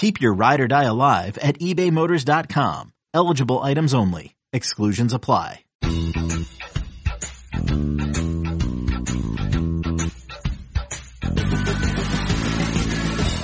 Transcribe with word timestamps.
Keep 0.00 0.22
your 0.22 0.32
ride 0.32 0.62
or 0.62 0.66
die 0.66 0.84
alive 0.84 1.36
at 1.42 1.58
ebaymotors.com. 1.58 2.94
Eligible 3.12 3.58
items 3.58 3.92
only. 3.92 4.34
Exclusions 4.50 5.12
apply. 5.12 5.62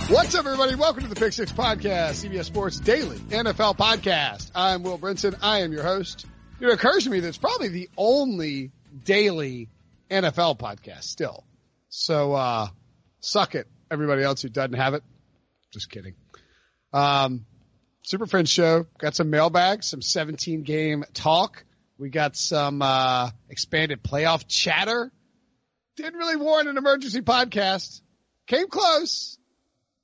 What's 0.08 0.34
up, 0.34 0.47
everybody? 0.47 0.77
Welcome 0.77 1.03
to 1.03 1.08
the 1.11 1.14
Pick 1.14 1.34
Six 1.34 1.53
Podcast, 1.53 2.25
CBS 2.25 2.47
Sports 2.47 2.81
Daily 2.81 3.19
NFL 3.19 3.77
Podcast. 3.77 4.50
I'm 4.55 4.83
Will 4.83 4.98
Brinson. 4.98 5.36
I 5.42 5.59
am 5.59 5.75
your 5.75 5.83
host. 5.83 6.25
It 6.59 6.72
occurs 6.72 7.05
to 7.05 7.11
me 7.11 7.20
that 7.20 7.28
it's 7.28 7.36
probably 7.36 7.69
the 7.69 7.91
only 7.98 8.70
daily 9.05 9.69
NFL 10.11 10.59
podcast 10.59 11.03
still. 11.03 11.44
So, 11.91 12.33
uh, 12.33 12.69
suck 13.20 13.55
it, 13.55 13.66
everybody 13.91 14.22
else 14.22 14.41
who 14.41 14.48
doesn't 14.48 14.72
have 14.72 14.94
it. 14.94 15.03
Just 15.70 15.91
kidding. 15.91 16.14
Um, 16.97 17.44
Super 18.05 18.27
Friends 18.27 18.48
show. 18.48 18.86
Got 18.98 19.14
some 19.14 19.28
mailbag, 19.28 19.84
some 19.84 20.00
17 20.00 20.62
game 20.62 21.05
talk. 21.12 21.62
We 21.98 22.08
got 22.08 22.36
some, 22.36 22.80
uh, 22.80 23.30
expanded 23.50 24.03
playoff 24.03 24.47
chatter. 24.48 25.12
Didn't 25.97 26.14
really 26.14 26.36
warrant 26.36 26.69
an 26.70 26.78
emergency 26.78 27.20
podcast. 27.20 28.00
Came 28.47 28.69
close, 28.69 29.38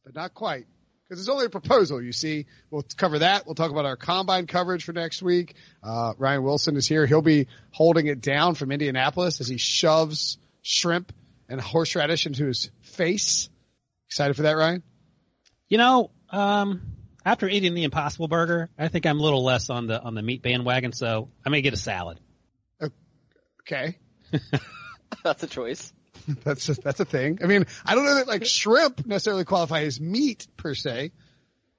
but 0.05 0.15
not 0.15 0.35
quite. 0.35 0.67
Because 1.05 1.21
it's 1.21 1.31
only 1.31 1.47
a 1.47 1.51
proposal, 1.51 2.03
you 2.03 2.13
see. 2.13 2.47
We'll 2.71 2.85
cover 2.97 3.21
that. 3.21 3.47
We'll 3.47 3.55
talk 3.55 3.71
about 3.71 3.87
our 3.87 3.97
combine 3.97 4.47
coverage 4.47 4.85
for 4.85 4.93
next 4.93 5.23
week. 5.23 5.55
Uh, 5.83 6.13
Ryan 6.19 6.43
Wilson 6.43 6.77
is 6.77 6.87
here. 6.87 7.07
He'll 7.07 7.23
be 7.23 7.47
holding 7.71 8.07
it 8.07 8.21
down 8.21 8.55
from 8.55 8.71
Indianapolis 8.71 9.41
as 9.41 9.49
he 9.49 9.57
shoves 9.57 10.37
shrimp 10.61 11.13
and 11.49 11.59
horseradish 11.59 12.27
into 12.27 12.47
his 12.47 12.71
face. 12.83 13.49
Excited 14.09 14.35
for 14.35 14.43
that, 14.43 14.57
Ryan? 14.57 14.83
You 15.69 15.79
know, 15.79 16.11
um, 16.33 16.83
after 17.25 17.49
eating 17.49 17.75
the 17.75 17.85
Impossible 17.85 18.29
Burger, 18.29 18.71
I 18.79 18.89
think 18.89 19.07
I'm 19.07 19.21
a 19.21 19.23
little 19.23 19.45
less 19.45 19.71
on 19.71 19.87
the 19.87 20.01
on 20.03 20.15
the 20.15 20.23
meat 20.23 20.43
bandwagon, 20.43 20.93
so 20.93 21.29
I 21.47 21.51
may 21.51 21.63
get 21.63 21.73
a 21.73 21.77
salad. 21.77 22.19
Okay. 23.61 23.99
That's 25.25 25.43
a 25.43 25.47
choice. 25.47 25.93
That's 26.45 26.69
a, 26.69 26.75
that's 26.75 27.01
a 27.01 27.05
thing. 27.05 27.41
I 27.43 27.47
mean, 27.47 27.67
I 27.85 27.97
don't 27.97 28.05
know 28.05 28.15
that 28.15 28.29
like 28.29 28.45
shrimp 28.45 29.05
necessarily 29.05 29.45
qualify 29.45 29.83
as 29.83 30.01
meat 30.01 30.47
per 30.57 30.73
se. 30.73 31.11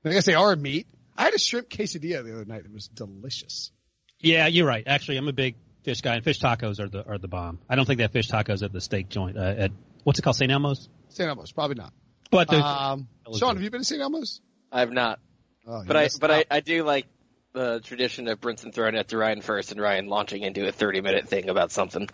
I 0.04 0.10
guess 0.10 0.26
they 0.26 0.34
are 0.34 0.54
meat. 0.56 0.88
I 1.18 1.24
had 1.24 1.34
a 1.34 1.40
shrimp 1.40 1.70
quesadilla 1.70 2.26
the 2.26 2.34
other 2.34 2.44
night. 2.44 2.66
It 2.66 2.74
was 2.74 2.90
delicious. 2.90 3.72
Yeah, 4.20 4.48
you're 4.48 4.68
right. 4.68 4.84
Actually, 4.86 5.18
I'm 5.18 5.30
a 5.30 5.34
big 5.34 5.56
fish 5.84 6.02
guy, 6.02 6.16
and 6.16 6.26
fish 6.26 6.42
tacos 6.42 6.82
are 6.82 6.90
the 6.90 7.08
are 7.08 7.18
the 7.18 7.30
bomb. 7.30 7.60
I 7.70 7.76
don't 7.76 7.86
think 7.86 8.00
they 8.00 8.04
have 8.04 8.12
fish 8.12 8.30
tacos 8.30 8.64
at 8.64 8.74
the 8.74 8.82
steak 8.82 9.08
joint 9.08 9.38
uh, 9.38 9.56
at 9.58 9.72
what's 10.04 10.20
it 10.20 10.24
called, 10.24 10.36
St. 10.36 10.52
Elmo's. 10.52 10.90
St. 11.08 11.30
Elmo's, 11.30 11.54
probably 11.54 11.76
not. 11.76 11.94
But 12.30 12.54
Um, 12.54 13.08
Sean, 13.38 13.56
have 13.56 13.64
you 13.64 13.70
been 13.70 13.82
to 13.82 13.86
St. 13.86 14.02
Elmo's? 14.02 14.42
I 14.74 14.80
have 14.82 14.92
not, 14.92 15.20
Oh, 15.66 15.84
but 15.88 15.96
I 15.96 16.10
but 16.20 16.32
I. 16.32 16.46
I 16.52 16.60
do 16.60 16.84
like 16.84 17.06
the 17.54 17.80
tradition 17.82 18.28
of 18.28 18.42
Brinson 18.42 18.74
throwing 18.74 18.96
it 18.96 19.08
to 19.10 19.18
Ryan 19.18 19.42
first 19.42 19.72
and 19.72 19.80
Ryan 19.80 20.08
launching 20.08 20.42
into 20.42 20.68
a 20.68 20.72
30 20.72 21.02
minute 21.02 21.30
thing 21.30 21.50
about 21.50 21.72
something. 21.72 22.10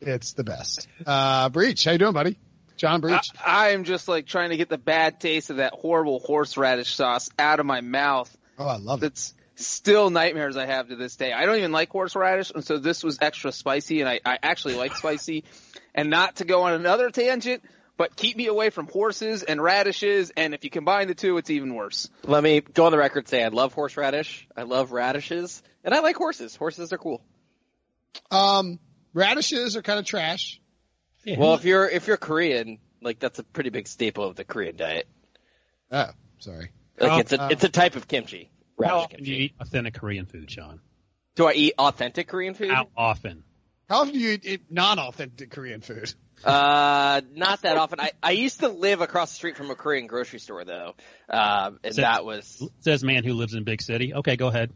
it's 0.00 0.32
the 0.32 0.42
best. 0.44 0.88
Uh, 1.06 1.48
Breech, 1.50 1.84
how 1.84 1.92
you 1.92 1.98
doing, 1.98 2.12
buddy? 2.14 2.38
John 2.76 3.00
Breech. 3.00 3.20
I, 3.44 3.66
I 3.66 3.68
am 3.70 3.84
just 3.84 4.08
like 4.08 4.26
trying 4.26 4.50
to 4.50 4.56
get 4.56 4.68
the 4.68 4.78
bad 4.78 5.20
taste 5.20 5.50
of 5.50 5.56
that 5.56 5.74
horrible 5.74 6.18
horseradish 6.18 6.94
sauce 6.94 7.28
out 7.38 7.60
of 7.60 7.66
my 7.66 7.80
mouth. 7.82 8.34
oh, 8.58 8.66
I 8.66 8.76
love 8.78 8.98
it. 8.98 9.02
That's 9.02 9.34
still 9.54 10.10
nightmares 10.10 10.56
I 10.56 10.66
have 10.66 10.88
to 10.88 10.96
this 10.96 11.16
day. 11.16 11.32
I 11.32 11.46
don't 11.46 11.56
even 11.58 11.72
like 11.72 11.90
horseradish, 11.90 12.50
and 12.54 12.64
so 12.64 12.78
this 12.78 13.02
was 13.04 13.18
extra 13.20 13.52
spicy, 13.52 14.00
and 14.00 14.08
I, 14.08 14.20
I 14.24 14.38
actually 14.42 14.74
like 14.74 14.94
spicy. 14.94 15.44
And 15.94 16.10
not 16.10 16.36
to 16.36 16.44
go 16.44 16.62
on 16.64 16.74
another 16.74 17.08
tangent, 17.10 17.62
but 17.96 18.16
keep 18.16 18.36
me 18.36 18.46
away 18.46 18.70
from 18.70 18.86
horses 18.88 19.42
and 19.42 19.62
radishes, 19.62 20.30
and 20.36 20.54
if 20.54 20.64
you 20.64 20.70
combine 20.70 21.08
the 21.08 21.14
two, 21.14 21.36
it's 21.38 21.50
even 21.50 21.74
worse. 21.74 22.08
Let 22.24 22.42
me 22.42 22.60
go 22.60 22.86
on 22.86 22.92
the 22.92 22.98
record 22.98 23.20
and 23.20 23.28
say 23.28 23.42
I 23.42 23.48
love 23.48 23.72
horseradish, 23.72 24.46
I 24.56 24.62
love 24.62 24.92
radishes, 24.92 25.62
and 25.84 25.94
I 25.94 26.00
like 26.00 26.16
horses. 26.16 26.54
Horses 26.56 26.92
are 26.92 26.98
cool. 26.98 27.22
Um, 28.30 28.78
radishes 29.14 29.76
are 29.76 29.82
kind 29.82 29.98
of 29.98 30.04
trash. 30.04 30.60
yeah, 31.24 31.36
Well, 31.38 31.54
if 31.54 31.64
you're 31.64 31.88
if 31.88 32.06
you're 32.06 32.16
Korean, 32.16 32.78
like 33.02 33.18
that's 33.18 33.38
a 33.38 33.44
pretty 33.44 33.70
big 33.70 33.88
staple 33.88 34.24
of 34.24 34.36
the 34.36 34.44
Korean 34.44 34.76
diet. 34.76 35.06
Oh, 35.90 36.10
sorry. 36.38 36.70
Like 36.98 37.12
Oh, 37.12 37.18
it's 37.18 37.32
a 37.32 37.42
uh, 37.42 37.48
it's 37.50 37.64
a 37.64 37.68
type 37.68 37.96
of 37.96 38.08
kimchi. 38.08 38.50
how 38.78 38.82
Radish 38.82 39.04
often 39.04 39.22
do 39.24 39.30
you 39.30 39.36
eat 39.44 39.52
authentic 39.60 39.94
Korean 39.94 40.26
food, 40.26 40.50
Sean? 40.50 40.80
Do 41.34 41.46
I 41.46 41.52
eat 41.52 41.74
authentic 41.78 42.28
Korean 42.28 42.54
food? 42.54 42.70
How 42.70 42.88
often? 42.96 43.44
How 43.88 44.00
often 44.00 44.14
do 44.14 44.18
you 44.18 44.30
eat, 44.30 44.44
eat 44.46 44.62
non-authentic 44.70 45.50
Korean 45.50 45.80
food? 45.80 46.12
Uh, 46.44 47.20
not 47.34 47.62
that 47.62 47.76
often. 47.76 48.00
I, 48.00 48.12
I 48.22 48.32
used 48.32 48.60
to 48.60 48.68
live 48.68 49.00
across 49.00 49.30
the 49.30 49.36
street 49.36 49.56
from 49.56 49.70
a 49.70 49.74
Korean 49.74 50.06
grocery 50.06 50.38
store 50.38 50.64
though. 50.64 50.94
Um, 51.28 51.80
and 51.82 51.94
So- 51.94 52.02
that 52.02 52.24
was, 52.24 52.68
Says 52.80 53.02
man 53.02 53.24
who 53.24 53.32
lives 53.34 53.54
in 53.54 53.64
big 53.64 53.82
city. 53.82 54.14
Okay, 54.14 54.36
go 54.36 54.48
ahead. 54.48 54.72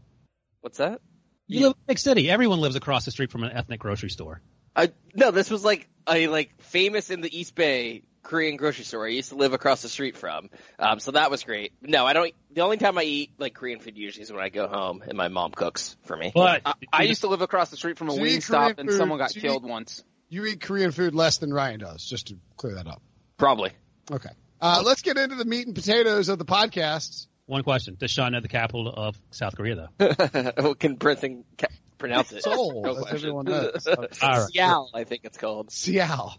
what's 0.61 0.79
that? 0.79 1.01
You 1.47 1.61
live 1.69 1.73
in 1.73 1.85
big 1.89 1.99
city. 1.99 2.31
Everyone 2.31 2.61
lives 2.61 2.77
across 2.77 3.05
the 3.05 3.11
street 3.11 3.33
from 3.33 3.43
an 3.43 3.51
ethnic 3.53 3.81
grocery 3.81 4.11
store. 4.11 4.41
I, 4.77 4.91
no, 5.15 5.33
this 5.33 5.51
was 5.51 5.65
like 5.65 5.89
a, 6.09 6.29
like 6.29 6.61
famous 6.63 7.11
in 7.11 7.23
the 7.23 7.39
East 7.39 7.57
Bay 7.57 8.05
Korean 8.23 8.57
grocery 8.57 8.85
store 8.85 9.07
I 9.07 9.11
used 9.11 9.31
to 9.31 9.35
live 9.37 9.53
across 9.53 9.83
the 9.83 9.89
street 9.89 10.17
from. 10.17 10.51
Um, 10.79 11.01
so 11.01 11.13
that 11.13 11.31
was 11.31 11.43
great. 11.43 11.73
No, 11.83 12.07
I 12.07 12.13
don't, 12.13 12.33
the 12.53 12.61
only 12.61 12.77
time 12.77 12.99
I 12.99 13.03
eat 13.03 13.33
like 13.39 13.55
Korean 13.55 13.81
food 13.81 13.97
usually 13.97 14.23
is 14.23 14.33
when 14.33 14.41
I 14.43 14.49
go 14.49 14.69
home 14.69 15.03
and 15.07 15.17
my 15.17 15.29
mom 15.29 15.53
cooks 15.53 15.97
for 16.05 16.17
me. 16.17 16.31
But 16.35 16.63
I, 16.65 16.75
I 16.93 17.03
used 17.05 17.23
to 17.23 17.29
live 17.29 17.43
across 17.43 17.71
the 17.71 17.77
street 17.77 17.99
from 17.99 18.09
a 18.11 18.13
So 18.13 18.23
you 18.23 18.41
stop, 18.41 18.79
and 18.79 18.91
someone 18.93 19.19
got 19.19 19.31
so 19.31 19.37
you 19.37 19.41
killed 19.41 19.65
once. 19.65 20.05
You 20.31 20.47
eat 20.47 20.61
Korean 20.61 20.93
food 20.93 21.13
less 21.13 21.39
than 21.39 21.53
Ryan 21.53 21.81
does, 21.81 22.05
just 22.05 22.29
to 22.29 22.37
clear 22.57 22.77
that 22.77 22.87
up. 22.87 23.03
Probably. 23.37 23.73
Okay. 24.11 24.31
Uh, 24.61 24.83
let's 24.85 25.03
get 25.03 25.19
into 25.19 25.35
the 25.35 25.45
meat 25.45 25.67
and 25.67 25.75
potatoes 25.75 26.29
of 26.29 26.39
the 26.39 26.45
podcast. 26.45 27.27
one 27.47 27.65
question: 27.65 27.97
Does 27.99 28.13
Sean 28.13 28.31
know 28.33 28.41
the 28.41 28.49
capital 28.49 28.89
of 28.89 29.21
South 29.33 29.57
Korea, 29.57 29.89
though? 29.99 30.75
Can 30.75 30.97
Brinson 30.97 31.43
ca- 31.59 31.67
pronounce 31.99 32.31
it? 32.31 32.45
Seoul, 32.45 32.83
No 32.85 32.95
as 32.95 33.13
everyone 33.13 33.47
knows. 33.47 33.87
All 33.89 34.07
right. 34.23 34.49
Seattle, 34.53 34.91
I 34.95 35.03
think 35.03 35.23
it's 35.25 35.37
called. 35.37 35.73
Seattle. 35.73 36.35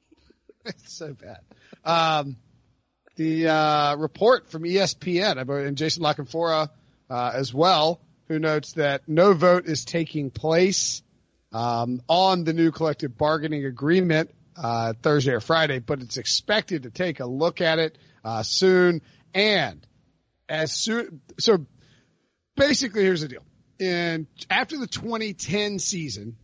it's 0.64 0.92
so 0.92 1.14
bad. 1.14 1.40
Um, 1.84 2.36
the 3.14 3.46
uh, 3.46 3.96
report 3.96 4.50
from 4.50 4.62
ESPN 4.64 5.66
and 5.66 5.76
Jason 5.76 6.02
La 6.02 6.14
Canfora 6.14 6.68
uh, 7.08 7.32
as 7.32 7.54
well, 7.54 8.00
who 8.26 8.40
notes 8.40 8.72
that 8.72 9.02
no 9.06 9.34
vote 9.34 9.66
is 9.66 9.84
taking 9.84 10.30
place 10.30 11.02
um, 11.52 12.02
on 12.08 12.44
the 12.44 12.52
new 12.52 12.70
collective 12.70 13.16
bargaining 13.16 13.64
agreement 13.64 14.30
uh, 14.56 14.92
Thursday 15.02 15.32
or 15.32 15.40
Friday, 15.40 15.78
but 15.78 16.00
it's 16.00 16.16
expected 16.16 16.84
to 16.84 16.90
take 16.90 17.20
a 17.20 17.26
look 17.26 17.60
at 17.60 17.78
it 17.78 17.98
uh, 18.24 18.42
soon. 18.42 19.02
And 19.34 19.86
as 20.48 20.72
soon, 20.72 21.20
so 21.38 21.66
basically, 22.56 23.02
here's 23.02 23.22
the 23.22 23.28
deal. 23.28 23.44
And 23.80 24.26
after 24.50 24.78
the 24.78 24.86
2010 24.86 25.78
season, 25.78 26.36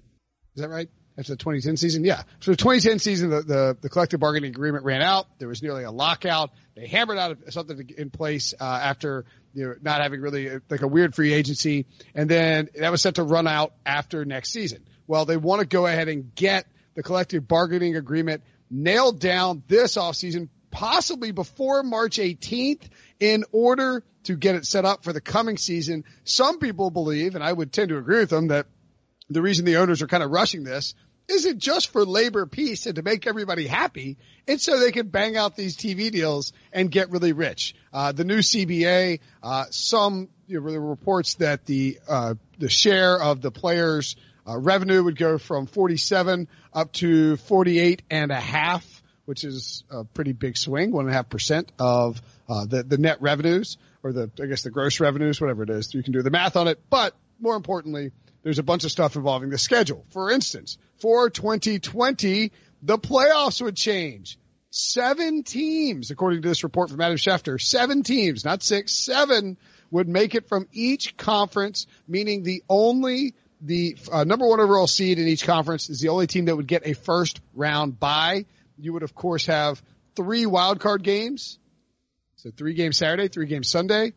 is 0.55 0.63
that 0.63 0.71
right? 0.71 0.89
After 1.19 1.33
the 1.33 1.37
2010 1.37 1.77
season? 1.77 2.05
Yeah. 2.05 2.23
So 2.41 2.53
the 2.53 2.57
2010 2.57 2.99
season, 2.99 3.31
the, 3.31 3.43
the, 3.43 3.77
the 3.81 3.89
collective 3.89 4.21
bargaining 4.21 4.51
agreement 4.51 4.85
ran 4.85 5.03
out. 5.03 5.27
There 5.39 5.49
was 5.49 5.63
nearly 5.63 5.85
a 5.85 5.91
lockout. 5.91 6.51
They 6.75 6.87
hammered 6.87 7.19
out 7.19 7.39
something 7.51 7.91
in 7.97 8.11
place, 8.11 8.55
uh, 8.59 8.65
after, 8.65 9.25
you 9.55 9.67
know, 9.67 9.75
not 9.81 10.03
having 10.03 10.21
really 10.21 10.51
uh, 10.51 10.61
like 10.69 10.83
a 10.83 10.87
weird 10.87 11.15
free 11.15 11.33
agency. 11.33 11.87
And 12.15 12.29
then 12.29 12.69
that 12.79 12.91
was 12.91 13.03
set 13.03 13.17
to 13.17 13.23
run 13.23 13.47
out 13.47 13.73
after 13.85 14.25
next 14.25 14.53
season. 14.53 14.85
Well, 15.07 15.25
they 15.25 15.37
want 15.37 15.61
to 15.61 15.67
go 15.67 15.87
ahead 15.87 16.09
and 16.09 16.35
get 16.35 16.67
the 16.95 17.03
collective 17.03 17.47
bargaining 17.47 17.97
agreement 17.97 18.43
nailed 18.71 19.21
down 19.21 19.63
this 19.69 19.97
offseason, 19.97 20.49
possibly 20.71 21.31
before 21.31 21.83
March 21.83 22.19
18th 22.19 22.83
in 23.21 23.45
order 23.53 24.05
to 24.25 24.37
get 24.37 24.57
it 24.57 24.67
set 24.67 24.85
up 24.85 25.05
for 25.05 25.13
the 25.13 25.21
coming 25.21 25.57
season. 25.57 26.05
Some 26.25 26.59
people 26.59 26.91
believe, 26.91 27.35
and 27.35 27.45
I 27.45 27.53
would 27.53 27.73
tend 27.73 27.91
to 27.91 27.99
agree 27.99 28.19
with 28.19 28.31
them, 28.31 28.49
that 28.49 28.67
the 29.29 29.43
reason 29.43 29.65
the 29.65 29.77
owners 29.77 30.03
are 30.03 30.07
kind 30.07 30.23
of 30.23 30.31
rushing 30.31 30.65
this 30.65 30.95
isn't 31.29 31.59
just 31.59 31.89
for 31.89 32.05
labor 32.05 32.47
peace 32.47 32.87
and 32.87 32.97
to 32.97 33.03
make 33.03 33.27
everybody 33.27 33.67
happy. 33.67 34.17
It's 34.47 34.65
so 34.65 34.79
they 34.79 34.93
can 34.93 35.09
bang 35.09 35.37
out 35.37 35.57
these 35.57 35.77
TV 35.77 36.11
deals 36.11 36.53
and 36.73 36.91
get 36.91 37.11
really 37.11 37.33
rich. 37.33 37.75
Uh, 37.93 38.13
the 38.13 38.25
new 38.25 38.39
CBA, 38.39 39.21
uh, 39.43 39.65
some 39.71 40.29
you 40.47 40.61
know, 40.61 40.77
reports 40.77 41.35
that 41.35 41.67
the 41.67 41.99
uh, 42.09 42.35
the 42.59 42.69
share 42.69 43.21
of 43.21 43.41
the 43.41 43.51
players' 43.51 44.17
uh, 44.49 44.59
revenue 44.59 45.03
would 45.03 45.17
go 45.17 45.39
from 45.39 45.67
47 45.67 46.49
up 46.73 46.93
to 46.95 47.37
48 47.37 48.03
and 48.11 48.31
a 48.31 48.41
half, 48.41 49.03
which 49.25 49.45
is 49.45 49.85
a 49.91 50.05
pretty 50.05 50.33
big 50.33 50.57
swing, 50.57 50.93
one 50.93 51.07
and 51.07 51.13
a 51.13 51.17
half 51.17 51.29
percent 51.29 51.73
of 51.79 52.21
uh, 52.49 52.65
the 52.67 52.83
the 52.83 52.99
net 52.99 53.21
revenues 53.21 53.77
or 54.03 54.13
the 54.13 54.31
I 54.41 54.47
guess 54.47 54.63
the 54.63 54.71
gross 54.71 55.01
revenues, 55.01 55.41
whatever 55.41 55.65
it 55.65 55.71
is. 55.71 55.93
You 55.95 56.03
can 56.03 56.13
do 56.13 56.23
the 56.23 56.31
math 56.31 56.57
on 56.57 56.69
it, 56.69 56.81
but 56.89 57.15
more 57.41 57.57
importantly, 57.57 58.13
there's 58.43 58.59
a 58.59 58.63
bunch 58.63 58.85
of 58.85 58.93
stuff 58.93 59.17
involving 59.17 59.51
the 59.51 59.59
schedule. 59.59 60.05
For 60.11 60.31
instance, 60.31 60.79
for 60.99 61.29
2020, 61.29 62.53
the 62.83 62.99
playoffs 62.99 63.61
would 63.61 63.77
change. 63.77 64.39
Seven 64.71 65.43
teams, 65.43 66.11
according 66.11 66.43
to 66.43 66.49
this 66.49 66.63
report 66.63 66.91
from 66.91 67.01
Adam 67.01 67.17
Schefter, 67.17 67.61
seven 67.61 68.03
teams, 68.03 68.45
not 68.45 68.63
six, 68.63 68.93
seven 68.93 69.57
would 69.91 70.09
make 70.09 70.35
it 70.35 70.49
from 70.49 70.69
each 70.73 71.17
conference, 71.17 71.87
meaning 72.07 72.43
the 72.43 72.63
only, 72.69 73.35
the 73.61 73.97
uh, 74.11 74.25
number 74.25 74.47
one 74.47 74.61
overall 74.61 74.87
seed 74.87 75.19
in 75.19 75.27
each 75.27 75.45
conference 75.45 75.89
is 75.89 76.01
the 76.01 76.09
only 76.09 76.27
team 76.27 76.47
that 76.47 76.57
would 76.57 76.67
get 76.67 76.87
a 76.87 76.95
first 76.95 77.41
round 77.55 77.99
bye. 77.99 78.47
You 78.79 78.93
would 78.93 79.03
of 79.03 79.15
course 79.15 79.47
have 79.47 79.83
three 80.15 80.45
wildcard 80.45 81.03
games. 81.03 81.59
So 82.37 82.51
three 82.51 82.75
games 82.75 82.99
Saturday, 82.99 83.29
three 83.29 83.47
games 83.47 83.69
Sunday. 83.69 84.13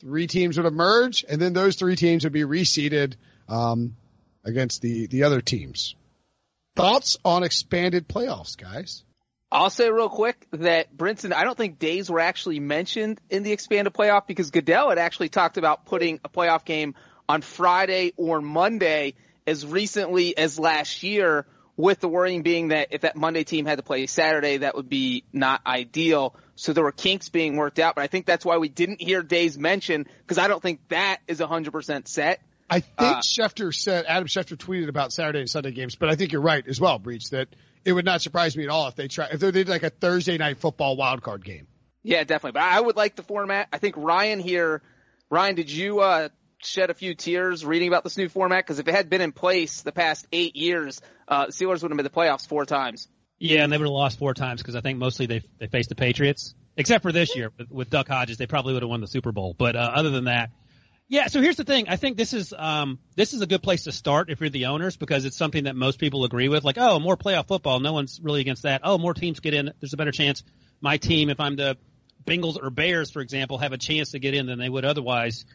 Three 0.00 0.26
teams 0.26 0.56
would 0.56 0.66
emerge 0.66 1.24
and 1.28 1.40
then 1.40 1.52
those 1.52 1.76
three 1.76 1.96
teams 1.96 2.24
would 2.24 2.32
be 2.32 2.42
reseeded 2.42 3.14
um, 3.48 3.96
against 4.44 4.82
the 4.82 5.06
the 5.06 5.22
other 5.24 5.40
teams. 5.40 5.94
Thoughts 6.74 7.18
on 7.24 7.44
expanded 7.44 8.08
playoffs, 8.08 8.56
guys? 8.56 9.04
I'll 9.52 9.68
say 9.68 9.90
real 9.90 10.08
quick 10.08 10.46
that 10.52 10.96
Brinson, 10.96 11.34
I 11.34 11.44
don't 11.44 11.56
think 11.56 11.78
days 11.78 12.10
were 12.10 12.20
actually 12.20 12.58
mentioned 12.58 13.20
in 13.28 13.42
the 13.42 13.52
expanded 13.52 13.92
playoff 13.92 14.26
because 14.26 14.50
Goodell 14.50 14.88
had 14.88 14.96
actually 14.96 15.28
talked 15.28 15.58
about 15.58 15.84
putting 15.84 16.20
a 16.24 16.30
playoff 16.30 16.64
game 16.64 16.94
on 17.32 17.40
Friday 17.40 18.12
or 18.18 18.42
Monday 18.42 19.14
as 19.46 19.64
recently 19.64 20.36
as 20.36 20.58
last 20.58 21.02
year 21.02 21.46
with 21.78 21.98
the 22.00 22.08
worrying 22.08 22.42
being 22.42 22.68
that 22.68 22.88
if 22.90 23.00
that 23.00 23.16
Monday 23.16 23.42
team 23.42 23.64
had 23.64 23.78
to 23.78 23.82
play 23.82 24.06
Saturday, 24.06 24.58
that 24.58 24.74
would 24.74 24.90
be 24.90 25.24
not 25.32 25.62
ideal. 25.66 26.36
So 26.56 26.74
there 26.74 26.84
were 26.84 26.92
kinks 26.92 27.30
being 27.30 27.56
worked 27.56 27.78
out, 27.78 27.94
but 27.94 28.02
I 28.02 28.06
think 28.06 28.26
that's 28.26 28.44
why 28.44 28.58
we 28.58 28.68
didn't 28.68 29.00
hear 29.00 29.22
days 29.22 29.58
mentioned 29.58 30.10
because 30.18 30.36
I 30.36 30.46
don't 30.46 30.62
think 30.62 30.86
that 30.88 31.20
is 31.26 31.40
100% 31.40 32.06
set. 32.06 32.42
I 32.68 32.80
think 32.80 32.92
uh, 32.98 33.20
Schefter 33.22 33.74
said 33.74 34.04
Adam 34.06 34.28
Schefter 34.28 34.58
tweeted 34.58 34.90
about 34.90 35.10
Saturday 35.14 35.40
and 35.40 35.48
Sunday 35.48 35.72
games, 35.72 35.96
but 35.96 36.10
I 36.10 36.16
think 36.16 36.32
you're 36.32 36.42
right 36.42 36.66
as 36.68 36.78
well, 36.78 36.98
Breech, 36.98 37.30
that 37.30 37.48
it 37.86 37.94
would 37.94 38.04
not 38.04 38.20
surprise 38.20 38.58
me 38.58 38.64
at 38.64 38.70
all 38.70 38.88
if 38.88 38.94
they 38.94 39.08
try 39.08 39.28
if 39.32 39.40
they 39.40 39.50
did 39.50 39.70
like 39.70 39.84
a 39.84 39.90
Thursday 39.90 40.36
night 40.36 40.58
football 40.58 40.96
wild 40.96 41.22
card 41.22 41.42
game. 41.42 41.66
Yeah, 42.02 42.24
definitely. 42.24 42.52
But 42.52 42.64
I 42.64 42.78
would 42.78 42.96
like 42.96 43.16
the 43.16 43.22
format. 43.22 43.68
I 43.72 43.78
think 43.78 43.96
Ryan 43.96 44.38
here, 44.38 44.82
Ryan, 45.30 45.54
did 45.54 45.70
you 45.70 46.00
uh, 46.00 46.28
shed 46.64 46.90
a 46.90 46.94
few 46.94 47.14
tears 47.14 47.64
reading 47.64 47.88
about 47.88 48.04
this 48.04 48.16
new 48.16 48.28
format? 48.28 48.64
Because 48.64 48.78
if 48.78 48.88
it 48.88 48.94
had 48.94 49.10
been 49.10 49.20
in 49.20 49.32
place 49.32 49.82
the 49.82 49.92
past 49.92 50.26
eight 50.32 50.56
years, 50.56 51.00
uh, 51.28 51.46
the 51.46 51.52
Steelers 51.52 51.82
would 51.82 51.90
have 51.90 51.96
made 51.96 52.06
the 52.06 52.10
playoffs 52.10 52.46
four 52.46 52.64
times. 52.64 53.08
Yeah, 53.38 53.64
and 53.64 53.72
they 53.72 53.78
would 53.78 53.86
have 53.86 53.92
lost 53.92 54.18
four 54.18 54.34
times 54.34 54.62
because 54.62 54.76
I 54.76 54.80
think 54.80 54.98
mostly 54.98 55.26
they 55.26 55.42
they 55.58 55.66
faced 55.66 55.88
the 55.88 55.94
Patriots, 55.94 56.54
except 56.76 57.02
for 57.02 57.12
this 57.12 57.34
year 57.34 57.50
with, 57.58 57.70
with 57.70 57.90
Duck 57.90 58.08
Hodges. 58.08 58.36
They 58.36 58.46
probably 58.46 58.74
would 58.74 58.82
have 58.82 58.90
won 58.90 59.00
the 59.00 59.08
Super 59.08 59.32
Bowl. 59.32 59.54
But 59.58 59.74
uh, 59.74 59.90
other 59.94 60.10
than 60.10 60.24
that, 60.24 60.50
yeah, 61.08 61.26
so 61.26 61.40
here's 61.40 61.56
the 61.56 61.64
thing. 61.64 61.88
I 61.88 61.96
think 61.96 62.16
this 62.16 62.32
is 62.32 62.54
um, 62.56 63.00
this 63.16 63.34
is 63.34 63.40
a 63.40 63.46
good 63.46 63.62
place 63.62 63.84
to 63.84 63.92
start 63.92 64.30
if 64.30 64.40
you're 64.40 64.48
the 64.48 64.66
owners 64.66 64.96
because 64.96 65.24
it's 65.24 65.36
something 65.36 65.64
that 65.64 65.74
most 65.74 65.98
people 65.98 66.24
agree 66.24 66.48
with. 66.48 66.62
Like, 66.62 66.78
oh, 66.78 67.00
more 67.00 67.16
playoff 67.16 67.48
football. 67.48 67.80
No 67.80 67.92
one's 67.92 68.20
really 68.22 68.40
against 68.40 68.62
that. 68.62 68.82
Oh, 68.84 68.96
more 68.96 69.12
teams 69.12 69.40
get 69.40 69.54
in. 69.54 69.72
There's 69.80 69.92
a 69.92 69.96
better 69.96 70.12
chance 70.12 70.44
my 70.82 70.98
team, 70.98 71.30
if 71.30 71.40
I'm 71.40 71.56
the 71.56 71.78
Bengals 72.26 72.62
or 72.62 72.68
Bears, 72.68 73.10
for 73.10 73.20
example, 73.20 73.58
have 73.58 73.72
a 73.72 73.78
chance 73.78 74.10
to 74.10 74.18
get 74.18 74.34
in 74.34 74.46
than 74.46 74.58
they 74.58 74.68
would 74.68 74.84
otherwise. 74.84 75.46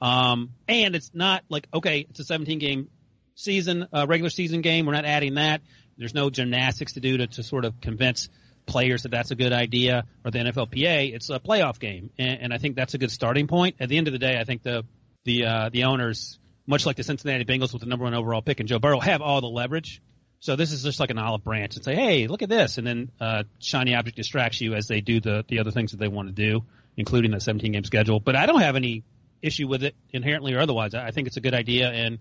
Um, 0.00 0.50
and 0.68 0.94
it's 0.94 1.10
not 1.14 1.44
like 1.48 1.68
okay, 1.72 2.06
it's 2.10 2.20
a 2.20 2.24
17 2.24 2.58
game 2.58 2.88
season, 3.34 3.86
uh, 3.92 4.06
regular 4.08 4.30
season 4.30 4.60
game. 4.60 4.86
We're 4.86 4.92
not 4.92 5.04
adding 5.04 5.34
that. 5.34 5.62
There's 5.96 6.14
no 6.14 6.28
gymnastics 6.30 6.94
to 6.94 7.00
do 7.00 7.18
to, 7.18 7.26
to 7.26 7.42
sort 7.42 7.64
of 7.64 7.80
convince 7.80 8.28
players 8.66 9.04
that 9.04 9.10
that's 9.10 9.30
a 9.30 9.36
good 9.36 9.52
idea 9.52 10.04
or 10.24 10.30
the 10.30 10.38
NFLPA. 10.40 11.14
It's 11.14 11.30
a 11.30 11.38
playoff 11.38 11.78
game, 11.78 12.10
and, 12.18 12.40
and 12.42 12.52
I 12.52 12.58
think 12.58 12.76
that's 12.76 12.94
a 12.94 12.98
good 12.98 13.10
starting 13.10 13.46
point. 13.46 13.76
At 13.80 13.88
the 13.88 13.96
end 13.96 14.08
of 14.08 14.12
the 14.12 14.18
day, 14.18 14.36
I 14.38 14.44
think 14.44 14.62
the 14.62 14.84
the 15.24 15.46
uh, 15.46 15.68
the 15.72 15.84
owners, 15.84 16.38
much 16.66 16.84
like 16.84 16.96
the 16.96 17.04
Cincinnati 17.04 17.44
Bengals 17.44 17.72
with 17.72 17.80
the 17.80 17.88
number 17.88 18.04
one 18.04 18.14
overall 18.14 18.42
pick 18.42 18.60
and 18.60 18.68
Joe 18.68 18.78
Burrow, 18.78 19.00
have 19.00 19.22
all 19.22 19.40
the 19.40 19.46
leverage. 19.46 20.02
So 20.40 20.54
this 20.54 20.70
is 20.70 20.82
just 20.82 21.00
like 21.00 21.10
an 21.10 21.18
olive 21.18 21.42
branch 21.42 21.76
and 21.76 21.84
say, 21.84 21.94
hey, 21.94 22.26
look 22.26 22.42
at 22.42 22.50
this, 22.50 22.76
and 22.76 22.86
then 22.86 23.10
uh, 23.20 23.44
shiny 23.58 23.94
object 23.94 24.16
distracts 24.16 24.60
you 24.60 24.74
as 24.74 24.86
they 24.86 25.00
do 25.00 25.20
the 25.20 25.44
the 25.48 25.60
other 25.60 25.70
things 25.70 25.92
that 25.92 25.98
they 25.98 26.08
want 26.08 26.28
to 26.28 26.34
do, 26.34 26.64
including 26.96 27.30
the 27.30 27.40
17 27.40 27.72
game 27.72 27.84
schedule. 27.84 28.20
But 28.20 28.36
I 28.36 28.44
don't 28.44 28.60
have 28.60 28.76
any 28.76 29.04
issue 29.42 29.68
with 29.68 29.82
it 29.82 29.94
inherently 30.10 30.54
or 30.54 30.60
otherwise. 30.60 30.94
I 30.94 31.10
think 31.10 31.26
it's 31.26 31.36
a 31.36 31.40
good 31.40 31.54
idea, 31.54 31.90
and 31.90 32.18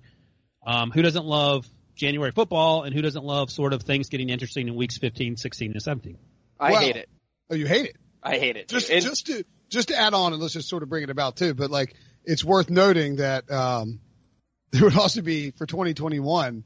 um, 0.66 0.92
who 0.92 1.02
doesn't 1.02 1.26
love 1.26 1.68
January 1.96 2.32
football, 2.32 2.84
and 2.84 2.94
who 2.94 3.02
doesn't 3.02 3.24
love 3.24 3.50
sort 3.52 3.74
of 3.74 3.84
things 3.84 4.10
getting 4.10 4.30
interesting 4.30 4.68
in 4.68 4.76
weeks 4.76 4.98
15, 4.98 5.38
16, 5.38 5.72
and 5.72 5.82
17? 5.82 6.18
I 6.60 6.72
well, 6.72 6.82
hate 6.82 6.96
it. 6.96 7.10
Oh, 7.50 7.56
you 7.56 7.68
hate 7.68 7.86
it? 7.86 7.96
I 8.24 8.38
hate 8.38 8.58
it. 8.58 8.68
Just, 8.68 8.90
and, 8.90 9.04
just 9.04 9.28
to 9.28 9.46
just 9.70 9.90
to 9.90 9.98
add 9.98 10.14
on, 10.14 10.34
and 10.34 10.42
let's 10.42 10.54
just 10.54 10.70
sort 10.70 10.84
of 10.84 10.90
bring 10.90 11.04
it 11.04 11.10
about 11.10 11.38
too. 11.38 11.54
But 11.54 11.70
like, 11.70 11.96
it's 12.24 12.44
worth 12.44 12.70
noting 12.70 13.18
that 13.18 13.50
um, 13.52 14.00
there 14.72 14.84
would 14.84 14.98
also 14.98 15.22
be 15.22 15.52
for 15.52 15.66
2021 15.66 16.64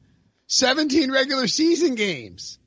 17 0.48 1.12
regular 1.12 1.48
season 1.48 1.96
games. 1.96 2.58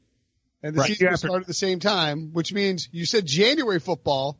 And 0.62 0.76
the 0.76 0.80
right. 0.80 0.88
season 0.88 1.08
yeah, 1.08 1.14
start 1.16 1.40
at 1.40 1.48
the 1.48 1.54
same 1.54 1.80
time, 1.80 2.30
which 2.32 2.52
means 2.52 2.88
you 2.92 3.04
said 3.04 3.26
January 3.26 3.80
football 3.80 4.38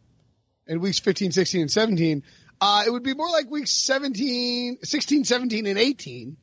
and 0.69 0.81
weeks 0.81 1.01
15, 1.01 1.33
16, 1.33 1.63
and 1.63 1.71
17. 1.71 2.23
Uh, 2.63 2.85
it 2.87 2.91
would 2.91 3.03
be 3.03 3.13
more 3.13 3.29
like 3.29 3.51
weeks 3.51 3.73
17, 3.73 4.79
16, 4.85 5.25
17, 5.25 5.67
and 5.67 5.77
18. 5.77 6.37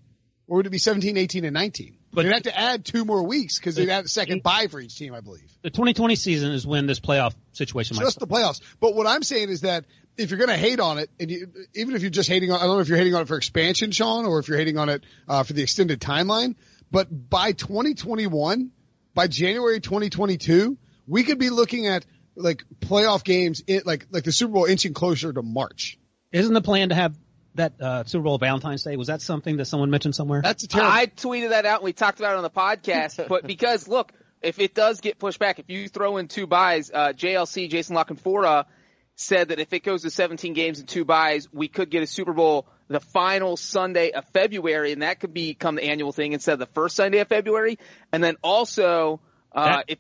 Or 0.48 0.58
would 0.58 0.66
it 0.66 0.70
be 0.70 0.78
17, 0.78 1.16
18, 1.16 1.46
and 1.46 1.54
19? 1.54 1.96
But 2.12 2.26
you'd 2.26 2.34
have 2.34 2.44
to 2.44 2.60
add 2.60 2.84
two 2.84 3.06
more 3.06 3.24
weeks 3.24 3.58
because 3.58 3.76
they'd 3.76 3.88
have 3.88 4.04
a 4.04 4.10
second 4.10 4.44
bye 4.44 4.68
for 4.68 4.82
each 4.82 4.98
team, 4.98 5.14
I 5.14 5.22
believe. 5.22 5.50
The 5.62 5.70
2020 5.70 6.16
season 6.16 6.52
is 6.52 6.68
when 6.68 6.88
this 6.88 7.00
playoff 7.00 7.36
situation 7.54 7.96
Just 7.96 8.20
might 8.20 8.28
the 8.28 8.34
playoffs. 8.34 8.60
But 8.82 8.96
what 8.96 9.08
I'm 9.08 9.24
saying 9.24 9.48
is 9.48 9.62
that 9.62 9.86
if 10.18 10.30
you're 10.30 10.40
going 10.40 10.50
to 10.50 10.58
hate 10.58 10.82
on 10.82 10.98
it, 10.98 11.10
and 11.22 11.32
you, 11.32 11.48
even 11.74 11.96
if 11.96 12.02
you're 12.02 12.12
just 12.12 12.28
hating 12.28 12.52
on, 12.52 12.60
I 12.60 12.64
don't 12.64 12.76
know 12.76 12.82
if 12.82 12.90
you're 12.90 12.98
hating 12.98 13.16
on 13.16 13.22
it 13.22 13.30
for 13.30 13.38
expansion, 13.38 13.92
Sean, 13.92 14.26
or 14.26 14.40
if 14.40 14.50
you're 14.50 14.58
hating 14.58 14.78
on 14.78 14.90
it 14.90 15.06
uh, 15.30 15.44
for 15.44 15.54
the 15.54 15.62
extended 15.62 16.02
timeline. 16.02 16.56
But 16.92 17.30
by 17.30 17.54
2021, 17.54 18.72
by 19.14 19.28
January 19.28 19.80
2022, 19.80 20.78
we 21.08 21.24
could 21.24 21.40
be 21.40 21.50
looking 21.50 21.88
at 21.88 22.06
like 22.36 22.66
playoff 22.82 23.24
games, 23.24 23.62
in, 23.68 23.84
like 23.86 24.08
like 24.12 24.26
the 24.26 24.34
Super 24.34 24.52
Bowl 24.52 24.66
inching 24.66 24.94
closer 24.94 25.32
to 25.32 25.42
March. 25.42 25.98
Isn't 26.32 26.54
the 26.54 26.62
plan 26.62 26.90
to 26.90 26.96
have 26.96 27.16
that 27.56 27.74
uh, 27.82 28.04
Super 28.06 28.24
Bowl 28.24 28.38
Valentine's 28.38 28.84
Day? 28.84 28.96
Was 28.96 29.08
that 29.08 29.22
something 29.22 29.58
that 29.58 29.66
someone 29.66 29.90
mentioned 29.90 30.16
somewhere? 30.16 30.42
That's 30.42 30.64
a 30.64 30.68
terrible. 30.68 30.92
I 30.92 31.08
tweeted 31.08 31.50
that 31.50 31.66
out 31.66 31.80
and 31.80 31.86
we 31.86 31.94
talked 31.94 32.20
about 32.20 32.34
it 32.34 32.38
on 32.38 32.44
the 32.44 32.50
podcast. 32.50 33.28
but 33.30 33.46
because 33.46 33.88
look, 33.88 34.12
if 34.42 34.60
it 34.60 34.74
does 34.74 35.02
get 35.02 35.20
pushed 35.20 35.40
back, 35.40 35.60
if 35.60 35.70
you 35.70 35.88
throw 35.88 36.18
in 36.18 36.28
two 36.28 36.48
byes, 36.48 36.92
uh, 36.94 37.14
JLC, 37.14 37.70
Jason 37.70 37.96
La 37.96 38.04
Canfora 38.04 38.66
said 39.16 39.50
that 39.50 39.60
if 39.60 39.74
it 39.74 39.84
goes 39.84 40.04
to 40.04 40.10
17 40.10 40.54
games 40.54 40.80
and 40.80 40.88
two 40.88 41.04
byes, 41.04 41.48
we 41.52 41.68
could 41.68 41.90
get 41.90 42.04
a 42.04 42.08
Super 42.08 42.34
Bowl 42.34 42.68
the 42.88 43.00
final 43.00 43.56
Sunday 43.56 44.12
of 44.12 44.26
February, 44.30 44.92
and 44.92 45.04
that 45.04 45.20
could 45.20 45.34
become 45.34 45.76
the 45.76 45.84
annual 45.84 46.12
thing 46.12 46.34
instead 46.34 46.54
of 46.54 46.60
the 46.60 46.66
first 46.68 46.96
Sunday 46.96 47.20
of 47.20 47.28
February. 47.28 47.78
And 48.12 48.24
then 48.24 48.36
also, 48.42 49.22
uh, 49.52 49.84
if 49.88 50.00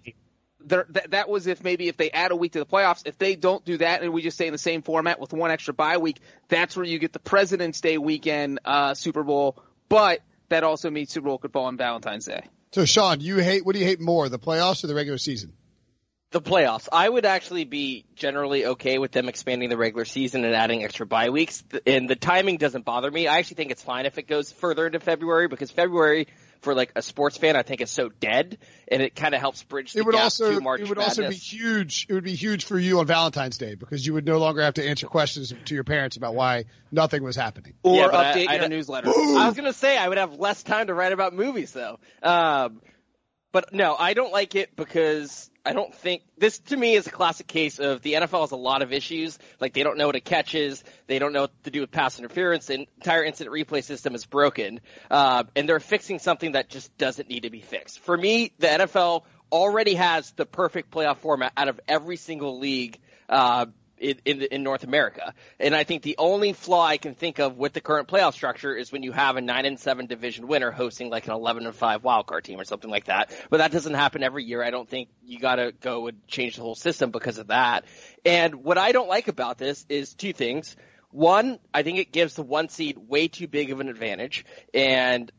there, 0.61 0.85
that, 0.89 1.11
that 1.11 1.29
was 1.29 1.47
if 1.47 1.63
maybe 1.63 1.87
if 1.87 1.97
they 1.97 2.11
add 2.11 2.31
a 2.31 2.35
week 2.35 2.53
to 2.53 2.59
the 2.59 2.65
playoffs. 2.65 3.03
If 3.05 3.17
they 3.17 3.35
don't 3.35 3.63
do 3.63 3.77
that 3.77 4.01
and 4.01 4.13
we 4.13 4.21
just 4.21 4.37
stay 4.37 4.47
in 4.47 4.51
the 4.51 4.57
same 4.57 4.81
format 4.81 5.19
with 5.19 5.33
one 5.33 5.51
extra 5.51 5.73
bye 5.73 5.97
week, 5.97 6.19
that's 6.47 6.75
where 6.75 6.85
you 6.85 6.99
get 6.99 7.13
the 7.13 7.19
President's 7.19 7.81
Day 7.81 7.97
weekend 7.97 8.59
uh, 8.65 8.93
Super 8.93 9.23
Bowl. 9.23 9.61
But 9.87 10.21
that 10.49 10.63
also 10.63 10.89
means 10.89 11.11
Super 11.11 11.27
Bowl 11.27 11.37
could 11.37 11.53
fall 11.53 11.65
on 11.65 11.77
Valentine's 11.77 12.25
Day. 12.25 12.43
So, 12.71 12.85
Sean, 12.85 13.19
you 13.19 13.37
hate 13.37 13.65
what 13.65 13.73
do 13.73 13.79
you 13.79 13.85
hate 13.85 13.99
more, 13.99 14.29
the 14.29 14.39
playoffs 14.39 14.83
or 14.83 14.87
the 14.87 14.95
regular 14.95 15.17
season? 15.17 15.53
the 16.31 16.41
playoffs. 16.41 16.87
I 16.91 17.09
would 17.09 17.25
actually 17.25 17.63
be 17.63 18.05
generally 18.15 18.65
okay 18.65 18.99
with 18.99 19.11
them 19.11 19.29
expanding 19.29 19.69
the 19.69 19.77
regular 19.77 20.05
season 20.05 20.45
and 20.45 20.53
adding 20.53 20.83
extra 20.83 21.05
bye 21.05 21.29
weeks. 21.29 21.63
And 21.87 22.09
the 22.09 22.15
timing 22.15 22.57
doesn't 22.57 22.85
bother 22.85 23.09
me. 23.09 23.27
I 23.27 23.39
actually 23.39 23.55
think 23.55 23.71
it's 23.71 23.81
fine 23.81 24.05
if 24.05 24.17
it 24.17 24.27
goes 24.27 24.51
further 24.51 24.85
into 24.85 24.99
February 24.99 25.47
because 25.47 25.71
February 25.71 26.27
for 26.61 26.73
like 26.75 26.91
a 26.95 27.01
sports 27.01 27.37
fan, 27.37 27.55
I 27.55 27.63
think 27.63 27.81
is 27.81 27.89
so 27.89 28.09
dead, 28.09 28.57
and 28.87 29.01
it 29.01 29.15
kind 29.15 29.33
of 29.33 29.39
helps 29.39 29.63
bridge 29.63 29.93
the 29.93 29.99
it 29.99 30.05
would 30.05 30.13
gap 30.13 30.25
also, 30.25 30.53
to 30.53 30.61
March 30.61 30.81
It 30.81 30.89
would 30.89 30.97
Madness. 30.97 31.19
also 31.19 31.29
be 31.29 31.35
huge. 31.35 32.05
It 32.09 32.13
would 32.13 32.23
be 32.23 32.35
huge 32.35 32.65
for 32.65 32.77
you 32.77 32.99
on 32.99 33.07
Valentine's 33.07 33.57
Day 33.57 33.75
because 33.75 34.05
you 34.05 34.13
would 34.13 34.25
no 34.25 34.37
longer 34.37 34.61
have 34.61 34.75
to 34.75 34.87
answer 34.87 35.07
questions 35.07 35.53
to 35.65 35.75
your 35.75 35.83
parents 35.83 36.17
about 36.17 36.35
why 36.35 36.65
nothing 36.91 37.23
was 37.23 37.35
happening 37.35 37.73
or 37.83 37.95
yeah, 37.95 38.07
update 38.07 38.47
I, 38.49 38.55
your 38.55 38.65
I, 38.65 38.67
newsletter. 38.67 39.09
I 39.09 39.45
was 39.47 39.55
gonna 39.55 39.73
say 39.73 39.97
I 39.97 40.07
would 40.07 40.17
have 40.17 40.35
less 40.35 40.63
time 40.63 40.87
to 40.87 40.93
write 40.93 41.13
about 41.13 41.33
movies 41.33 41.71
though. 41.71 41.99
Um, 42.21 42.81
but 43.51 43.73
no, 43.73 43.95
I 43.97 44.13
don't 44.13 44.31
like 44.31 44.55
it 44.55 44.75
because 44.75 45.49
I 45.69 45.73
don't 45.73 45.93
think 45.93 46.23
this 46.35 46.57
to 46.59 46.77
me 46.77 46.95
is 46.95 47.05
a 47.05 47.11
classic 47.11 47.45
case 47.45 47.77
of 47.77 48.01
the 48.01 48.13
NFL 48.13 48.41
has 48.41 48.51
a 48.51 48.55
lot 48.55 48.81
of 48.81 48.91
issues. 48.91 49.37
Like 49.59 49.73
they 49.73 49.83
don't 49.83 49.97
know 49.97 50.07
what 50.07 50.15
a 50.15 50.19
catch 50.19 50.55
is, 50.55 50.83
they 51.05 51.19
don't 51.19 51.31
know 51.31 51.41
what 51.41 51.63
to 51.65 51.69
do 51.69 51.81
with 51.81 51.91
pass 51.91 52.17
interference. 52.17 52.65
The 52.65 52.87
entire 52.97 53.23
instant 53.23 53.51
replay 53.51 53.83
system 53.83 54.15
is 54.15 54.25
broken, 54.25 54.79
uh, 55.11 55.43
and 55.55 55.69
they're 55.69 55.79
fixing 55.79 56.17
something 56.17 56.53
that 56.53 56.69
just 56.69 56.97
doesn't 56.97 57.29
need 57.29 57.43
to 57.43 57.51
be 57.51 57.61
fixed. 57.61 57.99
For 57.99 58.17
me, 58.17 58.51
the 58.57 58.67
NFL 58.67 59.25
already 59.51 59.93
has 59.93 60.31
the 60.31 60.45
perfect 60.47 60.89
playoff 60.89 61.17
format 61.17 61.53
out 61.55 61.67
of 61.67 61.79
every 61.87 62.17
single 62.17 62.57
league. 62.57 62.97
Uh, 63.27 63.67
in, 63.99 64.19
in, 64.25 64.41
in 64.41 64.63
North 64.63 64.83
America. 64.83 65.33
And 65.59 65.75
I 65.75 65.83
think 65.83 66.03
the 66.03 66.15
only 66.17 66.53
flaw 66.53 66.85
I 66.85 66.97
can 66.97 67.15
think 67.15 67.39
of 67.39 67.57
with 67.57 67.73
the 67.73 67.81
current 67.81 68.07
playoff 68.07 68.33
structure 68.33 68.75
is 68.75 68.91
when 68.91 69.03
you 69.03 69.11
have 69.11 69.35
a 69.37 69.41
nine 69.41 69.65
and 69.65 69.79
seven 69.79 70.07
division 70.07 70.47
winner 70.47 70.71
hosting 70.71 71.09
like 71.09 71.27
an 71.27 71.33
eleven 71.33 71.65
and 71.65 71.75
five 71.75 72.01
wildcard 72.01 72.43
team 72.43 72.59
or 72.59 72.63
something 72.63 72.89
like 72.89 73.05
that. 73.05 73.31
But 73.49 73.57
that 73.57 73.71
doesn't 73.71 73.93
happen 73.93 74.23
every 74.23 74.43
year. 74.43 74.63
I 74.63 74.71
don't 74.71 74.89
think 74.89 75.09
you 75.23 75.39
got 75.39 75.55
to 75.55 75.71
go 75.71 76.07
and 76.07 76.25
change 76.27 76.55
the 76.55 76.61
whole 76.61 76.75
system 76.75 77.11
because 77.11 77.37
of 77.37 77.47
that. 77.47 77.85
And 78.25 78.63
what 78.63 78.77
I 78.77 78.91
don't 78.91 79.09
like 79.09 79.27
about 79.27 79.57
this 79.57 79.85
is 79.89 80.13
two 80.13 80.33
things. 80.33 80.75
One, 81.11 81.59
I 81.73 81.83
think 81.83 81.97
it 81.97 82.11
gives 82.11 82.35
the 82.35 82.43
one 82.43 82.69
seed 82.69 82.97
way 82.97 83.27
too 83.27 83.47
big 83.47 83.71
of 83.71 83.79
an 83.79 83.89
advantage, 83.89 84.45
and 84.73 85.31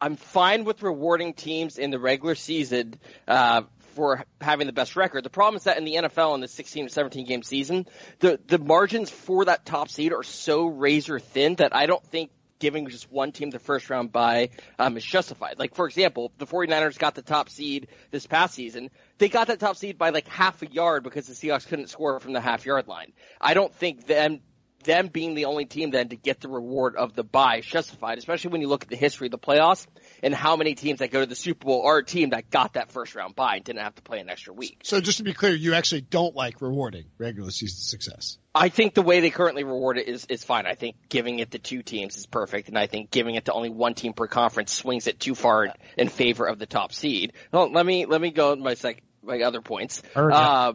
I'm 0.00 0.16
fine 0.16 0.64
with 0.64 0.82
rewarding 0.82 1.32
teams 1.32 1.78
in 1.78 1.90
the 1.90 1.98
regular 1.98 2.34
season 2.34 2.96
uh, 3.26 3.62
for 3.96 4.24
having 4.40 4.66
the 4.66 4.72
best 4.72 4.94
record. 4.94 5.24
The 5.24 5.30
problem 5.30 5.56
is 5.56 5.64
that 5.64 5.78
in 5.78 5.84
the 5.84 5.96
NFL 5.96 6.34
in 6.34 6.40
the 6.42 6.48
16 6.48 6.86
to 6.86 6.92
17 6.92 7.26
game 7.26 7.42
season, 7.42 7.86
the 8.20 8.38
the 8.46 8.58
margins 8.58 9.10
for 9.10 9.46
that 9.46 9.64
top 9.64 9.88
seed 9.88 10.12
are 10.12 10.22
so 10.22 10.66
razor 10.66 11.18
thin 11.18 11.56
that 11.56 11.74
I 11.74 11.86
don't 11.86 12.04
think 12.04 12.30
giving 12.58 12.88
just 12.88 13.10
one 13.10 13.32
team 13.32 13.50
the 13.50 13.58
first 13.58 13.90
round 13.90 14.12
bye 14.12 14.50
um, 14.78 14.96
is 14.96 15.04
justified. 15.04 15.58
Like 15.58 15.74
for 15.74 15.86
example, 15.86 16.30
the 16.38 16.46
49ers 16.46 16.98
got 16.98 17.14
the 17.14 17.22
top 17.22 17.48
seed 17.48 17.88
this 18.10 18.26
past 18.26 18.54
season. 18.54 18.90
They 19.18 19.28
got 19.28 19.48
that 19.48 19.60
top 19.60 19.76
seed 19.76 19.98
by 19.98 20.10
like 20.10 20.28
half 20.28 20.62
a 20.62 20.66
yard 20.66 21.02
because 21.02 21.26
the 21.26 21.34
Seahawks 21.34 21.66
couldn't 21.66 21.88
score 21.88 22.20
from 22.20 22.34
the 22.34 22.40
half 22.40 22.66
yard 22.66 22.86
line. 22.86 23.12
I 23.40 23.54
don't 23.54 23.74
think 23.74 24.06
them 24.06 24.40
them 24.84 25.08
being 25.08 25.34
the 25.34 25.46
only 25.46 25.64
team 25.64 25.90
then 25.90 26.10
to 26.10 26.16
get 26.16 26.40
the 26.40 26.48
reward 26.48 26.96
of 26.96 27.14
the 27.14 27.24
bye 27.24 27.56
is 27.56 27.66
justified, 27.66 28.18
especially 28.18 28.50
when 28.50 28.60
you 28.60 28.68
look 28.68 28.84
at 28.84 28.88
the 28.88 28.96
history 28.96 29.26
of 29.26 29.32
the 29.32 29.38
playoffs 29.38 29.86
and 30.22 30.34
how 30.34 30.56
many 30.56 30.74
teams 30.74 30.98
that 31.00 31.10
go 31.10 31.20
to 31.20 31.26
the 31.26 31.34
Super 31.34 31.66
Bowl 31.66 31.82
are 31.86 31.98
a 31.98 32.04
team 32.04 32.30
that 32.30 32.50
got 32.50 32.74
that 32.74 32.90
first 32.92 33.14
round 33.14 33.34
bye 33.36 33.56
and 33.56 33.64
didn't 33.64 33.82
have 33.82 33.94
to 33.96 34.02
play 34.02 34.20
an 34.20 34.28
extra 34.28 34.52
week. 34.52 34.80
So 34.84 35.00
just 35.00 35.18
to 35.18 35.24
be 35.24 35.32
clear, 35.34 35.54
you 35.54 35.74
actually 35.74 36.00
don't 36.02 36.34
like 36.34 36.60
rewarding 36.60 37.04
regular 37.18 37.50
season 37.50 37.78
success. 37.80 38.38
I 38.54 38.68
think 38.70 38.94
the 38.94 39.02
way 39.02 39.20
they 39.20 39.30
currently 39.30 39.64
reward 39.64 39.98
it 39.98 40.08
is, 40.08 40.24
is 40.26 40.42
fine. 40.44 40.66
I 40.66 40.74
think 40.74 40.96
giving 41.08 41.38
it 41.40 41.50
to 41.52 41.58
two 41.58 41.82
teams 41.82 42.16
is 42.16 42.26
perfect, 42.26 42.68
and 42.68 42.78
I 42.78 42.86
think 42.86 43.10
giving 43.10 43.34
it 43.34 43.44
to 43.46 43.52
only 43.52 43.68
one 43.70 43.94
team 43.94 44.12
per 44.14 44.26
conference 44.26 44.72
swings 44.72 45.06
it 45.06 45.20
too 45.20 45.34
far 45.34 45.68
in 45.96 46.08
favor 46.08 46.46
of 46.46 46.58
the 46.58 46.66
top 46.66 46.92
seed. 46.92 47.32
Well, 47.52 47.70
let 47.70 47.84
me 47.84 48.06
let 48.06 48.20
me 48.20 48.30
go 48.30 48.50
with 48.50 48.60
my 48.60 48.74
sec, 48.74 49.02
my 49.22 49.40
other 49.42 49.60
points. 49.60 50.02
Uh, 50.14 50.72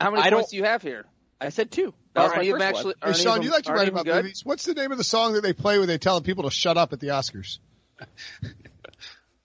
How 0.00 0.10
many 0.10 0.22
I 0.22 0.30
points 0.30 0.50
don't- 0.50 0.52
you 0.58 0.64
have 0.64 0.82
here? 0.82 1.06
I 1.40 1.48
said 1.50 1.70
two. 1.70 1.86
All 1.86 1.94
That 2.14 2.22
was 2.22 2.30
my 2.30 2.36
right, 2.36 2.46
you've 2.46 2.58
first 2.58 2.64
actually. 2.76 2.94
one. 3.02 3.12
Hey, 3.14 3.22
Sean, 3.22 3.32
even- 3.38 3.42
you 3.44 3.50
like 3.50 3.64
to 3.64 3.72
write 3.72 3.88
about 3.88 4.04
good? 4.04 4.16
movies. 4.24 4.42
What's 4.44 4.64
the 4.64 4.74
name 4.74 4.92
of 4.92 4.98
the 4.98 5.04
song 5.04 5.32
that 5.32 5.42
they 5.42 5.52
play 5.52 5.78
when 5.78 5.88
they 5.88 5.98
tell 5.98 6.20
people 6.20 6.44
to 6.44 6.50
shut 6.50 6.76
up 6.76 6.92
at 6.92 7.00
the 7.00 7.08
Oscars? 7.08 7.58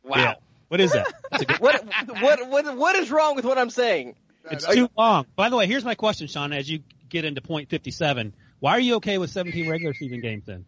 Wow. 0.10 0.18
Yeah. 0.18 0.34
What 0.68 0.82
is 0.82 0.92
that? 0.92 1.08
It's, 1.32 1.44
a 1.44 1.46
good, 1.46 1.58
What 1.62 1.86
what 2.22 2.50
what 2.50 2.78
what 2.78 2.96
is 2.96 3.12
wrong 3.12 3.36
with 3.36 3.46
what 3.46 3.58
I'm 3.58 3.70
saying? 3.70 4.16
it's 4.50 4.66
too 4.66 4.90
long. 4.98 5.26
By 5.36 5.50
the 5.50 5.56
way, 5.56 5.68
here's 5.68 5.86
my 5.86 5.96
question, 5.96 6.28
Sean. 6.28 6.54
As 6.54 6.70
you 6.70 6.82
get 7.10 7.26
into 7.26 7.42
point 7.42 7.70
57, 7.70 8.34
why 8.60 8.72
are 8.72 8.80
you 8.80 8.96
okay 8.96 9.18
with 9.18 9.30
17 9.30 9.70
regular 9.70 9.94
season 9.94 10.22
games 10.22 10.44
then? 10.46 10.66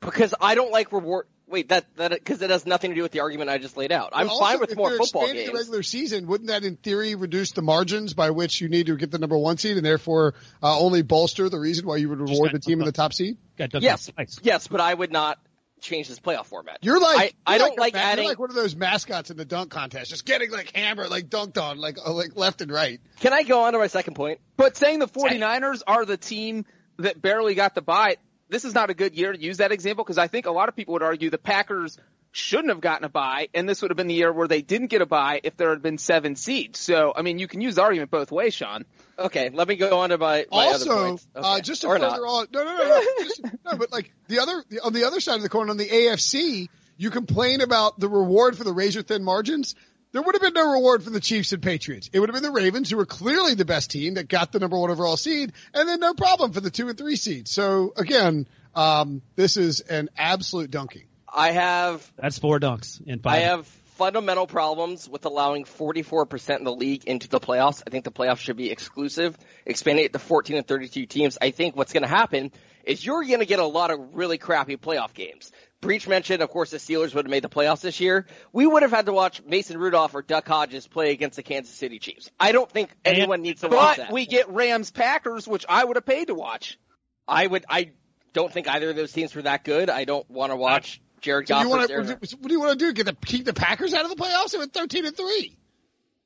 Because 0.00 0.34
I 0.40 0.54
don't 0.54 0.70
like 0.70 0.92
reward. 0.92 1.26
Wait, 1.46 1.70
that 1.70 1.86
that 1.96 2.10
because 2.10 2.42
it 2.42 2.50
has 2.50 2.66
nothing 2.66 2.90
to 2.90 2.94
do 2.94 3.02
with 3.02 3.12
the 3.12 3.20
argument 3.20 3.48
I 3.48 3.56
just 3.56 3.78
laid 3.78 3.90
out. 3.90 4.10
I'm 4.12 4.28
also, 4.28 4.44
fine 4.44 4.60
with 4.60 4.72
if 4.72 4.76
more 4.76 4.90
they're 4.90 4.98
football 4.98 5.26
games. 5.26 5.46
The 5.46 5.54
regular 5.54 5.82
season 5.82 6.26
wouldn't 6.26 6.48
that, 6.48 6.62
in 6.62 6.76
theory, 6.76 7.14
reduce 7.14 7.52
the 7.52 7.62
margins 7.62 8.12
by 8.12 8.30
which 8.30 8.60
you 8.60 8.68
need 8.68 8.86
to 8.86 8.96
get 8.96 9.10
the 9.10 9.18
number 9.18 9.38
one 9.38 9.56
seed, 9.56 9.78
and 9.78 9.86
therefore 9.86 10.34
uh, 10.62 10.78
only 10.78 11.00
bolster 11.00 11.48
the 11.48 11.58
reason 11.58 11.86
why 11.86 11.96
you 11.96 12.10
would 12.10 12.20
reward 12.20 12.52
the 12.52 12.58
team 12.58 12.80
in 12.80 12.86
the 12.86 12.92
top 12.92 13.14
seed? 13.14 13.38
Yes, 13.56 14.10
yes, 14.42 14.68
but 14.68 14.82
I 14.82 14.92
would 14.92 15.10
not 15.10 15.38
change 15.80 16.08
this 16.08 16.20
playoff 16.20 16.46
format. 16.46 16.78
You're 16.82 17.00
like 17.00 17.36
I, 17.46 17.54
I 17.54 17.56
you're 17.56 17.68
don't 17.68 17.78
a 17.78 17.80
like 17.80 17.94
ma- 17.94 18.00
adding. 18.00 18.24
You're 18.24 18.32
like 18.32 18.38
one 18.38 18.50
of 18.50 18.56
those 18.56 18.76
mascots 18.76 19.30
in 19.30 19.36
the 19.36 19.44
dunk 19.44 19.70
contest, 19.70 20.10
just 20.10 20.24
getting 20.24 20.50
like 20.50 20.74
hammered, 20.74 21.10
like 21.10 21.28
dunked 21.28 21.60
on, 21.60 21.78
like 21.78 21.98
uh, 22.04 22.12
like 22.12 22.36
left 22.36 22.60
and 22.60 22.70
right. 22.70 23.00
Can 23.20 23.32
I 23.32 23.42
go 23.42 23.62
on 23.62 23.72
to 23.72 23.78
my 23.78 23.86
second 23.86 24.14
point? 24.14 24.40
But 24.56 24.76
saying 24.76 24.98
the 24.98 25.08
49ers 25.08 25.82
are 25.86 26.04
the 26.04 26.16
team 26.16 26.64
that 26.98 27.20
barely 27.20 27.54
got 27.54 27.74
the 27.74 27.82
bye, 27.82 28.16
this 28.48 28.64
is 28.64 28.74
not 28.74 28.90
a 28.90 28.94
good 28.94 29.14
year 29.14 29.32
to 29.32 29.40
use 29.40 29.58
that 29.58 29.72
example 29.72 30.04
because 30.04 30.18
I 30.18 30.26
think 30.26 30.46
a 30.46 30.50
lot 30.50 30.68
of 30.68 30.76
people 30.76 30.92
would 30.92 31.02
argue 31.02 31.30
the 31.30 31.38
Packers 31.38 31.98
shouldn't 32.32 32.68
have 32.68 32.80
gotten 32.80 33.04
a 33.04 33.08
bye, 33.08 33.48
and 33.54 33.68
this 33.68 33.82
would 33.82 33.90
have 33.90 33.96
been 33.96 34.06
the 34.06 34.14
year 34.14 34.32
where 34.32 34.48
they 34.48 34.62
didn't 34.62 34.88
get 34.88 35.02
a 35.02 35.06
bye 35.06 35.40
if 35.42 35.56
there 35.56 35.70
had 35.70 35.82
been 35.82 35.98
seven 35.98 36.36
seeds. 36.36 36.78
So, 36.78 37.12
I 37.14 37.22
mean, 37.22 37.38
you 37.38 37.48
can 37.48 37.60
use 37.60 37.76
the 37.76 37.82
argument 37.82 38.10
both 38.10 38.30
ways, 38.30 38.54
Sean. 38.54 38.84
Okay, 39.18 39.50
let 39.50 39.66
me 39.66 39.76
go 39.76 39.98
on 40.00 40.10
to 40.10 40.18
my, 40.18 40.46
my 40.50 40.66
other 40.66 40.72
also, 40.72 41.08
points. 41.08 41.26
uh, 41.34 41.60
just 41.60 41.82
to 41.82 41.88
or 41.88 41.98
further 41.98 42.06
not. 42.06 42.20
on, 42.20 42.46
no, 42.52 42.64
no, 42.64 42.76
no, 42.76 42.84
no, 42.84 43.24
just, 43.24 43.42
no, 43.64 43.76
but 43.76 43.90
like 43.90 44.12
the 44.28 44.38
other 44.40 44.62
on 44.84 44.92
the 44.92 45.04
other 45.04 45.20
side 45.20 45.36
of 45.36 45.42
the 45.42 45.48
coin, 45.48 45.70
on 45.70 45.76
the 45.76 45.88
AFC, 45.88 46.68
you 46.96 47.10
complain 47.10 47.60
about 47.60 47.98
the 47.98 48.08
reward 48.08 48.56
for 48.56 48.64
the 48.64 48.72
razor 48.72 49.02
thin 49.02 49.24
margins. 49.24 49.74
There 50.12 50.22
would 50.22 50.34
have 50.34 50.42
been 50.42 50.54
no 50.54 50.72
reward 50.72 51.02
for 51.02 51.10
the 51.10 51.20
Chiefs 51.20 51.52
and 51.52 51.62
Patriots. 51.62 52.08
It 52.12 52.20
would 52.20 52.30
have 52.30 52.34
been 52.34 52.42
the 52.42 52.50
Ravens, 52.50 52.88
who 52.88 52.96
were 52.96 53.04
clearly 53.04 53.54
the 53.54 53.66
best 53.66 53.90
team 53.90 54.14
that 54.14 54.26
got 54.26 54.52
the 54.52 54.58
number 54.58 54.78
one 54.78 54.90
overall 54.90 55.18
seed, 55.18 55.52
and 55.74 55.86
then 55.86 56.00
no 56.00 56.14
problem 56.14 56.52
for 56.52 56.60
the 56.60 56.70
two 56.70 56.88
and 56.88 56.96
three 56.96 57.16
seeds. 57.16 57.50
So 57.50 57.92
again, 57.94 58.48
um, 58.74 59.20
this 59.36 59.56
is 59.58 59.80
an 59.80 60.08
absolute 60.16 60.70
dunking. 60.70 61.07
I 61.32 61.52
have 61.52 62.10
That's 62.16 62.38
four 62.38 62.58
dunks 62.58 63.00
in 63.06 63.20
five. 63.20 63.34
I 63.34 63.38
have 63.40 63.66
fundamental 63.98 64.46
problems 64.46 65.08
with 65.08 65.26
allowing 65.26 65.64
44% 65.64 66.58
of 66.58 66.64
the 66.64 66.72
league 66.72 67.04
into 67.06 67.28
the 67.28 67.40
playoffs. 67.40 67.82
I 67.84 67.90
think 67.90 68.04
the 68.04 68.12
playoffs 68.12 68.38
should 68.38 68.56
be 68.56 68.70
exclusive, 68.70 69.36
expanding 69.66 70.04
it 70.04 70.12
to 70.12 70.20
14 70.20 70.56
and 70.56 70.66
32 70.66 71.06
teams. 71.06 71.36
I 71.40 71.50
think 71.50 71.76
what's 71.76 71.92
going 71.92 72.04
to 72.04 72.08
happen 72.08 72.52
is 72.84 73.04
you're 73.04 73.24
going 73.24 73.40
to 73.40 73.46
get 73.46 73.58
a 73.58 73.66
lot 73.66 73.90
of 73.90 74.14
really 74.14 74.38
crappy 74.38 74.76
playoff 74.76 75.14
games. 75.14 75.50
Breech 75.80 76.08
mentioned, 76.08 76.42
of 76.42 76.48
course, 76.48 76.70
the 76.70 76.78
Steelers 76.78 77.14
would 77.14 77.26
have 77.26 77.30
made 77.30 77.42
the 77.42 77.48
playoffs 77.48 77.80
this 77.80 78.00
year. 78.00 78.26
We 78.52 78.66
would 78.66 78.82
have 78.82 78.92
had 78.92 79.06
to 79.06 79.12
watch 79.12 79.42
Mason 79.44 79.78
Rudolph 79.78 80.14
or 80.14 80.22
Duck 80.22 80.46
Hodges 80.46 80.86
play 80.86 81.10
against 81.10 81.36
the 81.36 81.42
Kansas 81.42 81.74
City 81.74 81.98
Chiefs. 81.98 82.30
I 82.38 82.52
don't 82.52 82.70
think 82.70 82.90
anyone 83.04 83.42
needs 83.42 83.60
to 83.62 83.68
watch 83.68 83.96
that. 83.96 84.06
But 84.08 84.14
we 84.14 84.26
get 84.26 84.48
Rams 84.48 84.90
Packers, 84.90 85.46
which 85.46 85.66
I 85.68 85.84
would 85.84 85.96
have 85.96 86.06
paid 86.06 86.28
to 86.28 86.34
watch. 86.34 86.78
I 87.26 87.46
would. 87.46 87.64
I 87.68 87.92
don't 88.32 88.52
think 88.52 88.68
either 88.68 88.90
of 88.90 88.96
those 88.96 89.12
teams 89.12 89.34
were 89.34 89.42
that 89.42 89.64
good. 89.64 89.90
I 89.90 90.04
don't 90.04 90.28
want 90.30 90.50
to 90.50 90.56
watch 90.56 91.00
Jared 91.20 91.48
So 91.48 91.54
Goff. 91.54 91.64
you 91.64 91.86
to, 91.86 91.92
Aaron- 91.92 92.08
what 92.08 92.42
do 92.42 92.52
you 92.52 92.60
want 92.60 92.78
to 92.78 92.84
do? 92.84 92.92
Get 92.92 93.06
the 93.06 93.16
keep 93.26 93.44
the 93.44 93.54
Packers 93.54 93.94
out 93.94 94.04
of 94.04 94.10
the 94.10 94.16
playoffs? 94.16 94.52
They 94.52 94.58
went 94.58 94.72
thirteen 94.72 95.04
and 95.06 95.16
three. 95.16 95.56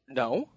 No. 0.09 0.49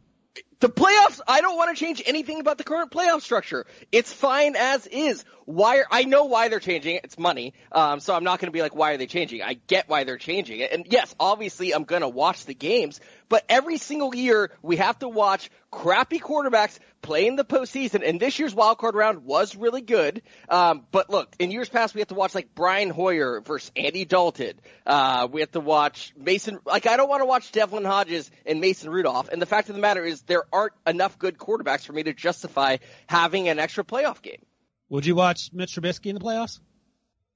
The 0.59 0.67
playoffs, 0.69 1.21
I 1.27 1.39
don't 1.41 1.55
want 1.55 1.77
to 1.77 1.79
change 1.81 2.01
anything 2.05 2.41
about 2.41 2.57
the 2.57 2.65
current 2.65 2.91
playoff 2.91 3.21
structure. 3.21 3.65
It's 3.91 4.11
fine 4.11 4.55
as 4.57 4.85
is. 4.87 5.23
Why 5.45 5.77
are, 5.77 5.85
I 5.91 6.03
know 6.03 6.25
why 6.25 6.49
they're 6.49 6.59
changing 6.59 6.95
it. 6.95 7.01
It's 7.05 7.17
money. 7.17 7.53
Um, 7.71 7.99
so 7.99 8.13
I'm 8.13 8.23
not 8.23 8.39
going 8.39 8.47
to 8.47 8.51
be 8.51 8.61
like, 8.61 8.75
why 8.75 8.93
are 8.93 8.97
they 8.97 9.05
changing? 9.05 9.41
I 9.43 9.53
get 9.67 9.87
why 9.87 10.03
they're 10.03 10.17
changing 10.17 10.59
it. 10.59 10.71
And 10.73 10.87
yes, 10.89 11.13
obviously 11.19 11.73
I'm 11.73 11.83
going 11.83 12.01
to 12.01 12.09
watch 12.09 12.45
the 12.45 12.53
games, 12.53 12.99
but 13.29 13.43
every 13.49 13.77
single 13.77 14.15
year 14.15 14.51
we 14.61 14.77
have 14.77 14.99
to 14.99 15.09
watch 15.09 15.49
crappy 15.71 16.19
quarterbacks 16.19 16.79
play 17.01 17.27
in 17.27 17.35
the 17.35 17.43
postseason. 17.43 18.07
And 18.07 18.19
this 18.19 18.39
year's 18.39 18.53
wild 18.53 18.77
card 18.77 18.95
round 18.95 19.25
was 19.25 19.55
really 19.55 19.81
good. 19.81 20.21
Um, 20.49 20.85
but 20.91 21.09
look, 21.09 21.35
in 21.39 21.51
years 21.51 21.69
past 21.69 21.93
we 21.93 22.01
have 22.01 22.07
to 22.09 22.15
watch 22.15 22.35
like 22.35 22.55
Brian 22.55 22.89
Hoyer 22.89 23.41
versus 23.41 23.71
Andy 23.75 24.05
Dalton. 24.05 24.59
Uh, 24.85 25.27
we 25.31 25.41
have 25.41 25.51
to 25.51 25.59
watch 25.59 26.13
Mason, 26.17 26.59
like 26.65 26.87
I 26.87 26.97
don't 26.97 27.09
want 27.09 27.21
to 27.21 27.25
watch 27.25 27.51
Devlin 27.51 27.85
Hodges 27.85 28.31
and 28.45 28.59
Mason 28.61 28.89
Rudolph. 28.89 29.29
And 29.29 29.41
the 29.41 29.45
fact 29.45 29.69
of 29.69 29.75
the 29.75 29.81
matter 29.81 30.03
is 30.03 30.21
there 30.23 30.43
aren't 30.51 30.73
enough 30.87 31.19
good 31.19 31.37
quarterbacks 31.37 31.85
for 31.85 31.93
me 31.93 32.03
to 32.03 32.13
justify 32.13 32.77
having 33.07 33.49
an 33.49 33.59
extra 33.59 33.83
playoff 33.83 34.21
game. 34.21 34.41
Would 34.89 35.05
you 35.05 35.15
watch 35.15 35.49
Mitch 35.51 35.75
Trubisky 35.75 36.07
in 36.07 36.15
the 36.15 36.21
playoffs? 36.21 36.59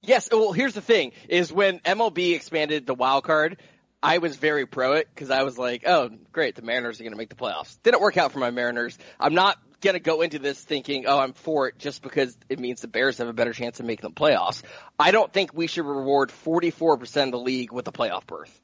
Yes. 0.01 0.29
Well, 0.31 0.53
here's 0.53 0.73
the 0.73 0.81
thing: 0.81 1.11
is 1.27 1.51
when 1.51 1.79
MLB 1.79 2.33
expanded 2.33 2.85
the 2.85 2.93
wild 2.93 3.23
card, 3.23 3.57
I 4.01 4.19
was 4.19 4.37
very 4.37 4.65
pro 4.65 4.93
it 4.93 5.07
because 5.13 5.29
I 5.29 5.43
was 5.43 5.57
like, 5.57 5.83
"Oh, 5.85 6.09
great, 6.31 6.55
the 6.55 6.61
Mariners 6.61 6.99
are 6.99 7.03
going 7.03 7.11
to 7.11 7.17
make 7.17 7.29
the 7.29 7.35
playoffs." 7.35 7.77
Didn't 7.83 8.01
work 8.01 8.17
out 8.17 8.31
for 8.31 8.39
my 8.39 8.51
Mariners. 8.51 8.97
I'm 9.19 9.33
not 9.33 9.57
going 9.81 9.95
to 9.95 9.99
go 9.99 10.21
into 10.21 10.39
this 10.39 10.61
thinking, 10.63 11.05
"Oh, 11.05 11.19
I'm 11.19 11.33
for 11.33 11.67
it," 11.67 11.77
just 11.77 12.01
because 12.01 12.37
it 12.47 12.59
means 12.59 12.81
the 12.81 12.87
Bears 12.87 13.17
have 13.17 13.27
a 13.27 13.33
better 13.33 13.53
chance 13.53 13.79
of 13.79 13.85
making 13.85 14.09
the 14.09 14.15
playoffs. 14.15 14.63
I 14.97 15.11
don't 15.11 15.31
think 15.31 15.53
we 15.53 15.67
should 15.67 15.85
reward 15.85 16.31
44% 16.45 17.25
of 17.25 17.31
the 17.31 17.39
league 17.39 17.71
with 17.71 17.87
a 17.87 17.91
playoff 17.91 18.25
berth. 18.25 18.61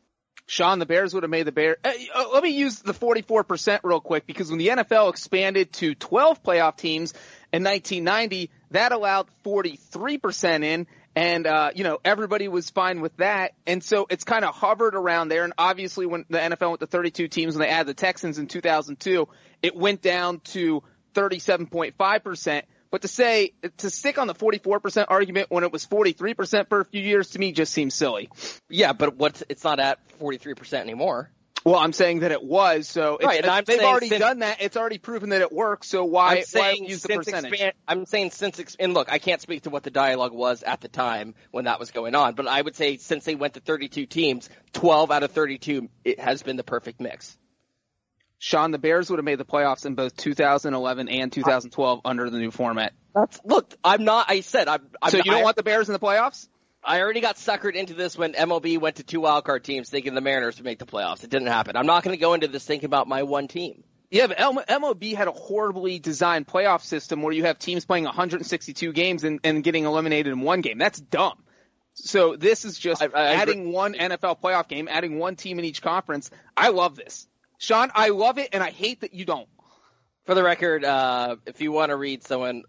Sean, 0.47 0.77
the 0.79 0.85
Bears 0.85 1.13
would 1.13 1.23
have 1.23 1.29
made 1.29 1.47
the 1.47 1.51
Bears. 1.51 1.77
Uh, 1.83 1.91
uh, 2.13 2.25
let 2.31 2.43
me 2.43 2.51
use 2.51 2.79
the 2.79 2.93
44% 2.93 3.79
real 3.83 3.99
quick 3.99 4.27
because 4.27 4.49
when 4.49 4.59
the 4.59 4.67
NFL 4.67 5.09
expanded 5.09 5.73
to 5.73 5.95
12 5.95 6.43
playoff 6.43 6.77
teams 6.77 7.13
in 7.51 7.63
1990, 7.63 8.51
that 8.71 8.91
allowed 8.91 9.27
43% 9.43 10.63
in. 10.63 10.87
And, 11.15 11.47
uh, 11.47 11.71
you 11.73 11.85
know, 11.85 11.99
everybody 12.03 12.47
was 12.49 12.69
fine 12.69 12.99
with 12.99 13.15
that. 13.17 13.53
And 13.65 13.81
so 13.81 14.05
it's 14.09 14.25
kind 14.25 14.43
of 14.43 14.53
hovered 14.53 14.95
around 14.95 15.29
there. 15.29 15.45
And 15.45 15.53
obviously 15.57 16.05
when 16.05 16.25
the 16.29 16.39
NFL 16.39 16.69
went 16.69 16.79
to 16.81 16.87
32 16.87 17.29
teams 17.29 17.55
and 17.55 17.63
they 17.63 17.69
added 17.69 17.87
the 17.87 17.93
Texans 17.93 18.37
in 18.37 18.47
2002, 18.47 19.27
it 19.61 19.75
went 19.75 20.01
down 20.01 20.41
to 20.41 20.83
37.5%. 21.13 22.63
But 22.91 23.01
to 23.01 23.07
say, 23.07 23.53
to 23.77 23.89
stick 23.89 24.17
on 24.17 24.27
the 24.27 24.35
44% 24.35 25.05
argument 25.09 25.49
when 25.49 25.63
it 25.63 25.71
was 25.71 25.85
43% 25.85 26.69
for 26.69 26.81
a 26.81 26.85
few 26.85 27.01
years 27.01 27.31
to 27.31 27.39
me 27.39 27.51
just 27.51 27.73
seems 27.73 27.93
silly. 27.93 28.29
Yeah, 28.69 28.93
but 28.93 29.15
what's 29.15 29.43
it's 29.49 29.63
not 29.63 29.79
at 29.79 29.99
43% 30.19 30.73
anymore. 30.75 31.31
Well, 31.65 31.77
I'm 31.77 31.93
saying 31.93 32.19
that 32.19 32.31
it 32.31 32.43
was. 32.43 32.87
So 32.87 33.15
it's, 33.17 33.25
Right, 33.25 33.41
and 33.41 33.49
I'm 33.49 33.63
they've 33.65 33.81
already 33.81 34.09
since- 34.09 34.19
done 34.19 34.39
that. 34.39 34.61
It's 34.61 34.77
already 34.77 34.99
proven 34.99 35.29
that 35.29 35.41
it 35.41 35.51
works. 35.51 35.87
So 35.87 36.05
why, 36.05 36.27
I'm 36.29 36.35
why 36.37 36.41
saying 36.43 36.85
use 36.85 37.01
the 37.01 37.07
since 37.13 37.25
percentage? 37.25 37.51
expand, 37.53 37.73
I'm 37.87 38.05
saying 38.05 38.31
since 38.31 38.59
ex- 38.59 38.75
and 38.79 38.93
look, 38.93 39.11
I 39.11 39.17
can't 39.17 39.41
speak 39.41 39.63
to 39.63 39.71
what 39.71 39.81
the 39.81 39.89
dialogue 39.89 40.31
was 40.31 40.61
at 40.61 40.81
the 40.81 40.87
time 40.87 41.33
when 41.49 41.65
that 41.65 41.79
was 41.79 41.89
going 41.89 42.13
on, 42.13 42.35
but 42.35 42.47
I 42.47 42.61
would 42.61 42.75
say 42.75 42.97
since 42.97 43.25
they 43.25 43.33
went 43.33 43.55
to 43.55 43.61
32 43.61 44.05
teams, 44.05 44.47
12 44.73 45.09
out 45.09 45.23
of 45.23 45.31
32 45.31 45.89
it 46.03 46.19
has 46.19 46.43
been 46.43 46.55
the 46.55 46.63
perfect 46.63 47.01
mix. 47.01 47.35
Sean, 48.37 48.69
the 48.69 48.77
Bears 48.77 49.09
would 49.09 49.17
have 49.17 49.25
made 49.25 49.39
the 49.39 49.45
playoffs 49.45 49.87
in 49.87 49.95
both 49.95 50.15
2011 50.17 51.09
and 51.09 51.31
2012 51.31 52.01
under 52.05 52.29
the 52.29 52.37
new 52.37 52.51
format. 52.51 52.93
That's 53.15 53.39
look, 53.43 53.73
I'm 53.83 54.03
not. 54.03 54.27
I 54.29 54.41
said 54.41 54.67
I'm. 54.67 54.85
I'm 55.01 55.09
So 55.09 55.17
you 55.17 55.23
don't 55.23 55.35
I, 55.39 55.43
want 55.43 55.55
the 55.55 55.63
Bears 55.63 55.89
in 55.89 55.93
the 55.93 55.99
playoffs? 55.99 56.47
I 56.85 57.01
already 57.01 57.21
got 57.21 57.37
suckered 57.37 57.73
into 57.73 57.93
this 57.95 58.17
when 58.17 58.33
MLB 58.33 58.79
went 58.79 58.97
to 58.97 59.03
two 59.03 59.21
wildcard 59.21 59.63
teams, 59.63 59.89
thinking 59.89 60.13
the 60.13 60.21
Mariners 60.21 60.57
would 60.57 60.65
make 60.65 60.79
the 60.79 60.85
playoffs. 60.85 61.23
It 61.23 61.29
didn't 61.29 61.47
happen. 61.47 61.75
I'm 61.75 61.87
not 61.87 62.03
going 62.03 62.15
to 62.15 62.21
go 62.21 62.33
into 62.33 62.47
this 62.47 62.65
thinking 62.65 62.85
about 62.85 63.07
my 63.07 63.23
one 63.23 63.47
team. 63.47 63.83
Yeah, 64.11 64.27
but 64.27 64.37
MLB 64.37 65.15
had 65.15 65.27
a 65.27 65.31
horribly 65.31 65.97
designed 65.99 66.47
playoff 66.47 66.81
system 66.81 67.21
where 67.21 67.33
you 67.33 67.45
have 67.45 67.57
teams 67.57 67.85
playing 67.85 68.03
162 68.03 68.93
games 68.93 69.23
and, 69.23 69.39
and 69.43 69.63
getting 69.63 69.85
eliminated 69.85 70.31
in 70.31 70.41
one 70.41 70.61
game. 70.61 70.77
That's 70.77 70.99
dumb. 70.99 71.43
So 71.95 72.35
this 72.35 72.65
is 72.65 72.77
just 72.77 73.01
I- 73.01 73.07
I 73.13 73.33
adding 73.35 73.71
one 73.71 73.93
NFL 73.93 74.39
playoff 74.39 74.67
game, 74.67 74.87
adding 74.89 75.17
one 75.17 75.35
team 75.35 75.59
in 75.59 75.65
each 75.65 75.81
conference. 75.81 76.29
I 76.55 76.69
love 76.69 76.95
this. 76.95 77.27
Sean, 77.57 77.89
I 77.95 78.09
love 78.09 78.37
it 78.37 78.49
and 78.53 78.61
I 78.61 78.69
hate 78.69 79.01
that 79.01 79.13
you 79.13 79.25
don't. 79.25 79.47
For 80.25 80.35
the 80.35 80.43
record, 80.43 80.83
uh, 80.83 81.37
if 81.45 81.61
you 81.61 81.71
want 81.71 81.89
to 81.89 81.95
read 81.95 82.23
someone 82.23 82.63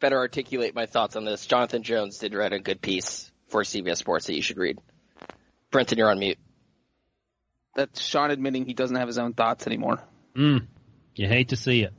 better 0.00 0.16
articulate 0.18 0.74
my 0.74 0.86
thoughts 0.86 1.16
on 1.16 1.24
this, 1.24 1.44
Jonathan 1.46 1.82
Jones 1.82 2.18
did 2.18 2.34
write 2.34 2.52
a 2.52 2.58
good 2.58 2.80
piece 2.80 3.31
for 3.52 3.62
CBS 3.62 3.98
Sports 3.98 4.26
that 4.26 4.34
you 4.34 4.42
should 4.42 4.56
read. 4.56 4.78
Brinson, 5.70 5.98
you're 5.98 6.10
on 6.10 6.18
mute. 6.18 6.38
That's 7.76 8.00
Sean 8.00 8.30
admitting 8.30 8.66
he 8.66 8.74
doesn't 8.74 8.96
have 8.96 9.06
his 9.06 9.18
own 9.18 9.34
thoughts 9.34 9.66
anymore. 9.66 10.02
Mm. 10.34 10.66
You 11.14 11.28
hate 11.28 11.50
to 11.50 11.56
see 11.56 11.82
it. 11.82 11.92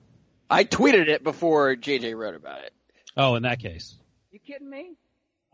I 0.50 0.66
tweeted 0.66 1.08
it 1.08 1.24
before 1.24 1.76
JJ 1.76 2.16
wrote 2.18 2.36
about 2.36 2.64
it. 2.64 2.74
Oh, 3.16 3.36
in 3.36 3.44
that 3.44 3.60
case. 3.60 3.96
You 4.32 4.40
kidding 4.40 4.70
me? 4.70 4.96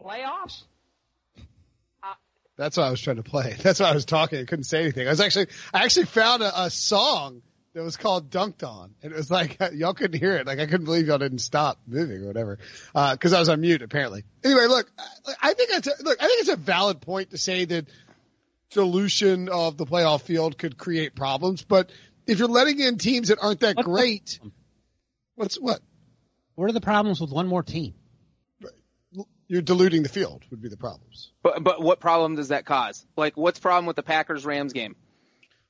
Playoffs? 0.01 0.63
That's 2.57 2.75
what 2.75 2.87
I 2.87 2.91
was 2.91 2.99
trying 2.99 3.15
to 3.17 3.23
play. 3.23 3.55
That's 3.61 3.79
why 3.79 3.89
I 3.89 3.93
was 3.93 4.03
talking. 4.03 4.39
I 4.39 4.43
couldn't 4.43 4.65
say 4.65 4.81
anything. 4.81 5.07
I 5.07 5.11
was 5.11 5.21
actually, 5.21 5.47
I 5.73 5.83
actually 5.85 6.07
found 6.07 6.43
a, 6.43 6.63
a 6.63 6.69
song 6.69 7.41
that 7.73 7.83
was 7.83 7.97
called 7.97 8.29
Dunked 8.31 8.63
On. 8.63 8.93
And 9.03 9.11
it 9.11 9.15
was 9.15 9.29
like, 9.29 9.57
y'all 9.73 9.93
couldn't 9.93 10.19
hear 10.19 10.35
it. 10.37 10.47
Like 10.47 10.59
I 10.59 10.65
couldn't 10.65 10.85
believe 10.85 11.07
y'all 11.07 11.17
didn't 11.17 11.39
stop 11.39 11.79
moving 11.87 12.23
or 12.23 12.27
whatever. 12.27 12.57
Uh, 12.95 13.15
cause 13.17 13.33
I 13.33 13.39
was 13.39 13.49
on 13.49 13.61
mute 13.61 13.81
apparently. 13.81 14.23
Anyway, 14.43 14.65
look, 14.67 14.91
I- 14.97 15.33
I 15.49 15.53
think 15.53 15.69
it's 15.71 15.87
a, 15.87 16.03
look, 16.03 16.17
I 16.21 16.27
think 16.27 16.41
it's 16.41 16.49
a 16.49 16.55
valid 16.55 17.01
point 17.01 17.31
to 17.31 17.37
say 17.37 17.65
that 17.65 17.85
dilution 18.71 19.49
of 19.49 19.77
the 19.77 19.85
playoff 19.85 20.21
field 20.21 20.57
could 20.57 20.77
create 20.77 21.15
problems, 21.15 21.63
but 21.63 21.89
if 22.27 22.37
you're 22.39 22.47
letting 22.47 22.79
in 22.79 22.97
teams 22.97 23.29
that 23.29 23.39
aren't 23.41 23.61
that 23.61 23.75
What's 23.77 23.87
the- 23.87 23.91
great, 23.93 24.39
what's 25.35 25.55
what? 25.55 25.79
What 26.55 26.69
are 26.69 26.73
the 26.73 26.81
problems 26.81 27.19
with 27.21 27.31
one 27.31 27.47
more 27.47 27.63
team? 27.63 27.93
You're 29.47 29.63
diluting 29.63 30.03
the 30.03 30.09
field 30.09 30.43
would 30.51 30.61
be 30.61 30.69
the 30.69 30.77
problems. 30.77 31.31
But 31.41 31.63
but 31.63 31.81
what 31.81 31.99
problem 31.99 32.35
does 32.35 32.49
that 32.49 32.65
cause? 32.65 33.03
Like 33.17 33.35
what's 33.35 33.57
problem 33.57 33.87
with 33.87 33.95
the 33.95 34.03
Packers 34.03 34.45
Rams 34.45 34.73
game? 34.73 34.95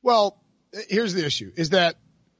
Well, 0.01 0.37
here's 0.89 1.13
the 1.13 1.25
issue: 1.25 1.51
is 1.55 1.71
that 1.71 1.95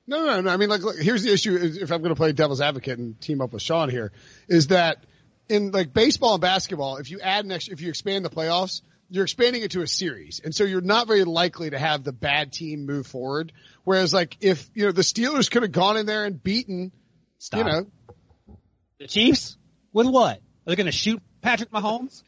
no, 0.08 0.26
no, 0.26 0.42
no. 0.42 0.50
I 0.50 0.58
mean, 0.58 0.70
like, 0.70 0.82
look, 0.82 0.98
here's 0.98 1.24
the 1.24 1.32
issue: 1.32 1.56
if 1.56 1.92
I'm 1.92 2.02
going 2.02 2.10
to 2.10 2.16
play 2.16 2.32
devil's 2.32 2.62
advocate 2.62 2.98
and 2.98 3.20
team 3.22 3.42
up 3.42 3.54
with 3.54 3.62
Sean 3.62 3.90
here, 3.90 4.12
is 4.48 4.68
that 4.68 5.06
in 5.48 5.72
like 5.72 5.94
baseball 5.94 6.34
and 6.34 6.42
basketball, 6.42 6.98
if 6.98 7.12
you 7.12 7.20
add 7.20 7.46
an 7.46 7.52
extra, 7.52 7.74
if 7.74 7.82
you 7.82 7.90
expand 7.90 8.26
the 8.26 8.30
playoffs, 8.30 8.82
you're 9.10 9.24
expanding 9.24 9.64
it 9.64 9.72
to 9.72 9.82
a 9.82 9.88
series, 9.88 10.42
and 10.44 10.54
so 10.54 10.64
you're 10.64 10.82
not 10.82 11.08
very 11.08 11.24
likely 11.24 11.70
to 11.70 11.80
have 11.80 12.04
the 12.04 12.12
bad 12.12 12.52
team 12.52 12.86
move 12.86 13.08
forward. 13.08 13.52
Whereas, 13.84 14.14
like, 14.14 14.38
if 14.42 14.70
you 14.74 14.86
know 14.86 14.92
the 14.92 15.02
Steelers 15.02 15.50
could 15.50 15.64
have 15.64 15.72
gone 15.72 15.98
in 15.98 16.06
there 16.06 16.26
and 16.26 16.42
beaten, 16.42 16.92
Stop. 17.40 17.58
you 17.58 17.64
know, 17.72 17.86
The 19.00 19.08
Chiefs? 19.08 19.58
With 19.94 20.08
what? 20.08 20.38
Are 20.38 20.42
they 20.66 20.76
going 20.76 20.86
to 20.86 20.92
shoot 20.92 21.22
Patrick 21.42 21.72
Mahomes? 21.72 22.22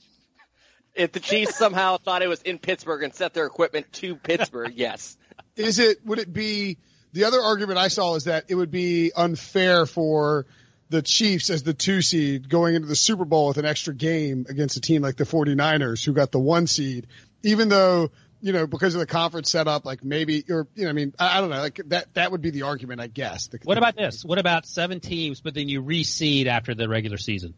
If 0.93 1.11
the 1.11 1.19
Chiefs 1.19 1.55
somehow 1.55 1.97
thought 1.97 2.21
it 2.21 2.27
was 2.27 2.41
in 2.41 2.57
Pittsburgh 2.57 3.03
and 3.03 3.13
set 3.13 3.33
their 3.33 3.45
equipment 3.45 3.91
to 3.93 4.15
Pittsburgh, 4.15 4.73
yes. 4.75 5.17
Is 5.55 5.79
it 5.79 6.05
would 6.05 6.19
it 6.19 6.31
be 6.31 6.77
the 7.13 7.25
other 7.25 7.39
argument 7.41 7.77
I 7.77 7.89
saw 7.89 8.15
is 8.15 8.25
that 8.25 8.45
it 8.47 8.55
would 8.55 8.71
be 8.71 9.11
unfair 9.15 9.85
for 9.85 10.45
the 10.89 11.01
Chiefs 11.01 11.49
as 11.49 11.63
the 11.63 11.73
two 11.73 12.01
seed 12.01 12.49
going 12.49 12.75
into 12.75 12.87
the 12.87 12.95
Super 12.95 13.25
Bowl 13.25 13.47
with 13.49 13.57
an 13.57 13.65
extra 13.65 13.93
game 13.93 14.45
against 14.49 14.77
a 14.77 14.81
team 14.81 15.01
like 15.01 15.15
the 15.17 15.23
49ers 15.23 16.03
who 16.05 16.13
got 16.13 16.31
the 16.31 16.39
one 16.39 16.67
seed, 16.67 17.07
even 17.43 17.69
though, 17.69 18.11
you 18.41 18.51
know, 18.51 18.67
because 18.67 18.93
of 18.93 18.99
the 18.99 19.05
conference 19.05 19.49
setup, 19.49 19.85
like 19.85 20.03
maybe, 20.03 20.43
or, 20.49 20.67
you 20.75 20.83
know, 20.83 20.89
I 20.89 20.93
mean, 20.93 21.13
I, 21.17 21.37
I 21.37 21.41
don't 21.41 21.49
know, 21.49 21.59
like 21.59 21.79
that, 21.87 22.13
that 22.15 22.31
would 22.31 22.41
be 22.41 22.49
the 22.49 22.63
argument, 22.63 22.99
I 22.99 23.07
guess. 23.07 23.47
The- 23.47 23.59
What 23.63 23.77
about 23.77 23.95
this? 23.95 24.25
What 24.25 24.37
about 24.37 24.65
seven 24.65 24.99
teams, 24.99 25.39
but 25.41 25.53
then 25.53 25.69
you 25.69 25.81
reseed 25.81 26.47
after 26.47 26.75
the 26.75 26.89
regular 26.89 27.17
season 27.17 27.53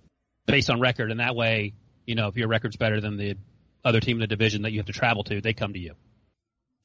based 0.45 0.69
on 0.69 0.79
record, 0.79 1.09
and 1.09 1.19
that 1.19 1.35
way, 1.35 1.73
you 2.05 2.13
know, 2.15 2.27
if 2.27 2.37
your 2.37 2.47
record's 2.49 2.75
better 2.77 3.01
than 3.01 3.17
the 3.17 3.35
other 3.83 3.99
team 3.99 4.17
in 4.17 4.21
the 4.21 4.27
division 4.27 4.61
that 4.63 4.71
you 4.71 4.79
have 4.79 4.87
to 4.87 4.93
travel 4.93 5.23
to, 5.23 5.41
they 5.41 5.53
come 5.53 5.73
to 5.73 5.79
you. 5.79 5.93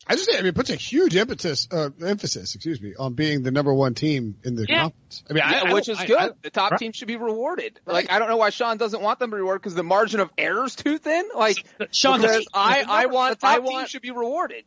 I 0.06 0.14
just 0.14 0.26
think, 0.26 0.38
I 0.38 0.42
mean, 0.42 0.50
it 0.50 0.54
puts 0.54 0.70
a 0.70 0.74
huge 0.76 1.16
impetus, 1.16 1.68
uh, 1.70 1.90
emphasis, 2.02 2.54
excuse 2.54 2.80
me, 2.80 2.94
on 2.98 3.14
being 3.14 3.42
the 3.42 3.50
number 3.50 3.74
one 3.74 3.94
team 3.94 4.36
in 4.42 4.54
the 4.54 4.64
Yeah. 4.66 4.82
conference. 4.82 5.22
I 5.28 5.32
mean, 5.34 5.42
Yeah, 5.46 5.62
I 5.66 5.72
which 5.74 5.86
don't- 5.86 6.00
is 6.00 6.04
good. 6.06 6.16
I- 6.16 6.30
the 6.42 6.50
top 6.50 6.70
Right. 6.70 6.80
team 6.80 6.92
should 6.92 7.08
be 7.08 7.16
rewarded. 7.16 7.80
Right. 7.84 7.92
Like 7.94 8.10
I 8.10 8.18
don't 8.18 8.28
know 8.28 8.36
why 8.38 8.50
Sean 8.50 8.78
doesn't 8.78 9.02
want 9.02 9.18
them 9.18 9.30
to 9.30 9.36
be 9.36 9.40
rewarded 9.40 9.60
because 9.62 9.74
the 9.74 9.82
margin 9.82 10.20
of 10.20 10.30
error 10.38 10.64
is 10.64 10.76
too 10.76 10.96
thin. 10.98 11.28
Like 11.34 11.62
Sean, 11.92 12.20
because 12.22 12.46
I- 12.54 12.84
the 12.84 12.90
I 12.90 13.06
want- 13.06 13.38
the 13.40 13.46
top 13.46 13.50
I 13.50 13.56
team 13.56 13.64
want- 13.64 13.90
should 13.90 14.02
be 14.02 14.10
rewarded. 14.10 14.64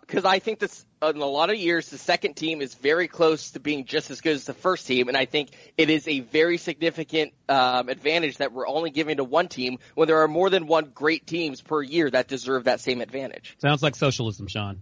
Because 0.00 0.24
I 0.24 0.38
think 0.38 0.58
this, 0.58 0.86
in 1.02 1.18
a 1.18 1.26
lot 1.26 1.50
of 1.50 1.56
years, 1.56 1.90
the 1.90 1.98
second 1.98 2.34
team 2.34 2.62
is 2.62 2.74
very 2.74 3.08
close 3.08 3.50
to 3.50 3.60
being 3.60 3.84
just 3.84 4.10
as 4.10 4.22
good 4.22 4.34
as 4.34 4.44
the 4.46 4.54
first 4.54 4.86
team, 4.86 5.08
and 5.08 5.16
I 5.16 5.26
think 5.26 5.50
it 5.76 5.90
is 5.90 6.08
a 6.08 6.20
very 6.20 6.56
significant 6.56 7.34
um, 7.48 7.90
advantage 7.90 8.38
that 8.38 8.52
we're 8.52 8.66
only 8.66 8.88
giving 8.88 9.18
to 9.18 9.24
one 9.24 9.48
team 9.48 9.78
when 9.94 10.08
there 10.08 10.22
are 10.22 10.28
more 10.28 10.48
than 10.48 10.66
one 10.66 10.92
great 10.94 11.26
teams 11.26 11.60
per 11.60 11.82
year 11.82 12.08
that 12.10 12.26
deserve 12.26 12.64
that 12.64 12.80
same 12.80 13.02
advantage. 13.02 13.56
sounds 13.60 13.82
like 13.82 13.94
socialism, 13.94 14.46
Sean. 14.46 14.80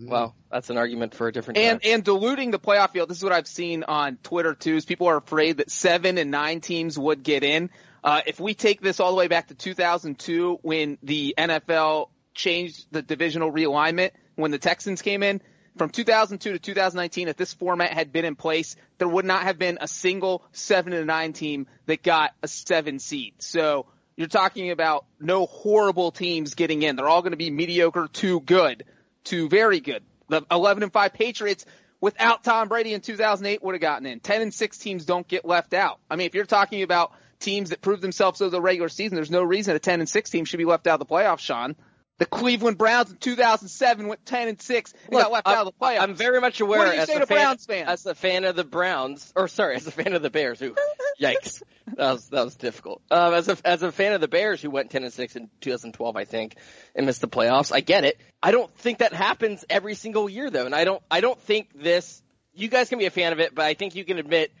Well, 0.00 0.34
that's 0.50 0.70
an 0.70 0.78
argument 0.78 1.14
for 1.14 1.28
a 1.28 1.32
different 1.32 1.58
And 1.58 1.82
time. 1.82 1.92
and 1.92 2.02
diluting 2.02 2.50
the 2.50 2.58
playoff 2.58 2.92
field. 2.92 3.10
This 3.10 3.18
is 3.18 3.24
what 3.24 3.34
I've 3.34 3.46
seen 3.46 3.84
on 3.84 4.16
Twitter 4.22 4.54
too. 4.54 4.76
Is 4.76 4.86
people 4.86 5.08
are 5.08 5.18
afraid 5.18 5.58
that 5.58 5.70
seven 5.70 6.16
and 6.16 6.30
nine 6.30 6.62
teams 6.62 6.98
would 6.98 7.22
get 7.22 7.44
in. 7.44 7.68
Uh, 8.02 8.22
if 8.26 8.40
we 8.40 8.54
take 8.54 8.80
this 8.80 8.98
all 9.00 9.10
the 9.10 9.16
way 9.18 9.28
back 9.28 9.48
to 9.48 9.54
2002, 9.54 10.60
when 10.62 10.96
the 11.02 11.34
NFL 11.36 12.08
changed 12.34 12.86
the 12.90 13.02
divisional 13.02 13.52
realignment, 13.52 14.12
when 14.34 14.50
the 14.50 14.58
Texans 14.58 15.02
came 15.02 15.22
in, 15.22 15.40
from 15.76 15.90
2002 15.90 16.52
to 16.52 16.58
2019, 16.58 17.28
if 17.28 17.36
this 17.36 17.54
format 17.54 17.92
had 17.92 18.12
been 18.12 18.24
in 18.24 18.36
place, 18.36 18.76
there 18.98 19.08
would 19.08 19.24
not 19.24 19.42
have 19.44 19.58
been 19.58 19.78
a 19.80 19.88
single 19.88 20.44
seven 20.52 20.92
and 20.92 21.06
nine 21.06 21.32
team 21.32 21.66
that 21.86 22.02
got 22.02 22.32
a 22.42 22.48
seven 22.48 22.98
seed. 22.98 23.34
So 23.38 23.86
you're 24.16 24.28
talking 24.28 24.70
about 24.70 25.06
no 25.18 25.46
horrible 25.46 26.10
teams 26.10 26.54
getting 26.54 26.82
in. 26.82 26.96
They're 26.96 27.08
all 27.08 27.22
going 27.22 27.32
to 27.32 27.38
be 27.38 27.50
mediocre 27.50 28.08
to 28.08 28.40
good 28.40 28.84
to 29.24 29.48
very 29.48 29.80
good. 29.80 30.02
The 30.28 30.42
11 30.50 30.82
and 30.82 30.92
5 30.92 31.12
Patriots 31.14 31.64
without 32.00 32.44
Tom 32.44 32.68
Brady 32.68 32.92
in 32.94 33.00
2008 33.00 33.62
would 33.62 33.74
have 33.74 33.80
gotten 33.80 34.06
in. 34.06 34.20
10 34.20 34.42
and 34.42 34.54
6 34.54 34.78
teams 34.78 35.04
don't 35.06 35.26
get 35.26 35.44
left 35.44 35.72
out. 35.72 36.00
I 36.10 36.16
mean, 36.16 36.26
if 36.26 36.34
you're 36.34 36.44
talking 36.44 36.82
about 36.82 37.12
teams 37.38 37.70
that 37.70 37.80
prove 37.80 38.00
themselves 38.00 38.40
over 38.42 38.50
the 38.50 38.60
regular 38.60 38.88
season, 38.88 39.14
there's 39.14 39.30
no 39.30 39.42
reason 39.42 39.74
a 39.74 39.78
10 39.78 40.00
and 40.00 40.08
6 40.08 40.30
team 40.30 40.44
should 40.44 40.58
be 40.58 40.64
left 40.64 40.86
out 40.86 41.00
of 41.00 41.08
the 41.08 41.12
playoffs, 41.12 41.40
Sean. 41.40 41.76
The 42.18 42.26
Cleveland 42.26 42.78
Browns 42.78 43.10
in 43.10 43.16
2007 43.16 44.06
went 44.06 44.24
10 44.24 44.48
and 44.48 44.60
6 44.60 44.94
and 45.06 45.12
got 45.12 45.32
left 45.32 45.48
I'm, 45.48 45.56
out 45.56 45.66
of 45.66 45.74
the 45.74 45.84
playoffs. 45.84 46.00
I'm 46.02 46.14
very 46.14 46.40
much 46.40 46.60
aware 46.60 46.80
What 46.80 46.90
do 46.90 46.94
you 46.94 47.02
as 47.02 47.08
say 47.08 47.16
a 47.16 47.20
to 47.20 47.26
fan, 47.26 47.36
Browns 47.38 47.66
fans? 47.66 47.88
as 47.88 48.06
a 48.06 48.14
fan 48.14 48.44
of 48.44 48.54
the 48.54 48.64
Browns, 48.64 49.32
or 49.34 49.48
sorry, 49.48 49.76
as 49.76 49.86
a 49.86 49.90
fan 49.90 50.12
of 50.12 50.22
the 50.22 50.30
Bears. 50.30 50.60
Who, 50.60 50.76
yikes, 51.20 51.62
that 51.86 52.12
was 52.12 52.28
that 52.28 52.44
was 52.44 52.54
difficult. 52.54 53.02
Um, 53.10 53.34
as 53.34 53.48
a 53.48 53.56
as 53.64 53.82
a 53.82 53.90
fan 53.90 54.12
of 54.12 54.20
the 54.20 54.28
Bears, 54.28 54.62
who 54.62 54.70
went 54.70 54.90
ten 54.90 55.02
and 55.02 55.12
six 55.12 55.34
in 55.34 55.50
2012, 55.62 56.16
I 56.16 56.24
think, 56.24 56.56
and 56.94 57.06
missed 57.06 57.22
the 57.22 57.28
playoffs. 57.28 57.72
I 57.72 57.80
get 57.80 58.04
it. 58.04 58.20
I 58.42 58.52
don't 58.52 58.72
think 58.76 58.98
that 58.98 59.12
happens 59.12 59.64
every 59.68 59.94
single 59.94 60.28
year, 60.28 60.48
though, 60.50 60.66
and 60.66 60.74
I 60.74 60.84
don't 60.84 61.02
I 61.10 61.20
don't 61.20 61.40
think 61.40 61.70
this. 61.74 62.22
You 62.54 62.68
guys 62.68 62.88
can 62.90 62.98
be 62.98 63.06
a 63.06 63.10
fan 63.10 63.32
of 63.32 63.40
it, 63.40 63.54
but 63.54 63.64
I 63.64 63.74
think 63.74 63.94
you 63.94 64.04
can 64.04 64.18
admit 64.18 64.52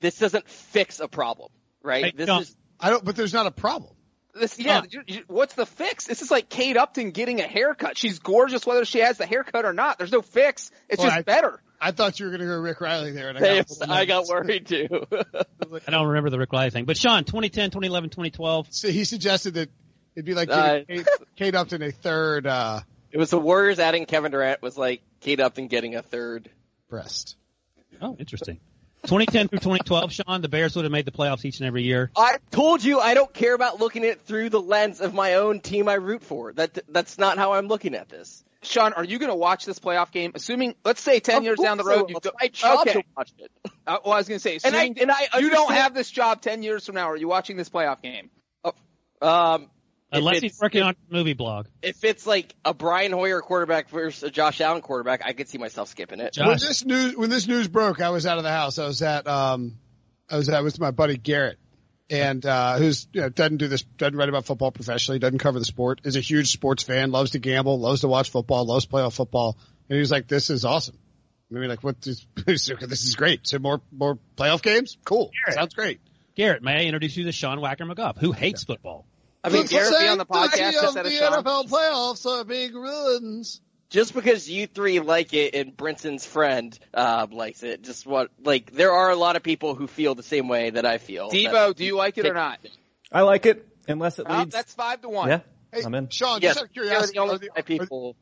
this 0.00 0.18
doesn't 0.18 0.48
fix 0.48 1.00
a 1.00 1.08
problem, 1.08 1.50
right? 1.82 2.04
Hey, 2.04 2.12
this 2.14 2.26
John, 2.26 2.42
is 2.42 2.54
I 2.78 2.90
don't, 2.90 3.04
but 3.04 3.16
there's 3.16 3.32
not 3.32 3.46
a 3.46 3.50
problem. 3.50 3.92
This, 4.34 4.58
yeah, 4.58 4.80
Huh. 4.80 4.86
you- 4.90 5.02
you- 5.06 5.24
what's 5.26 5.54
the 5.54 5.66
fix? 5.66 6.06
This 6.06 6.22
is 6.22 6.30
like 6.30 6.48
Kate 6.48 6.76
Upton 6.76 7.10
getting 7.10 7.40
a 7.40 7.46
haircut. 7.46 7.96
She's 7.98 8.18
gorgeous 8.18 8.64
whether 8.66 8.84
she 8.84 8.98
has 9.00 9.18
the 9.18 9.26
haircut 9.26 9.64
or 9.64 9.72
not. 9.72 9.98
There's 9.98 10.12
no 10.12 10.22
fix. 10.22 10.70
It's 10.88 10.98
Well, 10.98 11.08
just 11.08 11.18
I- 11.18 11.22
better. 11.22 11.60
I 11.80 11.92
thought 11.92 12.18
you 12.18 12.26
were 12.26 12.30
going 12.32 12.40
to 12.40 12.46
go 12.46 12.58
Rick 12.58 12.80
Reilly 12.80 13.12
there. 13.12 13.28
And 13.28 13.38
I, 13.38 13.62
got 13.62 13.70
a 13.88 13.92
I 13.92 14.04
got 14.04 14.26
worried 14.26 14.66
too. 14.66 14.88
I 15.12 15.90
don't 15.90 16.08
remember 16.08 16.28
the 16.28 16.38
Rick 16.38 16.52
Reilly 16.52 16.70
thing. 16.70 16.84
But 16.86 16.96
Sean, 16.96 17.22
2010, 17.24 17.70
2011, 17.70 18.10
2012. 18.10 18.66
So 18.70 18.88
he 18.90 19.04
suggested 19.04 19.54
that 19.54 19.70
it'd 20.16 20.24
be 20.24 20.34
like 20.34 20.50
Uh, 20.50 20.80
Kate, 20.88 21.06
Kate 21.36 21.54
Upton 21.54 21.82
a 21.82 21.92
third 21.92 22.46
uh, 22.48 22.80
it 23.12 23.18
was 23.18 23.30
the 23.30 23.38
Warriors 23.38 23.78
adding 23.78 24.06
Kevin 24.06 24.32
Durant 24.32 24.60
was 24.60 24.76
like 24.76 25.02
Kate 25.20 25.38
Upton 25.40 25.68
getting 25.68 25.94
a 25.94 26.02
third. 26.02 26.50
breast. 26.90 27.36
Oh, 28.02 28.16
interesting. 28.18 28.58
2010 29.04 29.48
through 29.48 29.58
2012, 29.60 30.12
Sean, 30.12 30.40
the 30.42 30.48
Bears 30.48 30.74
would 30.76 30.84
have 30.84 30.92
made 30.92 31.04
the 31.06 31.10
playoffs 31.12 31.44
each 31.44 31.60
and 31.60 31.66
every 31.66 31.82
year. 31.82 32.10
I 32.16 32.38
told 32.50 32.82
you 32.84 33.00
I 33.00 33.14
don't 33.14 33.32
care 33.32 33.54
about 33.54 33.80
looking 33.80 34.04
at 34.04 34.10
it 34.10 34.20
through 34.22 34.50
the 34.50 34.60
lens 34.60 35.00
of 35.00 35.14
my 35.14 35.34
own 35.34 35.60
team 35.60 35.88
I 35.88 35.94
root 35.94 36.22
for. 36.22 36.52
That 36.52 36.78
that's 36.88 37.18
not 37.18 37.38
how 37.38 37.52
I'm 37.52 37.68
looking 37.68 37.94
at 37.94 38.08
this. 38.08 38.44
Sean, 38.60 38.92
are 38.92 39.04
you 39.04 39.18
going 39.20 39.30
to 39.30 39.36
watch 39.36 39.64
this 39.64 39.78
playoff 39.78 40.10
game? 40.10 40.32
Assuming, 40.34 40.74
let's 40.84 41.00
say, 41.00 41.20
ten 41.20 41.38
Of 41.38 41.44
years 41.44 41.58
down 41.60 41.76
the 41.76 41.84
course 41.84 41.94
I 41.94 41.96
road, 42.00 42.02
will. 42.06 42.10
you 42.10 42.20
go. 42.20 42.30
It's 42.42 42.42
my 42.42 42.48
job 42.74 42.80
okay. 42.88 42.92
to 42.94 43.02
watch 43.16 43.32
it. 43.38 43.50
Uh, 43.86 43.98
well, 44.04 44.14
I 44.14 44.18
was 44.18 44.26
going 44.28 44.40
to 44.40 44.42
say, 44.42 44.58
And 44.64 44.74
I- 44.74 44.82
assuming 44.82 45.00
and 45.02 45.10
I 45.12 45.38
you 45.38 45.50
don't 45.50 45.72
have 45.72 45.94
this 45.94 46.10
job 46.10 46.42
ten 46.42 46.62
years 46.64 46.84
from 46.84 46.96
now, 46.96 47.08
are 47.10 47.16
you 47.16 47.28
watching 47.28 47.56
this 47.56 47.68
playoff 47.70 48.02
game? 48.02 48.30
Um, 49.22 49.62
if 49.62 49.68
Unless 50.10 50.40
he's 50.40 50.58
working 50.60 50.82
on 50.82 50.94
a 51.10 51.14
movie 51.14 51.34
blog. 51.34 51.66
if 51.82 52.02
it's 52.02 52.26
like 52.26 52.54
a 52.64 52.72
Brian 52.72 53.12
Hoyer 53.12 53.40
quarterback 53.42 53.90
versus 53.90 54.22
a 54.22 54.30
Josh 54.30 54.60
Allen 54.60 54.80
quarterback, 54.80 55.22
I 55.24 55.32
could 55.34 55.48
see 55.48 55.58
myself 55.58 55.88
skipping 55.88 56.20
it. 56.20 56.32
Josh- 56.32 56.46
When 56.46 56.58
this 56.58 56.84
news 56.84 57.16
when 57.16 57.30
this 57.30 57.46
news 57.46 57.68
broke, 57.68 58.00
I 58.00 58.10
was 58.10 58.24
out 58.26 58.38
of 58.38 58.44
the 58.44 58.50
house. 58.50 58.78
I 58.78 58.86
was 58.86 59.02
at 59.02 59.26
um, 59.26 59.76
I 60.30 60.36
was 60.36 60.48
at 60.48 60.64
with 60.64 60.80
my 60.80 60.90
buddy 60.92 61.16
Garrett, 61.18 61.58
and 62.08 62.44
uh, 62.46 62.78
who's 62.78 63.06
you 63.12 63.20
know 63.20 63.28
doesn't 63.28 63.58
do 63.58 63.68
this, 63.68 63.82
doesn't 63.82 64.16
write 64.16 64.30
about 64.30 64.46
football 64.46 64.70
professionally, 64.70 65.18
doesn't 65.18 65.38
cover 65.40 65.58
the 65.58 65.64
sport, 65.66 66.00
is 66.04 66.16
a 66.16 66.20
huge 66.20 66.50
sports 66.52 66.82
fan, 66.82 67.10
loves 67.10 67.32
to 67.32 67.38
gamble, 67.38 67.78
loves 67.78 68.00
to 68.00 68.08
watch 68.08 68.30
football, 68.30 68.64
loves 68.64 68.86
playoff 68.86 69.14
football, 69.14 69.58
and 69.90 69.96
he 69.96 70.00
was 70.00 70.10
like, 70.10 70.26
"This 70.26 70.48
is 70.48 70.64
awesome." 70.64 70.96
I 71.50 71.58
mean, 71.58 71.68
like, 71.68 71.82
what? 71.84 71.96
This, 72.06 72.26
this 72.44 73.04
is 73.04 73.14
great. 73.14 73.46
So 73.46 73.58
more 73.58 73.82
more 73.92 74.18
playoff 74.36 74.62
games, 74.62 74.96
cool. 75.04 75.30
Garrett. 75.44 75.58
Sounds 75.58 75.74
great. 75.74 76.00
Garrett, 76.34 76.62
may 76.62 76.80
I 76.80 76.84
introduce 76.84 77.16
you 77.16 77.24
to 77.24 77.32
Sean 77.32 77.60
Wagner-McGough, 77.60 78.16
who 78.18 78.32
hates 78.32 78.64
football? 78.64 79.06
I 79.48 79.52
mean, 79.54 79.62
The 79.64 79.68
Garrett 79.68 79.98
be 79.98 80.08
on 80.08 80.18
the 80.18 80.26
sanctity 80.32 80.62
podcast 80.62 80.78
of 80.78 80.84
instead 80.84 81.06
of 81.06 81.44
the 81.44 81.50
NFL 81.50 81.68
playoffs 81.68 82.26
are 82.26 82.44
being 82.44 82.72
ruined. 82.74 83.46
Just 83.90 84.12
because 84.14 84.50
you 84.50 84.66
three 84.66 85.00
like 85.00 85.32
it 85.32 85.54
and 85.54 85.74
Brinson's 85.74 86.26
friend 86.26 86.78
uh, 86.92 87.26
likes 87.30 87.62
it, 87.62 87.82
just 87.82 88.06
what 88.06 88.30
like 88.44 88.70
there 88.72 88.92
are 88.92 89.10
a 89.10 89.16
lot 89.16 89.36
of 89.36 89.42
people 89.42 89.74
who 89.74 89.86
feel 89.86 90.14
the 90.14 90.22
same 90.22 90.46
way 90.46 90.68
that 90.70 90.84
I 90.84 90.98
feel. 90.98 91.30
Debo, 91.30 91.74
do 91.74 91.84
you 91.86 91.96
like 91.96 92.18
it 92.18 92.26
or 92.26 92.34
not? 92.34 92.58
I 93.10 93.22
like 93.22 93.46
it 93.46 93.66
unless 93.88 94.18
it 94.18 94.26
Oh, 94.28 94.40
leads. 94.40 94.54
that's 94.54 94.74
five 94.74 95.00
to 95.00 95.08
one. 95.08 95.30
yeah, 95.30 95.40
Hey, 95.72 95.82
I'm 95.84 95.94
in. 95.94 96.10
Sean, 96.10 96.40
yes, 96.42 96.56
just 96.56 96.58
out 96.58 96.64
of 96.68 96.74
they're 96.74 96.82
curiosity, 96.84 97.12
the 97.14 97.18
only 97.22 97.34
are, 97.34 97.38
the- 97.38 97.50
five 97.56 97.64
people. 97.64 98.16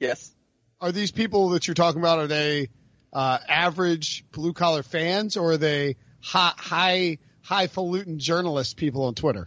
Yes. 0.00 0.32
are 0.80 0.90
these 0.90 1.12
people 1.12 1.50
that 1.50 1.68
you're 1.68 1.74
talking 1.74 2.00
about? 2.00 2.18
Are 2.18 2.26
they 2.26 2.70
uh, 3.12 3.38
average 3.48 4.24
blue 4.32 4.52
collar 4.52 4.82
fans, 4.82 5.36
or 5.36 5.52
are 5.52 5.56
they 5.56 5.94
high 6.20 6.54
high 6.56 7.18
highfalutin 7.42 8.18
journalist 8.18 8.76
people 8.76 9.04
on 9.04 9.14
Twitter? 9.14 9.46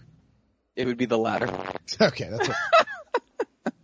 It 0.78 0.86
would 0.86 0.98
be 0.98 1.06
the 1.06 1.18
latter. 1.18 1.50
Okay, 2.00 2.30
that's 2.30 2.48
it. 2.50 2.56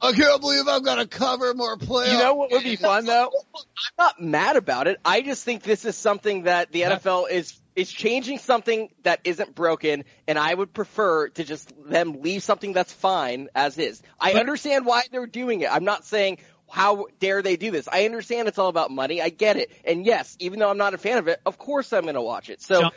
I 0.02 0.12
can't 0.12 0.42
believe 0.42 0.68
I've 0.68 0.84
got 0.84 0.96
to 0.96 1.08
cover 1.08 1.54
more 1.54 1.78
playoffs. 1.78 2.12
You 2.12 2.20
know 2.20 2.34
what 2.36 2.52
would 2.52 2.64
be 2.64 2.76
fun 2.76 3.06
though? 3.06 3.32
I'm 3.56 3.64
not 3.98 4.22
mad 4.22 4.56
about 4.58 4.88
it. 4.88 5.00
I 5.04 5.22
just 5.22 5.44
think 5.44 5.64
this 5.64 5.86
is 5.86 5.96
something 5.98 6.44
that 6.44 6.72
the 6.72 6.82
NFL 6.82 7.30
is 7.32 7.60
is 7.76 7.92
changing 7.92 8.38
something 8.38 8.90
that 9.04 9.22
isn't 9.24 9.56
broken, 9.56 10.04
and 10.28 10.38
I 10.38 10.54
would 10.54 10.74
prefer 10.74 11.30
to 11.30 11.44
just 11.44 11.74
them 11.90 12.22
leave 12.22 12.44
something 12.44 12.74
that's 12.74 12.94
fine 12.94 13.50
as 13.56 13.78
is. 13.80 14.02
I 14.20 14.34
understand 14.34 14.86
why 14.86 15.04
they're 15.12 15.26
doing 15.26 15.62
it. 15.62 15.74
I'm 15.74 15.86
not 15.86 16.06
saying 16.06 16.38
how 16.70 17.08
dare 17.20 17.42
they 17.42 17.56
do 17.56 17.72
this. 17.72 17.88
I 17.88 18.06
understand 18.06 18.48
it's 18.48 18.58
all 18.58 18.70
about 18.70 18.92
money. 18.92 19.22
I 19.22 19.30
get 19.30 19.58
it. 19.58 19.72
And 19.86 20.06
yes, 20.06 20.36
even 20.40 20.60
though 20.60 20.70
I'm 20.70 20.78
not 20.78 20.94
a 20.94 20.98
fan 20.98 21.18
of 21.18 21.28
it, 21.28 21.40
of 21.46 21.58
course 21.58 21.94
I'm 21.94 22.04
going 22.04 22.16
to 22.16 22.22
watch 22.22 22.50
it. 22.50 22.62
So 22.62 22.82
Sean, 22.82 22.92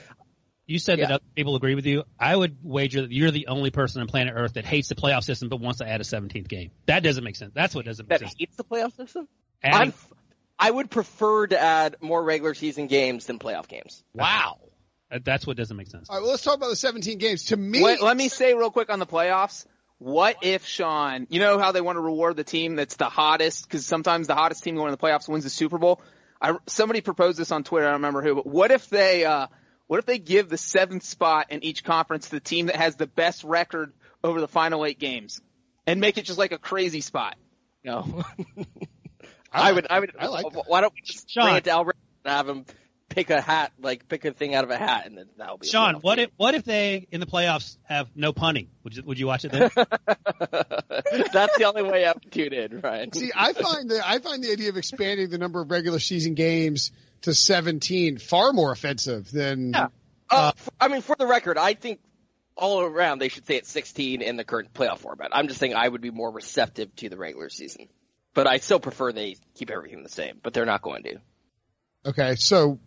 You 0.66 0.78
said 0.80 0.98
that 0.98 1.08
Yeah. 1.08 1.14
other 1.16 1.24
people 1.36 1.54
agree 1.56 1.74
with 1.76 1.86
you. 1.86 2.02
I 2.18 2.34
would 2.34 2.56
wager 2.62 3.02
that 3.02 3.12
you're 3.12 3.30
the 3.30 3.46
only 3.46 3.70
person 3.70 4.00
on 4.00 4.08
planet 4.08 4.34
Earth 4.36 4.54
that 4.54 4.64
hates 4.64 4.88
the 4.88 4.96
playoff 4.96 5.22
system 5.22 5.48
but 5.48 5.60
wants 5.60 5.78
to 5.78 5.88
add 5.88 6.00
a 6.00 6.04
17th 6.04 6.48
game. 6.48 6.72
That 6.86 7.02
doesn't 7.04 7.22
make 7.22 7.36
sense. 7.36 7.52
That's 7.54 7.74
what 7.74 7.84
doesn't 7.84 8.08
make 8.08 8.18
that 8.18 8.26
sense. 8.28 8.34
hates 8.38 8.56
the 8.56 8.64
playoff 8.64 8.96
system. 8.96 9.28
Adding- 9.62 9.92
I'm, 9.92 9.94
I 10.58 10.70
would 10.70 10.90
prefer 10.90 11.46
to 11.46 11.60
add 11.60 11.96
more 12.00 12.22
regular 12.22 12.54
season 12.54 12.88
games 12.88 13.26
than 13.26 13.38
playoff 13.38 13.68
games. 13.68 14.02
Wow. 14.12 14.58
that's 15.24 15.46
what 15.46 15.56
doesn't 15.56 15.76
make 15.76 15.86
sense. 15.88 16.10
All 16.10 16.16
right, 16.16 16.22
well, 16.22 16.30
let's 16.32 16.42
talk 16.42 16.56
about 16.56 16.70
the 16.70 16.76
17 16.76 17.18
games. 17.18 17.44
To 17.46 17.56
me, 17.56 17.80
Wait, 17.82 18.02
let 18.02 18.16
me 18.16 18.28
say 18.28 18.54
real 18.54 18.70
quick 18.70 18.90
on 18.90 18.98
the 18.98 19.06
playoffs. 19.06 19.66
What 19.98 20.38
if 20.42 20.66
Sean? 20.66 21.26
You 21.30 21.40
know 21.40 21.58
how 21.58 21.72
they 21.72 21.80
want 21.80 21.96
to 21.96 22.00
reward 22.00 22.36
the 22.36 22.44
team 22.44 22.74
that's 22.76 22.96
the 22.96 23.08
hottest 23.08 23.64
because 23.66 23.86
sometimes 23.86 24.26
the 24.26 24.34
hottest 24.34 24.62
team 24.64 24.74
going 24.74 24.90
to 24.90 24.96
the 24.96 25.02
playoffs 25.02 25.28
wins 25.28 25.44
the 25.44 25.50
Super 25.50 25.78
Bowl. 25.78 26.02
I 26.40 26.56
somebody 26.66 27.00
proposed 27.00 27.38
this 27.38 27.50
on 27.50 27.64
Twitter. 27.64 27.86
I 27.86 27.90
don't 27.92 28.00
remember 28.00 28.20
who, 28.20 28.34
but 28.34 28.46
what 28.46 28.70
if 28.72 28.90
they 28.90 29.24
uh, 29.24 29.46
what 29.86 29.98
if 29.98 30.06
they 30.06 30.18
give 30.18 30.48
the 30.48 30.58
seventh 30.58 31.04
spot 31.04 31.46
in 31.50 31.62
each 31.64 31.84
conference 31.84 32.26
to 32.26 32.32
the 32.32 32.40
team 32.40 32.66
that 32.66 32.76
has 32.76 32.96
the 32.96 33.06
best 33.06 33.44
record 33.44 33.92
over 34.24 34.40
the 34.40 34.48
final 34.48 34.84
eight 34.84 34.98
games 34.98 35.40
and 35.86 36.00
make 36.00 36.18
it 36.18 36.24
just 36.24 36.38
like 36.38 36.52
a 36.52 36.58
crazy 36.58 37.00
spot? 37.00 37.36
No. 37.84 38.24
I 39.52 39.70
I 39.70 39.72
would, 39.72 39.86
I 39.88 40.00
would, 40.00 40.12
I 40.18 40.26
like 40.26 40.52
that. 40.52 40.64
why 40.66 40.80
don't 40.80 40.92
we 40.92 41.00
just 41.02 41.30
Sean. 41.30 41.44
bring 41.44 41.56
it 41.56 41.64
to 41.64 41.70
Albert 41.70 41.96
and 42.24 42.32
have 42.34 42.48
him 42.48 42.66
pick 43.08 43.30
a 43.30 43.40
hat, 43.40 43.72
like 43.80 44.08
pick 44.08 44.24
a 44.24 44.32
thing 44.32 44.54
out 44.54 44.64
of 44.64 44.70
a 44.70 44.76
hat 44.76 45.06
and 45.06 45.16
then 45.16 45.26
that'll 45.38 45.56
be 45.56 45.68
Sean, 45.68 45.94
what 45.96 46.16
game. 46.16 46.24
if 46.24 46.30
what 46.36 46.54
if 46.54 46.64
they 46.64 47.06
in 47.10 47.20
the 47.20 47.26
playoffs 47.26 47.78
have 47.84 48.08
no 48.14 48.32
punting? 48.32 48.68
Would 48.82 48.96
you 48.96 49.02
would 49.04 49.18
you 49.18 49.26
watch 49.28 49.44
it 49.44 49.52
then? 49.52 49.70
That's 51.32 51.56
the 51.56 51.64
only 51.66 51.84
way 51.84 52.04
I 52.04 52.12
would 52.12 52.30
tune 52.30 52.52
in, 52.52 52.80
Ryan. 52.80 53.12
see, 53.12 53.30
I 53.34 53.52
find 53.52 53.88
the 53.88 54.02
I 54.04 54.18
find 54.18 54.42
the 54.42 54.50
idea 54.50 54.68
of 54.68 54.76
expanding 54.76 55.30
the 55.30 55.38
number 55.38 55.60
of 55.60 55.70
regular 55.70 56.00
season 56.00 56.34
games 56.34 56.90
to 57.26 57.34
17 57.34 58.18
far 58.18 58.52
more 58.52 58.72
offensive 58.72 59.30
than. 59.30 59.72
Yeah. 59.72 59.88
Uh, 60.30 60.52
f- 60.56 60.68
I 60.80 60.88
mean, 60.88 61.02
for 61.02 61.14
the 61.16 61.26
record, 61.26 61.58
I 61.58 61.74
think 61.74 62.00
all 62.56 62.80
around 62.82 63.18
they 63.20 63.28
should 63.28 63.46
say 63.46 63.56
it's 63.56 63.70
16 63.70 64.22
in 64.22 64.36
the 64.36 64.44
current 64.44 64.72
playoff 64.74 64.98
format. 64.98 65.30
I'm 65.32 65.46
just 65.46 65.60
saying 65.60 65.74
I 65.74 65.86
would 65.86 66.00
be 66.00 66.10
more 66.10 66.30
receptive 66.32 66.94
to 66.96 67.08
the 67.08 67.16
regular 67.16 67.48
season, 67.50 67.88
but 68.34 68.46
I 68.46 68.56
still 68.58 68.80
prefer 68.80 69.12
they 69.12 69.36
keep 69.54 69.70
everything 69.70 70.02
the 70.02 70.08
same. 70.08 70.40
But 70.42 70.54
they're 70.54 70.64
not 70.66 70.82
going 70.82 71.02
to. 71.04 71.16
Okay, 72.06 72.34
so 72.36 72.78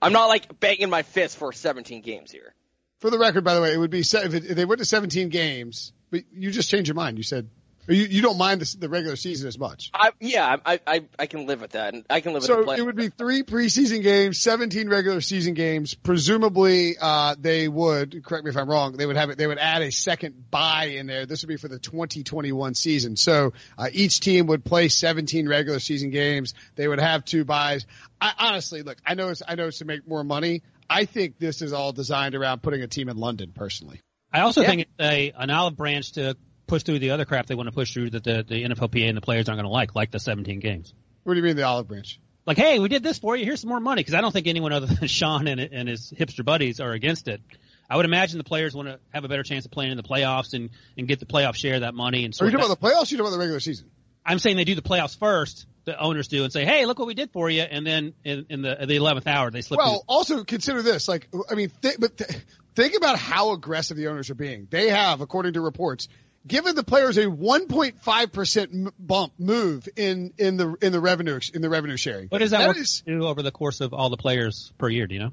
I'm 0.00 0.12
not 0.12 0.26
like 0.26 0.58
banging 0.58 0.90
my 0.90 1.02
fist 1.02 1.36
for 1.36 1.52
17 1.52 2.02
games 2.02 2.32
here. 2.32 2.54
for 3.00 3.10
the 3.10 3.18
record, 3.18 3.44
by 3.44 3.54
the 3.54 3.60
way, 3.60 3.72
it 3.74 3.78
would 3.78 3.90
be 3.90 4.02
se- 4.02 4.24
if, 4.24 4.34
it, 4.34 4.44
if 4.46 4.56
they 4.56 4.64
went 4.64 4.78
to 4.78 4.84
17 4.84 5.28
games, 5.28 5.92
but 6.10 6.22
you 6.32 6.50
just 6.50 6.70
changed 6.70 6.88
your 6.88 6.94
mind. 6.94 7.18
You 7.18 7.24
said 7.24 7.50
you 7.90 8.04
you 8.04 8.22
don't 8.22 8.38
mind 8.38 8.60
the, 8.60 8.76
the 8.78 8.88
regular 8.88 9.16
season 9.16 9.48
as 9.48 9.58
much. 9.58 9.90
I, 9.94 10.10
yeah, 10.20 10.56
I, 10.64 10.80
I, 10.86 11.04
I 11.18 11.26
can 11.26 11.46
live 11.46 11.60
with 11.60 11.72
that, 11.72 11.94
I 12.08 12.20
can 12.20 12.32
live 12.32 12.42
with 12.42 12.46
So 12.48 12.56
the 12.58 12.64
play. 12.64 12.76
it 12.78 12.82
would 12.82 12.96
be 12.96 13.08
three 13.08 13.42
preseason 13.42 14.02
games, 14.02 14.40
17 14.40 14.88
regular 14.88 15.20
season 15.20 15.54
games. 15.54 15.94
Presumably, 15.94 16.96
uh, 17.00 17.34
they 17.38 17.66
would, 17.68 18.24
correct 18.24 18.44
me 18.44 18.50
if 18.50 18.56
I'm 18.56 18.68
wrong, 18.68 18.96
they 18.96 19.06
would 19.06 19.16
have 19.16 19.30
it, 19.30 19.38
they 19.38 19.46
would 19.46 19.58
add 19.58 19.82
a 19.82 19.90
second 19.90 20.50
bye 20.50 20.84
in 20.96 21.06
there. 21.06 21.26
This 21.26 21.42
would 21.42 21.48
be 21.48 21.56
for 21.56 21.68
the 21.68 21.78
2021 21.78 22.74
season. 22.74 23.16
So, 23.16 23.52
uh, 23.78 23.88
each 23.92 24.20
team 24.20 24.46
would 24.46 24.64
play 24.64 24.88
17 24.88 25.48
regular 25.48 25.78
season 25.80 26.10
games. 26.10 26.54
They 26.76 26.86
would 26.88 27.00
have 27.00 27.24
two 27.24 27.44
byes. 27.44 27.86
I 28.20 28.32
honestly, 28.38 28.82
look, 28.82 28.98
I 29.04 29.14
know 29.14 29.28
it's, 29.30 29.42
I 29.46 29.54
know 29.54 29.66
it's 29.68 29.78
to 29.78 29.84
make 29.84 30.06
more 30.06 30.22
money. 30.24 30.62
I 30.88 31.04
think 31.04 31.38
this 31.38 31.62
is 31.62 31.72
all 31.72 31.92
designed 31.92 32.34
around 32.34 32.62
putting 32.62 32.82
a 32.82 32.86
team 32.88 33.08
in 33.08 33.16
London 33.16 33.52
personally. 33.54 34.00
I 34.32 34.40
also 34.42 34.60
Yeah. 34.62 34.68
think 34.68 34.80
it's 34.82 34.90
a 35.00 35.32
an 35.36 35.50
olive 35.50 35.76
branch 35.76 36.12
to 36.12 36.36
push 36.70 36.82
through 36.84 37.00
the 37.00 37.10
other 37.10 37.24
crap 37.24 37.46
they 37.46 37.54
want 37.54 37.66
to 37.68 37.72
push 37.74 37.92
through 37.92 38.10
that 38.10 38.24
the, 38.24 38.44
the 38.46 38.64
NFLPA 38.64 39.08
and 39.08 39.16
the 39.16 39.20
players 39.20 39.48
aren't 39.48 39.58
going 39.58 39.64
to 39.64 39.70
like, 39.72 39.94
like 39.94 40.10
the 40.10 40.18
17 40.18 40.60
games. 40.60 40.94
What 41.24 41.34
do 41.34 41.38
you 41.40 41.44
mean 41.44 41.56
the 41.56 41.64
olive 41.64 41.88
branch? 41.88 42.18
Like, 42.46 42.56
hey, 42.56 42.78
we 42.78 42.88
did 42.88 43.02
this 43.02 43.18
for 43.18 43.36
you. 43.36 43.44
Here's 43.44 43.60
some 43.60 43.68
more 43.68 43.80
money. 43.80 44.00
Because 44.00 44.14
I 44.14 44.20
don't 44.22 44.32
think 44.32 44.46
anyone 44.46 44.72
other 44.72 44.86
than 44.86 45.06
Sean 45.08 45.46
and, 45.46 45.60
and 45.60 45.88
his 45.88 46.12
hipster 46.16 46.44
buddies 46.44 46.80
are 46.80 46.92
against 46.92 47.28
it. 47.28 47.40
I 47.88 47.96
would 47.96 48.06
imagine 48.06 48.38
the 48.38 48.44
players 48.44 48.74
want 48.74 48.88
to 48.88 49.00
have 49.12 49.24
a 49.24 49.28
better 49.28 49.42
chance 49.42 49.64
of 49.64 49.72
playing 49.72 49.90
in 49.90 49.96
the 49.96 50.02
playoffs 50.04 50.54
and, 50.54 50.70
and 50.96 51.06
get 51.08 51.18
the 51.20 51.26
playoff 51.26 51.56
share 51.56 51.74
of 51.74 51.80
that 51.80 51.94
money. 51.94 52.24
And 52.24 52.32
Are 52.32 52.36
sort 52.36 52.52
you 52.52 52.58
talking 52.58 52.68
that- 52.68 52.78
about 52.78 52.88
the 52.88 52.94
playoffs? 52.94 52.94
Or 52.94 52.98
are 52.98 53.00
you 53.00 53.16
talking 53.18 53.20
about 53.20 53.30
the 53.30 53.38
regular 53.38 53.60
season? 53.60 53.90
I'm 54.24 54.38
saying 54.38 54.56
they 54.56 54.64
do 54.64 54.74
the 54.74 54.82
playoffs 54.82 55.18
first. 55.18 55.66
The 55.86 55.98
owners 55.98 56.28
do 56.28 56.44
and 56.44 56.52
say, 56.52 56.66
"Hey, 56.66 56.84
look 56.84 56.98
what 56.98 57.08
we 57.08 57.14
did 57.14 57.32
for 57.32 57.48
you," 57.48 57.62
and 57.62 57.86
then 57.86 58.12
in, 58.22 58.44
in 58.50 58.62
the 58.62 58.84
the 58.86 58.96
eleventh 58.96 59.26
hour 59.26 59.50
they 59.50 59.62
slip. 59.62 59.78
Well, 59.78 60.04
also 60.06 60.44
consider 60.44 60.82
this. 60.82 61.08
Like, 61.08 61.28
I 61.50 61.54
mean, 61.54 61.72
th- 61.80 61.96
but 61.98 62.18
th- 62.18 62.30
think 62.74 62.94
about 62.96 63.18
how 63.18 63.52
aggressive 63.52 63.96
the 63.96 64.08
owners 64.08 64.28
are 64.28 64.34
being. 64.34 64.68
They 64.70 64.90
have, 64.90 65.22
according 65.22 65.54
to 65.54 65.62
reports, 65.62 66.08
given 66.46 66.74
the 66.74 66.82
players 66.84 67.16
a 67.18 67.26
1.5 67.26 68.32
percent 68.32 68.94
bump 68.98 69.32
move 69.38 69.88
in 69.96 70.32
in 70.38 70.56
the 70.56 70.74
in 70.82 70.92
the 70.92 71.00
revenue 71.00 71.38
in 71.54 71.62
the 71.62 71.68
revenue 71.68 71.96
sharing. 71.96 72.28
what 72.28 72.38
does 72.38 72.50
that, 72.52 72.66
That 72.66 72.76
is- 72.76 73.02
do 73.06 73.26
over 73.26 73.42
the 73.42 73.52
course 73.52 73.80
of 73.80 73.92
all 73.92 74.10
the 74.10 74.16
players 74.16 74.72
per 74.78 74.88
year? 74.88 75.06
Do 75.06 75.14
you 75.14 75.20
know? 75.20 75.32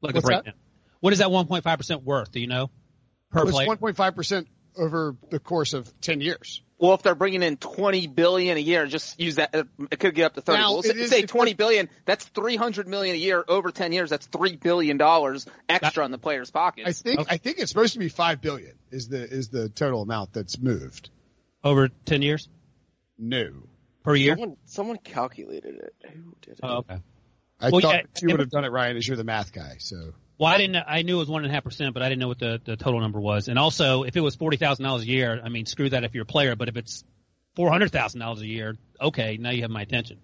Like 0.00 0.14
What's 0.14 0.26
breakdown. 0.26 0.54
What 1.00 1.12
is 1.12 1.18
that 1.20 1.28
1.5 1.28 1.76
percent 1.76 2.02
worth? 2.04 2.32
Do 2.32 2.40
you 2.40 2.46
know? 2.46 2.70
Per 3.30 3.42
It's 3.42 3.52
player. 3.52 3.68
1.5 3.68 4.14
percent 4.14 4.48
over 4.76 5.16
the 5.30 5.38
course 5.38 5.74
of 5.74 5.92
10 6.00 6.20
years. 6.20 6.62
Well, 6.82 6.94
if 6.94 7.02
they're 7.02 7.14
bringing 7.14 7.44
in 7.44 7.58
twenty 7.58 8.08
billion 8.08 8.56
a 8.56 8.60
year, 8.60 8.86
just 8.86 9.20
use 9.20 9.36
that. 9.36 9.54
uh, 9.54 9.62
It 9.92 10.00
could 10.00 10.16
get 10.16 10.24
up 10.24 10.34
to 10.34 10.40
thirty. 10.40 10.58
Now, 10.58 10.72
we'll 10.72 10.82
say, 10.82 10.90
is- 10.94 11.10
say 11.10 11.22
twenty 11.22 11.54
billion. 11.54 11.88
That's 12.06 12.24
three 12.24 12.56
hundred 12.56 12.88
million 12.88 13.14
a 13.14 13.18
year 13.18 13.44
over 13.46 13.70
ten 13.70 13.92
years. 13.92 14.10
That's 14.10 14.26
three 14.26 14.56
billion 14.56 14.96
dollars 14.96 15.46
extra 15.68 16.04
in 16.04 16.10
the 16.10 16.18
players' 16.18 16.50
pockets. 16.50 16.88
I 16.88 16.92
think 16.92 17.20
Okay. 17.20 17.34
I 17.34 17.36
think 17.38 17.58
it's 17.60 17.70
supposed 17.70 17.92
to 17.92 18.00
be 18.00 18.08
five 18.08 18.40
billion 18.40 18.72
is 18.90 19.06
the 19.06 19.22
is 19.22 19.48
the 19.48 19.68
total 19.68 20.02
amount 20.02 20.32
that's 20.32 20.58
moved. 20.58 21.10
over 21.62 21.88
10 22.06 22.20
years 22.22 22.48
No, 23.16 23.52
per 24.02 24.16
year. 24.16 24.32
Someone, 24.32 24.56
someone 24.64 24.96
calculated 24.96 25.76
it. 25.76 25.94
Who 26.12 26.34
did 26.40 26.54
it? 26.54 26.60
Oh, 26.64 26.78
okay. 26.78 26.98
I 27.60 27.70
Well, 27.70 27.80
thought 27.80 27.94
yeah, 27.94 28.02
you 28.22 28.28
would 28.30 28.40
have 28.40 28.50
done 28.50 28.64
it, 28.64 28.72
Ryan, 28.72 28.96
as 28.96 29.06
you're 29.06 29.16
the 29.16 29.22
math 29.22 29.52
guy. 29.52 29.76
So 29.78 30.14
Well, 30.38 30.52
I 30.52 30.58
didn't. 30.58 30.76
I 30.86 31.02
knew 31.02 31.16
it 31.16 31.20
was 31.20 31.28
one 31.28 31.44
and 31.44 31.50
a 31.50 31.54
half 31.54 31.64
percent, 31.64 31.94
but 31.94 32.02
I 32.02 32.08
didn't 32.08 32.20
know 32.20 32.28
what 32.28 32.38
the, 32.38 32.60
the 32.64 32.76
total 32.76 33.00
number 33.00 33.20
was. 33.20 33.48
And 33.48 33.58
also, 33.58 34.02
if 34.02 34.16
it 34.16 34.20
was 34.20 34.34
forty 34.34 34.56
thousand 34.56 34.84
dollars 34.84 35.02
a 35.02 35.06
year, 35.06 35.40
I 35.42 35.48
mean, 35.48 35.66
screw 35.66 35.88
that 35.90 36.04
if 36.04 36.14
you're 36.14 36.24
a 36.24 36.26
player. 36.26 36.56
But 36.56 36.68
if 36.68 36.76
it's 36.76 37.04
four 37.54 37.70
hundred 37.70 37.92
thousand 37.92 38.20
dollars 38.20 38.40
a 38.40 38.46
year, 38.46 38.76
okay, 39.00 39.36
now 39.38 39.50
you 39.50 39.62
have 39.62 39.70
my 39.70 39.82
attention. 39.82 40.18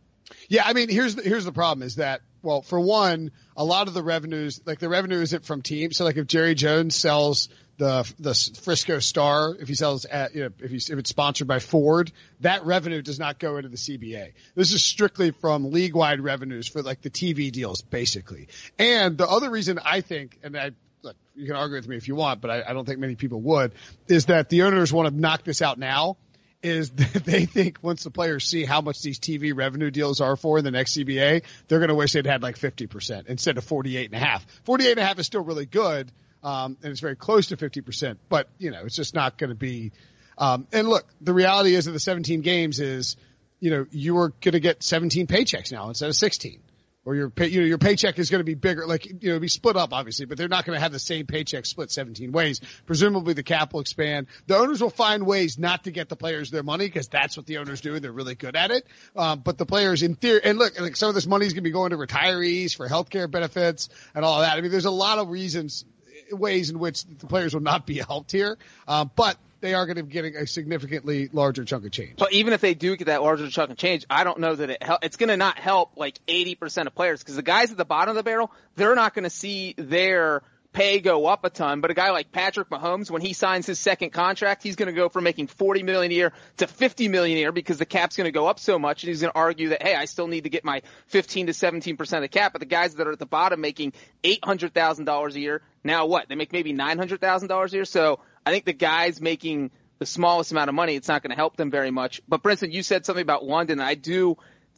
Yeah, 0.48 0.64
I 0.66 0.72
mean, 0.72 0.88
here's 0.88 1.14
the, 1.14 1.22
here's 1.22 1.44
the 1.44 1.52
problem 1.52 1.86
is 1.86 1.96
that 1.96 2.20
well, 2.42 2.62
for 2.62 2.80
one, 2.80 3.32
a 3.56 3.64
lot 3.64 3.88
of 3.88 3.94
the 3.94 4.02
revenues, 4.02 4.60
like 4.64 4.78
the 4.78 4.88
revenue 4.88 5.20
isn't 5.20 5.44
from 5.44 5.62
teams. 5.62 5.96
So 5.96 6.04
like 6.04 6.16
if 6.16 6.26
Jerry 6.26 6.54
Jones 6.54 6.94
sells 6.94 7.48
the 7.78 8.12
the 8.18 8.34
Frisco 8.62 8.98
Star, 8.98 9.54
if 9.58 9.68
he 9.68 9.74
sells 9.74 10.04
at 10.04 10.34
you 10.34 10.42
know 10.42 10.50
if 10.58 10.70
he's 10.70 10.90
if 10.90 10.98
it's 10.98 11.10
sponsored 11.10 11.46
by 11.46 11.60
Ford, 11.60 12.12
that 12.40 12.66
revenue 12.66 13.00
does 13.00 13.18
not 13.18 13.38
go 13.38 13.56
into 13.56 13.68
the 13.68 13.76
CBA. 13.76 14.32
This 14.54 14.72
is 14.72 14.84
strictly 14.84 15.30
from 15.30 15.70
league 15.70 15.94
wide 15.94 16.20
revenues 16.20 16.68
for 16.68 16.82
like 16.82 17.00
the 17.00 17.10
TV 17.10 17.50
deals, 17.50 17.80
basically. 17.82 18.48
And 18.78 19.16
the 19.16 19.28
other 19.28 19.48
reason 19.48 19.78
I 19.82 20.00
think, 20.00 20.38
and 20.42 20.56
I 20.56 20.72
look, 21.02 21.16
you 21.36 21.46
can 21.46 21.54
argue 21.54 21.76
with 21.76 21.88
me 21.88 21.96
if 21.96 22.08
you 22.08 22.16
want, 22.16 22.40
but 22.40 22.50
I, 22.50 22.64
I 22.68 22.72
don't 22.72 22.84
think 22.84 22.98
many 22.98 23.14
people 23.14 23.40
would, 23.42 23.72
is 24.08 24.26
that 24.26 24.48
the 24.48 24.62
owners 24.62 24.92
want 24.92 25.08
to 25.08 25.18
knock 25.18 25.44
this 25.44 25.62
out 25.62 25.78
now 25.78 26.16
is 26.62 26.90
that 26.90 27.24
they 27.24 27.46
think 27.46 27.78
once 27.80 28.02
the 28.02 28.10
players 28.10 28.44
see 28.44 28.64
how 28.64 28.80
much 28.80 29.00
these 29.02 29.20
TV 29.20 29.56
revenue 29.56 29.92
deals 29.92 30.20
are 30.20 30.34
for 30.34 30.58
in 30.58 30.64
the 30.64 30.72
next 30.72 30.96
CBA, 30.96 31.44
they're 31.68 31.78
going 31.78 31.90
to 31.90 31.94
wish 31.94 32.12
they'd 32.12 32.26
had 32.26 32.42
like 32.42 32.58
50% 32.58 33.26
instead 33.28 33.56
of 33.56 33.64
48 33.64 34.06
and 34.06 34.20
a 34.20 34.24
half. 34.24 34.44
48 34.64 34.90
and 34.90 35.00
a 35.00 35.04
half 35.04 35.18
is 35.20 35.26
still 35.26 35.44
really 35.44 35.66
good. 35.66 36.10
Um, 36.42 36.76
and 36.82 36.90
it's 36.90 37.00
very 37.00 37.16
close 37.16 37.48
to 37.48 37.56
50%, 37.56 38.16
but 38.28 38.48
you 38.58 38.70
know, 38.70 38.82
it's 38.84 38.96
just 38.96 39.14
not 39.14 39.38
going 39.38 39.50
to 39.50 39.56
be, 39.56 39.92
um, 40.36 40.66
and 40.72 40.88
look, 40.88 41.06
the 41.20 41.34
reality 41.34 41.74
is 41.74 41.86
of 41.86 41.92
the 41.92 42.00
17 42.00 42.42
games 42.42 42.78
is, 42.78 43.16
you 43.60 43.70
know, 43.70 43.86
you 43.90 44.18
are 44.18 44.28
going 44.28 44.52
to 44.52 44.60
get 44.60 44.82
17 44.82 45.26
paychecks 45.26 45.72
now 45.72 45.88
instead 45.88 46.08
of 46.08 46.14
16 46.14 46.60
or 47.08 47.14
your 47.14 47.30
pay, 47.30 47.46
you 47.46 47.60
know, 47.60 47.66
your 47.66 47.78
paycheck 47.78 48.18
is 48.18 48.28
going 48.28 48.40
to 48.40 48.44
be 48.44 48.54
bigger, 48.54 48.86
like, 48.86 49.06
you 49.06 49.32
know, 49.32 49.40
be 49.40 49.48
split 49.48 49.76
up 49.76 49.94
obviously, 49.94 50.26
but 50.26 50.36
they're 50.36 50.46
not 50.46 50.66
going 50.66 50.76
to 50.76 50.80
have 50.80 50.92
the 50.92 50.98
same 50.98 51.26
paycheck 51.26 51.64
split 51.64 51.90
17 51.90 52.32
ways. 52.32 52.60
Presumably 52.84 53.32
the 53.32 53.42
cap 53.42 53.72
will 53.72 53.80
expand. 53.80 54.26
The 54.46 54.58
owners 54.58 54.82
will 54.82 54.90
find 54.90 55.24
ways 55.24 55.58
not 55.58 55.84
to 55.84 55.90
get 55.90 56.10
the 56.10 56.16
players 56.16 56.50
their 56.50 56.62
money 56.62 56.84
because 56.84 57.08
that's 57.08 57.34
what 57.34 57.46
the 57.46 57.58
owners 57.58 57.80
do. 57.80 57.98
They're 57.98 58.12
really 58.12 58.34
good 58.34 58.56
at 58.56 58.70
it. 58.70 58.86
Um, 59.16 59.40
but 59.40 59.56
the 59.56 59.64
players 59.64 60.02
in 60.02 60.16
theory, 60.16 60.42
and 60.44 60.58
look, 60.58 60.78
like 60.78 60.96
some 60.96 61.08
of 61.08 61.14
this 61.14 61.26
money 61.26 61.46
is 61.46 61.54
going 61.54 61.64
to 61.64 61.68
be 61.68 61.72
going 61.72 61.92
to 61.92 61.96
retirees 61.96 62.76
for 62.76 62.86
healthcare 62.86 63.30
benefits 63.30 63.88
and 64.14 64.22
all 64.22 64.40
that. 64.40 64.58
I 64.58 64.60
mean, 64.60 64.70
there's 64.70 64.84
a 64.84 64.90
lot 64.90 65.16
of 65.16 65.30
reasons, 65.30 65.86
ways 66.32 66.70
in 66.70 66.78
which 66.78 67.04
the 67.04 67.26
players 67.26 67.54
will 67.54 67.62
not 67.62 67.86
be 67.86 67.98
helped 68.08 68.32
here. 68.32 68.58
Um, 68.86 69.10
but 69.14 69.36
they 69.60 69.74
are 69.74 69.86
going 69.86 69.96
to 69.96 70.02
be 70.02 70.12
getting 70.12 70.36
a 70.36 70.46
significantly 70.46 71.28
larger 71.32 71.64
chunk 71.64 71.84
of 71.84 71.90
change. 71.90 72.16
But 72.16 72.32
even 72.32 72.52
if 72.52 72.60
they 72.60 72.74
do 72.74 72.96
get 72.96 73.06
that 73.06 73.22
larger 73.22 73.48
chunk 73.50 73.70
of 73.70 73.76
change, 73.76 74.06
I 74.08 74.24
don't 74.24 74.38
know 74.38 74.54
that 74.54 74.70
it 74.70 74.82
hel- 74.82 75.00
it's 75.02 75.16
going 75.16 75.30
to 75.30 75.36
not 75.36 75.58
help 75.58 75.96
like 75.96 76.18
80% 76.26 76.86
of 76.86 76.94
players 76.94 77.20
because 77.20 77.36
the 77.36 77.42
guys 77.42 77.70
at 77.70 77.76
the 77.76 77.84
bottom 77.84 78.10
of 78.10 78.16
the 78.16 78.22
barrel, 78.22 78.52
they're 78.76 78.94
not 78.94 79.14
going 79.14 79.24
to 79.24 79.30
see 79.30 79.74
their 79.76 80.42
pay 80.72 81.00
go 81.00 81.26
up 81.26 81.44
a 81.44 81.50
ton. 81.50 81.80
But 81.80 81.90
a 81.90 81.94
guy 81.94 82.10
like 82.10 82.30
Patrick 82.30 82.68
Mahomes, 82.68 83.10
when 83.10 83.22
he 83.22 83.32
signs 83.32 83.66
his 83.66 83.78
second 83.78 84.10
contract, 84.10 84.62
he's 84.62 84.76
going 84.76 84.88
to 84.88 84.92
go 84.92 85.08
from 85.08 85.24
making 85.24 85.46
40 85.48 85.82
million 85.82 86.12
a 86.12 86.14
year 86.14 86.32
to 86.58 86.66
50 86.66 87.08
million 87.08 87.36
a 87.36 87.40
year 87.40 87.52
because 87.52 87.78
the 87.78 87.86
cap's 87.86 88.16
going 88.16 88.26
to 88.26 88.32
go 88.32 88.46
up 88.46 88.58
so 88.58 88.78
much. 88.78 89.02
And 89.02 89.08
he's 89.08 89.20
going 89.20 89.32
to 89.32 89.38
argue 89.38 89.70
that, 89.70 89.82
hey, 89.82 89.94
I 89.94 90.04
still 90.04 90.28
need 90.28 90.44
to 90.44 90.50
get 90.50 90.64
my 90.64 90.82
15 91.06 91.46
to 91.46 91.52
17% 91.52 92.00
of 92.00 92.20
the 92.20 92.28
cap. 92.28 92.52
But 92.52 92.60
the 92.60 92.66
guys 92.66 92.94
that 92.94 93.06
are 93.06 93.12
at 93.12 93.18
the 93.18 93.26
bottom 93.26 93.60
making 93.60 93.92
$800,000 94.22 95.34
a 95.34 95.40
year, 95.40 95.62
now 95.82 96.06
what? 96.06 96.28
They 96.28 96.34
make 96.34 96.52
maybe 96.52 96.72
$900,000 96.72 97.66
a 97.66 97.72
year. 97.72 97.84
So 97.84 98.20
I 98.44 98.50
think 98.50 98.64
the 98.64 98.72
guys 98.72 99.20
making 99.20 99.70
the 99.98 100.06
smallest 100.06 100.52
amount 100.52 100.68
of 100.68 100.74
money, 100.74 100.94
it's 100.94 101.08
not 101.08 101.22
going 101.22 101.30
to 101.30 101.36
help 101.36 101.56
them 101.56 101.70
very 101.70 101.90
much. 101.90 102.20
But 102.28 102.42
Brinson, 102.42 102.72
you 102.72 102.82
said 102.82 103.04
something 103.04 103.22
about 103.22 103.44
London. 103.44 103.80
I 103.80 103.94
do 103.94 104.36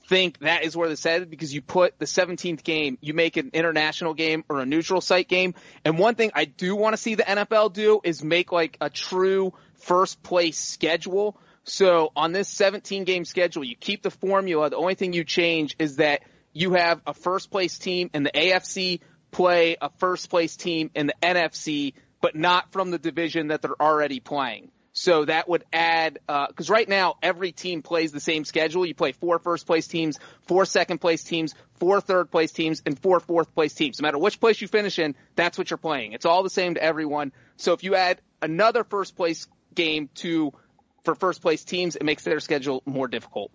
think 0.09 0.39
that 0.41 0.65
is 0.65 0.77
where 0.77 0.89
this 0.89 1.05
headed 1.05 1.31
because 1.31 1.55
you 1.55 1.63
put 1.63 1.99
the 1.99 2.05
17th 2.05 2.63
game, 2.65 2.99
you 3.01 3.15
make 3.15 3.37
an 3.37 3.51
international 3.53 4.15
game 4.15 4.45
or 4.49 4.61
a 4.61 4.67
neutral 4.67 5.01
site 5.01 5.29
game. 5.29 5.55
And 5.85 5.99
one 5.99 6.15
thing 6.15 6.33
I 6.35 6.45
do 6.45 6.75
want 6.75 6.95
to 6.95 6.97
see 6.97 7.15
the 7.15 7.23
NFL 7.23 7.73
do 7.73 8.01
is 8.03 8.25
make 8.25 8.53
like 8.53 8.77
a 8.81 8.91
true 8.91 9.53
first 9.75 10.23
place 10.23 10.59
schedule. 10.59 11.39
So 11.65 12.11
on 12.17 12.33
this 12.33 12.49
17 12.49 13.05
game 13.05 13.25
schedule, 13.25 13.65
you 13.65 13.77
keep 13.77 14.03
the 14.03 14.11
formula. 14.11 14.71
The 14.71 14.77
only 14.77 14.95
thing 14.95 15.13
you 15.13 15.25
change 15.25 15.77
is 15.79 15.97
that 15.97 16.23
you 16.53 16.73
have 16.73 17.01
a 17.07 17.15
first 17.15 17.51
place 17.51 17.79
team 17.79 18.11
in 18.13 18.25
the 18.25 18.33
AFC 18.33 19.01
play 19.31 19.77
a 19.81 19.91
first 19.99 20.31
place 20.31 20.57
team 20.57 20.91
in 20.95 21.07
the 21.07 21.15
NFC, 21.23 21.95
but 22.21 22.35
not 22.35 22.73
from 22.73 22.91
the 22.91 22.99
division 22.99 23.49
that 23.49 23.63
they're 23.63 23.81
already 23.81 24.21
playing. 24.21 24.71
So 24.93 25.25
that 25.25 25.49
would 25.49 25.65
add, 25.73 26.19
because 26.27 26.69
uh, 26.69 26.73
right 26.73 26.89
now 26.89 27.15
every 27.23 27.53
team 27.53 27.83
plays 27.83 28.11
the 28.11 28.21
same 28.21 28.45
schedule. 28.45 28.85
You 28.85 28.95
play 28.95 29.13
four 29.13 29.39
first 29.39 29.67
place 29.67 29.87
teams, 29.87 30.19
four 30.43 30.65
second 30.65 31.01
place 31.01 31.23
teams, 31.23 31.55
four 31.75 32.01
third 32.01 32.31
place 32.31 32.51
teams, 32.51 32.83
and 32.85 32.99
four 32.99 33.21
fourth 33.21 33.55
place 33.55 33.73
teams. 33.73 34.01
No 34.01 34.07
matter 34.07 34.19
which 34.19 34.41
place 34.41 34.61
you 34.61 34.67
finish 34.67 34.99
in, 34.99 35.15
that's 35.37 35.57
what 35.57 35.71
you're 35.71 35.79
playing. 35.79 36.13
It's 36.13 36.27
all 36.27 36.43
the 36.43 36.51
same 36.51 36.75
to 36.75 36.83
everyone. 36.83 37.33
So 37.57 37.73
if 37.73 37.85
you 37.85 37.95
add 37.95 38.21
another 38.43 38.83
first 38.83 39.17
place 39.17 39.47
game 39.75 40.09
to 40.17 40.53
for 41.05 41.15
first 41.15 41.41
place 41.41 41.65
teams, 41.65 41.97
it 41.97 42.05
makes 42.05 42.25
their 42.25 42.41
schedule 42.41 42.83
more 42.85 43.07
difficult. 43.07 43.53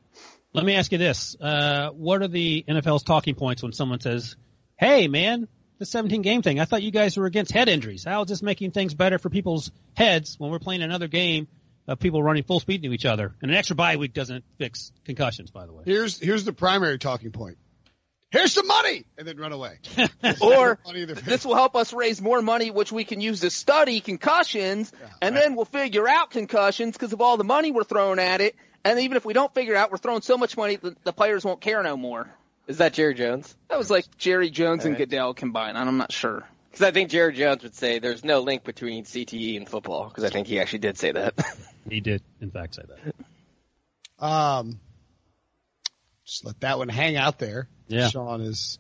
Let 0.53 0.65
me 0.65 0.75
ask 0.75 0.91
you 0.91 0.97
this: 0.97 1.35
uh, 1.39 1.89
What 1.89 2.21
are 2.21 2.29
the 2.29 2.63
NFL's 2.67 3.03
talking 3.03 3.35
points 3.35 3.61
when 3.61 3.73
someone 3.73 3.99
says, 3.99 4.37
"Hey, 4.77 5.09
man, 5.09 5.49
the 5.77 5.85
17 5.85 6.21
game 6.21 6.41
thing. 6.41 6.59
I 6.59 6.65
thought 6.65 6.83
you 6.83 6.91
guys 6.91 7.17
were 7.17 7.25
against 7.25 7.51
head 7.51 7.69
injuries. 7.69 8.03
How 8.03 8.23
is 8.23 8.29
this 8.29 8.41
making 8.41 8.71
things 8.71 8.93
better 8.93 9.19
for 9.19 9.29
people's 9.29 9.71
heads 9.93 10.35
when 10.39 10.51
we're 10.51 10.59
playing 10.59 10.81
another 10.81 11.07
game 11.07 11.47
of 11.87 11.99
people 11.99 12.23
running 12.23 12.43
full 12.43 12.59
speed 12.59 12.83
to 12.83 12.93
each 12.93 13.05
other? 13.05 13.35
And 13.41 13.51
an 13.51 13.57
extra 13.57 13.75
bye 13.75 13.97
week 13.97 14.13
doesn't 14.13 14.43
fix 14.57 14.91
concussions, 15.05 15.51
by 15.51 15.65
the 15.65 15.73
way. 15.73 15.83
Here's 15.85 16.19
here's 16.19 16.45
the 16.45 16.53
primary 16.53 16.97
talking 16.97 17.31
point. 17.31 17.57
Here's 18.31 18.51
some 18.51 18.67
money, 18.67 19.05
and 19.17 19.25
then 19.25 19.37
run 19.37 19.53
away. 19.53 19.79
or 20.41 20.77
this 20.85 21.45
will 21.45 21.55
help 21.55 21.75
us 21.77 21.93
raise 21.93 22.21
more 22.21 22.41
money, 22.41 22.69
which 22.69 22.91
we 22.91 23.05
can 23.05 23.21
use 23.21 23.39
to 23.41 23.49
study 23.49 24.01
concussions, 24.01 24.91
yeah, 24.99 25.07
and 25.21 25.35
right. 25.35 25.41
then 25.41 25.55
we'll 25.55 25.63
figure 25.63 26.05
out 26.07 26.31
concussions 26.31 26.97
because 26.97 27.13
of 27.13 27.21
all 27.21 27.37
the 27.37 27.45
money 27.45 27.71
we're 27.71 27.85
throwing 27.85 28.19
at 28.19 28.41
it. 28.41 28.55
And 28.83 28.99
even 28.99 29.15
if 29.15 29.25
we 29.25 29.33
don't 29.33 29.53
figure 29.53 29.75
out, 29.75 29.89
we're 29.89 29.97
throwing 29.97 30.21
so 30.21 30.37
much 30.37 30.57
money 30.57 30.75
that 30.75 31.01
the 31.03 31.13
players 31.13 31.45
won't 31.45 31.61
care 31.61 31.81
no 31.81 31.95
more. 31.95 32.29
Is 32.67 32.77
that 32.79 32.93
Jerry 32.93 33.13
Jones? 33.13 33.55
That 33.69 33.77
was 33.77 33.91
like 33.91 34.05
Jerry 34.17 34.49
Jones 34.49 34.81
All 34.81 34.87
and 34.87 34.99
right. 34.99 35.09
Goodell 35.09 35.33
combined. 35.33 35.77
I'm 35.77 35.97
not 35.97 36.11
sure. 36.11 36.47
Because 36.71 36.87
I 36.87 36.91
think 36.91 37.09
Jerry 37.09 37.33
Jones 37.33 37.63
would 37.63 37.75
say 37.75 37.99
there's 37.99 38.23
no 38.23 38.41
link 38.41 38.63
between 38.63 39.05
CTE 39.05 39.57
and 39.57 39.69
football. 39.69 40.07
Because 40.09 40.23
I 40.23 40.29
think 40.29 40.47
he 40.47 40.59
actually 40.59 40.79
did 40.79 40.97
say 40.97 41.11
that. 41.11 41.33
he 41.89 42.01
did, 42.01 42.21
in 42.41 42.51
fact, 42.51 42.75
say 42.75 42.81
that. 44.19 44.25
Um, 44.25 44.79
just 46.25 46.43
let 46.43 46.59
that 46.61 46.77
one 46.77 46.89
hang 46.89 47.15
out 47.17 47.39
there. 47.39 47.67
Yeah. 47.87 48.09
Sean 48.09 48.41
is 48.41 48.79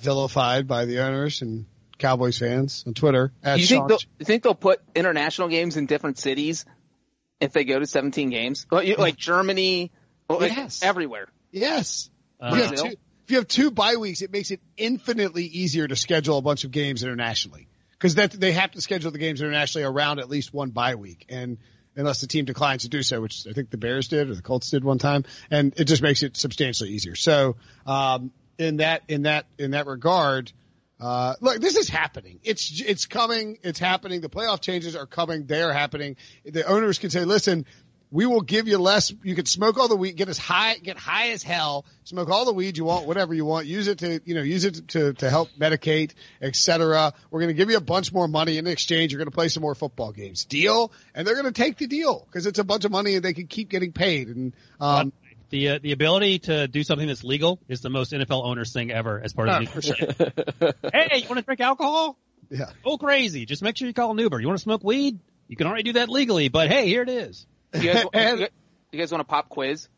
vilified 0.00 0.68
by 0.68 0.84
the 0.84 1.00
owners 1.00 1.42
and 1.42 1.66
Cowboys 1.98 2.38
fans 2.38 2.84
on 2.86 2.94
Twitter. 2.94 3.32
Do 3.44 3.60
you 3.60 3.66
think, 3.66 3.90
you 4.18 4.24
think 4.24 4.42
they'll 4.42 4.54
put 4.54 4.80
international 4.94 5.48
games 5.48 5.76
in 5.76 5.86
different 5.86 6.18
cities 6.18 6.64
if 7.40 7.52
they 7.52 7.64
go 7.64 7.78
to 7.78 7.86
17 7.86 8.30
games? 8.30 8.66
Like 8.70 9.16
Germany, 9.16 9.90
like 10.28 10.52
yes. 10.56 10.82
everywhere. 10.82 11.28
Yes. 11.50 12.10
Uh, 12.40 12.54
you 12.54 12.76
two, 12.76 12.86
if 12.86 13.30
you 13.30 13.36
have 13.36 13.48
two 13.48 13.70
bye 13.70 13.96
weeks, 13.96 14.22
it 14.22 14.32
makes 14.32 14.50
it 14.50 14.60
infinitely 14.76 15.44
easier 15.44 15.86
to 15.86 15.96
schedule 15.96 16.38
a 16.38 16.42
bunch 16.42 16.64
of 16.64 16.70
games 16.70 17.02
internationally 17.02 17.68
because 17.92 18.14
that 18.16 18.32
they 18.32 18.52
have 18.52 18.70
to 18.72 18.80
schedule 18.80 19.10
the 19.10 19.18
games 19.18 19.40
internationally 19.40 19.84
around 19.84 20.18
at 20.18 20.28
least 20.28 20.52
one 20.54 20.70
bye 20.70 20.94
week, 20.94 21.26
and 21.28 21.58
unless 21.96 22.20
the 22.20 22.26
team 22.26 22.44
declines 22.44 22.82
to 22.82 22.88
do 22.88 23.02
so, 23.02 23.20
which 23.20 23.46
I 23.48 23.52
think 23.52 23.70
the 23.70 23.76
Bears 23.76 24.08
did 24.08 24.30
or 24.30 24.34
the 24.34 24.42
Colts 24.42 24.70
did 24.70 24.84
one 24.84 24.98
time, 24.98 25.24
and 25.50 25.74
it 25.78 25.84
just 25.84 26.02
makes 26.02 26.22
it 26.22 26.36
substantially 26.36 26.90
easier. 26.90 27.14
So 27.14 27.56
um, 27.86 28.32
in 28.58 28.78
that 28.78 29.02
in 29.08 29.22
that 29.22 29.46
in 29.58 29.72
that 29.72 29.86
regard. 29.86 30.52
Uh, 31.02 31.34
look, 31.40 31.58
this 31.62 31.76
is 31.76 31.88
happening. 31.88 32.40
It's, 32.42 32.78
it's 32.78 33.06
coming. 33.06 33.56
It's 33.62 33.78
happening. 33.78 34.20
The 34.20 34.28
playoff 34.28 34.60
changes 34.60 34.94
are 34.94 35.06
coming. 35.06 35.46
They're 35.46 35.72
happening. 35.72 36.16
The 36.44 36.64
owners 36.64 36.98
can 36.98 37.08
say, 37.08 37.24
listen, 37.24 37.64
we 38.12 38.26
will 38.26 38.40
give 38.40 38.66
you 38.66 38.78
less. 38.78 39.12
You 39.22 39.34
can 39.34 39.46
smoke 39.46 39.78
all 39.78 39.88
the 39.88 39.96
weed, 39.96 40.16
get 40.16 40.28
as 40.28 40.38
high, 40.38 40.76
get 40.76 40.96
high 40.96 41.30
as 41.30 41.42
hell, 41.42 41.84
smoke 42.04 42.28
all 42.28 42.44
the 42.44 42.52
weed 42.52 42.76
you 42.76 42.84
want, 42.84 43.06
whatever 43.06 43.34
you 43.34 43.44
want. 43.44 43.66
Use 43.66 43.86
it 43.86 43.98
to, 43.98 44.20
you 44.24 44.34
know, 44.34 44.42
use 44.42 44.64
it 44.64 44.88
to, 44.88 45.12
to 45.14 45.30
help 45.30 45.48
medicate, 45.58 46.14
etc. 46.42 47.12
We're 47.30 47.40
going 47.40 47.48
to 47.48 47.54
give 47.54 47.70
you 47.70 47.76
a 47.76 47.82
bunch 47.82 48.12
more 48.12 48.26
money 48.26 48.58
in 48.58 48.66
exchange. 48.66 49.12
You're 49.12 49.18
going 49.18 49.30
to 49.30 49.34
play 49.34 49.48
some 49.48 49.62
more 49.62 49.74
football 49.74 50.12
games. 50.12 50.44
Deal? 50.44 50.92
And 51.14 51.26
they're 51.26 51.34
going 51.34 51.46
to 51.46 51.52
take 51.52 51.76
the 51.76 51.86
deal 51.86 52.26
because 52.26 52.46
it's 52.46 52.58
a 52.58 52.64
bunch 52.64 52.84
of 52.84 52.90
money 52.90 53.14
and 53.14 53.24
they 53.24 53.32
can 53.32 53.46
keep 53.46 53.68
getting 53.68 53.92
paid. 53.92 54.28
And, 54.28 54.54
um, 54.80 55.12
the 55.50 55.70
uh, 55.70 55.78
the 55.82 55.90
ability 55.90 56.38
to 56.40 56.68
do 56.68 56.84
something 56.84 57.08
that's 57.08 57.24
legal 57.24 57.58
is 57.68 57.80
the 57.80 57.90
most 57.90 58.12
NFL 58.12 58.44
owners 58.44 58.72
thing 58.72 58.92
ever 58.92 59.20
as 59.20 59.32
part 59.32 59.48
of 59.48 59.74
the. 59.74 59.82
Sure. 59.82 60.72
hey, 60.94 61.18
you 61.18 61.28
want 61.28 61.38
to 61.38 61.42
drink 61.42 61.60
alcohol? 61.60 62.16
Yeah. 62.50 62.66
Go 62.84 62.98
crazy. 62.98 63.46
Just 63.46 63.60
make 63.60 63.76
sure 63.76 63.88
you 63.88 63.94
call 63.94 64.12
an 64.12 64.18
Uber. 64.18 64.40
You 64.40 64.46
want 64.46 64.58
to 64.58 64.62
smoke 64.62 64.84
weed? 64.84 65.18
You 65.48 65.56
can 65.56 65.66
already 65.66 65.82
do 65.82 65.92
that 65.94 66.08
legally, 66.08 66.48
but 66.48 66.68
hey, 66.68 66.86
here 66.86 67.02
it 67.02 67.08
is. 67.08 67.46
Do 67.72 67.80
you 67.80 67.92
guys, 67.92 68.04
and, 68.12 68.48
you 68.92 68.98
guys 68.98 69.12
want 69.12 69.22
a 69.22 69.24
pop 69.24 69.48
quiz? 69.48 69.88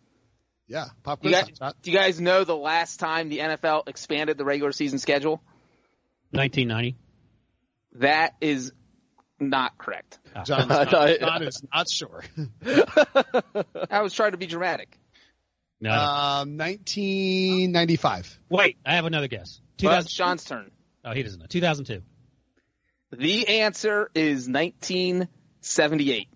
Yeah, 0.69 0.87
pop 1.03 1.21
quiz. 1.21 1.33
Do 1.33 1.39
you, 1.39 1.45
guys, 1.59 1.75
do 1.83 1.91
you 1.91 1.97
guys 1.97 2.21
know 2.21 2.45
the 2.45 2.57
last 2.57 3.01
time 3.01 3.29
the 3.29 3.39
NFL 3.39 3.89
expanded 3.89 4.39
the 4.39 4.45
regular 4.45 4.73
season 4.73 4.99
schedule? 4.99 5.43
1990. 6.31 6.97
That 7.97 8.35
is 8.41 8.73
not 9.39 9.77
correct. 9.77 10.19
Ah. 10.35 10.45
John, 10.45 10.63
is 10.63 10.69
not, 10.69 10.89
John 11.21 11.43
is 11.43 11.63
not 11.73 11.91
sure. 11.91 12.25
I 13.91 14.03
was 14.03 14.15
trying 14.15 14.33
to 14.33 14.39
be 14.39 14.47
dramatic. 14.47 14.99
No. 15.81 15.91
Um, 15.91 16.57
1995. 16.59 18.39
Wait, 18.49 18.79
I 18.87 18.95
have 18.95 19.05
another 19.05 19.29
guess. 19.29 19.61
2000- 19.79 20.09
Sean's 20.09 20.45
turn. 20.45 20.71
Oh, 21.05 21.13
he 21.13 21.23
doesn't 21.23 21.41
know. 21.41 21.47
2002. 21.47 22.03
The 23.17 23.49
answer 23.61 24.11
is 24.15 24.49
1978. 24.49 26.29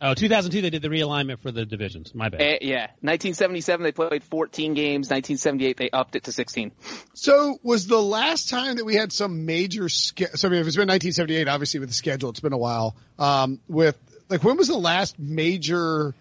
Yeah. 0.00 0.10
Oh, 0.10 0.14
2002 0.14 0.62
they 0.62 0.70
did 0.70 0.82
the 0.82 0.88
realignment 0.88 1.40
for 1.40 1.50
the 1.50 1.66
divisions. 1.66 2.14
My 2.14 2.28
bad. 2.28 2.40
Eh, 2.40 2.58
yeah, 2.62 2.86
1977 3.02 3.84
they 3.84 3.92
played 3.92 4.24
14 4.24 4.74
games. 4.74 5.10
1978 5.10 5.76
they 5.76 5.90
upped 5.90 6.16
it 6.16 6.24
to 6.24 6.32
16. 6.32 6.72
So 7.14 7.58
was 7.62 7.86
the 7.86 8.00
last 8.00 8.48
time 8.48 8.76
that 8.76 8.84
we 8.84 8.94
had 8.94 9.12
some 9.12 9.44
major 9.46 9.88
ske- 9.88 10.34
so 10.36 10.48
I 10.48 10.50
mean 10.50 10.60
if 10.60 10.66
it's 10.66 10.76
been 10.76 10.88
1978 10.88 11.48
obviously 11.48 11.80
with 11.80 11.88
the 11.90 11.94
schedule 11.94 12.30
it's 12.30 12.40
been 12.40 12.52
a 12.52 12.58
while 12.58 12.96
um 13.18 13.60
with 13.68 13.98
like 14.28 14.42
when 14.44 14.56
was 14.56 14.68
the 14.68 14.78
last 14.78 15.18
major 15.18 16.14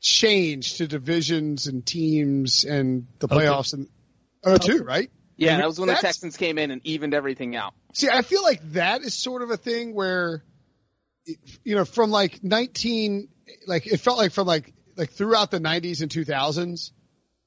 change 0.00 0.76
to 0.76 0.86
divisions 0.86 1.66
and 1.66 1.84
teams 1.84 2.64
and 2.64 3.06
the 3.18 3.26
Oh, 3.30 3.38
two. 3.38 3.44
playoffs 3.44 3.72
and 3.74 3.88
oh 4.44 4.56
two 4.58 4.84
right 4.84 5.10
Yeah, 5.36 5.54
And 5.54 5.62
that 5.62 5.66
was 5.66 5.78
when 5.80 5.88
the 5.88 5.94
Texans 5.94 6.36
came 6.36 6.58
in 6.58 6.70
and 6.70 6.80
evened 6.84 7.14
everything 7.14 7.56
out. 7.56 7.72
See, 7.94 8.08
I 8.08 8.22
feel 8.22 8.42
like 8.42 8.60
that 8.72 9.02
is 9.02 9.14
sort 9.14 9.42
of 9.42 9.50
a 9.50 9.56
thing 9.56 9.94
where, 9.94 10.42
you 11.64 11.74
know, 11.74 11.84
from 11.84 12.10
like 12.10 12.42
19, 12.42 13.28
like 13.66 13.86
it 13.86 13.98
felt 13.98 14.18
like 14.18 14.32
from 14.32 14.46
like, 14.46 14.72
like 14.96 15.10
throughout 15.10 15.50
the 15.50 15.60
90s 15.60 16.02
and 16.02 16.10
2000s, 16.10 16.90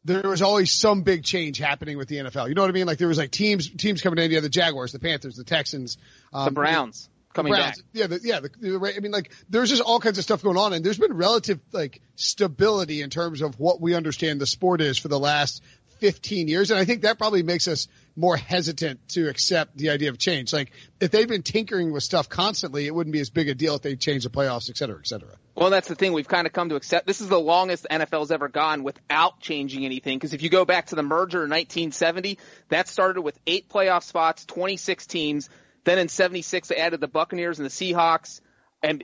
there 0.03 0.21
was 0.23 0.41
always 0.41 0.71
some 0.71 1.03
big 1.03 1.23
change 1.23 1.57
happening 1.57 1.97
with 1.97 2.07
the 2.07 2.17
NFL. 2.17 2.47
You 2.47 2.55
know 2.55 2.61
what 2.61 2.69
I 2.69 2.73
mean? 2.73 2.87
Like 2.87 2.97
there 2.97 3.07
was 3.07 3.17
like 3.17 3.31
teams, 3.31 3.69
teams 3.69 4.01
coming 4.01 4.23
in, 4.23 4.31
yeah, 4.31 4.39
the 4.39 4.49
Jaguars, 4.49 4.91
the 4.91 4.99
Panthers, 4.99 5.35
the 5.35 5.43
Texans, 5.43 5.97
um, 6.33 6.45
The 6.45 6.51
Browns 6.51 7.09
coming 7.33 7.53
Browns. 7.53 7.77
back. 7.77 7.85
Yeah, 7.93 8.07
the, 8.07 8.19
yeah. 8.23 8.39
The, 8.39 8.49
the, 8.59 8.93
I 8.95 8.99
mean, 8.99 9.11
like, 9.11 9.31
there's 9.49 9.69
just 9.69 9.81
all 9.81 9.99
kinds 9.99 10.17
of 10.17 10.23
stuff 10.23 10.43
going 10.43 10.57
on, 10.57 10.73
and 10.73 10.83
there's 10.83 10.97
been 10.97 11.13
relative 11.13 11.59
like 11.71 12.01
stability 12.15 13.01
in 13.01 13.09
terms 13.09 13.41
of 13.41 13.59
what 13.59 13.81
we 13.81 13.95
understand 13.95 14.41
the 14.41 14.47
sport 14.47 14.81
is 14.81 14.97
for 14.97 15.07
the 15.07 15.19
last 15.19 15.63
15 15.99 16.47
years, 16.47 16.71
and 16.71 16.79
I 16.79 16.85
think 16.85 17.03
that 17.03 17.17
probably 17.17 17.43
makes 17.43 17.67
us 17.67 17.87
more 18.15 18.35
hesitant 18.35 19.07
to 19.09 19.29
accept 19.29 19.77
the 19.77 19.89
idea 19.89 20.09
of 20.09 20.17
change. 20.17 20.51
Like, 20.53 20.71
if 20.99 21.11
they've 21.11 21.27
been 21.27 21.43
tinkering 21.43 21.91
with 21.91 22.03
stuff 22.03 22.29
constantly, 22.29 22.85
it 22.85 22.93
wouldn't 22.93 23.13
be 23.13 23.19
as 23.19 23.29
big 23.29 23.49
a 23.49 23.55
deal 23.55 23.75
if 23.75 23.81
they 23.81 23.95
changed 23.95 24.25
the 24.25 24.29
playoffs, 24.29 24.69
et 24.69 24.77
cetera, 24.77 24.99
et 24.99 25.07
cetera. 25.07 25.29
Well, 25.55 25.69
that's 25.69 25.87
the 25.87 25.95
thing. 25.95 26.13
We've 26.13 26.27
kind 26.27 26.47
of 26.47 26.53
come 26.53 26.69
to 26.69 26.75
accept 26.75 27.07
this 27.07 27.21
is 27.21 27.29
the 27.29 27.39
longest 27.39 27.83
the 27.83 27.89
NFL's 27.89 28.31
ever 28.31 28.47
gone 28.47 28.83
without 28.83 29.39
changing 29.39 29.85
anything. 29.85 30.17
Because 30.17 30.33
if 30.33 30.41
you 30.41 30.49
go 30.49 30.65
back 30.65 30.87
to 30.87 30.95
the 30.95 31.03
merger 31.03 31.43
in 31.43 31.49
1970, 31.49 32.37
that 32.69 32.87
started 32.87 33.21
with 33.21 33.37
eight 33.47 33.69
playoff 33.69 34.03
spots, 34.03 34.45
26 34.45 35.05
teams. 35.07 35.49
Then 35.83 35.97
in 35.97 36.09
76, 36.09 36.67
they 36.67 36.75
added 36.75 36.99
the 36.99 37.07
Buccaneers 37.07 37.59
and 37.59 37.65
the 37.65 37.71
Seahawks. 37.71 38.41
And 38.83 39.03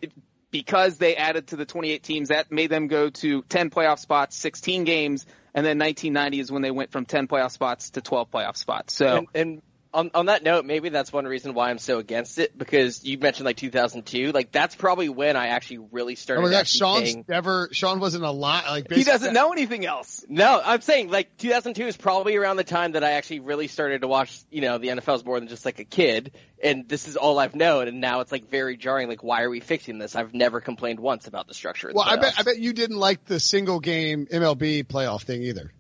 because 0.52 0.98
they 0.98 1.16
added 1.16 1.48
to 1.48 1.56
the 1.56 1.66
28 1.66 2.04
teams, 2.04 2.30
that 2.30 2.52
made 2.52 2.70
them 2.70 2.88
go 2.88 3.10
to 3.10 3.42
10 3.44 3.70
playoff 3.70 4.00
spots, 4.00 4.36
16 4.38 4.84
games. 4.84 5.26
And 5.58 5.66
then 5.66 5.80
1990 5.80 6.40
is 6.40 6.52
when 6.52 6.62
they 6.62 6.70
went 6.70 6.92
from 6.92 7.06
10 7.06 7.28
playoff 7.28 7.50
spots 7.50 7.90
to 7.92 8.02
12 8.02 8.30
playoff 8.30 8.58
spots. 8.58 8.94
So 8.94 9.18
And, 9.18 9.28
and 9.34 9.62
on, 9.98 10.12
on 10.14 10.26
that 10.28 10.44
note, 10.44 10.64
maybe 10.64 10.90
that's 10.90 11.12
one 11.12 11.26
reason 11.26 11.54
why 11.56 11.70
I'm 11.72 11.80
so 11.80 11.98
against 11.98 12.38
it 12.38 12.56
because 12.58 13.04
you 13.04 13.18
mentioned 13.18 13.46
like 13.46 13.58
2002. 13.58 14.32
Like 14.32 14.52
that's 14.52 14.76
probably 14.76 15.10
when 15.10 15.36
I 15.36 15.48
actually 15.48 15.80
really 15.92 16.16
started. 16.16 16.42
Oh 16.42 16.46
my 16.46 16.52
God, 16.52 16.60
actually 16.60 16.80
Sean's 16.80 17.04
paying- 17.14 17.26
never, 17.28 17.70
Sean 17.72 18.00
wasn't 18.00 18.24
a 18.24 18.32
lot, 18.32 18.66
like, 18.68 18.92
he 18.92 19.04
doesn't 19.04 19.34
know 19.34 19.52
anything 19.52 19.86
else. 19.86 20.24
No, 20.30 20.62
I'm 20.64 20.82
saying 20.82 21.10
like 21.10 21.36
2002 21.38 21.88
is 21.88 21.98
probably 21.98 22.36
around 22.36 22.58
the 22.58 22.64
time 22.64 22.92
that 22.94 23.04
I 23.04 23.12
actually 23.14 23.40
really 23.40 23.68
started 23.68 24.02
to 24.02 24.08
watch, 24.08 24.40
you 24.52 24.62
know, 24.62 24.78
the 24.78 24.90
NFL's 24.90 25.26
more 25.26 25.40
than 25.40 25.50
just 25.50 25.66
like 25.66 25.80
a 25.80 25.84
kid. 25.86 26.32
And 26.64 26.88
this 26.88 27.08
is 27.08 27.18
all 27.18 27.38
I've 27.40 27.56
known. 27.56 27.88
And 27.88 28.00
now 28.00 28.20
it's 28.22 28.32
like 28.32 28.50
very 28.50 28.78
jarring. 28.78 29.08
Like, 29.10 29.24
why 29.24 29.42
are 29.44 29.50
we 29.50 29.60
fixing 29.60 29.98
this? 29.98 30.16
I've 30.16 30.34
never 30.34 30.62
complained 30.62 31.00
once 31.00 31.28
about 31.28 31.48
the 31.48 31.54
structure. 31.54 31.88
Of 31.90 31.94
the 31.94 31.98
Well, 31.98 32.08
I 32.08 32.16
bet. 32.18 32.34
I 32.38 32.44
bet 32.44 32.60
you 32.60 32.72
didn't 32.74 32.98
like 32.98 33.26
the 33.26 33.40
single 33.40 33.80
game 33.80 34.28
MLB 34.28 34.84
playoff 34.86 35.24
thing 35.24 35.44
either. 35.44 35.72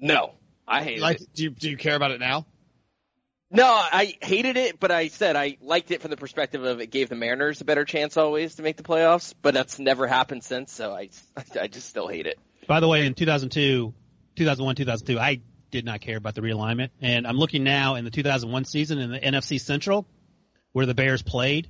No, 0.00 0.32
I 0.66 0.82
hate 0.82 1.00
Like, 1.00 1.20
it. 1.20 1.28
do 1.34 1.42
you, 1.44 1.50
do 1.50 1.70
you 1.70 1.76
care 1.76 1.94
about 1.94 2.10
it 2.10 2.20
now? 2.20 2.46
No, 3.54 3.66
I 3.66 4.16
hated 4.20 4.56
it, 4.56 4.80
but 4.80 4.90
I 4.90 5.06
said 5.06 5.36
I 5.36 5.58
liked 5.62 5.92
it 5.92 6.02
from 6.02 6.10
the 6.10 6.16
perspective 6.16 6.64
of 6.64 6.80
it 6.80 6.88
gave 6.88 7.08
the 7.08 7.14
Mariners 7.14 7.60
a 7.60 7.64
better 7.64 7.84
chance 7.84 8.16
always 8.16 8.56
to 8.56 8.62
make 8.62 8.76
the 8.76 8.82
playoffs. 8.82 9.32
But 9.42 9.54
that's 9.54 9.78
never 9.78 10.08
happened 10.08 10.42
since, 10.42 10.72
so 10.72 10.92
I 10.92 11.10
I 11.60 11.68
just 11.68 11.88
still 11.88 12.08
hate 12.08 12.26
it. 12.26 12.36
By 12.66 12.80
the 12.80 12.88
way, 12.88 13.06
in 13.06 13.14
2002, 13.14 13.94
2001, 14.34 14.74
2002, 14.74 15.20
I 15.20 15.40
did 15.70 15.84
not 15.84 16.00
care 16.00 16.16
about 16.16 16.34
the 16.34 16.40
realignment. 16.40 16.90
And 17.00 17.28
I'm 17.28 17.36
looking 17.36 17.62
now 17.62 17.94
in 17.94 18.04
the 18.04 18.10
2001 18.10 18.64
season 18.64 18.98
in 18.98 19.12
the 19.12 19.20
NFC 19.20 19.60
Central, 19.60 20.04
where 20.72 20.86
the 20.86 20.94
Bears 20.94 21.22
played. 21.22 21.68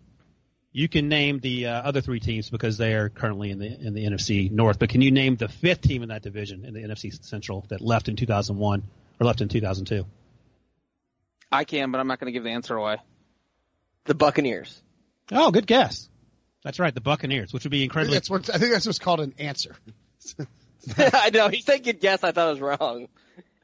You 0.72 0.88
can 0.88 1.10
name 1.10 1.38
the 1.38 1.66
uh, 1.66 1.82
other 1.82 2.00
three 2.00 2.18
teams 2.18 2.48
because 2.48 2.78
they 2.78 2.94
are 2.94 3.10
currently 3.10 3.50
in 3.50 3.58
the 3.58 3.66
in 3.66 3.92
the 3.92 4.06
NFC 4.06 4.50
North. 4.50 4.78
But 4.78 4.88
can 4.88 5.02
you 5.02 5.10
name 5.10 5.36
the 5.36 5.48
fifth 5.48 5.82
team 5.82 6.02
in 6.02 6.08
that 6.08 6.22
division 6.22 6.64
in 6.64 6.72
the 6.72 6.80
NFC 6.80 7.22
Central 7.22 7.66
that 7.68 7.82
left 7.82 8.08
in 8.08 8.16
2001 8.16 8.82
or 9.20 9.26
left 9.26 9.42
in 9.42 9.48
2002? 9.48 10.06
I 11.54 11.64
can, 11.64 11.90
but 11.90 12.00
I'm 12.00 12.06
not 12.06 12.20
going 12.20 12.26
to 12.26 12.32
give 12.32 12.44
the 12.44 12.50
answer 12.50 12.76
away. 12.76 12.96
The 14.04 14.14
Buccaneers. 14.14 14.82
Oh, 15.32 15.50
good 15.50 15.66
guess. 15.66 16.08
That's 16.64 16.78
right, 16.78 16.94
the 16.94 17.00
Buccaneers, 17.00 17.52
which 17.52 17.64
would 17.64 17.70
be 17.70 17.78
I 17.78 17.80
think 17.80 17.90
incredibly. 17.90 18.16
that's 18.16 18.30
what, 18.30 18.50
I 18.54 18.58
think 18.58 18.72
that's 18.72 18.86
what's 18.86 18.98
called 18.98 19.20
an 19.20 19.34
answer. 19.38 19.76
I 20.98 21.30
know 21.30 21.48
he 21.48 21.60
said 21.60 21.84
good 21.84 22.00
guess. 22.00 22.24
I 22.24 22.32
thought 22.32 22.48
it 22.48 22.60
was 22.60 22.60
wrong. 22.60 23.08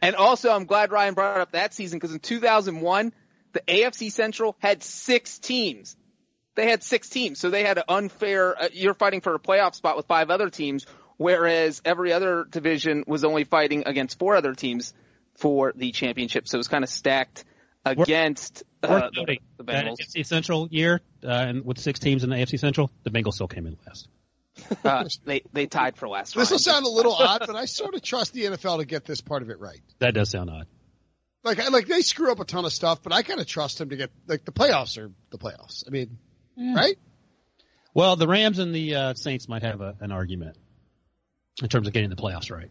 And 0.02 0.16
also, 0.16 0.50
I'm 0.50 0.64
glad 0.64 0.92
Ryan 0.92 1.14
brought 1.14 1.40
up 1.40 1.52
that 1.52 1.74
season 1.74 1.98
because 1.98 2.14
in 2.14 2.20
2001, 2.20 3.12
the 3.52 3.60
AFC 3.60 4.10
Central 4.12 4.56
had 4.58 4.82
six 4.82 5.38
teams. 5.38 5.96
They 6.54 6.68
had 6.68 6.82
six 6.82 7.08
teams, 7.08 7.38
so 7.38 7.50
they 7.50 7.64
had 7.64 7.78
an 7.78 7.84
unfair. 7.88 8.60
Uh, 8.60 8.68
you're 8.72 8.94
fighting 8.94 9.20
for 9.20 9.34
a 9.34 9.38
playoff 9.38 9.74
spot 9.74 9.96
with 9.96 10.06
five 10.06 10.30
other 10.30 10.50
teams, 10.50 10.86
whereas 11.16 11.80
every 11.84 12.12
other 12.12 12.44
division 12.48 13.04
was 13.06 13.24
only 13.24 13.44
fighting 13.44 13.84
against 13.86 14.18
four 14.18 14.36
other 14.36 14.54
teams 14.54 14.94
for 15.36 15.72
the 15.76 15.92
championship. 15.92 16.48
So 16.48 16.56
it 16.56 16.60
was 16.60 16.68
kind 16.68 16.84
of 16.84 16.90
stacked 16.90 17.44
against 17.84 18.62
uh, 18.82 18.88
Worth 18.88 19.26
the, 19.26 19.38
the 19.58 19.64
Bengals. 19.64 19.96
NFC 20.00 20.26
Central 20.26 20.68
year, 20.70 21.00
uh, 21.24 21.28
and 21.28 21.64
with 21.64 21.78
six 21.78 21.98
teams 21.98 22.24
in 22.24 22.30
the 22.30 22.36
AFC 22.36 22.58
Central, 22.58 22.90
the 23.02 23.10
Bengals 23.10 23.34
still 23.34 23.48
came 23.48 23.66
in 23.66 23.76
last. 23.86 24.08
Uh, 24.84 25.04
they 25.24 25.42
they 25.52 25.66
tied 25.66 25.96
for 25.96 26.08
last. 26.08 26.34
This 26.34 26.50
will 26.50 26.58
sound 26.58 26.84
a 26.84 26.88
little 26.88 27.14
odd, 27.14 27.42
but 27.46 27.56
I 27.56 27.64
sort 27.64 27.94
of 27.94 28.02
trust 28.02 28.34
the 28.34 28.44
NFL 28.44 28.78
to 28.78 28.84
get 28.84 29.04
this 29.04 29.20
part 29.20 29.42
of 29.42 29.50
it 29.50 29.58
right. 29.58 29.80
That 30.00 30.14
does 30.14 30.30
sound 30.30 30.50
odd. 30.50 30.66
Like, 31.42 31.58
I, 31.58 31.68
like 31.68 31.86
they 31.86 32.02
screw 32.02 32.30
up 32.30 32.40
a 32.40 32.44
ton 32.44 32.66
of 32.66 32.72
stuff, 32.72 33.02
but 33.02 33.12
I 33.12 33.22
kind 33.22 33.40
of 33.40 33.46
trust 33.46 33.78
them 33.78 33.88
to 33.90 33.96
get 33.96 34.10
like 34.26 34.44
the 34.44 34.52
playoffs 34.52 34.98
are 34.98 35.10
the 35.30 35.38
playoffs. 35.38 35.84
I 35.86 35.90
mean, 35.90 36.18
right? 36.56 36.98
Well, 37.94 38.16
the 38.16 38.28
Rams 38.28 38.58
and 38.58 38.74
the 38.74 38.94
uh, 38.94 39.14
Saints 39.14 39.48
might 39.48 39.62
have 39.62 39.80
a, 39.80 39.96
an 40.00 40.12
argument 40.12 40.56
in 41.62 41.68
terms 41.68 41.86
of 41.86 41.92
getting 41.94 42.10
the 42.10 42.16
playoffs 42.16 42.50
right. 42.50 42.70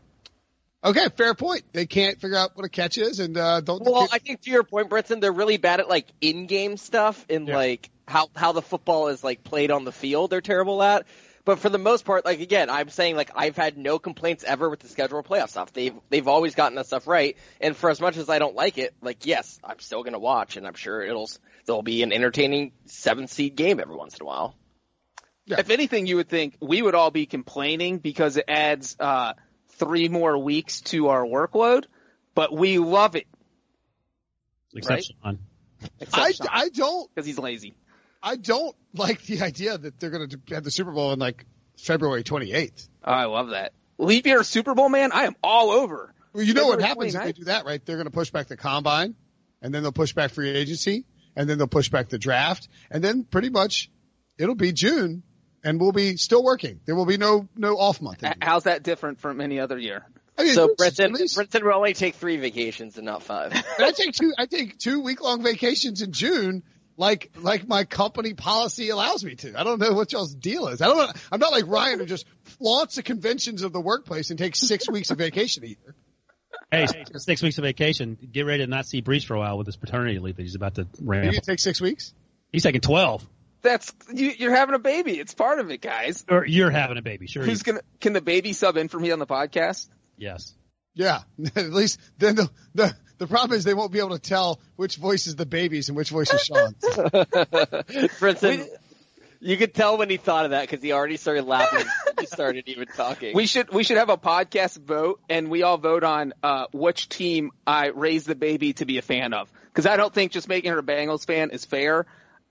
Okay, 0.83 1.07
fair 1.17 1.33
point. 1.33 1.63
They 1.73 1.85
can't 1.85 2.19
figure 2.21 2.37
out 2.37 2.55
what 2.55 2.65
a 2.65 2.69
catch 2.69 2.97
is, 2.97 3.19
and 3.19 3.37
uh, 3.37 3.59
don't. 3.61 3.83
Well, 3.83 4.07
I 4.11 4.19
think 4.19 4.41
to 4.41 4.51
your 4.51 4.63
point, 4.63 4.89
Brinson, 4.89 5.19
they're 5.19 5.31
really 5.33 5.57
bad 5.57 5.81
at 5.81 5.89
like 5.89 6.07
in-game 6.21 6.77
stuff 6.77 7.25
and 7.29 7.47
Yeah. 7.49 7.57
like 7.57 7.89
how 8.07 8.29
how 8.35 8.53
the 8.53 8.61
football 8.61 9.09
is 9.09 9.23
like 9.23 9.43
played 9.43 9.71
on 9.71 9.83
the 9.83 9.91
field. 9.91 10.29
They're 10.29 10.41
terrible 10.41 10.81
at. 10.81 11.05
But 11.45 11.59
for 11.59 11.69
the 11.69 11.77
most 11.79 12.05
part, 12.05 12.25
like 12.25 12.39
again, 12.39 12.69
I'm 12.69 12.89
saying 12.89 13.15
like 13.17 13.31
I've 13.35 13.57
had 13.57 13.77
no 13.77 13.99
complaints 13.99 14.43
ever 14.45 14.69
with 14.69 14.79
the 14.79 14.87
schedule 14.87 15.19
of 15.19 15.25
playoff 15.25 15.49
stuff. 15.49 15.73
They've 15.73 15.95
they've 16.09 16.27
always 16.27 16.55
gotten 16.55 16.75
that 16.75 16.85
stuff 16.85 17.07
right. 17.07 17.35
And 17.59 17.75
for 17.75 17.89
as 17.89 17.99
much 17.99 18.15
as 18.15 18.29
I 18.29 18.39
don't 18.39 18.55
like 18.55 18.77
it, 18.77 18.93
like 19.01 19.25
yes, 19.25 19.59
I'm 19.63 19.79
still 19.79 20.03
gonna 20.03 20.19
watch, 20.19 20.55
and 20.55 20.65
I'm 20.65 20.75
sure 20.75 21.01
it'll 21.01 21.29
there'll 21.65 21.81
be 21.81 22.03
an 22.03 22.13
entertaining 22.13 22.71
seven 22.85 23.27
seed 23.27 23.55
game 23.55 23.79
every 23.81 23.95
once 23.95 24.15
in 24.15 24.21
a 24.23 24.25
while. 24.25 24.55
If 25.47 25.71
anything, 25.71 26.05
you 26.05 26.17
would 26.17 26.29
think 26.29 26.55
we 26.61 26.81
would 26.81 26.93
all 26.93 27.09
be 27.11 27.25
complaining 27.25 27.97
because 27.97 28.37
it 28.37 28.45
adds 28.47 28.95
uh, 28.99 29.33
three 29.79 30.09
more 30.09 30.37
weeks 30.37 30.81
to 30.81 31.07
our 31.07 31.23
workload, 31.23 31.85
but 32.35 32.53
we 32.53 32.77
love 32.77 33.15
it 33.15 33.27
Except 34.75 34.91
Right. 34.91 35.03
Sean. 35.23 35.39
I, 36.13 36.27
except 36.29 36.49
I 36.51 36.69
don't 36.69 37.09
because 37.13 37.25
he's 37.25 37.39
lazy. 37.39 37.73
I 38.21 38.35
don't 38.35 38.75
like 38.93 39.23
the 39.23 39.41
idea 39.41 39.77
that 39.77 39.99
they're 39.99 40.09
going 40.09 40.29
to 40.29 40.39
have 40.53 40.63
the 40.63 40.71
Super 40.71 40.91
Bowl 40.91 41.13
in 41.13 41.19
like 41.19 41.45
February 41.77 42.23
28th. 42.23 42.87
Oh, 43.03 43.11
I 43.11 43.25
love 43.25 43.49
that 43.49 43.73
leap 43.99 44.25
year 44.25 44.43
Super 44.43 44.73
Bowl, 44.73 44.89
man. 44.89 45.11
I 45.11 45.25
am 45.25 45.35
all 45.43 45.71
over. 45.71 46.13
Well, 46.33 46.43
you 46.43 46.53
know 46.53 46.67
what 46.67 46.81
February 46.81 47.11
happens 47.11 47.15
if 47.15 47.23
they 47.23 47.31
do 47.33 47.43
that, 47.45 47.65
right? 47.65 47.83
They're 47.85 47.97
going 47.97 48.07
to 48.07 48.11
push 48.11 48.31
back 48.31 48.47
the 48.47 48.57
combine, 48.57 49.15
and 49.61 49.73
then 49.73 49.83
they'll 49.83 49.91
push 49.91 50.13
back 50.13 50.31
free 50.31 50.49
agency, 50.49 51.05
and 51.35 51.49
then 51.49 51.57
they'll 51.57 51.67
push 51.67 51.89
back 51.89 52.09
the 52.09 52.17
draft, 52.19 52.67
and 52.89 53.03
then 53.03 53.23
pretty 53.23 53.49
much 53.49 53.91
it'll 54.37 54.55
be 54.55 54.71
June, 54.71 55.23
and 55.63 55.79
we'll 55.79 55.91
be 55.91 56.17
still 56.17 56.43
working. 56.43 56.79
There 56.85 56.95
will 56.95 57.05
be 57.05 57.17
no 57.17 57.47
no 57.55 57.77
off 57.77 58.01
month. 58.01 58.23
H- 58.23 58.33
How's 58.41 58.63
that 58.63 58.83
different 58.83 59.19
from 59.19 59.41
any 59.41 59.59
other 59.59 59.77
year? 59.77 60.05
I 60.37 60.43
mean, 60.43 60.53
So 60.53 60.71
at 60.71 60.77
Brinson, 60.77 61.11
least- 61.13 61.37
Brinson 61.37 61.63
will 61.63 61.73
only 61.73 61.93
take 61.93 62.15
three 62.15 62.37
vacations 62.37 62.97
and 62.97 63.05
not 63.05 63.23
five. 63.23 63.51
And 63.77 63.85
I 63.85 63.91
take 63.91 64.13
two 64.13 64.31
I 64.37 64.45
take 64.45 64.77
two 64.77 65.01
week 65.01 65.21
long 65.21 65.43
vacations 65.43 66.01
in 66.01 66.11
June. 66.11 66.63
Like, 66.97 67.31
like 67.37 67.65
my 67.65 67.85
company 67.85 68.33
policy 68.33 68.89
allows 68.89 69.23
me 69.23 69.35
to. 69.35 69.57
I 69.57 69.63
don't 69.63 69.79
know 69.79 69.93
what 69.93 70.11
y'all's 70.11 70.35
deal 70.35 70.67
is. 70.67 70.81
I 70.81 70.87
don't 70.87 70.97
know. 70.97 71.11
I'm 71.31 71.39
not 71.39 71.53
like 71.53 71.65
Ryan 71.65 71.99
who 71.99 72.05
just 72.05 72.25
flaunts 72.43 72.95
the 72.95 73.03
conventions 73.03 73.61
of 73.63 73.71
the 73.71 73.79
workplace 73.79 74.31
and 74.31 74.37
takes 74.37 74.59
six 74.59 74.89
weeks 74.91 75.09
of 75.09 75.17
vacation 75.17 75.63
a 75.63 75.67
year. 75.67 75.95
Hey, 76.71 76.87
six 77.15 77.41
weeks 77.41 77.57
of 77.57 77.63
vacation. 77.63 78.17
Get 78.31 78.45
ready 78.45 78.65
to 78.65 78.69
not 78.69 78.85
see 78.85 78.99
Breech 78.99 79.25
for 79.27 79.35
a 79.35 79.39
while 79.39 79.57
with 79.57 79.65
his 79.65 79.77
paternity 79.77 80.19
leave 80.19 80.35
that 80.35 80.41
he's 80.41 80.55
about 80.55 80.75
to 80.75 80.87
ramp. 81.01 81.23
Maybe 81.25 81.37
it 81.37 81.43
takes 81.43 81.63
six 81.63 81.79
weeks. 81.79 82.13
He's 82.51 82.63
taking 82.63 82.81
12. 82.81 83.25
That's 83.61 83.91
you, 84.13 84.31
you're 84.37 84.55
having 84.55 84.75
a 84.75 84.79
baby. 84.79 85.19
It's 85.19 85.33
part 85.33 85.59
of 85.59 85.69
it, 85.71 85.81
guys. 85.81 86.23
Or 86.29 86.45
you're 86.45 86.69
having 86.71 86.97
a 86.97 87.01
baby, 87.01 87.27
sure. 87.27 87.43
Who's 87.43 87.59
you- 87.59 87.73
gonna? 87.73 87.81
Can 87.99 88.13
the 88.13 88.21
baby 88.21 88.53
sub 88.53 88.77
in 88.77 88.87
for 88.87 88.99
me 88.99 89.11
on 89.11 89.19
the 89.19 89.27
podcast? 89.27 89.87
yes. 90.17 90.53
Yeah. 90.95 91.19
At 91.55 91.71
least 91.71 91.99
then 92.17 92.35
the, 92.35 92.49
the, 92.73 92.93
the 93.19 93.27
problem 93.27 93.57
is 93.57 93.63
they 93.63 93.73
won't 93.75 93.91
be 93.91 93.99
able 93.99 94.09
to 94.09 94.19
tell 94.19 94.59
which 94.75 94.97
voice 94.97 95.27
is 95.27 95.35
the 95.35 95.45
baby's 95.45 95.87
and 95.87 95.95
which 95.95 96.09
voice 96.09 96.33
is 96.33 96.41
Sean's. 96.41 96.75
Brinson, 98.19 98.67
You 99.39 99.55
could 99.55 99.73
tell 99.73 99.97
when 99.97 100.09
he 100.09 100.17
thought 100.17 100.45
of 100.45 100.51
that 100.51 100.61
because 100.67 100.81
he 100.83 100.91
already 100.91 101.15
started 101.17 101.43
laughing. 101.45 101.85
he 102.19 102.25
started 102.25 102.65
even 102.67 102.87
talking. 102.87 103.35
We 103.35 103.45
should 103.45 103.71
we 103.71 103.83
should 103.83 103.97
have 103.97 104.09
a 104.09 104.17
podcast 104.17 104.77
vote, 104.79 105.21
and 105.29 105.49
we 105.49 105.63
all 105.63 105.77
vote 105.77 106.03
on 106.03 106.33
uh, 106.43 106.65
which 106.73 107.07
team 107.07 107.51
I 107.65 107.87
raise 107.89 108.25
the 108.25 108.35
baby 108.35 108.73
to 108.73 108.85
be 108.85 108.97
a 108.97 109.01
fan 109.01 109.33
of. 109.33 109.49
Because 109.67 109.85
I 109.85 109.95
don't 109.95 110.13
think 110.13 110.31
just 110.31 110.49
making 110.49 110.71
her 110.71 110.79
a 110.79 110.83
Bengals 110.83 111.25
fan 111.25 111.51
is 111.51 111.63
fair. 111.65 112.05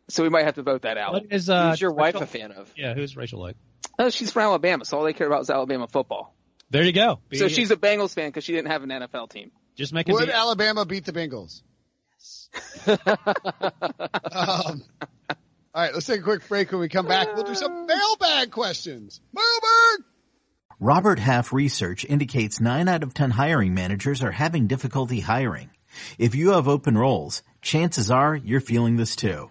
So 0.08 0.22
we 0.22 0.30
might 0.30 0.44
have 0.44 0.54
to 0.54 0.62
vote 0.62 0.82
that 0.82 0.96
out. 0.96 1.12
What 1.12 1.26
is 1.30 1.50
uh, 1.50 1.70
Who's 1.70 1.80
your 1.80 1.92
wife 1.92 2.14
Rachel- 2.14 2.22
a 2.22 2.26
fan 2.26 2.52
of? 2.52 2.72
Yeah, 2.76 2.94
who's 2.94 3.16
Rachel 3.16 3.40
like? 3.40 3.56
Oh, 3.98 4.10
she's 4.10 4.30
from 4.30 4.42
Alabama, 4.42 4.84
so 4.84 4.98
all 4.98 5.04
they 5.04 5.12
care 5.12 5.26
about 5.26 5.42
is 5.42 5.50
Alabama 5.50 5.86
football. 5.86 6.34
There 6.70 6.82
you 6.82 6.92
go. 6.92 7.20
So 7.34 7.46
Be- 7.46 7.52
she's 7.52 7.70
a 7.70 7.76
Bengals 7.76 8.14
fan 8.14 8.28
because 8.28 8.44
she 8.44 8.52
didn't 8.52 8.70
have 8.70 8.82
an 8.82 8.90
NFL 8.90 9.30
team. 9.30 9.50
just 9.76 9.92
make 9.92 10.06
making. 10.06 10.20
Would 10.20 10.26
be- 10.26 10.32
Alabama 10.32 10.84
beat 10.84 11.04
the 11.04 11.12
Bengals? 11.12 11.62
um, 12.86 12.96
all 15.74 15.82
right, 15.82 15.94
let's 15.94 16.06
take 16.06 16.20
a 16.20 16.24
quick 16.24 16.46
break. 16.48 16.72
When 16.72 16.80
we 16.80 16.88
come 16.88 17.06
back, 17.06 17.34
we'll 17.34 17.44
do 17.44 17.54
some 17.54 17.86
mailbag 17.86 18.50
questions. 18.50 19.20
Mailbag. 19.32 20.06
Robert 20.80 21.18
Half 21.18 21.52
research 21.52 22.04
indicates 22.04 22.60
9 22.60 22.88
out 22.88 23.02
of 23.02 23.12
10 23.12 23.32
hiring 23.32 23.74
managers 23.74 24.22
are 24.22 24.30
having 24.30 24.68
difficulty 24.68 25.20
hiring. 25.20 25.70
If 26.18 26.34
you 26.34 26.52
have 26.52 26.68
open 26.68 26.96
roles, 26.96 27.42
chances 27.62 28.10
are 28.10 28.36
you're 28.36 28.60
feeling 28.60 28.96
this 28.96 29.16
too. 29.16 29.50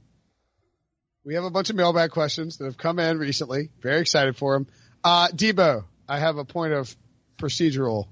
we 1.23 1.35
have 1.35 1.43
a 1.43 1.49
bunch 1.49 1.69
of 1.69 1.75
mailbag 1.75 2.11
questions 2.11 2.57
that 2.57 2.65
have 2.65 2.77
come 2.77 2.99
in 2.99 3.17
recently. 3.19 3.69
Very 3.81 4.01
excited 4.01 4.35
for 4.35 4.53
them. 4.53 4.67
Uh, 5.03 5.27
Debo, 5.29 5.85
I 6.07 6.19
have 6.19 6.37
a 6.37 6.45
point 6.45 6.73
of 6.73 6.95
procedural 7.37 8.07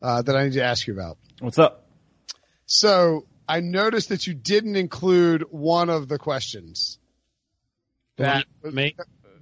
uh, 0.00 0.22
that 0.22 0.36
I 0.36 0.44
need 0.44 0.54
to 0.54 0.62
ask 0.64 0.86
you 0.86 0.94
about. 0.94 1.18
What's 1.40 1.58
up? 1.58 1.86
So 2.66 3.26
I 3.48 3.60
noticed 3.60 4.08
that 4.10 4.26
you 4.26 4.34
didn't 4.34 4.76
include 4.76 5.44
one 5.50 5.90
of 5.90 6.08
the 6.08 6.18
questions. 6.18 6.98
That 8.18 8.44
Me? 8.62 8.94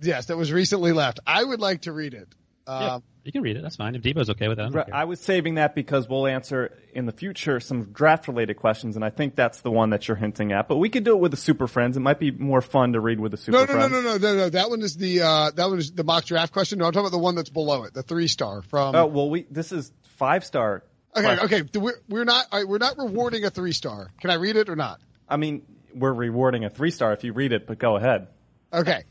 yes, 0.03 0.26
that 0.26 0.36
was 0.36 0.53
recently 0.53 0.92
left. 0.92 1.20
I 1.26 1.42
would 1.42 1.61
like 1.61 1.82
to 1.82 1.92
read 1.92 2.14
it. 2.14 2.28
Yeah, 2.66 2.94
Um, 2.94 3.03
you 3.25 3.33
can 3.33 3.43
read 3.43 3.57
it. 3.57 3.62
That's 3.62 3.77
fine. 3.77 3.95
If 3.95 4.03
Debo's 4.03 4.31
okay 4.31 4.49
with 4.49 4.57
that, 4.59 4.66
I 4.66 4.68
Right, 4.71 4.87
care. 4.87 4.95
I 4.95 5.05
was 5.05 5.21
saving 5.21 5.57
that 5.57 5.75
because 5.75 6.09
we'll 6.09 6.27
answer 6.27 6.79
in 6.95 7.07
the 7.07 7.12
future 7.12 7.61
some 7.61 7.93
draft 7.93 8.29
related 8.29 8.57
questions, 8.57 8.97
and 8.97 9.05
I 9.05 9.11
think 9.11 9.35
that's 9.37 9.61
the 9.61 9.71
one 9.71 9.91
that 9.91 10.09
you're 10.09 10.16
hinting 10.16 10.53
at. 10.53 10.68
But 10.68 10.77
we 10.79 10.89
could 10.89 11.05
do 11.05 11.12
it 11.12 11.21
with 11.21 11.31
the 11.31 11.37
Super 11.37 11.66
Friends. 11.66 11.97
It 11.97 12.01
might 12.01 12.18
be 12.18 12.31
more 12.31 12.61
fun 12.61 12.95
to 12.95 13.01
read 13.01 13.21
with 13.21 13.33
the 13.33 13.37
Super 13.39 13.59
no, 13.59 13.64
no, 13.64 13.73
no, 13.73 13.89
Friends. 13.89 13.93
no, 13.93 14.01
no, 14.01 14.16
no, 14.16 14.37
no. 14.37 14.49
That 14.51 14.71
one 14.71 14.81
is 14.83 14.97
the 14.97 15.23
uh, 15.23 15.51
that 15.53 15.68
one 15.68 15.79
is 15.79 15.93
the 15.93 16.05
mock 16.05 16.25
draft 16.25 16.53
question. 16.53 16.79
No, 16.79 16.87
I'm 16.87 16.93
talking 16.93 17.07
about 17.07 17.12
the 17.16 17.23
one 17.23 17.35
that's 17.35 17.51
below 17.51 17.85
it, 17.85 17.95
the 17.95 18.03
three 18.03 18.29
star 18.29 18.62
from. 18.62 18.95
Oh 18.95 19.07
well, 19.07 19.29
we 19.31 19.47
this 19.51 19.73
is 19.73 19.93
five 20.16 20.45
star. 20.45 20.83
okay, 21.16 21.39
okay. 21.45 21.62
We're 21.79 22.01
we're 22.09 22.25
not 22.25 22.47
all 22.53 22.61
right, 22.61 22.68
we're 22.68 22.79
not 22.79 22.97
rewarding 22.99 23.45
a 23.45 23.51
three 23.51 23.73
star. 23.73 24.11
Can 24.21 24.31
I 24.31 24.35
read 24.35 24.57
it 24.57 24.68
or 24.68 24.77
not? 24.77 25.01
I 25.29 25.37
mean, 25.37 25.62
we're 25.95 26.12
rewarding 26.12 26.64
a 26.64 26.71
three 26.71 26.91
star 26.91 27.12
if 27.12 27.23
you 27.25 27.33
read 27.33 27.53
it, 27.53 27.66
but 27.66 27.79
go 27.79 27.97
ahead. 27.97 28.29
Okay. 28.73 29.05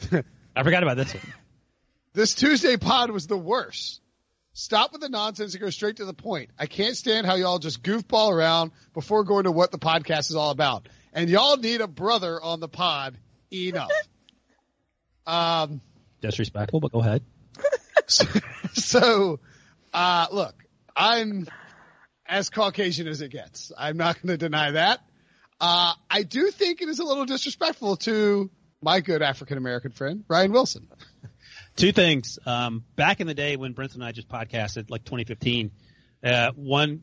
I 0.56 0.62
forgot 0.64 0.82
about 0.82 0.96
this 0.96 1.14
one. 1.14 1.22
This 2.14 2.34
Tuesday 2.34 2.76
pod 2.76 3.10
was 3.10 3.26
the 3.26 3.38
worst. 3.38 4.00
Stop 4.52 4.92
with 4.92 5.00
the 5.00 5.08
nonsense 5.08 5.54
and 5.54 5.62
go 5.62 5.70
straight 5.70 5.96
to 5.96 6.04
the 6.04 6.12
point. 6.12 6.50
I 6.58 6.66
can't 6.66 6.94
stand 6.94 7.26
how 7.26 7.36
y'all 7.36 7.58
just 7.58 7.82
goofball 7.82 8.32
around 8.32 8.72
before 8.92 9.24
going 9.24 9.44
to 9.44 9.52
what 9.52 9.70
the 9.70 9.78
podcast 9.78 10.28
is 10.28 10.36
all 10.36 10.50
about. 10.50 10.88
And 11.14 11.30
y'all 11.30 11.56
need 11.56 11.80
a 11.80 11.86
brother 11.86 12.40
on 12.40 12.60
the 12.60 12.68
pod 12.68 13.16
enough. 13.50 13.90
um, 15.26 15.80
Disrespectful, 16.20 16.80
but 16.80 16.92
go 16.92 17.00
ahead. 17.00 17.22
so, 18.74 19.40
uh, 19.94 20.26
look, 20.30 20.54
I'm 20.94 21.48
as 22.26 22.50
Caucasian 22.50 23.08
as 23.08 23.22
it 23.22 23.30
gets. 23.30 23.72
I'm 23.76 23.96
not 23.96 24.16
going 24.16 24.28
to 24.28 24.36
deny 24.36 24.72
that. 24.72 25.00
Uh, 25.58 25.94
I 26.10 26.24
do 26.24 26.50
think 26.50 26.82
it 26.82 26.88
is 26.88 26.98
a 26.98 27.04
little 27.04 27.24
disrespectful 27.24 27.96
to 27.98 28.50
my 28.82 29.00
good 29.00 29.22
African 29.22 29.56
American 29.56 29.92
friend, 29.92 30.24
Ryan 30.28 30.52
Wilson. 30.52 30.88
Two 31.76 31.92
things. 31.92 32.38
Um, 32.44 32.84
back 32.96 33.20
in 33.20 33.26
the 33.26 33.34
day 33.34 33.56
when 33.56 33.74
Brinson 33.74 33.96
and 33.96 34.04
I 34.04 34.12
just 34.12 34.28
podcasted, 34.28 34.90
like 34.90 35.04
2015, 35.04 35.70
uh, 36.24 36.52
one, 36.54 37.02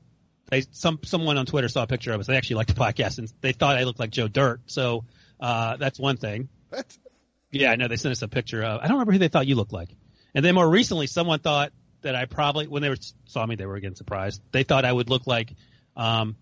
they, 0.49 0.63
some, 0.72 0.99
someone 1.03 1.38
on 1.38 1.45
Twitter 1.45 1.67
saw 1.67 1.84
a 1.84 1.88
picture 1.88 2.13
of 2.13 2.20
us. 2.20 2.28
They 2.28 2.38
actually 2.38 2.57
liked 2.57 2.76
the 2.76 2.80
podcast 2.80 3.17
and 3.17 3.32
they 3.41 3.51
thought 3.51 3.78
I 3.78 3.84
looked 3.84 3.99
like 3.99 4.11
Joe 4.11 4.28
Dirt. 4.28 4.61
So, 4.67 5.05
uh, 5.39 5.78
that's 5.78 5.99
one 5.99 6.17
thing. 6.17 6.49
What? 6.70 6.86
Yeah, 7.51 7.72
I 7.72 7.76
know. 7.78 7.88
They 7.88 7.97
sent 7.97 8.11
us 8.11 8.22
a 8.22 8.28
picture 8.28 8.63
of, 8.63 8.80
I 8.82 8.84
don't 8.84 8.93
remember 8.93 9.13
who 9.13 9.17
they 9.20 9.28
thought 9.28 9.47
you 9.47 9.55
looked 9.55 9.74
like. 9.74 9.89
And 10.36 10.45
then 10.45 10.53
more 10.55 10.70
recently, 10.70 11.07
someone 11.07 11.39
thought 11.39 11.72
that 12.01 12.15
I 12.15 12.26
probably, 12.26 12.67
when 12.67 12.82
they 12.82 12.89
were, 12.89 12.97
saw 13.26 13.45
me, 13.45 13.55
they 13.55 13.65
were 13.65 13.76
again 13.76 13.95
surprised. 13.95 14.41
They 14.51 14.63
thought 14.63 14.86
I 14.86 14.91
would 14.91 15.09
look 15.09 15.26
like, 15.26 15.53
um, 15.95 16.36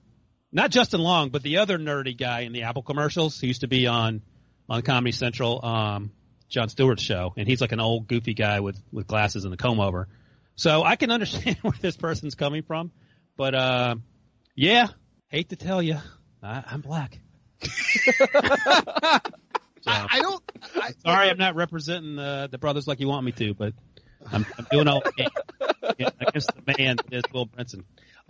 not 0.52 0.72
Justin 0.72 1.02
Long, 1.02 1.30
but 1.30 1.44
the 1.44 1.58
other 1.58 1.78
nerdy 1.78 2.18
guy 2.18 2.42
in 2.42 2.52
the 2.52 2.64
Apple 2.64 2.84
commercials 2.84 3.40
who 3.40 3.48
used 3.48 3.62
to 3.62 3.68
be 3.68 3.88
on, 3.88 4.22
on 4.70 4.82
Comedy 4.82 5.12
Central, 5.12 5.64
um, 5.64 6.12
Jon 6.50 6.70
Stewart's 6.70 7.04
show. 7.04 7.34
And 7.38 7.48
he's 7.48 7.62
like 7.62 7.72
an 7.72 7.80
old 7.80 8.08
goofy 8.08 8.34
guy 8.34 8.60
with, 8.62 8.80
with 8.92 9.08
glasses 9.08 9.46
and 9.46 9.54
a 9.54 9.58
comb 9.58 9.80
over. 9.80 10.08
So 10.56 10.84
I 10.84 10.96
can 10.96 11.12
understand 11.12 11.58
where 11.62 11.74
this 11.82 11.98
person's 11.98 12.36
coming 12.36 12.64
from. 12.64 12.92
But, 13.36 13.54
uh, 13.56 13.96
yeah, 14.56 14.88
hate 15.28 15.50
to 15.50 15.56
tell 15.56 15.82
you, 15.82 15.98
I, 16.42 16.64
I'm 16.70 16.82
black. 16.82 17.20
So- 19.84 19.92
I, 19.92 20.08
I 20.10 20.20
don't. 20.22 20.44
I, 20.76 20.92
Sorry, 21.06 21.30
I'm 21.30 21.38
not 21.38 21.56
representing 21.56 22.16
the 22.18 22.50
the 22.52 22.58
brothers 22.58 22.88
like 22.88 23.00
you 23.00 23.08
want 23.08 23.26
me 23.26 23.32
to, 23.34 23.54
but 23.54 23.74
I'm, 24.30 24.46
I'm 24.58 24.68
doing 24.72 24.88
all 24.90 25.02
I 25.06 25.12
can 25.12 26.08
against 26.20 26.50
the 26.54 26.76
man 26.78 26.98
that 26.98 27.14
is 27.14 27.24
Will 27.32 27.46
Brinson. 27.48 27.84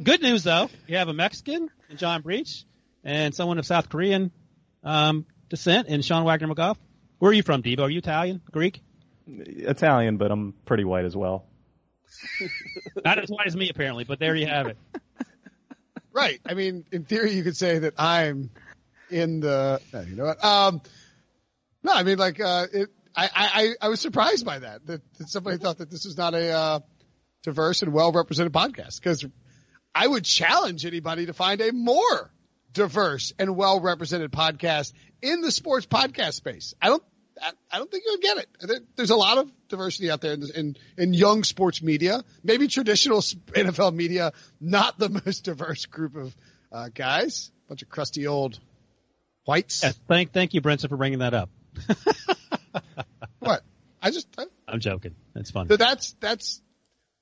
Good 0.04 0.22
news 0.22 0.44
though, 0.44 0.70
you 0.88 0.98
have 0.98 1.08
a 1.08 1.14
Mexican 1.14 1.70
in 1.90 1.98
John 1.98 2.22
Breech 2.22 2.66
and 3.04 3.34
someone 3.34 3.58
of 3.58 3.66
South 3.66 3.90
Korean 3.90 4.32
um, 4.84 5.26
descent 5.50 5.88
in 5.88 6.02
Sean 6.04 6.26
Wagner 6.26 6.48
McGough. 6.54 6.76
Where 7.20 7.32
are 7.32 7.34
you 7.34 7.44
from, 7.44 7.64
Debo? 7.64 7.80
Are 7.82 7.90
you 7.90 8.00
Italian, 8.00 8.42
Greek? 8.52 8.82
Italian, 9.28 10.18
but 10.18 10.32
I'm 10.32 10.54
pretty 10.66 10.84
white 10.84 11.06
as 11.06 11.16
well. 11.16 11.46
Not 13.06 13.20
as 13.20 13.30
white 13.30 13.48
as 13.48 13.56
me 13.56 13.70
apparently, 13.70 14.04
but 14.04 14.20
there 14.20 14.36
you 14.36 14.48
have 14.48 14.68
it. 14.68 14.78
Right. 16.14 16.40
I 16.46 16.54
mean, 16.54 16.86
in 16.92 17.04
theory, 17.06 17.34
you 17.34 17.44
could 17.44 17.58
say 17.58 17.80
that 17.80 17.94
I'm 17.98 18.50
in 19.12 19.40
the. 19.40 19.82
no, 19.94 20.02
You 20.02 20.16
know 20.16 20.26
what? 20.26 20.44
Um, 20.44 20.82
no, 21.84 21.94
I 21.94 22.04
mean, 22.04 22.18
like, 22.18 22.40
uh, 22.40 22.66
it. 22.74 22.90
I, 23.16 23.30
I, 23.34 23.88
I 23.88 23.90
was 23.90 24.00
surprised 24.00 24.46
by 24.46 24.60
that, 24.60 24.86
that 24.86 25.02
that 25.18 25.30
somebody 25.30 25.58
thought 25.58 25.80
that 25.80 25.90
this 25.90 26.06
was 26.06 26.18
not 26.18 26.36
a 26.36 26.52
uh, 26.52 26.80
diverse 27.42 27.82
and 27.82 27.92
well 27.92 28.12
represented 28.12 28.54
podcast 28.54 29.00
because 29.02 29.26
I 29.96 30.06
would 30.06 30.24
challenge 30.24 30.86
anybody 30.86 31.26
to 31.26 31.34
find 31.34 31.60
a 31.62 31.72
more 31.74 32.32
diverse 32.78 33.34
and 33.38 33.58
well 33.58 33.82
represented 33.82 34.32
podcast 34.32 34.94
in 35.22 35.42
the 35.42 35.52
sports 35.52 35.86
podcast 35.86 36.34
space. 36.34 36.74
I 36.82 36.88
don't. 36.88 37.04
I, 37.40 37.52
I 37.72 37.78
don't 37.78 37.92
think 37.92 38.04
you'll 38.08 38.18
get 38.18 38.38
it. 38.38 38.84
There's 38.96 39.12
a 39.12 39.16
lot 39.16 39.38
of 39.38 39.52
diversity 39.68 40.10
out 40.10 40.22
there 40.22 40.34
in, 40.34 40.44
in 40.56 40.78
in 40.98 41.14
young 41.14 41.44
sports 41.44 41.82
media. 41.84 42.24
Maybe 42.44 42.68
traditional 42.68 43.20
NFL 43.20 43.94
media, 43.94 44.32
not 44.62 44.98
the 44.98 45.10
most 45.26 45.44
diverse 45.44 45.86
group 45.86 46.16
of 46.16 46.36
uh, 46.72 46.90
guys. 46.94 47.52
Bunch 47.68 47.82
of 47.82 47.90
crusty 47.90 48.28
old 48.28 48.60
whites. 49.46 49.84
Yes, 49.84 50.00
thank 50.08 50.32
thank 50.32 50.54
you, 50.54 50.62
Brinson, 50.62 50.90
for 50.90 50.98
bringing 50.98 51.20
that 51.20 51.34
up. 51.34 51.50
What? 53.40 53.64
I 54.02 54.12
just 54.12 54.28
I, 54.38 54.46
I'm 54.68 54.80
joking. 54.80 55.16
That's 55.34 55.52
fun. 55.52 55.68
But 55.68 55.80
that's 55.80 56.14
that's 56.20 56.62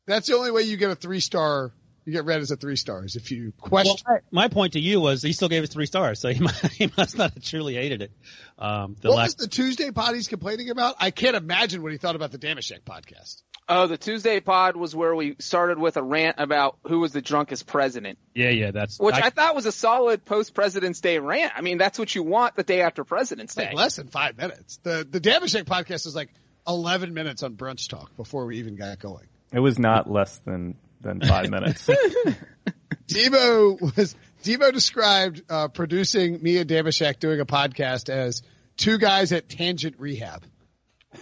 that's 0.08 0.28
the 0.28 0.36
only 0.36 0.52
way 0.52 0.64
you 0.64 0.78
get 0.78 0.92
a 0.92 0.96
three 0.96 1.20
star 1.20 1.72
You 2.06 2.14
get 2.14 2.26
read 2.26 2.42
as 2.42 2.52
a 2.52 2.56
three 2.56 2.76
stars 2.76 3.16
if 3.16 3.32
you 3.32 3.52
question. 3.60 3.96
my, 4.08 4.20
my 4.32 4.48
point 4.48 4.74
to 4.74 4.80
you 4.80 5.02
was 5.02 5.24
he 5.24 5.34
still 5.34 5.50
gave 5.50 5.64
us 5.64 5.70
three 5.70 5.88
stars, 5.88 6.20
so 6.20 6.30
he 6.30 6.40
must, 6.44 6.66
he 6.68 6.92
must 6.96 7.18
not 7.18 7.34
have 7.34 7.44
truly 7.44 7.74
hated 7.74 8.04
it. 8.04 8.12
Um, 8.60 8.96
the 9.02 9.10
what 9.10 9.18
last, 9.18 9.38
was 9.40 9.48
the 9.48 9.48
Tuesday 9.48 9.92
pod 9.92 10.14
he's 10.14 10.28
complaining 10.28 10.70
about? 10.70 10.96
I 11.00 11.12
can't 11.12 11.36
imagine 11.36 11.82
what 11.82 11.92
he 11.92 11.98
thought 11.98 12.16
about 12.16 12.32
the 12.32 12.38
Damashek 12.38 12.82
podcast. 12.82 13.42
Oh, 13.68 13.88
the 13.88 13.98
Tuesday 13.98 14.40
pod 14.40 14.76
was 14.76 14.96
where 14.96 15.16
we 15.16 15.36
started 15.40 15.80
with 15.80 15.98
a 15.98 16.04
rant 16.04 16.36
about 16.38 16.78
who 16.84 17.00
was 17.00 17.14
the 17.14 17.22
drunkest 17.22 17.66
president, 17.66 18.20
yeah, 18.36 18.50
yeah, 18.50 18.70
that's 18.70 19.00
which 19.00 19.16
I, 19.16 19.32
thought 19.32 19.56
was 19.56 19.66
a 19.66 19.72
solid 19.72 20.24
post 20.24 20.54
President's 20.54 21.02
Day 21.02 21.18
rant. 21.18 21.52
I 21.56 21.62
mean, 21.62 21.80
that's 21.80 21.98
what 21.98 22.14
you 22.14 22.22
want 22.22 22.56
the 22.56 22.64
day 22.64 22.82
after 22.82 23.04
President's 23.04 23.56
Day. 23.56 23.66
like 23.66 23.76
less 23.76 23.96
than 23.96 24.10
five 24.10 24.38
minutes. 24.38 24.78
The 24.84 25.08
the 25.10 25.20
Damashek 25.20 25.64
podcast 25.64 26.06
is 26.06 26.16
like 26.16 26.30
eleven 26.68 27.16
minutes 27.16 27.42
on 27.42 27.56
brunch 27.56 27.90
talk 27.90 28.16
before 28.16 28.46
we 28.46 28.60
even 28.60 28.76
got 28.76 29.00
going. 29.00 29.26
It 29.52 29.60
was 29.60 29.80
not 29.80 30.12
less 30.12 30.38
than 30.40 30.76
than 31.06 31.22
five 31.22 31.50
minutes. 31.50 31.88
Debo 33.08 33.80
was 33.96 34.16
Debo 34.44 34.72
described 34.74 35.44
uh, 35.50 35.68
producing 35.70 36.42
me 36.42 36.58
and 36.58 36.70
Damashek 36.70 37.20
doing 37.20 37.40
a 37.40 37.46
podcast 37.46 38.10
as 38.10 38.42
two 38.78 38.98
guys 38.98 39.32
at 39.32 39.48
Tangent 39.48 39.96
Rehab. 40.00 40.44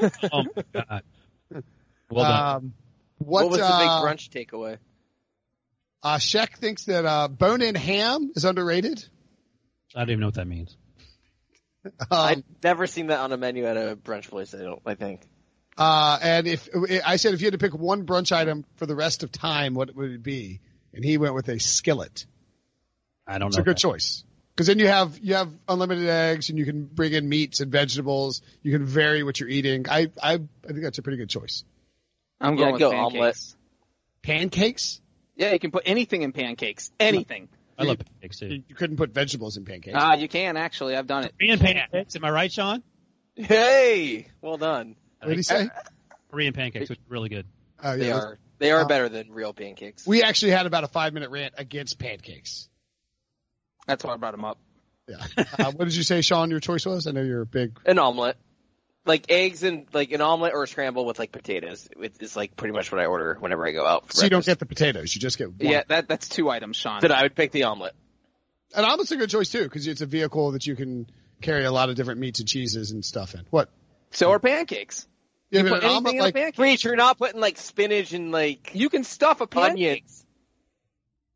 oh 0.01 0.43
my 0.55 0.63
god. 0.73 1.03
Well 2.09 2.23
done. 2.25 2.55
Um, 2.55 2.73
what, 3.17 3.43
What, 3.43 3.51
was 3.51 3.59
the 3.59 3.65
uh, 3.65 3.79
big 3.79 4.17
brunch 4.17 4.29
takeaway? 4.29 4.77
Uh, 6.01 6.17
Sheck 6.17 6.57
thinks 6.57 6.85
that 6.85 7.05
uh, 7.05 7.27
bone-in 7.29 7.75
ham 7.75 8.31
is 8.35 8.43
underrated. 8.45 9.03
I 9.95 9.99
don't 9.99 10.09
even 10.09 10.19
know 10.21 10.27
what 10.27 10.35
that 10.35 10.47
means. 10.47 10.75
I've 12.11 12.37
Um, 12.37 12.43
never 12.63 12.87
seen 12.87 13.07
that 13.07 13.19
on 13.19 13.31
a 13.31 13.37
menu 13.37 13.65
at 13.65 13.77
a 13.77 13.95
brunch 13.95 14.29
place. 14.29 14.53
I 14.53 14.59
don't. 14.59 14.81
I 14.85 14.95
think. 14.95 15.21
Uh, 15.77 16.19
and 16.21 16.47
if 16.47 16.69
I 17.05 17.15
said 17.17 17.33
if 17.33 17.41
you 17.41 17.45
had 17.47 17.53
to 17.53 17.57
pick 17.57 17.73
one 17.73 18.05
brunch 18.05 18.31
item 18.31 18.65
for 18.75 18.85
the 18.85 18.95
rest 18.95 19.23
of 19.23 19.31
time, 19.31 19.73
what 19.73 19.95
would 19.95 20.11
it 20.11 20.23
be? 20.23 20.59
And 20.93 21.03
he 21.03 21.17
went 21.17 21.33
with 21.33 21.47
a 21.49 21.59
skillet. 21.59 22.25
I 23.25 23.37
don't 23.39 23.47
It's 23.47 23.57
know. 23.57 23.61
It's 23.61 23.65
a 23.65 23.69
good 23.69 23.77
that. 23.77 23.81
choice 23.81 24.23
because 24.55 24.67
then 24.67 24.79
you 24.79 24.87
have 24.87 25.17
you 25.19 25.33
have 25.35 25.51
unlimited 25.67 26.07
eggs 26.07 26.49
and 26.49 26.57
you 26.59 26.65
can 26.65 26.85
bring 26.85 27.13
in 27.13 27.27
meats 27.27 27.59
and 27.61 27.71
vegetables. 27.71 28.41
You 28.61 28.71
can 28.71 28.85
vary 28.85 29.23
what 29.23 29.39
you're 29.39 29.49
eating. 29.49 29.85
I 29.89 30.11
I, 30.21 30.33
I 30.33 30.37
think 30.37 30.81
that's 30.83 30.97
a 30.99 31.01
pretty 31.01 31.17
good 31.17 31.29
choice. 31.29 31.63
I'm 32.39 32.53
Yeah, 32.55 32.59
going 32.59 32.73
with 32.73 32.79
go 32.81 32.91
pancakes. 32.91 33.15
omelet. 33.15 33.37
Pancakes? 34.21 35.01
Yeah, 35.35 35.53
you 35.53 35.59
can 35.59 35.71
put 35.71 35.83
anything 35.85 36.21
in 36.21 36.31
pancakes. 36.31 36.91
Anything. 36.99 37.49
I 37.77 37.83
love 37.85 37.97
pancakes 37.97 38.39
too. 38.39 38.47
You, 38.47 38.63
you 38.67 38.75
couldn't 38.75 38.97
put 38.97 39.11
vegetables 39.13 39.57
in 39.57 39.65
pancakes. 39.65 39.97
Ah, 39.99 40.13
you 40.13 40.27
can 40.27 40.57
actually. 40.57 40.95
I've 40.95 41.07
done 41.07 41.23
it. 41.23 41.33
Korean 41.39 41.57
pancakes, 41.59 42.15
am 42.15 42.23
I 42.23 42.29
right, 42.29 42.51
Sean? 42.51 42.83
Hey, 43.35 44.27
well 44.41 44.57
done. 44.57 44.95
What 45.23 45.29
did 45.29 45.37
he 45.37 45.43
say? 45.43 45.69
Korean 46.31 46.53
pancakes, 46.53 46.89
which 46.89 46.99
are 46.99 47.03
really 47.09 47.29
good. 47.29 47.45
Oh, 47.83 47.97
They 47.97 48.11
are. 48.11 48.37
They 48.59 48.71
are 48.71 48.81
Uh, 48.81 48.87
better 48.87 49.09
than 49.09 49.31
real 49.31 49.53
pancakes. 49.53 50.05
We 50.07 50.23
actually 50.23 50.51
had 50.51 50.65
about 50.65 50.83
a 50.83 50.87
five 50.87 51.13
minute 51.13 51.29
rant 51.31 51.53
against 51.57 51.99
pancakes. 51.99 52.69
That's 53.87 54.03
why 54.03 54.13
I 54.13 54.17
brought 54.17 54.31
them 54.31 54.45
up. 54.45 54.57
Yeah. 55.07 55.17
Uh, 55.37 55.71
what 55.71 55.85
did 55.85 55.95
you 55.95 56.03
say, 56.03 56.21
Sean? 56.21 56.49
Your 56.49 56.61
choice 56.61 56.85
was? 56.85 57.07
I 57.07 57.11
know 57.11 57.21
you're 57.21 57.41
a 57.41 57.45
big. 57.45 57.77
An 57.85 57.99
omelet, 57.99 58.37
like 59.05 59.25
eggs 59.29 59.63
and 59.63 59.85
like 59.91 60.13
an 60.13 60.21
omelet 60.21 60.53
or 60.53 60.63
a 60.63 60.67
scramble 60.67 61.05
with 61.05 61.19
like 61.19 61.33
potatoes. 61.33 61.89
It's 61.99 62.37
like 62.37 62.55
pretty 62.55 62.73
much 62.73 62.89
what 62.91 63.01
I 63.01 63.05
order 63.05 63.35
whenever 63.39 63.67
I 63.67 63.71
go 63.71 63.85
out. 63.85 64.07
For 64.07 64.13
So 64.13 64.23
you 64.23 64.29
don't 64.29 64.45
get 64.45 64.59
the 64.59 64.65
potatoes. 64.65 65.13
You 65.13 65.19
just 65.19 65.37
get 65.37 65.49
one. 65.49 65.57
Yeah, 65.59 65.83
that 65.89 66.07
that's 66.07 66.29
two 66.29 66.49
items, 66.49 66.77
Sean. 66.77 67.01
Then 67.01 67.11
I 67.11 67.23
would 67.23 67.35
pick 67.35 67.51
the 67.51 67.63
omelet. 67.63 67.93
An 68.73 68.85
omelet's 68.85 69.11
a 69.11 69.17
good 69.17 69.29
choice 69.29 69.49
too 69.49 69.63
because 69.63 69.87
it's 69.87 70.01
a 70.01 70.05
vehicle 70.05 70.51
that 70.53 70.65
you 70.65 70.75
can 70.77 71.07
carry 71.41 71.65
a 71.65 71.71
lot 71.71 71.89
of 71.89 71.95
different 71.95 72.21
meats 72.21 72.39
and 72.39 72.47
cheeses 72.47 72.91
and 72.91 73.03
stuff 73.03 73.35
in. 73.35 73.41
What? 73.49 73.69
So 74.11 74.31
are 74.31 74.39
pancakes. 74.39 75.05
Yeah, 75.53 75.61
You 75.61 75.69
but 75.69 75.75
put 75.75 75.83
an 75.83 75.89
anything 75.89 75.97
omelet 75.97 76.15
in 76.15 76.19
a 76.19 76.23
like 76.23 76.33
pancake. 76.33 76.55
Breech, 76.55 76.83
you're 76.83 76.95
not 76.95 77.17
putting 77.19 77.39
like 77.39 77.57
spinach 77.57 78.11
and 78.11 78.31
like 78.31 78.71
You 78.73 78.89
can 78.89 79.03
stuff 79.03 79.39
a 79.39 79.45
pancake. 79.47 79.71
onions. 79.71 80.25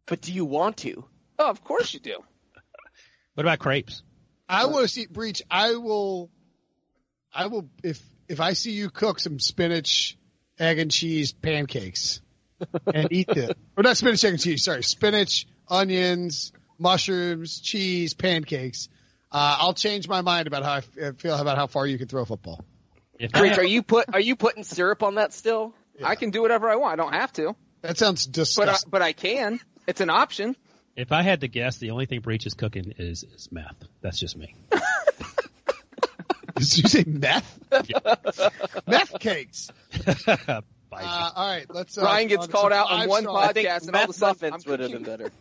But 0.07 0.21
do 0.21 0.31
you 0.33 0.43
want 0.45 0.77
to? 0.77 1.05
Oh, 1.37 1.49
of 1.49 1.63
course 1.63 1.93
you 1.93 1.99
do. 1.99 2.17
What 3.35 3.45
about 3.45 3.59
crepes? 3.59 4.01
I 4.49 4.65
want 4.65 4.81
to 4.81 4.87
see 4.87 5.05
Breech. 5.05 5.43
I 5.51 5.75
will. 5.75 6.31
I 7.31 7.45
will 7.45 7.69
if 7.83 8.01
if 8.27 8.39
I 8.39 8.53
see 8.53 8.71
you 8.71 8.89
cook 8.89 9.19
some 9.19 9.39
spinach, 9.39 10.17
egg 10.57 10.79
and 10.79 10.89
cheese 10.89 11.33
pancakes, 11.33 12.19
and 12.91 13.11
eat 13.11 13.27
them. 13.27 13.51
Or 13.75 13.83
not 13.83 13.95
spinach, 13.97 14.23
egg 14.23 14.33
and 14.33 14.41
cheese. 14.41 14.63
Sorry, 14.63 14.81
spinach, 14.81 15.45
onions, 15.67 16.51
mushrooms, 16.79 17.59
cheese, 17.59 18.15
pancakes. 18.15 18.89
Uh, 19.31 19.57
I'll 19.59 19.75
change 19.75 20.07
my 20.07 20.21
mind 20.21 20.47
about 20.47 20.63
how 20.63 20.73
I 21.05 21.11
feel 21.11 21.35
about 21.35 21.57
how 21.59 21.67
far 21.67 21.85
you 21.85 21.99
can 21.99 22.07
throw 22.07 22.23
a 22.23 22.25
football. 22.25 22.65
If 23.19 23.35
I, 23.35 23.39
Breech, 23.39 23.57
are 23.57 23.63
you 23.65 23.83
put 23.83 24.13
are 24.13 24.19
you 24.19 24.35
putting 24.35 24.63
syrup 24.63 25.03
on 25.03 25.15
that 25.15 25.33
still? 25.33 25.73
I 26.03 26.15
can 26.15 26.29
do 26.29 26.41
whatever 26.41 26.69
I 26.69 26.75
want. 26.75 26.93
I 26.99 27.03
don't 27.03 27.13
have 27.13 27.33
to, 27.33 27.55
That 27.81 27.97
sounds 27.97 28.27
but 28.27 28.37
I, 28.39 28.41
disgusting. 28.43 28.89
but 28.91 29.01
I 29.01 29.13
can. 29.13 29.59
It's 29.87 30.01
an 30.01 30.09
option. 30.11 30.55
if 30.95 31.11
I 31.11 31.23
had 31.23 31.41
to 31.41 31.47
guess, 31.47 31.77
the 31.77 31.89
only 31.91 32.05
thing 32.05 32.19
Breech 32.21 32.45
is 32.45 32.53
cooking 32.53 32.93
is, 32.97 33.23
is 33.23 33.49
meth. 33.51 33.75
That's 34.01 34.19
just 34.19 34.37
me. 34.37 34.53
Did 36.55 36.77
you 36.77 36.89
say 36.89 37.03
meth? 37.07 37.59
meth 38.87 39.19
cakes. 39.19 39.69
Uh, 40.89 41.31
all 41.35 41.47
right, 41.47 41.65
let's. 41.69 41.97
Uh, 41.97 42.01
Ryan 42.03 42.27
gets 42.29 42.47
called 42.47 42.71
out 42.71 42.89
on 42.89 43.07
one 43.09 43.25
five-star- 43.25 43.43
I 43.49 43.53
think 43.53 43.67
podcast, 43.67 43.87
and 43.87 43.95
all 43.95 44.03
of 44.03 44.09
a 44.09 44.11
meth 44.13 44.21
muffins 44.21 44.65
would 44.65 44.79
have 44.79 44.91
been 44.91 45.03
better. 45.03 45.31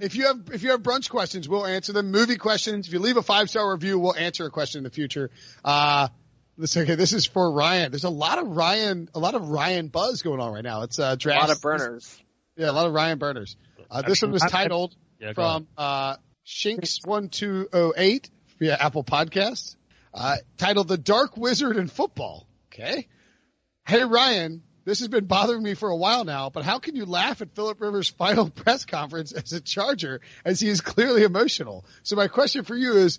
If 0.00 0.14
you 0.16 0.26
have 0.26 0.50
if 0.52 0.62
you 0.64 0.72
have 0.72 0.82
brunch 0.82 1.08
questions, 1.08 1.48
we'll 1.48 1.64
answer 1.64 1.92
them. 1.92 2.10
Movie 2.10 2.36
questions. 2.36 2.88
If 2.88 2.92
you 2.92 2.98
leave 2.98 3.16
a 3.16 3.22
five 3.22 3.48
star 3.48 3.72
review, 3.72 3.98
we'll 4.00 4.16
answer 4.16 4.44
a 4.44 4.50
question 4.50 4.80
in 4.80 4.84
the 4.84 4.90
future. 4.90 5.30
Uh, 5.64 6.08
this 6.58 6.76
okay. 6.76 6.94
This 6.94 7.12
is 7.12 7.26
for 7.26 7.50
Ryan. 7.52 7.90
There's 7.92 8.04
a 8.04 8.10
lot 8.10 8.38
of 8.38 8.48
Ryan, 8.48 9.08
a 9.14 9.18
lot 9.18 9.34
of 9.34 9.48
Ryan 9.50 9.88
buzz 9.88 10.22
going 10.22 10.40
on 10.40 10.52
right 10.52 10.64
now. 10.64 10.82
It's 10.82 10.98
uh, 10.98 11.16
A 11.24 11.28
lot 11.28 11.50
of 11.50 11.60
burners. 11.60 12.18
Yeah, 12.56 12.70
a 12.70 12.72
lot 12.72 12.86
of 12.86 12.92
Ryan 12.94 13.18
burners. 13.18 13.56
Uh, 13.90 14.02
this 14.02 14.22
one 14.22 14.32
was 14.32 14.42
I- 14.42 14.46
I- 14.46 14.50
titled 14.50 14.94
Yeah, 15.20 15.32
from 15.34 15.66
uh, 15.76 16.16
Shinks 16.44 17.00
one 17.04 17.28
two 17.28 17.68
oh 17.72 17.92
eight 17.96 18.30
via 18.58 18.76
Apple 18.76 19.04
Podcast. 19.04 19.76
Uh, 20.14 20.36
titled 20.56 20.88
"The 20.88 20.96
Dark 20.98 21.36
Wizard 21.36 21.76
in 21.76 21.88
Football." 21.88 22.46
Okay. 22.72 23.06
Hey 23.86 24.02
Ryan, 24.04 24.62
this 24.84 24.98
has 25.00 25.08
been 25.08 25.26
bothering 25.26 25.62
me 25.62 25.74
for 25.74 25.88
a 25.90 25.96
while 25.96 26.24
now, 26.24 26.50
but 26.50 26.64
how 26.64 26.78
can 26.78 26.96
you 26.96 27.04
laugh 27.04 27.42
at 27.42 27.54
Philip 27.54 27.80
Rivers' 27.80 28.08
final 28.08 28.48
press 28.62 28.84
conference 28.84 29.32
as 29.32 29.52
a 29.52 29.60
Charger, 29.60 30.20
as 30.44 30.58
he 30.60 30.68
is 30.68 30.80
clearly 30.80 31.22
emotional? 31.22 31.84
So 32.02 32.16
my 32.16 32.28
question 32.28 32.64
for 32.64 32.74
you 32.76 32.94
is. 32.96 33.18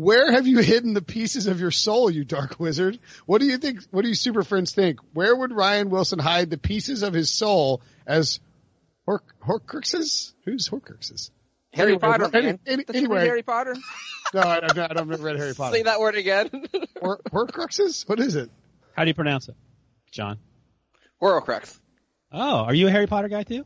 Where 0.00 0.30
have 0.30 0.46
you 0.46 0.58
hidden 0.58 0.94
the 0.94 1.02
pieces 1.02 1.48
of 1.48 1.58
your 1.60 1.72
soul, 1.72 2.08
you 2.08 2.24
dark 2.24 2.60
wizard? 2.60 3.00
What 3.26 3.40
do 3.40 3.46
you 3.46 3.58
think? 3.58 3.80
What 3.90 4.02
do 4.02 4.08
you 4.08 4.14
super 4.14 4.44
friends 4.44 4.72
think? 4.72 5.00
Where 5.12 5.34
would 5.34 5.50
Ryan 5.52 5.90
Wilson 5.90 6.20
hide 6.20 6.50
the 6.50 6.56
pieces 6.58 7.02
of 7.02 7.12
his 7.12 7.30
soul 7.32 7.82
as 8.06 8.38
Hor- 9.06 9.24
Horcruxes? 9.44 10.32
Who's 10.44 10.68
Horcruxes? 10.68 11.30
Harry 11.72 11.94
Anyway, 11.94 12.00
Potter, 12.00 12.30
any- 12.32 12.46
man. 12.46 12.58
any- 12.66 12.84
Don't 12.84 12.94
you 12.94 13.00
read 13.08 13.16
anyway. 13.16 13.26
Harry 13.26 13.42
Potter. 13.42 13.74
No, 14.34 14.40
I, 14.42 14.60
I've 14.62 14.76
not, 14.76 14.94
I've 15.00 15.08
never 15.08 15.22
read 15.22 15.36
Harry 15.38 15.54
Potter. 15.54 15.74
Say 15.76 15.82
that 15.84 16.00
word 16.00 16.14
again. 16.14 16.50
Hor- 17.00 17.20
Horcruxes? 17.32 18.06
What 18.06 18.20
is 18.20 18.36
it? 18.36 18.50
How 18.94 19.04
do 19.04 19.08
you 19.08 19.14
pronounce 19.14 19.48
it, 19.48 19.54
John? 20.12 20.36
Horcrux. 21.22 21.78
Oh, 22.30 22.58
are 22.64 22.74
you 22.74 22.88
a 22.88 22.90
Harry 22.90 23.06
Potter 23.06 23.28
guy 23.28 23.42
too? 23.44 23.64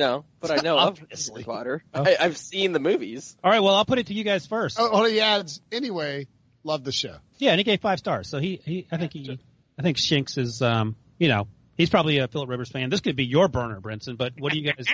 No, 0.00 0.24
but 0.40 0.50
I 0.50 0.56
know 0.62 0.78
of 0.78 0.98
Obviously. 1.02 1.42
Harry 1.42 1.56
Potter. 1.56 1.84
Oh. 1.92 2.02
I, 2.04 2.16
I've 2.18 2.38
seen 2.38 2.72
the 2.72 2.80
movies. 2.80 3.36
All 3.44 3.50
right, 3.50 3.60
well, 3.62 3.74
I'll 3.74 3.84
put 3.84 3.98
it 3.98 4.06
to 4.06 4.14
you 4.14 4.24
guys 4.24 4.46
first. 4.46 4.78
Oh, 4.80 4.88
hold 4.88 5.04
on, 5.04 5.10
he 5.10 5.20
adds, 5.20 5.60
anyway, 5.70 6.26
love 6.64 6.84
the 6.84 6.90
show. 6.90 7.16
Yeah, 7.36 7.50
and 7.50 7.58
he 7.60 7.64
gave 7.64 7.80
five 7.82 7.98
stars. 7.98 8.26
So 8.28 8.38
he, 8.38 8.60
he 8.64 8.86
I 8.90 8.96
think 8.96 9.12
he, 9.12 9.38
I 9.78 9.82
think 9.82 9.98
Shinks 9.98 10.38
is, 10.38 10.62
um, 10.62 10.96
you 11.18 11.28
know, 11.28 11.48
he's 11.76 11.90
probably 11.90 12.16
a 12.16 12.28
Philip 12.28 12.48
Rivers 12.48 12.70
fan. 12.70 12.88
This 12.88 13.00
could 13.00 13.14
be 13.14 13.26
your 13.26 13.48
burner, 13.48 13.78
Brinson. 13.82 14.16
But 14.16 14.32
what 14.38 14.52
do 14.52 14.58
you 14.58 14.72
guys, 14.72 14.86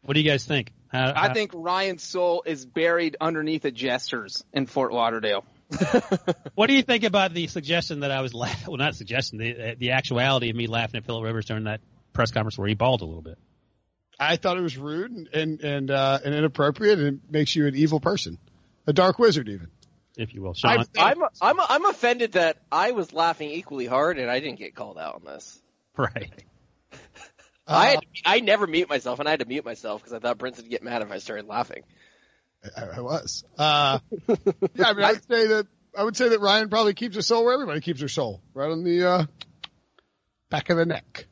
what 0.00 0.14
do 0.14 0.20
you 0.20 0.30
guys 0.30 0.46
think? 0.46 0.72
How- 0.88 1.12
I 1.14 1.34
think 1.34 1.50
Ryan's 1.54 2.02
soul 2.02 2.42
is 2.46 2.64
buried 2.64 3.18
underneath 3.20 3.66
a 3.66 3.70
Jester's 3.70 4.44
in 4.54 4.64
Fort 4.64 4.92
Lauderdale. 4.94 5.44
What 6.54 6.66
do 6.68 6.72
you 6.74 6.82
think 6.82 7.04
about 7.04 7.34
the 7.34 7.46
suggestion 7.48 8.00
that 8.00 8.10
I 8.10 8.20
was, 8.22 8.32
la- 8.34 8.48
well, 8.66 8.78
not 8.78 8.96
suggestion, 8.96 9.38
the 9.38 9.76
the 9.78 9.90
actuality 9.92 10.50
of 10.50 10.56
me 10.56 10.66
laughing 10.66 10.96
at 10.98 11.04
Philip 11.04 11.22
Rivers 11.22 11.44
during 11.44 11.64
that 11.64 11.80
press 12.14 12.30
conference 12.32 12.58
where 12.58 12.66
he 12.66 12.74
bawled 12.74 13.02
a 13.02 13.04
little 13.04 13.22
bit? 13.22 13.38
I 14.18 14.36
thought 14.36 14.56
it 14.56 14.62
was 14.62 14.76
rude 14.76 15.10
and, 15.12 15.28
and, 15.32 15.60
and, 15.60 15.90
uh, 15.90 16.18
and 16.24 16.34
inappropriate 16.34 16.98
and 16.98 17.06
it 17.08 17.20
makes 17.30 17.54
you 17.54 17.66
an 17.66 17.76
evil 17.76 18.00
person. 18.00 18.38
A 18.86 18.92
dark 18.92 19.18
wizard 19.18 19.48
even. 19.48 19.68
if 20.16 20.34
you 20.34 20.42
will, 20.42 20.54
Sean. 20.54 20.84
I'm 20.98 21.22
I'm 21.40 21.60
I'm 21.60 21.84
offended 21.86 22.32
that 22.32 22.56
I 22.72 22.92
was 22.92 23.12
laughing 23.12 23.50
equally 23.50 23.86
hard 23.86 24.18
and 24.18 24.30
I 24.30 24.40
didn't 24.40 24.58
get 24.58 24.74
called 24.74 24.98
out 24.98 25.16
on 25.16 25.24
this. 25.24 25.60
right. 25.96 26.32
I 26.92 26.96
Uh, 27.66 27.82
had, 27.90 28.00
I 28.24 28.40
never 28.40 28.66
mute 28.66 28.88
myself 28.88 29.18
and 29.20 29.28
I 29.28 29.32
had 29.32 29.40
to 29.40 29.46
mute 29.46 29.64
myself 29.64 30.00
because 30.00 30.14
I 30.14 30.18
thought 30.20 30.38
Brinson 30.38 30.62
would 30.62 30.70
get 30.70 30.82
mad 30.82 31.02
if 31.02 31.10
I 31.12 31.18
started 31.18 31.46
laughing. 31.46 31.82
I, 32.76 32.82
I 32.96 33.00
was. 33.02 33.44
Uh, 33.56 33.98
yeah, 34.74 34.86
I 34.86 34.92
mean, 34.94 35.04
I 35.04 35.12
would 35.12 35.24
say 35.28 35.46
that, 35.48 35.66
I 35.96 36.02
would 36.02 36.16
say 36.16 36.30
that 36.30 36.40
Ryan 36.40 36.70
probably 36.70 36.94
keeps 36.94 37.14
her 37.14 37.22
soul 37.22 37.44
where 37.44 37.52
everybody 37.54 37.80
keeps 37.80 38.00
their 38.00 38.08
soul. 38.08 38.40
Right 38.54 38.70
on 38.70 38.82
the, 38.84 39.08
uh, 39.08 39.26
back 40.50 40.70
of 40.70 40.76
the 40.78 40.86
neck. 40.86 41.26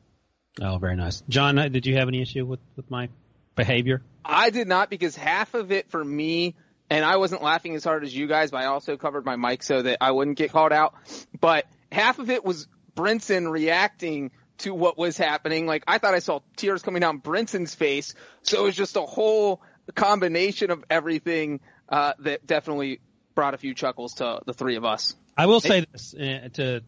Oh, 0.61 0.77
very 0.77 0.95
nice. 0.95 1.21
John, 1.29 1.57
uh, 1.57 1.67
did 1.67 1.85
you 1.85 1.95
have 1.97 2.07
any 2.07 2.21
issue 2.21 2.45
with 2.45 2.59
with 2.75 2.89
my 2.89 3.09
behavior? 3.55 4.01
I 4.23 4.49
did 4.49 4.67
not 4.67 4.89
because 4.89 5.15
half 5.15 5.53
of 5.53 5.71
it 5.71 5.89
for 5.89 6.03
me, 6.03 6.55
and 6.89 7.05
I 7.05 7.17
wasn't 7.17 7.43
laughing 7.43 7.75
as 7.75 7.83
hard 7.83 8.03
as 8.03 8.15
you 8.15 8.27
guys, 8.27 8.51
but 8.51 8.61
I 8.61 8.65
also 8.65 8.97
covered 8.97 9.25
my 9.25 9.35
mic 9.35 9.63
so 9.63 9.81
that 9.81 9.97
I 10.01 10.11
wouldn't 10.11 10.37
get 10.37 10.51
called 10.51 10.73
out. 10.73 10.95
But 11.39 11.65
half 11.91 12.19
of 12.19 12.29
it 12.29 12.43
was 12.43 12.67
Brinson 12.95 13.51
reacting 13.51 14.31
to 14.59 14.73
what 14.73 14.97
was 14.97 15.17
happening. 15.17 15.67
Like 15.67 15.83
I 15.87 15.97
thought 15.99 16.13
I 16.13 16.19
saw 16.19 16.39
tears 16.55 16.81
coming 16.81 17.01
down 17.01 17.21
Brinson's 17.21 17.75
face. 17.75 18.15
So 18.41 18.59
it 18.59 18.63
was 18.63 18.75
just 18.75 18.95
a 18.95 19.01
whole 19.01 19.61
combination 19.93 20.71
of 20.71 20.83
everything 20.89 21.59
uh, 21.89 22.13
that 22.19 22.45
definitely 22.45 22.99
brought 23.35 23.53
a 23.53 23.57
few 23.57 23.73
chuckles 23.73 24.15
to 24.15 24.39
the 24.45 24.53
three 24.53 24.75
of 24.75 24.83
us. 24.83 25.15
I 25.37 25.45
will 25.45 25.61
say 25.61 25.85
this 25.91 26.15
uh, 26.15 26.49
to 26.53 26.81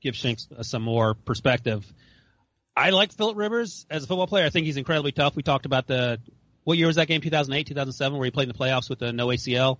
give 0.00 0.16
Shanks 0.16 0.48
some 0.62 0.82
more 0.82 1.14
perspective. 1.14 1.86
I 2.76 2.90
like 2.90 3.12
Philip 3.12 3.36
Rivers 3.36 3.86
as 3.90 4.04
a 4.04 4.06
football 4.06 4.26
player. 4.26 4.46
I 4.46 4.50
think 4.50 4.66
he's 4.66 4.76
incredibly 4.76 5.12
tough. 5.12 5.36
We 5.36 5.42
talked 5.42 5.66
about 5.66 5.86
the 5.86 6.20
what 6.64 6.78
year 6.78 6.86
was 6.86 6.96
that 6.96 7.08
game? 7.08 7.20
2008, 7.20 7.66
2007, 7.66 8.18
where 8.18 8.24
he 8.24 8.30
played 8.30 8.48
in 8.48 8.54
the 8.56 8.58
playoffs 8.58 8.88
with 8.88 9.00
the 9.00 9.12
no 9.12 9.26
ACL. 9.28 9.78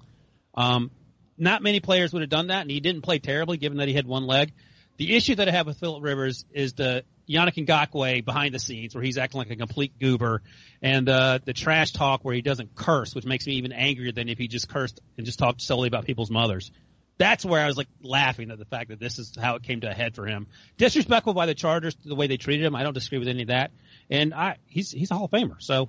Um, 0.55 0.91
not 1.39 1.63
many 1.63 1.81
players 1.81 2.13
would 2.13 2.23
have 2.23 2.31
done 2.31 2.49
that, 2.49 2.63
and 2.63 2.71
he 2.71 2.81
didn't 2.81 3.03
play 3.03 3.19
terribly, 3.19 3.57
given 3.57 3.79
that 3.79 3.89
he 3.89 3.95
had 3.95 4.07
one 4.07 4.27
leg. 4.27 4.53
The 4.99 5.17
issue 5.17 5.35
that 5.37 5.49
I 5.49 5.53
have 5.53 5.67
with 5.67 5.79
Philip 5.79 6.03
Rivers 6.03 6.45
is 6.53 6.75
the 6.75 7.05
Yannick 7.29 7.67
Ngakoue 7.67 8.25
behind 8.25 8.55
the 8.55 8.59
scenes, 8.59 8.95
where 8.95 9.03
he's 9.03 9.17
acting 9.17 9.39
like 9.39 9.51
a 9.51 9.57
complete 9.57 9.99
goober, 9.99 10.43
and 10.83 11.09
uh, 11.09 11.39
the 11.45 11.55
trash 11.55 11.93
talk 11.93 12.25
where 12.25 12.35
he 12.35 12.43
doesn't 12.43 12.75
curse, 12.75 13.15
which 13.15 13.25
makes 13.25 13.47
me 13.47 13.55
even 13.55 13.73
angrier 13.73 14.13
than 14.13 14.29
if 14.29 14.39
he 14.39 14.49
just 14.49 14.69
cursed 14.69 15.01
and 15.17 15.25
just 15.25 15.39
talked 15.39 15.63
solely 15.63 15.89
about 15.89 16.05
people's 16.05 16.31
mothers. 16.31 16.71
That's 17.19 17.45
where 17.45 17.63
I 17.63 17.67
was 17.67 17.77
like 17.77 17.89
laughing 18.03 18.51
at 18.51 18.59
the 18.59 18.65
fact 18.65 18.89
that 18.89 18.99
this 18.99 19.19
is 19.19 19.33
how 19.41 19.57
it 19.57 19.63
came 19.63 19.81
to 19.83 19.91
a 19.91 19.95
head 19.95 20.15
for 20.15 20.27
him. 20.27 20.49
Disrespectful 20.77 21.35
by 21.35 21.47
the 21.47 21.55
Chargers, 21.55 21.97
the 22.05 22.15
way 22.15 22.27
they 22.27 22.37
treated 22.37 22.65
him. 22.65 22.75
I 22.75 22.83
don't 22.83 22.95
disagree 22.95 23.19
with 23.19 23.29
any 23.29 23.43
of 23.43 23.49
that. 23.49 23.71
And 24.11 24.35
I, 24.35 24.57
he's 24.67 24.91
he's 24.91 25.11
a 25.11 25.15
Hall 25.15 25.27
of 25.27 25.31
Famer. 25.31 25.57
So, 25.61 25.89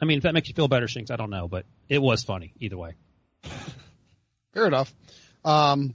I 0.00 0.04
mean, 0.04 0.18
if 0.18 0.24
that 0.24 0.34
makes 0.34 0.48
you 0.48 0.54
feel 0.54 0.68
better, 0.68 0.88
Shinks, 0.88 1.10
I 1.10 1.16
don't 1.16 1.30
know, 1.30 1.48
but 1.48 1.64
it 1.88 2.00
was 2.00 2.24
funny 2.24 2.52
either 2.58 2.76
way. 2.76 2.94
Fair 4.54 4.66
enough. 4.66 4.92
Um, 5.44 5.94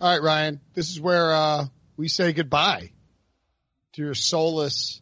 all 0.00 0.10
right, 0.10 0.22
Ryan. 0.22 0.60
This 0.74 0.90
is 0.90 1.00
where 1.00 1.32
uh, 1.32 1.64
we 1.96 2.08
say 2.08 2.32
goodbye 2.32 2.90
to 3.94 4.02
your 4.02 4.14
soulless 4.14 5.00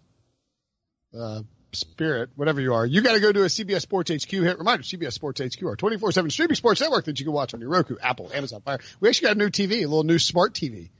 uh, 1.18 1.42
spirit, 1.76 2.30
whatever 2.36 2.60
you 2.60 2.74
are. 2.74 2.84
You 2.86 3.02
got 3.02 3.12
to 3.14 3.20
go 3.20 3.32
to 3.32 3.42
a 3.42 3.46
CBS 3.46 3.82
Sports 3.82 4.10
HQ 4.10 4.30
hit. 4.30 4.58
Reminder: 4.58 4.82
CBS 4.82 5.12
Sports 5.12 5.40
HQ, 5.40 5.62
our 5.64 5.76
24/7 5.76 6.30
streaming 6.32 6.54
sports 6.56 6.80
network 6.80 7.04
that 7.06 7.18
you 7.20 7.24
can 7.26 7.32
watch 7.32 7.54
on 7.54 7.60
your 7.60 7.70
Roku, 7.70 7.96
Apple, 8.02 8.30
Amazon 8.32 8.60
Fire. 8.62 8.78
We 9.00 9.08
actually 9.08 9.28
got 9.28 9.36
a 9.36 9.38
new 9.38 9.50
TV, 9.50 9.78
a 9.84 9.86
little 9.86 10.04
new 10.04 10.18
smart 10.18 10.54
TV. 10.54 10.90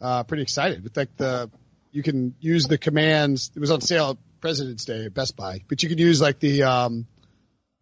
Uh, 0.00 0.22
pretty 0.24 0.42
excited. 0.42 0.82
With 0.84 0.96
like 0.96 1.16
the, 1.16 1.50
you 1.92 2.02
can 2.02 2.34
use 2.40 2.66
the 2.66 2.78
commands. 2.78 3.50
It 3.54 3.60
was 3.60 3.70
on 3.70 3.80
sale 3.80 4.10
at 4.10 4.16
President's 4.40 4.84
Day 4.84 5.06
at 5.06 5.14
Best 5.14 5.36
Buy, 5.36 5.60
but 5.68 5.82
you 5.82 5.88
can 5.88 5.98
use 5.98 6.20
like 6.20 6.38
the, 6.38 6.64
um, 6.64 7.06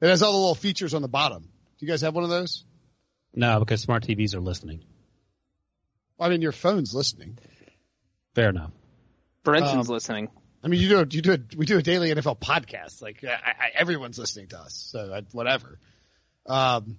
it 0.01 0.07
has 0.09 0.23
all 0.23 0.33
the 0.33 0.39
little 0.39 0.55
features 0.55 0.95
on 0.95 1.03
the 1.03 1.09
bottom. 1.09 1.43
Do 1.43 1.87
you 1.87 1.89
guys 1.89 2.03
have 2.03 2.15
one 2.15 2.23
of 2.25 2.31
those? 2.31 2.65
No, 3.35 3.59
because 3.59 3.81
smart 3.81 4.05
TVs 4.07 4.35
are 4.35 4.41
listening. 4.41 4.85
I 6.21 6.29
mean, 6.29 6.41
your 6.41 6.53
phone's 6.53 6.95
listening. 6.95 7.39
Fair 8.37 8.51
enough. 8.51 8.71
Brinson's 9.43 9.89
Um, 9.89 9.95
listening. 9.95 10.29
I 10.65 10.69
mean, 10.69 10.81
you 10.81 10.89
do, 10.89 11.17
you 11.17 11.23
do, 11.23 11.33
a, 11.33 11.39
we 11.57 11.67
do 11.67 11.77
a 11.77 11.83
daily 11.83 12.13
NFL 12.13 12.39
podcast. 12.39 13.03
Like, 13.03 13.23
I, 13.23 13.29
I, 13.29 13.71
everyone's 13.75 14.19
listening 14.19 14.49
to 14.49 14.59
us, 14.59 14.89
so 14.91 15.13
I, 15.13 15.21
whatever. 15.33 15.79
Um, 16.47 16.97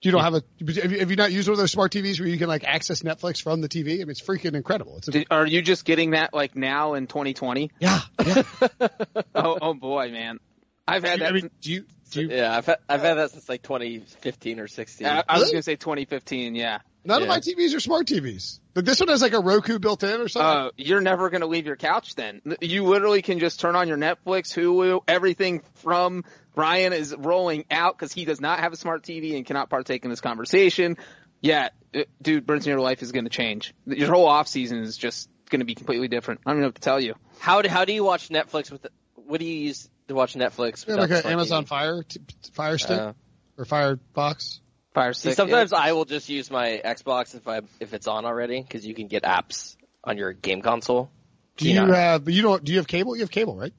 you 0.00 0.10
don't 0.10 0.22
have 0.22 0.34
a, 0.34 0.42
have 0.60 0.92
you, 0.92 0.98
have 1.00 1.10
you 1.10 1.16
not 1.16 1.30
used 1.30 1.48
one 1.48 1.52
of 1.52 1.58
those 1.58 1.70
smart 1.70 1.92
TVs 1.92 2.18
where 2.18 2.28
you 2.28 2.38
can 2.38 2.48
like 2.48 2.64
access 2.64 3.02
Netflix 3.02 3.42
from 3.42 3.60
the 3.60 3.68
TV? 3.68 3.96
I 3.96 3.96
mean, 3.98 4.10
it's 4.10 4.22
freaking 4.22 4.54
incredible. 4.54 4.96
It's 4.96 5.08
a, 5.08 5.10
Did, 5.10 5.26
are 5.30 5.46
you 5.46 5.60
just 5.60 5.84
getting 5.84 6.12
that 6.12 6.32
like 6.32 6.56
now 6.56 6.94
in 6.94 7.06
2020? 7.06 7.70
yeah, 7.78 8.00
yeah. 8.24 8.42
oh, 9.34 9.58
oh 9.60 9.74
boy, 9.74 10.10
man. 10.10 10.40
I've 10.88 11.04
had 11.04 11.20
that. 11.20 11.28
I 11.28 11.32
mean, 11.32 11.50
do 11.60 11.72
you, 11.72 11.84
do 12.10 12.22
you, 12.22 12.28
Yeah, 12.30 12.56
I've 12.56 12.64
had, 12.64 12.78
I've 12.88 13.02
had 13.02 13.14
that 13.14 13.32
since 13.32 13.48
like 13.50 13.62
2015 13.62 14.60
or 14.60 14.66
16. 14.66 15.06
I, 15.06 15.22
I 15.28 15.38
was 15.38 15.50
going 15.50 15.58
to 15.58 15.62
say 15.62 15.76
2015. 15.76 16.54
Yeah. 16.54 16.78
None 17.04 17.22
of 17.22 17.28
my 17.28 17.40
TVs 17.40 17.74
are 17.74 17.80
smart 17.80 18.06
TVs, 18.06 18.60
but 18.74 18.84
this 18.84 19.00
one 19.00 19.08
has 19.08 19.22
like 19.22 19.32
a 19.32 19.40
Roku 19.40 19.78
built 19.78 20.02
in 20.02 20.20
or 20.20 20.28
something. 20.28 20.66
Uh, 20.66 20.70
you're 20.76 21.00
never 21.00 21.30
going 21.30 21.40
to 21.40 21.46
leave 21.46 21.66
your 21.66 21.76
couch 21.76 22.14
then. 22.14 22.40
You 22.60 22.84
literally 22.84 23.22
can 23.22 23.38
just 23.38 23.60
turn 23.60 23.76
on 23.76 23.88
your 23.88 23.96
Netflix, 23.96 24.54
Hulu, 24.54 25.00
everything 25.08 25.62
from 25.74 26.24
Ryan 26.54 26.92
is 26.92 27.14
rolling 27.16 27.64
out 27.70 27.96
because 27.98 28.12
he 28.12 28.24
does 28.24 28.40
not 28.40 28.60
have 28.60 28.72
a 28.72 28.76
smart 28.76 29.02
TV 29.02 29.36
and 29.36 29.46
cannot 29.46 29.70
partake 29.70 30.04
in 30.04 30.10
this 30.10 30.20
conversation. 30.20 30.96
Yeah, 31.40 31.70
uh, 31.94 32.00
dude, 32.20 32.46
Brinson, 32.46 32.66
your 32.66 32.80
life 32.80 33.02
is 33.02 33.12
going 33.12 33.24
to 33.24 33.30
change. 33.30 33.74
Your 33.86 34.12
whole 34.12 34.26
off 34.26 34.46
season 34.48 34.78
is 34.78 34.96
just 34.96 35.28
going 35.48 35.60
to 35.60 35.66
be 35.66 35.74
completely 35.74 36.08
different. 36.08 36.40
I 36.46 36.50
don't 36.52 36.60
know 36.60 36.66
what 36.68 36.74
to 36.76 36.80
tell 36.80 37.00
you. 37.00 37.14
How 37.38 37.62
do, 37.62 37.68
how 37.68 37.84
do 37.84 37.92
you 37.92 38.04
watch 38.04 38.28
Netflix 38.28 38.70
with? 38.70 38.82
The, 38.82 38.90
what 39.14 39.40
do 39.40 39.46
you 39.46 39.54
use 39.54 39.88
to 40.08 40.14
watch 40.14 40.34
Netflix? 40.34 40.86
Yeah, 40.86 40.96
like 40.96 41.10
an 41.10 41.24
Amazon 41.26 41.64
TV? 41.64 41.68
Fire, 41.68 42.02
t- 42.02 42.20
Fire 42.52 42.78
Stick 42.78 42.98
Uh, 42.98 43.12
or 43.56 43.64
Firefox. 43.64 44.59
Fire 44.94 45.12
See, 45.12 45.32
sometimes 45.32 45.70
yeah. 45.72 45.78
I 45.78 45.92
will 45.92 46.04
just 46.04 46.28
use 46.28 46.50
my 46.50 46.80
Xbox 46.84 47.34
if 47.36 47.46
I 47.46 47.60
if 47.78 47.94
it's 47.94 48.08
on 48.08 48.24
already 48.24 48.60
because 48.60 48.84
you 48.84 48.94
can 48.94 49.06
get 49.06 49.22
apps 49.22 49.76
on 50.02 50.18
your 50.18 50.32
game 50.32 50.62
console. 50.62 51.10
Do 51.56 51.68
you 51.68 51.74
Yeah. 51.74 51.94
have? 51.94 52.24
But 52.24 52.34
you 52.34 52.42
don't. 52.42 52.64
Do 52.64 52.72
you 52.72 52.78
have 52.78 52.88
cable? 52.88 53.14
You 53.14 53.22
have 53.22 53.30
cable, 53.30 53.56
right? 53.56 53.72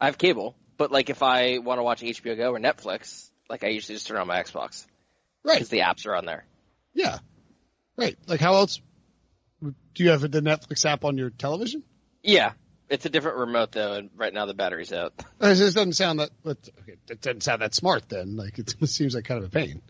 I 0.00 0.06
have 0.06 0.18
cable, 0.18 0.56
but 0.76 0.90
like 0.90 1.10
if 1.10 1.22
I 1.22 1.58
want 1.58 1.78
to 1.78 1.82
watch 1.84 2.02
HBO 2.02 2.36
Go 2.36 2.52
or 2.54 2.58
Netflix, 2.58 3.30
like 3.48 3.62
I 3.62 3.68
usually 3.68 3.94
just 3.96 4.08
turn 4.08 4.16
on 4.16 4.26
my 4.26 4.42
Xbox 4.42 4.86
Right. 5.44 5.54
because 5.54 5.68
the 5.68 5.80
apps 5.80 6.06
are 6.06 6.14
on 6.16 6.24
there. 6.24 6.44
Yeah. 6.94 7.18
Right. 7.96 8.16
Like 8.26 8.40
how 8.40 8.54
else? 8.54 8.80
Do 9.62 10.04
you 10.04 10.10
have 10.10 10.20
the 10.22 10.40
Netflix 10.40 10.84
app 10.84 11.04
on 11.04 11.18
your 11.18 11.30
television? 11.30 11.82
Yeah, 12.22 12.52
it's 12.88 13.04
a 13.06 13.10
different 13.10 13.38
remote 13.38 13.72
though, 13.72 13.94
and 13.94 14.10
right 14.16 14.32
now 14.32 14.46
the 14.46 14.54
battery's 14.54 14.92
out. 14.92 15.12
This 15.40 15.58
doesn't 15.74 15.92
sound 15.94 16.20
that. 16.20 16.30
Okay, 16.46 16.96
it 17.08 17.20
doesn't 17.20 17.42
sound 17.42 17.62
that 17.62 17.74
smart. 17.74 18.08
Then, 18.08 18.36
like 18.36 18.58
it 18.58 18.74
seems 18.88 19.14
like 19.14 19.24
kind 19.24 19.38
of 19.42 19.48
a 19.48 19.50
pain. 19.50 19.82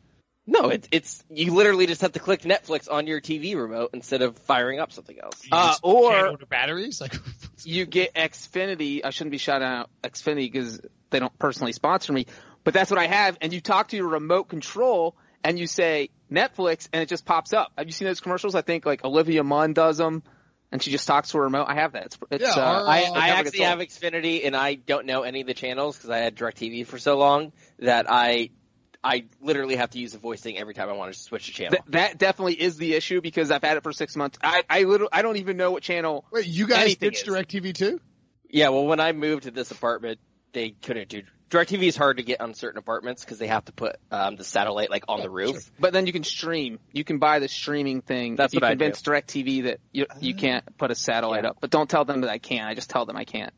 No, 0.51 0.71
it's 0.71 0.89
it's 0.91 1.25
you 1.29 1.53
literally 1.53 1.87
just 1.87 2.01
have 2.01 2.13
to 2.13 2.21
click 2.21 2.41
Netflix 2.41 2.91
on 2.91 3.07
your 3.07 3.21
TV 3.21 3.55
remote 3.55 3.91
instead 3.93 4.23
of 4.23 4.39
firing 4.39 4.81
up 4.81 4.93
something 4.93 5.19
else. 5.23 5.43
Uh, 5.53 5.77
or 5.83 6.39
batteries. 6.49 7.03
Like 7.03 7.15
you 7.65 7.85
get 7.85 8.15
Xfinity. 8.15 9.03
I 9.05 9.11
shouldn't 9.11 9.33
be 9.33 9.39
shouting 9.39 9.69
out 9.69 9.91
Xfinity 10.03 10.51
because 10.51 10.81
they 11.11 11.19
don't 11.19 11.39
personally 11.39 11.73
sponsor 11.73 12.15
me, 12.15 12.27
but 12.65 12.73
that's 12.73 12.91
what 12.91 12.99
I 12.99 13.09
have. 13.09 13.37
And 13.43 13.53
you 13.53 13.61
talk 13.61 13.89
to 13.89 13.97
your 13.97 14.09
remote 14.09 14.49
control 14.49 15.17
and 15.45 15.59
you 15.59 15.67
say 15.67 16.09
Netflix, 16.33 16.89
and 16.95 17.03
it 17.03 17.11
just 17.11 17.27
pops 17.27 17.53
up. 17.53 17.71
Have 17.77 17.87
you 17.87 17.93
seen 17.93 18.09
those 18.09 18.21
commercials? 18.21 18.55
I 18.55 18.63
think 18.63 18.87
like 18.87 19.05
Olivia 19.05 19.45
Munn 19.45 19.75
does 19.75 19.99
them, 19.99 20.23
and 20.73 20.83
she 20.83 20.91
just 20.91 21.07
talks 21.07 21.31
to 21.33 21.39
her 21.39 21.45
remote. 21.45 21.67
I 21.69 21.75
have 21.75 21.93
that. 21.93 22.07
It's, 22.07 22.19
it's 22.31 22.57
Yeah, 22.57 22.63
uh, 22.63 22.85
I, 22.87 23.05
uh, 23.05 23.13
I 23.13 23.29
actually 23.29 23.61
have. 23.61 23.81
Xfinity, 23.81 24.47
and 24.47 24.57
I 24.57 24.77
don't 24.77 25.05
know 25.05 25.25
any 25.25 25.43
of 25.43 25.47
the 25.47 25.55
channels 25.55 25.97
because 25.99 26.09
I 26.09 26.19
had 26.19 26.37
DirecTV 26.37 26.87
for 26.87 26.99
so 26.99 27.19
long 27.19 27.53
that 27.81 28.07
I 28.09 28.51
I 29.03 29.27
literally 29.41 29.77
have 29.77 29.91
to 29.91 29.99
use 29.99 30.13
the 30.13 30.19
voice 30.19 30.41
thing 30.41 30.59
every 30.59 30.75
time 30.75 30.89
I 30.89 30.93
want 30.93 31.13
to 31.13 31.19
switch 31.19 31.49
a 31.49 31.53
channel. 31.53 31.71
Th- 31.73 31.83
that 31.91 32.19
definitely 32.19 32.61
is 32.61 32.77
the 32.77 32.95
issue 32.95 33.21
because 33.21 33.51
I've 33.51 33.63
had 33.63 33.77
it 33.77 33.83
for 33.83 33.93
six 33.93 34.17
months. 34.17 34.39
I 34.43 34.63
I 34.69 34.83
literally 34.83 35.11
I 35.13 35.23
don't 35.23 35.37
even 35.37 35.57
know 35.57 35.71
what 35.71 35.83
channel. 35.83 36.25
Wait, 36.33 36.47
you 36.47 36.67
guys 36.67 36.83
Anything 36.85 37.11
ditched 37.11 37.29
is. 37.29 37.35
DirecTV 37.35 37.75
too? 37.75 38.01
yeah, 38.51 38.71
well, 38.71 38.87
when 38.87 38.99
I 39.01 39.13
moved 39.13 39.45
to 39.45 39.51
this 39.51 39.71
apartment, 39.71 40.19
they 40.53 40.71
couldn't 40.71 41.09
do 41.09 41.23
DirecTV 41.51 41.83
is 41.85 41.97
hard 41.97 42.19
to 42.19 42.23
get 42.23 42.43
on 42.43 42.53
certain 42.53 42.79
apartments 42.79 43.25
because 43.25 43.39
they 43.39 43.47
have 43.47 43.65
to 43.67 43.73
put 43.73 43.97
um, 44.11 44.37
the 44.37 44.45
satellite 44.45 44.91
like 44.91 45.05
on 45.09 45.21
the 45.21 45.31
roof. 45.31 45.71
But 45.81 45.95
then 45.95 46.07
you 46.07 46.13
can 46.13 46.23
stream. 46.25 46.79
You 46.93 47.05
can 47.05 47.19
buy 47.19 47.39
the 47.39 47.49
streaming 47.49 48.03
thing. 48.03 48.37
That's 48.37 48.53
if 48.53 48.57
you 48.61 48.65
what 48.65 48.71
I 48.71 48.75
do. 48.75 48.79
convince 48.81 49.01
DirecTV 49.01 49.63
that 49.65 49.81
you 49.93 50.05
you 50.21 50.35
can't 50.35 50.63
put 50.77 50.91
a 50.91 50.95
satellite 50.95 51.45
Yeah. 51.45 51.51
up. 51.51 51.59
But 51.61 51.71
don't 51.71 51.89
tell 51.89 52.05
them 52.05 52.21
that 52.21 52.31
I 52.31 52.37
can. 52.39 52.67
I 52.67 52.75
just 52.75 52.91
tell 52.91 53.07
them 53.07 53.17
I 53.17 53.25
can't. 53.25 53.53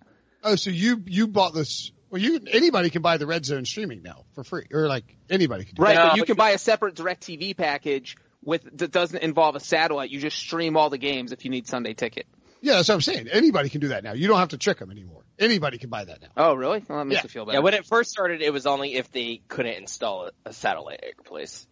Oh, 0.44 0.54
so 0.54 0.70
you 0.70 1.02
you 1.06 1.26
bought 1.26 1.52
this? 1.52 1.90
Well, 2.10 2.20
you 2.20 2.40
anybody 2.50 2.90
can 2.90 3.02
buy 3.02 3.16
the 3.18 3.26
Red 3.26 3.44
Zone 3.46 3.64
streaming 3.64 4.02
now 4.02 4.24
for 4.34 4.42
free, 4.44 4.66
or 4.72 4.88
like 4.88 5.16
anybody 5.30 5.64
can. 5.64 5.76
Do 5.76 5.82
Right, 5.82 5.94
No, 5.94 6.08
but 6.08 6.16
you 6.16 6.22
but 6.22 6.26
can 6.26 6.34
you- 6.34 6.38
buy 6.38 6.50
a 6.50 6.58
separate 6.58 6.96
DirecTV 6.96 7.56
package 7.56 8.16
with 8.42 8.64
that 8.78 8.90
doesn't 8.90 9.22
involve 9.22 9.54
a 9.54 9.60
satellite. 9.60 10.10
You 10.10 10.18
just 10.18 10.36
stream 10.38 10.76
all 10.76 10.90
the 10.90 10.98
games 10.98 11.30
if 11.32 11.44
you 11.44 11.50
need 11.50 11.66
Sunday 11.68 11.94
ticket. 11.94 12.26
Yeah, 12.62 12.74
that's 12.74 12.88
what 12.88 12.94
I'm 12.96 13.00
saying. 13.00 13.28
Anybody 13.28 13.70
can 13.70 13.80
do 13.80 13.88
that 13.88 14.04
now. 14.04 14.12
You 14.12 14.28
don't 14.28 14.38
have 14.38 14.50
to 14.50 14.58
trick 14.58 14.78
them 14.78 14.90
anymore. 14.90 15.24
Anybody 15.38 15.78
can 15.78 15.88
buy 15.88 16.04
that 16.04 16.20
now. 16.20 16.28
Oh, 16.36 16.54
really? 16.54 16.84
Well, 16.86 16.98
that 16.98 17.04
makes 17.06 17.20
Yeah. 17.20 17.22
me 17.24 17.28
feel 17.28 17.44
better. 17.46 17.56
Yeah, 17.56 17.60
when 17.62 17.72
it 17.74 17.86
first 17.86 18.10
started, 18.10 18.42
it 18.42 18.52
was 18.52 18.66
only 18.66 18.94
if 18.96 19.10
they 19.12 19.40
couldn't 19.48 19.74
install 19.78 20.26
a, 20.26 20.30
a 20.50 20.52
satellite 20.52 21.00
at 21.02 21.14
your 21.16 21.24
place. 21.24 21.66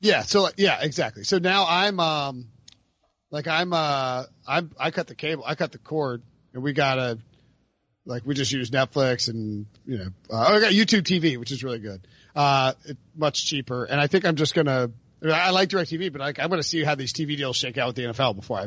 Yeah. 0.00 0.22
So 0.22 0.48
yeah, 0.56 0.78
exactly. 0.82 1.22
So 1.22 1.38
now 1.38 1.64
I'm 1.68 2.00
um, 2.00 2.48
like 3.30 3.46
I'm 3.46 3.72
uh, 3.72 4.24
I'm 4.46 4.72
I 4.80 4.90
cut 4.90 5.06
the 5.06 5.14
cable, 5.14 5.44
I 5.46 5.54
cut 5.54 5.70
the 5.70 5.78
cord, 5.78 6.22
and 6.54 6.62
we 6.62 6.72
got 6.72 6.98
a 6.98 7.18
like 8.04 8.24
we 8.26 8.34
just 8.34 8.52
use 8.52 8.70
Netflix 8.70 9.28
and 9.28 9.66
you 9.86 9.98
know 9.98 10.06
uh, 10.30 10.46
oh, 10.48 10.56
I 10.56 10.60
got 10.60 10.72
YouTube 10.72 11.02
TV, 11.02 11.36
which 11.38 11.52
is 11.52 11.62
really 11.62 11.78
good. 11.78 12.06
Uh, 12.34 12.72
it, 12.84 12.96
much 13.16 13.46
cheaper, 13.46 13.84
and 13.84 14.00
I 14.00 14.06
think 14.06 14.24
I'm 14.24 14.36
just 14.36 14.54
gonna. 14.54 14.90
I, 15.22 15.24
mean, 15.24 15.34
I 15.34 15.50
like 15.50 15.68
DirecTV, 15.68 16.12
but 16.12 16.20
like 16.20 16.38
I'm 16.38 16.50
gonna 16.50 16.62
see 16.62 16.82
how 16.82 16.94
these 16.94 17.12
TV 17.12 17.36
deals 17.36 17.56
shake 17.56 17.78
out 17.78 17.88
with 17.88 17.96
the 17.96 18.02
NFL 18.04 18.36
before 18.36 18.58
I, 18.58 18.66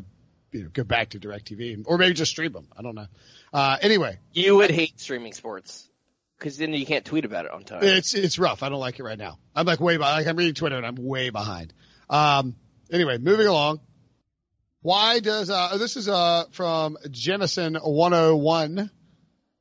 you 0.52 0.64
know, 0.64 0.70
go 0.72 0.84
back 0.84 1.10
to 1.10 1.20
DirecTV, 1.20 1.84
or 1.86 1.98
maybe 1.98 2.14
just 2.14 2.32
stream 2.32 2.54
them. 2.54 2.68
I 2.78 2.82
don't 2.82 2.96
know. 2.96 3.08
Uh, 3.54 3.78
anyway, 3.82 4.20
You 4.34 4.56
would 4.58 4.72
hate 4.72 5.00
streaming 5.00 5.34
sports 5.34 5.90
because 6.40 6.58
then 6.58 6.74
you 6.74 6.86
can't 6.86 7.04
tweet 7.04 7.26
about 7.26 7.46
it 7.46 7.52
on 7.52 7.64
time. 7.64 7.84
It's 7.84 8.14
it's 8.14 8.40
rough. 8.40 8.64
I 8.64 8.70
don't 8.70 8.80
like 8.80 9.00
it 9.00 9.04
right 9.04 9.18
now. 9.18 9.38
I'm 9.56 9.66
like 9.66 9.82
way 9.82 9.98
behind. 9.98 10.18
Like 10.18 10.28
I'm 10.28 10.38
reading 10.38 10.54
Twitter 10.54 10.78
and 10.78 10.86
I'm 10.86 10.96
way 10.96 11.30
behind. 11.30 11.74
Um. 12.10 12.56
Anyway, 12.92 13.18
moving 13.18 13.48
along. 13.48 13.82
Why 14.82 15.20
does 15.20 15.50
uh 15.50 15.78
this 15.78 15.98
is 15.98 16.08
uh 16.08 16.46
from 16.52 16.98
Jemison 17.08 17.76
101 17.84 18.92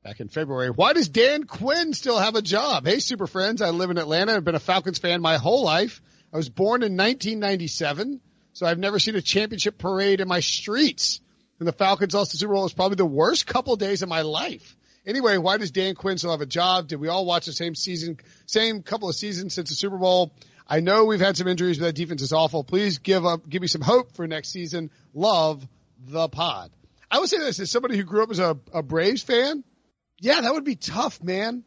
back 0.05 0.19
in 0.19 0.29
February. 0.29 0.69
Why 0.69 0.93
does 0.93 1.09
Dan 1.09 1.45
Quinn 1.45 1.91
still 1.93 2.19
have 2.19 2.35
a 2.35 2.41
job? 2.43 2.85
Hey, 2.85 2.99
super 2.99 3.25
friends. 3.25 3.63
I 3.63 3.71
live 3.71 3.89
in 3.89 3.97
Atlanta. 3.97 4.35
I've 4.35 4.43
been 4.43 4.53
a 4.53 4.59
Falcons 4.59 4.99
fan 4.99 5.19
my 5.19 5.37
whole 5.37 5.63
life. 5.63 5.99
I 6.31 6.37
was 6.37 6.47
born 6.47 6.83
in 6.83 6.95
1997, 6.95 8.21
so 8.53 8.67
I've 8.67 8.77
never 8.77 8.99
seen 8.99 9.15
a 9.15 9.21
championship 9.21 9.79
parade 9.79 10.21
in 10.21 10.27
my 10.27 10.41
streets. 10.41 11.21
and 11.57 11.67
the 11.67 11.73
Falcons 11.73 12.13
lost 12.13 12.33
the 12.33 12.37
Super 12.37 12.53
Bowl 12.53 12.61
was 12.61 12.73
probably 12.73 12.97
the 12.97 13.05
worst 13.05 13.47
couple 13.47 13.75
days 13.77 14.03
of 14.03 14.09
my 14.09 14.21
life. 14.21 14.77
Anyway, 15.07 15.37
why 15.37 15.57
does 15.57 15.71
Dan 15.71 15.95
Quinn 15.95 16.19
still 16.19 16.29
have 16.29 16.41
a 16.41 16.45
job? 16.45 16.87
Did 16.87 16.99
we 16.99 17.07
all 17.07 17.25
watch 17.25 17.47
the 17.47 17.53
same 17.53 17.73
season, 17.73 18.19
same 18.45 18.83
couple 18.83 19.09
of 19.09 19.15
seasons 19.15 19.55
since 19.55 19.69
the 19.69 19.75
Super 19.75 19.97
Bowl? 19.97 20.35
I 20.67 20.81
know 20.81 21.05
we've 21.05 21.19
had 21.19 21.35
some 21.35 21.47
injuries, 21.47 21.79
but 21.79 21.85
that 21.85 21.95
defense 21.95 22.21
is 22.21 22.31
awful. 22.31 22.63
Please 22.63 22.99
give 22.99 23.25
up, 23.25 23.49
give 23.49 23.63
me 23.63 23.67
some 23.67 23.81
hope 23.81 24.11
for 24.15 24.27
next 24.27 24.49
season. 24.49 24.91
Love 25.15 25.67
the 26.05 26.29
pod. 26.29 26.69
I 27.09 27.17
would 27.17 27.29
say 27.29 27.39
this 27.39 27.59
as 27.59 27.71
somebody 27.71 27.97
who 27.97 28.03
grew 28.03 28.21
up 28.21 28.29
as 28.29 28.37
a, 28.37 28.55
a 28.71 28.83
Braves 28.83 29.23
fan. 29.23 29.63
Yeah, 30.19 30.41
that 30.41 30.53
would 30.53 30.63
be 30.63 30.75
tough, 30.75 31.21
man. 31.21 31.63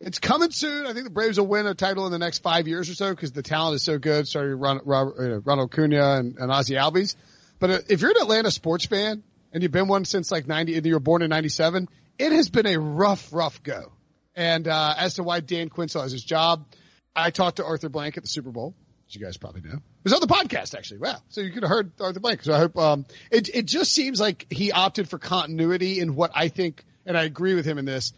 It's 0.00 0.18
coming 0.18 0.50
soon. 0.50 0.86
I 0.86 0.92
think 0.92 1.04
the 1.04 1.10
Braves 1.10 1.38
will 1.38 1.46
win 1.46 1.66
a 1.66 1.74
title 1.74 2.06
in 2.06 2.12
the 2.12 2.18
next 2.18 2.40
five 2.40 2.66
years 2.66 2.90
or 2.90 2.94
so 2.94 3.10
because 3.10 3.30
the 3.30 3.42
talent 3.42 3.76
is 3.76 3.84
so 3.84 3.98
good. 3.98 4.26
Sorry, 4.26 4.52
Ron, 4.54 4.80
Ron, 4.84 5.42
Ronald 5.44 5.72
Acuna 5.72 6.16
and, 6.16 6.36
and 6.38 6.50
Ozzie 6.50 6.74
Albies. 6.74 7.14
But 7.60 7.70
uh, 7.70 7.78
if 7.88 8.00
you're 8.00 8.10
an 8.10 8.16
Atlanta 8.20 8.50
sports 8.50 8.84
fan 8.84 9.22
and 9.52 9.62
you've 9.62 9.70
been 9.70 9.86
one 9.86 10.04
since 10.04 10.32
like 10.32 10.48
90, 10.48 10.72
you 10.72 10.94
were 10.94 11.00
born 11.00 11.22
in 11.22 11.30
97, 11.30 11.88
it 12.18 12.32
has 12.32 12.50
been 12.50 12.66
a 12.66 12.78
rough, 12.78 13.32
rough 13.32 13.62
go. 13.62 13.92
And, 14.34 14.66
uh, 14.66 14.94
as 14.98 15.14
to 15.14 15.22
why 15.22 15.38
Dan 15.38 15.68
Quinn 15.68 15.88
still 15.88 16.02
has 16.02 16.10
his 16.10 16.24
job, 16.24 16.66
I 17.14 17.30
talked 17.30 17.58
to 17.58 17.64
Arthur 17.64 17.88
Blank 17.88 18.16
at 18.16 18.24
the 18.24 18.28
Super 18.28 18.50
Bowl, 18.50 18.74
as 19.08 19.14
you 19.14 19.24
guys 19.24 19.36
probably 19.36 19.60
know. 19.60 19.74
It 19.74 20.04
was 20.04 20.14
on 20.14 20.20
the 20.20 20.26
podcast 20.26 20.74
actually. 20.76 20.98
Wow. 20.98 21.18
So 21.28 21.42
you 21.42 21.52
could 21.52 21.62
have 21.62 21.70
heard 21.70 21.92
Arthur 22.00 22.18
Blank. 22.18 22.42
So 22.42 22.52
I 22.52 22.58
hope, 22.58 22.76
um, 22.76 23.06
it, 23.30 23.54
it 23.54 23.66
just 23.66 23.92
seems 23.92 24.20
like 24.20 24.46
he 24.50 24.72
opted 24.72 25.08
for 25.08 25.18
continuity 25.18 26.00
in 26.00 26.16
what 26.16 26.32
I 26.34 26.48
think, 26.48 26.84
and 27.06 27.16
I 27.16 27.24
agree 27.24 27.54
with 27.54 27.64
him 27.64 27.78
in 27.78 27.84
this. 27.84 28.12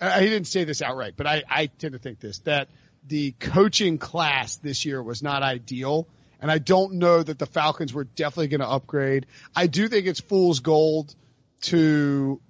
I, 0.00 0.22
he 0.22 0.28
didn't 0.28 0.46
say 0.46 0.64
this 0.64 0.82
outright, 0.82 1.14
but 1.16 1.26
I, 1.26 1.42
I 1.48 1.66
tend 1.66 1.92
to 1.92 1.98
think 1.98 2.20
this, 2.20 2.38
that 2.40 2.68
the 3.06 3.32
coaching 3.32 3.98
class 3.98 4.56
this 4.56 4.84
year 4.84 5.02
was 5.02 5.22
not 5.22 5.42
ideal. 5.42 6.08
And 6.40 6.50
I 6.50 6.58
don't 6.58 6.94
know 6.94 7.22
that 7.22 7.38
the 7.38 7.46
Falcons 7.46 7.94
were 7.94 8.04
definitely 8.04 8.48
going 8.48 8.60
to 8.60 8.68
upgrade. 8.68 9.26
I 9.54 9.68
do 9.68 9.88
think 9.88 10.06
it's 10.06 10.20
fool's 10.20 10.60
gold 10.60 11.14
to, 11.62 12.40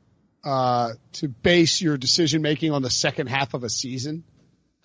uh, 0.44 0.94
to 1.12 1.28
base 1.28 1.80
your 1.80 1.96
decision 1.96 2.42
making 2.42 2.72
on 2.72 2.82
the 2.82 2.90
second 2.90 3.28
half 3.28 3.54
of 3.54 3.62
a 3.62 3.70
season 3.70 4.24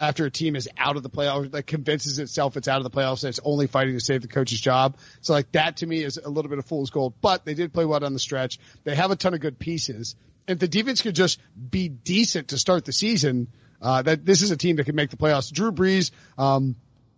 after 0.02 0.26
a 0.26 0.32
team 0.32 0.56
is 0.56 0.68
out 0.78 0.98
of 0.98 1.04
the 1.04 1.10
playoffs, 1.10 1.52
that 1.52 1.68
convinces 1.68 2.18
itself 2.18 2.58
it's 2.58 2.68
out 2.68 2.78
of 2.78 2.84
the 2.84 2.90
playoffs 2.90 3.24
and 3.24 3.30
it's 3.30 3.40
only 3.46 3.68
fighting 3.68 3.94
to 3.94 4.00
save 4.00 4.24
the 4.24 4.28
coach's 4.28 4.60
job. 4.60 4.98
So 5.22 5.34
like 5.34 5.52
that 5.52 5.78
to 5.78 5.86
me 5.86 6.04
is 6.04 6.18
a 6.18 6.28
little 6.28 6.50
bit 6.50 6.58
of 6.58 6.66
fool's 6.66 6.90
gold, 6.90 7.14
but 7.22 7.46
they 7.46 7.54
did 7.54 7.72
play 7.72 7.86
well 7.86 8.04
on 8.04 8.14
the 8.14 8.20
stretch. 8.20 8.60
They 8.84 8.96
have 8.96 9.12
a 9.12 9.16
ton 9.16 9.36
of 9.36 9.40
good 9.40 9.60
pieces. 9.60 10.16
If 10.48 10.60
the 10.60 10.68
defense 10.68 11.02
could 11.02 11.16
just 11.16 11.40
be 11.70 11.88
decent 11.90 12.50
to 12.50 12.58
start 12.58 12.86
the 12.86 12.94
season, 12.94 13.48
uh, 13.82 14.02
that 14.02 14.26
this 14.26 14.42
is 14.42 14.52
a 14.52 14.58
team 14.58 14.76
that 14.78 14.86
can 14.86 14.96
make 14.96 15.10
the 15.10 15.18
playoffs. 15.18 15.52
Drew 15.52 15.72
Brees, 15.72 16.12
um, 16.38 16.76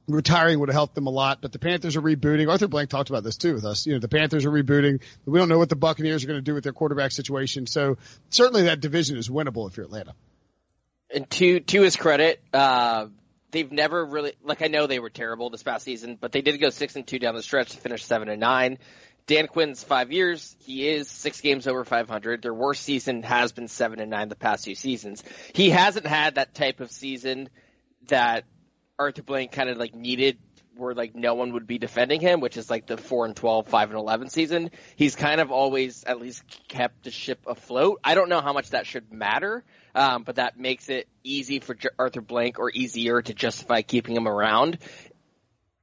retiring 0.07 0.59
would 0.59 0.69
have 0.69 0.75
helped 0.75 0.95
them 0.95 1.07
a 1.07 1.11
lot, 1.11 1.41
but 1.41 1.51
the 1.51 1.59
Panthers 1.59 1.95
are 1.95 2.01
rebooting. 2.01 2.49
Arthur 2.49 2.67
Blank 2.67 2.89
talked 2.89 3.09
about 3.09 3.23
this 3.23 3.37
too 3.37 3.53
with 3.53 3.65
us. 3.65 3.85
You 3.85 3.93
know, 3.93 3.99
the 3.99 4.07
Panthers 4.07 4.45
are 4.45 4.51
rebooting. 4.51 5.01
We 5.25 5.39
don't 5.39 5.49
know 5.49 5.57
what 5.57 5.69
the 5.69 5.75
Buccaneers 5.75 6.23
are 6.23 6.27
going 6.27 6.39
to 6.39 6.43
do 6.43 6.53
with 6.53 6.63
their 6.63 6.73
quarterback 6.73 7.11
situation. 7.11 7.67
So 7.67 7.97
certainly 8.29 8.63
that 8.63 8.79
division 8.79 9.17
is 9.17 9.29
winnable 9.29 9.69
if 9.69 9.77
you're 9.77 9.85
Atlanta. 9.85 10.13
And 11.09 11.29
to 11.31 11.59
to 11.59 11.81
his 11.81 11.95
credit, 11.95 12.41
uh, 12.53 13.07
they've 13.51 13.71
never 13.71 14.03
really 14.03 14.33
like 14.43 14.61
I 14.61 14.67
know 14.67 14.87
they 14.87 14.99
were 14.99 15.11
terrible 15.11 15.49
this 15.49 15.63
past 15.63 15.85
season, 15.85 16.17
but 16.19 16.31
they 16.31 16.41
did 16.41 16.59
go 16.59 16.69
six 16.69 16.95
and 16.95 17.05
two 17.05 17.19
down 17.19 17.35
the 17.35 17.43
stretch 17.43 17.71
to 17.71 17.77
finish 17.77 18.03
seven 18.03 18.29
and 18.29 18.39
nine. 18.39 18.79
Dan 19.25 19.47
Quinn's 19.47 19.83
five 19.83 20.11
years, 20.11 20.55
he 20.59 20.87
is 20.87 21.09
six 21.09 21.41
games 21.41 21.67
over 21.67 21.85
500. 21.85 22.41
Their 22.41 22.53
worst 22.53 22.83
season 22.83 23.23
has 23.23 23.51
been 23.51 23.67
seven 23.67 23.99
and 23.99 24.11
nine 24.11 24.29
the 24.29 24.35
past 24.35 24.65
two 24.65 24.75
seasons. 24.75 25.23
He 25.53 25.69
hasn't 25.69 26.07
had 26.07 26.35
that 26.35 26.53
type 26.53 26.79
of 26.79 26.91
season 26.91 27.49
that 28.07 28.43
Arthur 28.99 29.23
Blank 29.23 29.51
kind 29.51 29.69
of 29.69 29.77
like 29.77 29.95
needed 29.95 30.37
where 30.75 30.95
like 30.95 31.15
no 31.15 31.35
one 31.35 31.53
would 31.53 31.67
be 31.67 31.77
defending 31.77 32.19
him, 32.19 32.39
which 32.39 32.57
is 32.57 32.69
like 32.69 32.87
the 32.87 32.97
four 32.97 33.25
and 33.25 33.35
12, 33.35 33.67
5 33.67 33.89
and 33.89 33.99
11 33.99 34.29
season. 34.29 34.71
He's 34.95 35.15
kind 35.15 35.39
of 35.39 35.51
always 35.51 36.03
at 36.03 36.19
least 36.19 36.43
kept 36.67 37.03
the 37.03 37.11
ship 37.11 37.45
afloat. 37.47 37.99
I 38.03 38.15
don't 38.15 38.27
know 38.27 38.41
how 38.41 38.53
much 38.53 38.71
that 38.71 38.87
should 38.87 39.13
matter 39.13 39.63
um, 39.95 40.23
but 40.23 40.35
that 40.35 40.59
makes 40.59 40.89
it 40.89 41.07
easy 41.23 41.59
for 41.59 41.75
Arthur 41.99 42.21
Blank 42.21 42.59
or 42.59 42.71
easier 42.71 43.21
to 43.21 43.33
justify 43.33 43.81
keeping 43.81 44.15
him 44.15 44.27
around. 44.27 44.79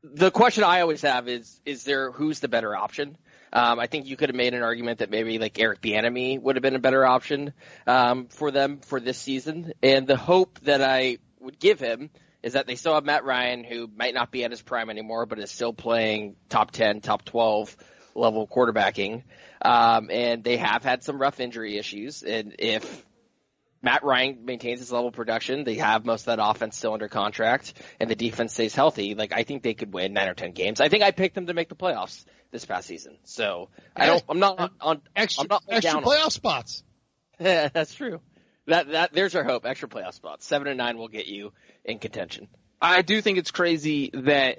The 0.02 0.30
question 0.30 0.64
I 0.64 0.80
always 0.80 1.02
have 1.02 1.28
is, 1.28 1.60
is 1.64 1.84
there, 1.84 2.10
who's 2.10 2.40
the 2.40 2.48
better 2.48 2.74
option? 2.74 3.16
Um, 3.52 3.80
I 3.80 3.86
think 3.86 4.06
you 4.06 4.16
could 4.16 4.28
have 4.28 4.36
made 4.36 4.54
an 4.54 4.62
argument 4.62 4.98
that 5.00 5.10
maybe 5.10 5.38
like 5.38 5.58
Eric 5.58 5.80
Bieniemy 5.80 6.40
would 6.40 6.56
have 6.56 6.62
been 6.62 6.76
a 6.76 6.80
better 6.80 7.04
option 7.04 7.52
um, 7.86 8.26
for 8.28 8.50
them 8.50 8.78
for 8.78 9.00
this 9.00 9.18
season. 9.18 9.72
And 9.82 10.06
the 10.06 10.16
hope 10.16 10.60
that 10.60 10.82
I 10.82 11.18
would 11.40 11.58
give 11.58 11.80
him 11.80 12.10
is 12.42 12.54
that 12.54 12.66
they 12.66 12.76
still 12.76 12.94
have 12.94 13.04
Matt 13.04 13.24
Ryan, 13.24 13.64
who 13.64 13.88
might 13.94 14.14
not 14.14 14.30
be 14.30 14.44
at 14.44 14.50
his 14.50 14.62
prime 14.62 14.88
anymore, 14.88 15.26
but 15.26 15.38
is 15.38 15.50
still 15.50 15.72
playing 15.72 16.36
top 16.48 16.70
ten, 16.70 17.00
top 17.00 17.24
twelve 17.24 17.76
level 18.14 18.46
quarterbacking. 18.46 19.24
Um, 19.62 20.10
and 20.10 20.42
they 20.42 20.56
have 20.56 20.82
had 20.82 21.02
some 21.02 21.20
rough 21.20 21.40
injury 21.40 21.76
issues. 21.76 22.22
And 22.22 22.54
if 22.58 23.04
Matt 23.82 24.04
Ryan 24.04 24.44
maintains 24.44 24.80
his 24.80 24.92
level 24.92 25.08
of 25.08 25.14
production. 25.14 25.64
They 25.64 25.76
have 25.76 26.04
most 26.04 26.22
of 26.22 26.36
that 26.36 26.38
offense 26.42 26.76
still 26.76 26.92
under 26.92 27.08
contract, 27.08 27.72
and 27.98 28.10
the 28.10 28.14
defense 28.14 28.52
stays 28.52 28.74
healthy. 28.74 29.14
Like 29.14 29.32
I 29.32 29.42
think 29.42 29.62
they 29.62 29.74
could 29.74 29.92
win 29.92 30.12
nine 30.12 30.28
or 30.28 30.34
ten 30.34 30.52
games. 30.52 30.80
I 30.80 30.88
think 30.88 31.02
I 31.02 31.10
picked 31.12 31.34
them 31.34 31.46
to 31.46 31.54
make 31.54 31.68
the 31.68 31.76
playoffs 31.76 32.24
this 32.50 32.64
past 32.64 32.86
season. 32.86 33.18
So 33.24 33.68
I 33.96 34.06
don't. 34.06 34.24
I'm 34.28 34.38
not 34.38 34.58
on, 34.58 34.70
on 34.80 35.02
extra 35.14 35.42
I'm 35.42 35.48
not 35.48 35.64
extra 35.68 36.00
playoff 36.00 36.32
spots. 36.32 36.82
Yeah, 37.38 37.68
that's 37.72 37.94
true. 37.94 38.20
That 38.66 38.90
that 38.92 39.12
there's 39.12 39.34
our 39.34 39.44
hope. 39.44 39.66
Extra 39.66 39.88
playoff 39.88 40.14
spots. 40.14 40.46
Seven 40.46 40.68
and 40.68 40.78
nine 40.78 40.98
will 40.98 41.08
get 41.08 41.26
you 41.26 41.52
in 41.84 41.98
contention. 41.98 42.48
I 42.80 43.02
do 43.02 43.20
think 43.20 43.38
it's 43.38 43.50
crazy 43.50 44.10
that. 44.14 44.58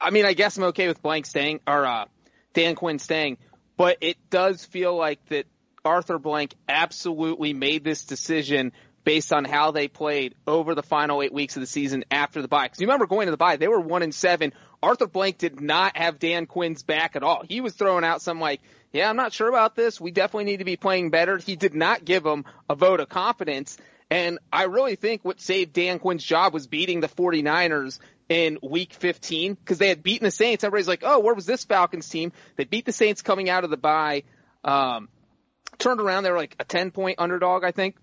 I 0.00 0.10
mean, 0.10 0.26
I 0.26 0.34
guess 0.34 0.58
I'm 0.58 0.64
okay 0.64 0.88
with 0.88 1.00
Blank 1.00 1.24
staying 1.24 1.60
or 1.66 1.86
uh, 1.86 2.04
Dan 2.52 2.74
Quinn 2.74 2.98
staying, 2.98 3.38
but 3.76 3.96
it 4.02 4.18
does 4.28 4.64
feel 4.64 4.94
like 4.94 5.24
that 5.30 5.46
Arthur 5.86 6.18
Blank 6.18 6.54
absolutely 6.68 7.54
made 7.54 7.82
this 7.82 8.04
decision 8.04 8.72
based 9.04 9.32
on 9.32 9.44
how 9.44 9.70
they 9.70 9.86
played 9.86 10.34
over 10.46 10.74
the 10.74 10.82
final 10.82 11.22
eight 11.22 11.32
weeks 11.32 11.56
of 11.56 11.60
the 11.60 11.66
season 11.66 12.04
after 12.10 12.42
the 12.42 12.48
bye. 12.48 12.66
Because 12.66 12.80
you 12.80 12.88
remember 12.88 13.06
going 13.06 13.28
to 13.28 13.30
the 13.30 13.36
bye, 13.36 13.56
they 13.56 13.68
were 13.68 13.80
one 13.80 14.02
and 14.02 14.14
seven. 14.14 14.52
Arthur 14.82 15.06
Blank 15.06 15.38
did 15.38 15.60
not 15.60 15.96
have 15.96 16.18
Dan 16.18 16.46
Quinn's 16.46 16.82
back 16.82 17.16
at 17.16 17.22
all. 17.22 17.42
He 17.48 17.60
was 17.60 17.74
throwing 17.74 18.04
out 18.04 18.22
some 18.22 18.40
like, 18.40 18.60
yeah, 18.92 19.08
I'm 19.08 19.16
not 19.16 19.32
sure 19.32 19.48
about 19.48 19.74
this. 19.74 20.00
We 20.00 20.10
definitely 20.10 20.44
need 20.44 20.58
to 20.58 20.64
be 20.64 20.76
playing 20.76 21.10
better. 21.10 21.38
He 21.38 21.56
did 21.56 21.74
not 21.74 22.04
give 22.04 22.24
him 22.24 22.44
a 22.68 22.74
vote 22.74 23.00
of 23.00 23.08
confidence. 23.08 23.76
And 24.10 24.38
I 24.52 24.64
really 24.64 24.96
think 24.96 25.24
what 25.24 25.40
saved 25.40 25.72
Dan 25.72 25.98
Quinn's 25.98 26.24
job 26.24 26.54
was 26.54 26.66
beating 26.66 27.00
the 27.00 27.08
49ers 27.08 27.98
in 28.28 28.58
week 28.62 28.92
15 28.94 29.54
because 29.54 29.78
they 29.78 29.88
had 29.88 30.02
beaten 30.02 30.24
the 30.24 30.30
Saints. 30.30 30.64
Everybody's 30.64 30.88
like, 30.88 31.02
oh, 31.04 31.20
where 31.20 31.34
was 31.34 31.46
this 31.46 31.64
Falcons 31.64 32.08
team? 32.08 32.32
They 32.56 32.64
beat 32.64 32.84
the 32.84 32.92
Saints 32.92 33.22
coming 33.22 33.50
out 33.50 33.64
of 33.64 33.70
the 33.70 33.76
bye. 33.76 34.22
Um, 34.64 35.08
turned 35.78 36.00
around. 36.00 36.22
They 36.22 36.30
were 36.30 36.36
like 36.36 36.56
a 36.58 36.64
10 36.64 36.90
point 36.90 37.18
underdog, 37.18 37.64
I 37.64 37.72
think, 37.72 37.96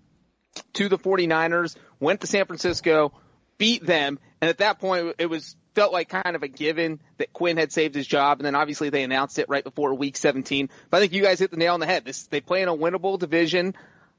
to 0.74 0.88
the 0.88 0.98
49ers, 0.98 1.76
went 2.00 2.20
to 2.20 2.26
San 2.26 2.46
Francisco, 2.46 3.12
beat 3.58 3.84
them. 3.84 4.18
And 4.40 4.48
at 4.48 4.58
that 4.58 4.78
point, 4.78 5.14
it 5.18 5.26
was 5.26 5.56
felt 5.74 5.92
like 5.92 6.08
kind 6.08 6.36
of 6.36 6.42
a 6.42 6.48
given 6.48 7.00
that 7.18 7.32
Quinn 7.32 7.56
had 7.56 7.72
saved 7.72 7.94
his 7.94 8.06
job. 8.06 8.38
And 8.38 8.46
then 8.46 8.54
obviously 8.54 8.90
they 8.90 9.02
announced 9.02 9.38
it 9.38 9.48
right 9.48 9.64
before 9.64 9.94
week 9.94 10.16
17. 10.16 10.70
But 10.90 10.96
I 10.96 11.00
think 11.00 11.12
you 11.12 11.22
guys 11.22 11.38
hit 11.38 11.50
the 11.50 11.56
nail 11.56 11.74
on 11.74 11.80
the 11.80 11.86
head. 11.86 12.04
This, 12.04 12.26
they 12.26 12.40
play 12.40 12.62
in 12.62 12.68
a 12.68 12.76
winnable 12.76 13.18
division. 13.18 13.74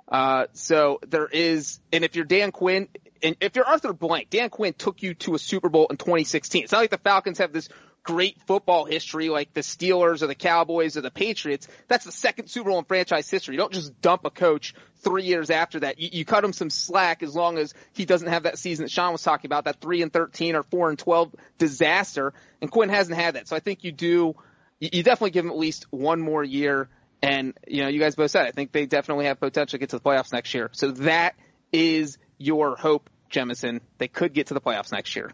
Uh, 0.07 0.45
so 0.53 0.99
there 1.07 1.27
is, 1.27 1.79
and 1.91 2.03
if 2.03 2.15
you're 2.15 2.25
Dan 2.25 2.51
Quinn, 2.51 2.87
and 3.23 3.35
if 3.41 3.55
you're 3.55 3.65
Arthur 3.65 3.93
Blank, 3.93 4.29
Dan 4.29 4.49
Quinn 4.49 4.73
took 4.73 5.01
you 5.01 5.15
to 5.15 5.33
a 5.33 5.39
Super 5.39 5.69
Bowl 5.69 5.87
in 5.89 5.97
2016. 5.97 6.63
It's 6.63 6.71
not 6.71 6.79
like 6.79 6.91
the 6.91 6.97
Falcons 6.97 7.39
have 7.39 7.51
this 7.51 7.69
great 8.05 8.39
football 8.45 8.85
history 8.85 9.29
like 9.29 9.53
the 9.53 9.61
Steelers 9.61 10.21
or 10.21 10.27
the 10.27 10.35
Cowboys 10.35 10.95
or 10.95 11.01
the 11.01 11.11
Patriots. 11.11 11.67
That's 11.87 12.05
the 12.05 12.11
second 12.11 12.47
Super 12.47 12.69
Bowl 12.69 12.79
in 12.79 12.85
franchise 12.85 13.29
history. 13.29 13.55
You 13.55 13.59
don't 13.59 13.73
just 13.73 13.99
dump 13.99 14.25
a 14.25 14.29
coach 14.29 14.75
three 14.99 15.23
years 15.23 15.49
after 15.49 15.79
that. 15.81 15.99
You, 15.99 16.09
you 16.13 16.23
cut 16.23 16.43
him 16.43 16.53
some 16.53 16.69
slack 16.69 17.23
as 17.23 17.35
long 17.35 17.57
as 17.57 17.73
he 17.93 18.05
doesn't 18.05 18.27
have 18.29 18.43
that 18.43 18.59
season 18.59 18.85
that 18.85 18.91
Sean 18.91 19.11
was 19.11 19.23
talking 19.23 19.49
about, 19.49 19.65
that 19.65 19.81
three 19.81 20.03
and 20.03 20.13
13 20.13 20.55
or 20.55 20.61
four 20.63 20.89
and 20.89 20.99
12 20.99 21.35
disaster. 21.57 22.33
And 22.61 22.69
Quinn 22.69 22.89
hasn't 22.89 23.17
had 23.17 23.35
that. 23.35 23.47
So 23.47 23.55
I 23.55 23.59
think 23.59 23.83
you 23.83 23.91
do, 23.91 24.35
you 24.79 25.03
definitely 25.03 25.31
give 25.31 25.43
him 25.43 25.51
at 25.51 25.57
least 25.57 25.87
one 25.89 26.21
more 26.21 26.43
year. 26.43 26.87
And, 27.23 27.57
you 27.67 27.81
know, 27.81 27.89
you 27.89 27.99
guys 27.99 28.15
both 28.15 28.29
said, 28.29 28.45
I 28.45 28.51
think 28.51 28.71
they 28.71 28.85
definitely 28.85 29.25
have 29.25 29.39
potential 29.39 29.71
to 29.71 29.77
get 29.79 29.89
to 29.89 29.97
the 29.97 30.03
playoffs 30.03 30.31
next 30.31 30.53
year. 30.53 30.69
So 30.73 30.91
that 30.91 31.35
is 31.73 32.19
your 32.37 32.75
hope, 32.75 33.09
Jemison. 33.31 33.81
They 33.97 34.07
could 34.07 34.33
get 34.33 34.47
to 34.47 34.53
the 34.53 34.61
playoffs 34.61 34.91
next 34.91 35.15
year. 35.15 35.31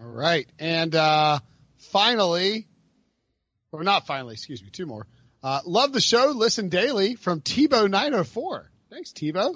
All 0.00 0.08
right. 0.08 0.48
And, 0.58 0.92
uh, 0.96 1.38
finally, 1.80 2.68
or 3.72 3.84
not 3.84 4.06
finally, 4.06 4.34
excuse 4.34 4.62
me, 4.62 4.70
two 4.70 4.86
more. 4.86 5.06
Uh, 5.42 5.60
love 5.64 5.92
the 5.92 6.00
show. 6.00 6.32
Listen 6.34 6.68
daily 6.68 7.14
from 7.14 7.40
Tebow904. 7.40 8.64
Thanks, 8.90 9.12
Tebow. 9.12 9.54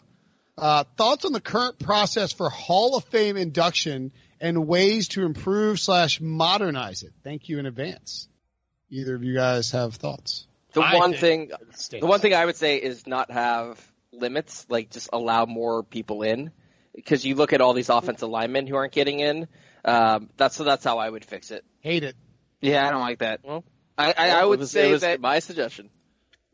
Uh, 0.56 0.84
thoughts 0.96 1.24
on 1.24 1.32
the 1.32 1.40
current 1.40 1.78
process 1.78 2.32
for 2.32 2.48
Hall 2.48 2.96
of 2.96 3.04
Fame 3.04 3.36
induction 3.36 4.12
and 4.40 4.66
ways 4.66 5.08
to 5.08 5.24
improve 5.24 5.80
slash 5.80 6.20
modernize 6.20 7.02
it. 7.02 7.12
Thank 7.24 7.48
you 7.48 7.58
in 7.58 7.66
advance. 7.66 8.28
Either 8.90 9.14
of 9.16 9.24
you 9.24 9.34
guys 9.34 9.72
have 9.72 9.96
thoughts? 9.96 10.46
The 10.72 10.80
I 10.80 10.96
one 10.96 11.14
thing, 11.14 11.50
the 11.90 12.06
one 12.06 12.20
thing 12.20 12.34
I 12.34 12.44
would 12.44 12.56
say 12.56 12.76
is 12.76 13.06
not 13.06 13.30
have 13.30 13.80
limits, 14.12 14.66
like 14.68 14.90
just 14.90 15.10
allow 15.12 15.46
more 15.46 15.82
people 15.82 16.22
in. 16.22 16.52
Because 16.94 17.24
you 17.24 17.34
look 17.34 17.52
at 17.52 17.60
all 17.60 17.72
these 17.72 17.88
offensive 17.88 18.28
linemen 18.28 18.68
who 18.68 18.76
aren't 18.76 18.92
getting 18.92 19.18
in. 19.18 19.48
Um, 19.84 20.30
that's 20.36 20.54
so 20.54 20.62
that's 20.62 20.84
how 20.84 20.98
I 20.98 21.10
would 21.10 21.24
fix 21.24 21.50
it. 21.50 21.64
Hate 21.84 22.02
it. 22.02 22.16
Yeah, 22.62 22.88
I 22.88 22.90
don't 22.90 23.02
like 23.02 23.18
that. 23.18 23.40
Well, 23.44 23.62
I, 23.98 24.14
I, 24.16 24.30
I 24.30 24.44
would 24.44 24.58
was, 24.58 24.70
say 24.70 24.90
was 24.90 25.02
that 25.02 25.20
my 25.20 25.38
suggestion. 25.40 25.90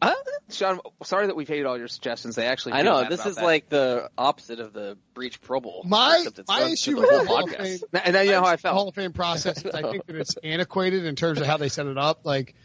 Uh, 0.02 0.12
Sean, 0.50 0.80
sorry 1.04 1.28
that 1.28 1.36
we've 1.36 1.46
hated 1.46 1.66
all 1.66 1.78
your 1.78 1.86
suggestions. 1.86 2.34
They 2.34 2.48
actually. 2.48 2.72
I 2.72 2.82
know 2.82 3.08
this 3.08 3.24
is 3.24 3.36
that. 3.36 3.44
like 3.44 3.68
the 3.68 4.10
opposite 4.18 4.58
of 4.58 4.72
the 4.72 4.98
Breech 5.14 5.40
Pro 5.40 5.60
Bowl. 5.60 5.84
My 5.86 6.24
except 6.26 6.48
my 6.48 6.62
issue 6.62 6.96
with 6.96 7.08
the 7.08 7.18
the 7.18 7.18
whole 7.18 7.26
Hall 7.26 7.44
of 7.44 7.50
podcast. 7.50 7.62
Fame, 7.62 8.02
and 8.04 8.14
then 8.14 8.26
you 8.26 8.32
know 8.32 8.40
how 8.40 8.48
I 8.48 8.56
felt. 8.56 8.74
Hall 8.74 8.88
of 8.88 8.94
Fame 8.96 9.12
process. 9.12 9.64
is 9.64 9.72
I 9.72 9.82
think 9.82 10.04
that 10.06 10.16
it's 10.16 10.36
antiquated 10.42 11.04
in 11.04 11.14
terms 11.14 11.40
of 11.40 11.46
how 11.46 11.58
they 11.58 11.68
set 11.68 11.86
it 11.86 11.96
up. 11.96 12.24
Like, 12.24 12.56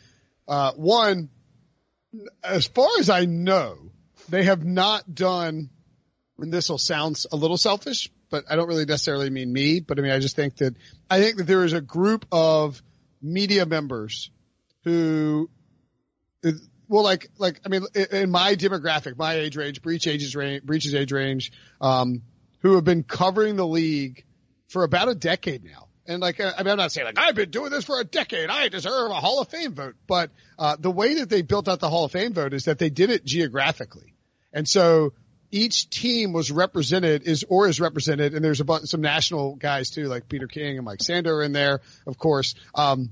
uh, 0.48 0.72
one, 0.72 1.30
as 2.44 2.66
far 2.66 2.90
as 2.98 3.12
I 3.12 3.26
know, 3.26 3.92
they 4.28 4.46
have 4.46 4.66
not 4.66 5.14
done, 5.14 5.70
and 6.40 6.52
this 6.52 6.70
will 6.70 6.80
sound 6.80 7.22
a 7.32 7.36
little 7.36 7.58
selfish, 7.58 8.10
but 8.30 8.46
I 8.50 8.56
don't 8.56 8.68
really 8.68 8.86
necessarily 8.86 9.30
mean 9.30 9.52
me, 9.52 9.80
but 9.80 10.00
I 10.00 10.02
mean, 10.02 10.12
I 10.12 10.20
just 10.20 10.36
think 10.36 10.58
that, 10.58 10.76
I 11.10 11.22
think 11.22 11.38
that 11.38 11.48
there 11.48 11.64
is 11.64 11.74
a 11.74 11.82
group 11.82 12.26
of 12.32 12.82
media 13.22 13.66
members 13.66 14.32
who, 14.84 15.50
well, 16.88 17.04
like, 17.04 17.30
like, 17.38 17.60
I 17.66 17.70
mean, 17.70 17.84
in- 18.12 18.30
my 18.30 18.56
demographic, 18.56 19.18
my 19.18 19.34
age 19.34 19.56
range, 19.56 19.82
Breech 19.82 20.08
ages 20.08 20.36
range, 20.36 20.64
Breech's 20.64 20.94
age 20.94 21.12
range, 21.12 21.52
um, 21.82 22.22
who 22.60 22.76
have 22.76 22.84
been 22.84 23.04
covering 23.04 23.56
the 23.56 23.68
league 23.68 24.24
for 24.68 24.84
about 24.84 25.10
a 25.10 25.16
decade 25.16 25.64
now. 25.64 25.88
And 26.08 26.22
like, 26.22 26.40
I 26.40 26.52
mean, 26.58 26.68
I'm 26.68 26.78
not 26.78 26.92
saying 26.92 27.06
like, 27.06 27.18
I've 27.18 27.34
been 27.34 27.50
doing 27.50 27.72
this 27.72 27.86
for 27.86 28.00
a 28.00 28.04
decade. 28.04 28.50
I 28.50 28.68
deserve 28.70 29.10
a 29.10 29.16
Hall 29.16 29.42
of 29.42 29.48
Fame 29.50 29.74
vote. 29.74 29.96
But, 30.08 30.30
uh, 30.60 30.76
the 30.80 30.92
way 30.92 31.16
that 31.16 31.30
they 31.30 31.42
built 31.42 31.68
out 31.68 31.80
the 31.80 31.90
Hall 31.90 32.06
of 32.06 32.12
Fame 32.12 32.34
vote 32.34 32.54
is 32.54 32.66
that 32.66 32.78
they 32.78 32.92
did 32.92 33.10
it 33.10 33.26
geographically. 33.26 34.14
And 34.54 34.68
so 34.68 35.14
each 35.52 35.90
team 35.90 36.34
was 36.34 36.52
represented 36.52 37.24
is, 37.24 37.46
or 37.48 37.68
is 37.68 37.80
represented. 37.80 38.34
And 38.34 38.44
there's 38.44 38.62
a 38.62 38.66
bunch, 38.66 38.88
some 38.88 39.02
national 39.02 39.56
guys 39.56 39.90
too, 39.90 40.06
like 40.06 40.28
Peter 40.28 40.48
King 40.48 40.78
and 40.78 40.86
Mike 40.86 41.00
Sando 41.00 41.44
in 41.44 41.52
there, 41.52 41.82
of 42.06 42.18
course. 42.18 42.56
Um, 42.74 43.12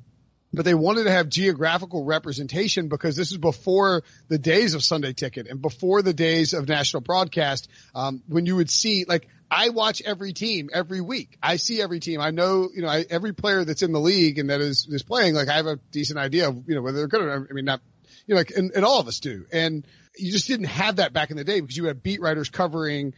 but 0.54 0.66
they 0.66 0.76
wanted 0.76 1.06
to 1.06 1.12
have 1.12 1.30
geographical 1.30 2.06
representation 2.06 2.88
because 2.88 3.16
this 3.16 3.32
is 3.32 3.38
before 3.38 4.04
the 4.28 4.38
days 4.38 4.76
of 4.76 4.84
Sunday 4.84 5.14
Ticket 5.14 5.48
and 5.48 5.60
before 5.60 6.04
the 6.04 6.14
days 6.14 6.54
of 6.54 6.68
national 6.68 7.02
broadcast. 7.02 7.68
Um, 7.96 8.22
when 8.28 8.46
you 8.46 8.56
would 8.58 8.70
see, 8.70 9.06
like, 9.06 9.28
I 9.50 9.70
watch 9.70 10.02
every 10.04 10.34
team 10.34 10.70
every 10.72 11.02
week. 11.02 11.38
I 11.42 11.58
see 11.58 11.82
every 11.82 12.00
team. 12.00 12.22
I 12.22 12.30
know, 12.30 12.70
you 12.74 12.84
know, 12.84 12.88
I, 12.88 13.06
every 13.10 13.34
player 13.34 13.66
that's 13.66 13.82
in 13.82 13.94
the 13.94 14.00
league 14.00 14.38
and 14.38 14.52
that 14.52 14.62
is 14.62 14.88
is 14.90 15.02
playing. 15.02 15.34
Like, 15.34 15.50
I 15.50 15.54
have 15.54 15.66
a 15.66 15.80
decent 15.92 16.20
idea 16.20 16.50
of, 16.50 16.64
you 16.68 16.76
know, 16.76 16.82
whether 16.82 17.00
they're 17.00 17.08
good 17.08 17.22
or 17.22 17.40
not. 17.40 17.48
I 17.50 17.54
mean, 17.54 17.66
not, 17.66 17.82
you 18.28 18.36
know, 18.36 18.40
like, 18.40 18.52
and, 18.52 18.72
and 18.76 18.86
all 18.86 19.00
of 19.00 19.08
us 19.08 19.20
do. 19.20 19.46
And 19.52 19.86
you 20.18 20.32
just 20.32 20.48
didn't 20.48 20.68
have 20.68 20.98
that 20.98 21.14
back 21.14 21.32
in 21.32 21.38
the 21.38 21.44
day 21.44 21.60
because 21.60 21.76
you 21.76 21.86
had 21.86 22.04
beat 22.04 22.22
writers 22.22 22.50
covering 22.50 23.14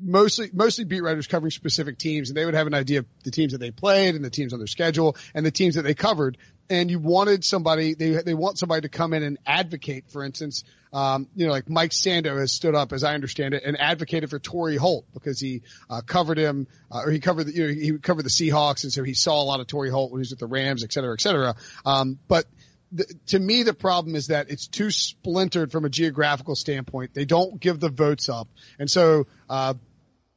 mostly 0.00 0.50
mostly 0.52 0.84
beat 0.84 1.02
writers 1.02 1.26
covering 1.26 1.50
specific 1.50 1.98
teams 1.98 2.30
and 2.30 2.36
they 2.36 2.44
would 2.44 2.54
have 2.54 2.66
an 2.66 2.74
idea 2.74 3.00
of 3.00 3.06
the 3.24 3.30
teams 3.30 3.52
that 3.52 3.58
they 3.58 3.70
played 3.70 4.14
and 4.14 4.24
the 4.24 4.30
teams 4.30 4.52
on 4.52 4.60
their 4.60 4.68
schedule 4.68 5.16
and 5.34 5.44
the 5.44 5.50
teams 5.50 5.74
that 5.74 5.82
they 5.82 5.94
covered. 5.94 6.38
And 6.70 6.90
you 6.90 6.98
wanted 6.98 7.44
somebody 7.44 7.94
they 7.94 8.10
they 8.22 8.34
want 8.34 8.58
somebody 8.58 8.82
to 8.82 8.88
come 8.88 9.12
in 9.12 9.22
and 9.22 9.38
advocate 9.44 10.08
for 10.08 10.24
instance 10.24 10.64
um, 10.92 11.28
you 11.34 11.44
know 11.44 11.52
like 11.52 11.68
Mike 11.68 11.90
Sando 11.90 12.38
has 12.38 12.52
stood 12.52 12.74
up 12.74 12.92
as 12.92 13.04
I 13.04 13.14
understand 13.14 13.52
it 13.52 13.64
and 13.64 13.78
advocated 13.78 14.30
for 14.30 14.38
Torry 14.38 14.76
Holt 14.76 15.04
because 15.12 15.38
he 15.40 15.62
uh, 15.90 16.00
covered 16.00 16.38
him 16.38 16.66
uh, 16.90 17.02
or 17.04 17.10
he 17.10 17.20
covered 17.20 17.44
the, 17.44 17.52
you 17.52 17.66
know 17.66 17.74
he 17.74 17.98
covered 17.98 18.24
the 18.24 18.30
Seahawks 18.30 18.84
and 18.84 18.92
so 18.92 19.02
he 19.02 19.12
saw 19.12 19.42
a 19.42 19.44
lot 19.44 19.60
of 19.60 19.66
Torry 19.66 19.90
Holt 19.90 20.10
when 20.10 20.20
he 20.20 20.22
was 20.22 20.30
with 20.30 20.38
the 20.38 20.46
Rams 20.46 20.84
et 20.84 20.92
cetera 20.92 21.12
et 21.12 21.20
cetera. 21.20 21.54
Um, 21.84 22.18
but 22.28 22.46
the, 22.94 23.12
to 23.26 23.38
me, 23.38 23.64
the 23.64 23.74
problem 23.74 24.14
is 24.14 24.28
that 24.28 24.50
it's 24.50 24.68
too 24.68 24.90
splintered 24.90 25.72
from 25.72 25.84
a 25.84 25.88
geographical 25.88 26.54
standpoint. 26.54 27.12
They 27.12 27.24
don't 27.24 27.60
give 27.60 27.80
the 27.80 27.88
votes 27.88 28.28
up. 28.28 28.48
And 28.78 28.88
so, 28.88 29.26
uh, 29.50 29.74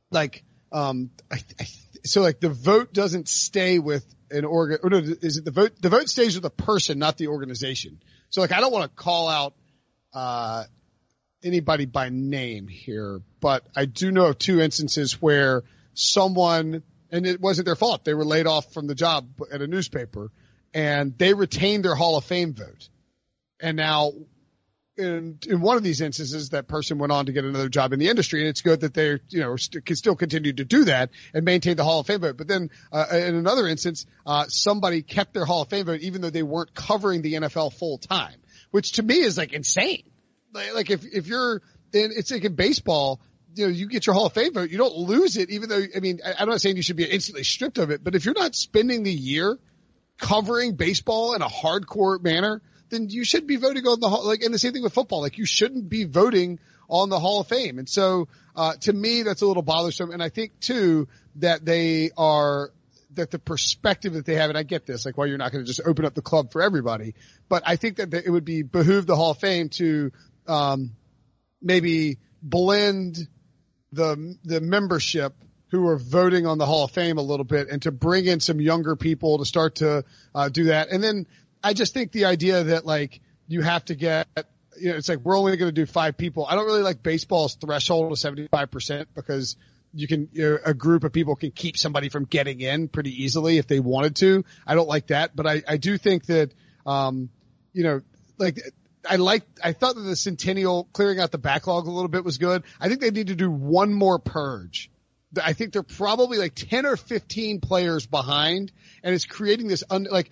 like, 0.10 0.44
um, 0.72 1.12
I, 1.32 1.40
I, 1.60 1.68
so 2.04 2.22
like 2.22 2.40
the 2.40 2.50
vote 2.50 2.94
doesn't 2.94 3.30
stay 3.30 3.78
with 3.78 4.04
an 4.32 4.44
organ, 4.44 4.80
or 4.82 4.90
no, 4.90 4.98
is 4.98 5.38
it 5.38 5.46
the 5.46 5.52
vote, 5.52 5.74
the 5.80 5.90
vote 5.90 6.10
stays 6.10 6.34
with 6.36 6.44
the 6.44 6.50
person, 6.50 6.98
not 6.98 7.18
the 7.18 7.28
organization. 7.28 8.02
So 8.30 8.42
like, 8.42 8.52
I 8.52 8.60
don't 8.60 8.74
want 8.74 8.90
to 8.90 9.04
call 9.04 9.30
out, 9.30 9.54
uh, 10.14 10.64
anybody 11.44 11.86
by 11.86 12.10
name 12.10 12.68
here, 12.68 13.22
but 13.40 13.68
I 13.76 13.86
do 13.86 14.12
know 14.12 14.26
of 14.26 14.40
two 14.40 14.60
instances 14.60 15.22
where 15.22 15.64
someone, 15.94 16.82
and 17.12 17.28
it 17.28 17.40
wasn't 17.40 17.66
their 17.66 17.76
fault. 17.76 18.04
They 18.04 18.16
were 18.16 18.26
laid 18.26 18.48
off 18.48 18.74
from 18.74 18.88
the 18.88 18.96
job 18.96 19.30
at 19.52 19.62
a 19.62 19.68
newspaper 19.68 20.32
and 20.74 21.18
they 21.18 21.34
retained 21.34 21.86
their 21.86 21.96
Hall 21.96 22.18
of 22.18 22.26
Fame 22.26 22.54
vote. 22.54 22.90
And 23.60 23.78
now 23.78 24.12
in, 24.98 25.40
in 25.48 25.62
one 25.62 25.78
of 25.78 25.84
these 25.84 26.02
instances, 26.02 26.50
that 26.50 26.68
person 26.68 26.98
went 26.98 27.12
on 27.12 27.28
to 27.28 27.32
get 27.32 27.46
another 27.46 27.70
job 27.70 27.94
in 27.94 28.00
the 28.00 28.10
industry, 28.10 28.42
and 28.42 28.50
it's 28.50 28.62
good 28.62 28.82
that 28.82 28.94
they're, 28.94 29.20
you 29.30 29.40
know, 29.40 29.56
st- 29.56 29.86
can 29.86 29.96
still 29.96 30.16
continue 30.16 30.54
to 30.54 30.66
do 30.66 30.86
that 30.86 31.12
and 31.34 31.46
maintain 31.46 31.76
the 31.76 31.84
Hall 31.84 32.00
of 32.00 32.08
Fame 32.08 32.22
vote. 32.22 32.38
But 32.38 32.48
then, 32.48 32.70
uh, 32.92 33.06
in 33.12 33.36
another 33.36 33.68
instance, 33.68 34.06
uh, 34.26 34.46
somebody 34.48 35.04
kept 35.04 35.34
their 35.34 35.46
Hall 35.46 35.62
of 35.62 35.70
Fame 35.70 35.86
vote 35.86 36.02
even 36.02 36.22
though 36.22 36.30
they 36.30 36.44
weren't 36.44 36.74
covering 36.74 37.22
the 37.22 37.34
NFL 37.36 37.74
full 37.74 37.98
time, 37.98 38.36
which 38.72 38.94
to 38.94 39.04
me 39.04 39.20
is 39.20 39.38
like 39.38 39.54
insane. 39.54 40.04
Like, 40.54 40.74
like 40.74 40.90
if, 40.90 41.06
if 41.06 41.28
you're, 41.28 41.62
in, 41.94 42.12
it's 42.16 42.32
like 42.32 42.44
in 42.44 42.56
baseball, 42.56 43.22
you 43.54 43.66
know, 43.66 43.72
you 43.72 43.88
get 43.88 44.06
your 44.06 44.16
Hall 44.16 44.26
of 44.28 44.34
Fame 44.34 44.54
vote, 44.54 44.70
you 44.70 44.78
don't 44.78 44.96
lose 44.96 45.38
it, 45.38 45.50
even 45.50 45.70
though, 45.70 45.84
I 45.96 46.00
mean, 46.00 46.20
I, 46.26 46.36
I'm 46.40 46.50
not 46.50 46.62
saying 46.62 46.76
you 46.76 46.82
should 46.82 46.96
be 46.96 47.06
instantly 47.06 47.44
stripped 47.44 47.78
of 47.78 47.92
it, 47.92 48.04
but 48.04 48.16
if 48.16 48.26
you're 48.26 48.34
not 48.34 48.56
spending 48.56 49.04
the 49.04 49.14
year 49.14 49.58
covering 50.18 50.76
baseball 50.76 51.34
in 51.34 51.42
a 51.42 51.48
hardcore 51.48 52.22
manner, 52.22 52.62
then 52.90 53.10
you 53.10 53.24
should 53.24 53.48
be 53.48 53.58
voting 53.58 53.86
on 53.86 54.00
the 54.00 54.10
hall, 54.10 54.26
like, 54.26 54.42
and 54.42 54.54
the 54.54 54.60
same 54.60 54.74
thing 54.74 54.84
with 54.84 54.94
football. 54.94 55.22
Like, 55.22 55.38
you 55.38 55.46
shouldn't 55.46 55.90
be 55.90 56.06
voting 56.06 56.60
on 56.90 57.10
the 57.10 57.20
Hall 57.20 57.42
of 57.42 57.48
Fame. 57.48 57.80
And 57.80 57.90
so, 57.90 58.28
uh, 58.56 58.74
to 58.82 58.94
me, 58.94 59.24
that's 59.24 59.42
a 59.42 59.46
little 59.46 59.64
bothersome. 59.64 60.12
And 60.12 60.24
I 60.24 60.30
think 60.30 60.60
too 60.60 61.08
that 61.36 61.66
they 61.66 62.12
are, 62.18 62.72
that 63.14 63.32
the 63.32 63.40
perspective 63.40 64.14
that 64.14 64.26
they 64.26 64.36
have, 64.36 64.50
and 64.50 64.58
I 64.58 64.64
get 64.64 64.86
this, 64.86 65.06
like, 65.06 65.18
why 65.18 65.26
you're 65.26 65.38
not 65.38 65.52
going 65.52 65.66
to 65.66 65.68
just 65.68 65.82
open 65.86 66.06
up 66.06 66.14
the 66.14 66.22
club 66.22 66.52
for 66.52 66.62
everybody, 66.62 67.16
but 67.50 67.64
I 67.66 67.76
think 67.76 67.98
that 67.98 68.14
it 68.14 68.30
would 68.30 68.46
be 68.46 68.64
behoove 68.64 69.06
the 69.06 69.16
Hall 69.16 69.32
of 69.32 69.40
Fame 69.40 69.70
to, 69.70 70.12
um, 70.48 70.92
maybe 71.62 72.20
blend 72.42 73.28
the, 73.92 74.38
the 74.44 74.62
membership 74.62 75.34
who 75.70 75.88
are 75.88 75.98
voting 75.98 76.46
on 76.46 76.58
the 76.58 76.66
Hall 76.66 76.86
of 76.86 76.92
Fame 76.92 77.18
a 77.18 77.22
little 77.22 77.44
bit 77.44 77.70
and 77.70 77.82
to 77.82 77.92
bring 77.92 78.26
in 78.26 78.40
some 78.40 78.62
younger 78.62 78.96
people 78.96 79.40
to 79.40 79.46
start 79.46 79.76
to 79.76 80.04
uh, 80.34 80.50
do 80.50 80.66
that. 80.66 80.90
And 80.90 81.04
then 81.04 81.28
I 81.64 81.74
just 81.74 81.94
think 81.94 82.12
the 82.12 82.26
idea 82.26 82.64
that 82.64 82.86
like 82.86 83.20
you 83.48 83.62
have 83.62 83.84
to 83.86 83.96
get, 83.96 84.28
you 84.80 84.90
know, 84.90 84.96
it's 84.96 85.10
like 85.10 85.20
we're 85.20 85.38
only 85.38 85.58
going 85.58 85.70
to 85.70 85.74
do 85.74 85.86
five 85.86 86.18
people. 86.18 86.46
I 86.46 86.56
don't 86.56 86.66
really 86.66 86.84
like 86.84 87.04
baseball's 87.04 87.56
threshold 87.56 88.12
of 88.12 88.18
75% 88.18 89.08
because 89.14 89.58
you 89.94 90.08
can, 90.08 90.30
you 90.32 90.50
know, 90.50 90.58
a 90.64 90.74
group 90.74 91.04
of 91.04 91.12
people 91.12 91.36
can 91.36 91.52
keep 91.52 91.78
somebody 91.78 92.10
from 92.10 92.26
getting 92.26 92.62
in 92.62 92.88
pretty 92.88 93.24
easily 93.24 93.58
if 93.58 93.68
they 93.68 93.80
wanted 93.80 94.16
to. 94.18 94.46
I 94.66 94.76
don't 94.76 94.88
like 94.88 95.08
that, 95.08 95.36
but 95.36 95.48
I, 95.48 95.64
I 95.68 95.78
do 95.78 95.98
think 95.98 96.26
that, 96.28 96.54
um, 96.86 97.30
you 97.74 97.84
know, 97.84 98.02
like 98.38 98.62
I 99.10 99.16
like, 99.16 99.44
I 99.64 99.74
thought 99.74 99.96
that 99.96 100.02
the 100.02 100.16
Centennial 100.16 100.88
clearing 100.94 101.20
out 101.20 101.32
the 101.32 101.38
backlog 101.38 101.88
a 101.88 101.92
little 101.92 102.10
bit 102.10 102.24
was 102.24 102.38
good. 102.38 102.64
I 102.80 102.88
think 102.88 103.02
they 103.02 103.12
need 103.12 103.28
to 103.28 103.36
do 103.36 103.50
one 103.50 103.94
more 103.94 104.20
purge. 104.20 104.90
I 105.38 105.54
think 105.54 105.74
they're 105.74 105.84
probably 105.84 106.38
like 106.38 106.54
10 106.56 106.86
or 106.86 106.98
15 106.98 107.62
players 107.62 108.06
behind 108.06 108.72
and 109.04 109.14
it's 109.14 109.26
creating 109.26 109.68
this 109.68 109.84
un, 109.90 110.08
like 110.10 110.30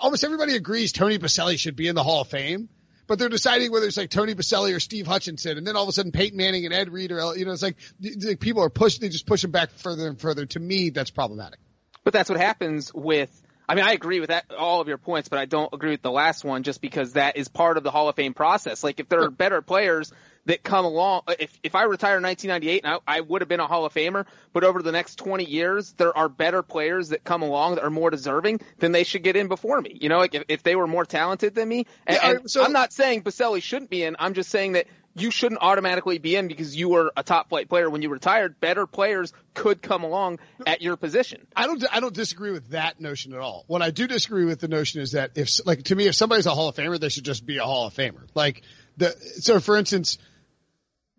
almost 0.00 0.24
everybody 0.24 0.54
agrees 0.54 0.92
Tony 0.92 1.18
Boselli 1.18 1.58
should 1.58 1.76
be 1.76 1.88
in 1.88 1.94
the 1.94 2.02
Hall 2.02 2.22
of 2.22 2.28
Fame, 2.28 2.68
but 3.06 3.18
they're 3.18 3.28
deciding 3.28 3.72
whether 3.72 3.86
it's 3.86 3.96
like 3.96 4.10
Tony 4.10 4.34
Boselli 4.34 4.74
or 4.74 4.80
Steve 4.80 5.06
Hutchinson. 5.06 5.56
And 5.56 5.66
then 5.66 5.76
all 5.76 5.84
of 5.84 5.88
a 5.88 5.92
sudden 5.92 6.12
Peyton 6.12 6.36
Manning 6.36 6.64
and 6.66 6.74
Ed 6.74 6.90
Reed 6.90 7.10
or, 7.10 7.36
you 7.36 7.44
know, 7.44 7.52
it's 7.52 7.62
like, 7.62 7.76
like 8.00 8.40
people 8.40 8.62
are 8.62 8.70
pushing, 8.70 9.00
they 9.00 9.08
just 9.08 9.26
push 9.26 9.42
them 9.42 9.50
back 9.50 9.70
further 9.70 10.06
and 10.06 10.20
further. 10.20 10.46
To 10.46 10.60
me, 10.60 10.90
that's 10.90 11.10
problematic. 11.10 11.58
But 12.04 12.12
that's 12.12 12.30
what 12.30 12.38
happens 12.38 12.92
with. 12.92 13.30
I 13.70 13.74
mean, 13.74 13.84
I 13.84 13.92
agree 13.92 14.20
with 14.20 14.30
that, 14.30 14.50
all 14.56 14.80
of 14.80 14.88
your 14.88 14.96
points, 14.96 15.28
but 15.28 15.38
I 15.38 15.44
don't 15.44 15.72
agree 15.74 15.90
with 15.90 16.00
the 16.00 16.10
last 16.10 16.42
one 16.42 16.62
just 16.62 16.80
because 16.80 17.12
that 17.14 17.36
is 17.36 17.48
part 17.48 17.76
of 17.76 17.82
the 17.82 17.90
Hall 17.90 18.08
of 18.08 18.16
Fame 18.16 18.32
process. 18.32 18.82
Like, 18.82 18.98
if 18.98 19.10
there 19.10 19.22
are 19.24 19.30
better 19.30 19.60
players 19.60 20.10
that 20.48 20.62
come 20.62 20.86
along, 20.86 21.22
uh, 21.28 21.34
if, 21.38 21.60
if 21.62 21.74
I 21.74 21.82
retire 21.82 22.16
in 22.16 22.22
1998, 22.22 22.86
I, 22.86 23.16
I 23.18 23.20
would 23.20 23.42
have 23.42 23.48
been 23.48 23.60
a 23.60 23.66
Hall 23.66 23.84
of 23.84 23.92
Famer, 23.92 24.24
but 24.54 24.64
over 24.64 24.82
the 24.82 24.92
next 24.92 25.16
20 25.16 25.44
years, 25.44 25.92
there 25.92 26.16
are 26.16 26.28
better 26.30 26.62
players 26.62 27.10
that 27.10 27.22
come 27.22 27.42
along 27.42 27.74
that 27.74 27.84
are 27.84 27.90
more 27.90 28.08
deserving, 28.10 28.60
then 28.78 28.92
they 28.92 29.04
should 29.04 29.22
get 29.22 29.36
in 29.36 29.48
before 29.48 29.78
me. 29.80 29.98
You 30.00 30.08
know, 30.08 30.16
like 30.16 30.34
if, 30.34 30.44
if 30.48 30.62
they 30.62 30.74
were 30.74 30.86
more 30.86 31.04
talented 31.04 31.54
than 31.54 31.68
me, 31.68 31.86
and, 32.06 32.16
Yeah, 32.16 32.30
and 32.30 32.50
so- 32.50 32.64
I'm 32.64 32.72
not 32.72 32.94
saying 32.94 33.24
Boselli 33.24 33.62
shouldn't 33.62 33.90
be 33.90 34.02
in, 34.02 34.16
I'm 34.18 34.32
just 34.32 34.48
saying 34.48 34.72
that 34.72 34.86
you 35.14 35.30
shouldn't 35.30 35.60
automatically 35.60 36.16
be 36.18 36.34
in 36.34 36.48
because 36.48 36.74
you 36.76 36.88
were 36.88 37.12
a 37.14 37.22
top 37.22 37.50
flight 37.50 37.68
player 37.68 37.90
when 37.90 38.00
you 38.00 38.08
retired. 38.08 38.58
Better 38.60 38.86
players 38.86 39.32
could 39.52 39.82
come 39.82 40.04
along 40.04 40.38
at 40.66 40.80
your 40.80 40.96
position. 40.96 41.46
I 41.56 41.66
don't, 41.66 41.84
I 41.92 42.00
don't 42.00 42.14
disagree 42.14 42.52
with 42.52 42.70
that 42.70 43.00
notion 43.00 43.34
at 43.34 43.40
all. 43.40 43.64
What 43.66 43.82
I 43.82 43.90
do 43.90 44.06
disagree 44.06 44.44
with 44.44 44.60
the 44.60 44.68
notion 44.68 45.02
is 45.02 45.12
that 45.12 45.32
if, 45.34 45.66
like, 45.66 45.82
to 45.84 45.96
me, 45.96 46.06
if 46.06 46.14
somebody's 46.14 46.46
a 46.46 46.54
Hall 46.54 46.68
of 46.68 46.76
Famer, 46.76 46.98
they 47.00 47.08
should 47.08 47.24
just 47.24 47.44
be 47.44 47.58
a 47.58 47.64
Hall 47.64 47.86
of 47.86 47.94
Famer. 47.94 48.28
Like, 48.34 48.62
the, 48.96 49.10
so 49.40 49.60
for 49.60 49.76
instance, 49.76 50.18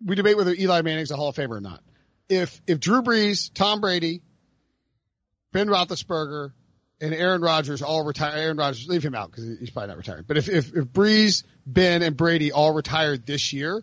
we 0.04 0.14
debate 0.14 0.36
whether 0.36 0.54
Eli 0.54 0.82
Manning's 0.82 1.10
a 1.10 1.16
Hall 1.16 1.28
of 1.28 1.36
Famer 1.36 1.58
or 1.58 1.60
not. 1.60 1.82
If, 2.28 2.60
if 2.66 2.80
Drew 2.80 3.02
Brees, 3.02 3.50
Tom 3.52 3.80
Brady, 3.80 4.22
Ben 5.52 5.68
Roethlisberger, 5.68 6.52
and 7.00 7.14
Aaron 7.14 7.40
Rodgers 7.40 7.82
all 7.82 8.04
retire, 8.04 8.36
Aaron 8.36 8.56
Rodgers, 8.56 8.86
leave 8.86 9.02
him 9.02 9.14
out 9.14 9.30
because 9.30 9.58
he's 9.58 9.70
probably 9.70 9.88
not 9.88 9.96
retiring. 9.96 10.24
But 10.26 10.36
if, 10.36 10.48
if, 10.48 10.76
if 10.76 10.84
Brees, 10.84 11.44
Ben, 11.66 12.02
and 12.02 12.16
Brady 12.16 12.52
all 12.52 12.74
retired 12.74 13.26
this 13.26 13.52
year, 13.52 13.82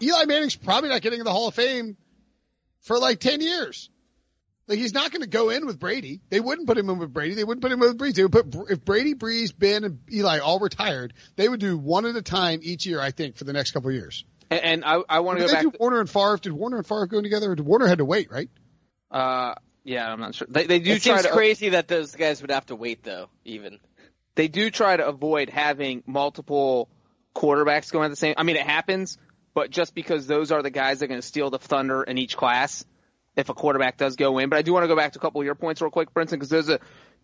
Eli 0.00 0.24
Manning's 0.26 0.56
probably 0.56 0.90
not 0.90 1.02
getting 1.02 1.18
in 1.18 1.24
the 1.24 1.32
Hall 1.32 1.48
of 1.48 1.54
Fame 1.54 1.96
for 2.82 2.98
like 2.98 3.18
10 3.20 3.40
years. 3.40 3.90
Like 4.68 4.78
he's 4.78 4.94
not 4.94 5.10
going 5.10 5.22
to 5.22 5.28
go 5.28 5.50
in 5.50 5.66
with 5.66 5.78
Brady. 5.78 6.20
They 6.30 6.40
wouldn't 6.40 6.68
put 6.68 6.78
him 6.78 6.88
in 6.88 6.98
with 6.98 7.12
Brady. 7.12 7.34
They 7.34 7.44
wouldn't 7.44 7.62
put 7.62 7.72
him 7.72 7.82
in 7.82 7.88
with 7.88 7.98
Brees. 7.98 8.14
They 8.14 8.22
would 8.24 8.32
put 8.32 8.70
if 8.70 8.84
Brady, 8.84 9.14
Brees, 9.14 9.52
Ben, 9.56 9.84
and 9.84 9.98
Eli 10.10 10.38
all 10.38 10.60
retired. 10.60 11.14
They 11.36 11.48
would 11.48 11.60
do 11.60 11.76
one 11.76 12.06
at 12.06 12.14
a 12.14 12.22
time 12.22 12.60
each 12.62 12.86
year. 12.86 13.00
I 13.00 13.10
think 13.10 13.36
for 13.36 13.44
the 13.44 13.52
next 13.52 13.72
couple 13.72 13.90
years. 13.90 14.24
And, 14.52 14.64
and 14.64 14.84
I, 14.84 15.00
I 15.08 15.20
want 15.20 15.38
to 15.38 15.44
Did 15.44 15.50
go 15.50 15.56
they 15.56 15.62
back. 15.62 15.62
do 15.64 15.70
to- 15.72 15.78
Warner 15.78 16.00
and 16.00 16.10
Favre? 16.10 16.38
Did 16.40 16.52
Warner 16.52 16.76
and 16.78 16.86
Favre 16.86 17.06
go 17.06 17.20
together? 17.22 17.50
Or 17.52 17.54
did 17.54 17.66
Warner 17.66 17.86
had 17.86 17.98
to 17.98 18.04
wait, 18.04 18.30
right? 18.30 18.48
uh, 19.10 19.54
yeah, 19.84 20.10
I'm 20.12 20.20
not 20.20 20.34
sure. 20.34 20.46
They, 20.48 20.66
they 20.66 20.78
do 20.78 20.92
It 20.92 21.02
try 21.02 21.16
seems 21.16 21.26
to. 21.26 21.32
crazy 21.32 21.70
that 21.70 21.88
those 21.88 22.14
guys 22.14 22.40
would 22.40 22.52
have 22.52 22.66
to 22.66 22.76
wait 22.76 23.02
though. 23.02 23.28
Even 23.44 23.80
they 24.36 24.46
do 24.48 24.70
try 24.70 24.96
to 24.96 25.06
avoid 25.06 25.50
having 25.50 26.02
multiple 26.06 26.88
quarterbacks 27.34 27.90
going 27.90 28.04
at 28.06 28.10
the 28.10 28.16
same. 28.16 28.34
I 28.36 28.44
mean, 28.44 28.54
it 28.56 28.62
happens, 28.66 29.18
but 29.54 29.70
just 29.70 29.94
because 29.94 30.26
those 30.28 30.52
are 30.52 30.62
the 30.62 30.70
guys 30.70 31.00
that 31.00 31.06
are 31.06 31.08
going 31.08 31.20
to 31.20 31.26
steal 31.26 31.50
the 31.50 31.58
thunder 31.58 32.02
in 32.04 32.16
each 32.16 32.36
class, 32.36 32.84
if 33.36 33.48
a 33.48 33.54
quarterback 33.54 33.96
does 33.96 34.14
go 34.16 34.38
in. 34.38 34.48
But 34.50 34.58
I 34.58 34.62
do 34.62 34.72
want 34.72 34.84
to 34.84 34.88
go 34.88 34.94
back 34.96 35.12
to 35.14 35.18
a 35.18 35.22
couple 35.22 35.40
of 35.40 35.44
your 35.46 35.54
points 35.56 35.80
real 35.82 35.90
quick, 35.90 36.14
Brinson, 36.14 36.32
because 36.32 36.48
there's 36.50 36.68
a 36.68 36.78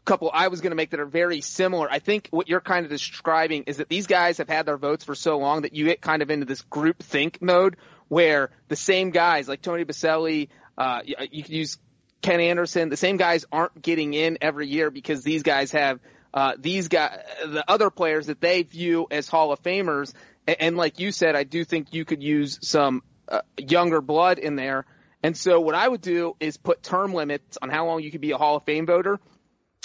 couple 0.05 0.31
I 0.33 0.49
was 0.49 0.61
going 0.61 0.71
to 0.71 0.77
make 0.77 0.91
that 0.91 1.01
are 1.01 1.07
very 1.07 1.41
similar. 1.41 1.91
I 1.91 1.99
think 1.99 2.29
what 2.31 2.49
you're 2.49 2.61
kind 2.61 2.85
of 2.85 2.91
describing 2.91 3.65
is 3.65 3.79
that 3.79 3.89
these 3.89 4.07
guys 4.07 4.39
have 4.39 4.49
had 4.49 4.67
their 4.67 4.79
votes 4.79 5.05
for 5.05 5.15
so 5.15 5.39
long 5.39 5.63
that 5.63 5.75
you 5.75 5.85
get 5.85 6.01
kind 6.01 6.23
of 6.23 6.31
into 6.31 6.47
this 6.47 6.63
group 6.63 7.03
think 7.03 7.43
mode 7.43 7.77
where 8.09 8.51
the 8.69 8.77
same 8.77 9.11
guys 9.11 9.49
like 9.49 9.63
Tony 9.63 9.85
Boselli, 9.85 10.49
uh, 10.77 11.01
you, 11.05 11.15
you 11.31 11.43
could 11.43 11.53
use 11.53 11.79
Ken 12.23 12.41
Anderson, 12.41 12.89
the 12.89 12.97
same 12.97 13.17
guys 13.17 13.45
aren't 13.53 13.81
getting 13.81 14.15
in 14.15 14.39
every 14.41 14.67
year 14.67 14.91
because 14.91 15.23
these 15.23 15.43
guys 15.43 15.71
have 15.73 16.01
uh, 16.35 16.55
these 16.59 16.89
guys, 16.89 17.19
the 17.47 17.65
other 17.69 17.91
players 17.91 18.27
that 18.27 18.41
they 18.41 18.63
view 18.63 19.07
as 19.11 19.29
Hall 19.29 19.53
of 19.53 19.63
Famers. 19.63 20.13
And, 20.47 20.57
and 20.61 20.77
like 20.77 20.99
you 20.99 21.13
said, 21.13 21.37
I 21.37 21.45
do 21.45 21.65
think 21.65 21.93
you 21.93 22.05
could 22.05 22.23
use 22.23 22.59
some 22.63 23.03
uh, 23.29 23.41
younger 23.57 24.01
blood 24.01 24.39
in 24.39 24.57
there. 24.57 24.85
And 25.23 25.37
so 25.37 25.61
what 25.61 25.75
I 25.75 25.89
would 25.89 26.01
do 26.01 26.37
is 26.39 26.57
put 26.57 26.83
term 26.83 27.13
limits 27.13 27.59
on 27.61 27.71
how 27.71 27.87
long 27.87 28.03
you 28.03 28.11
could 28.11 28.21
be 28.21 28.31
a 28.31 28.39
Hall 28.39 28.57
of 28.57 28.65
Fame 28.65 28.87
voter. 28.87 29.19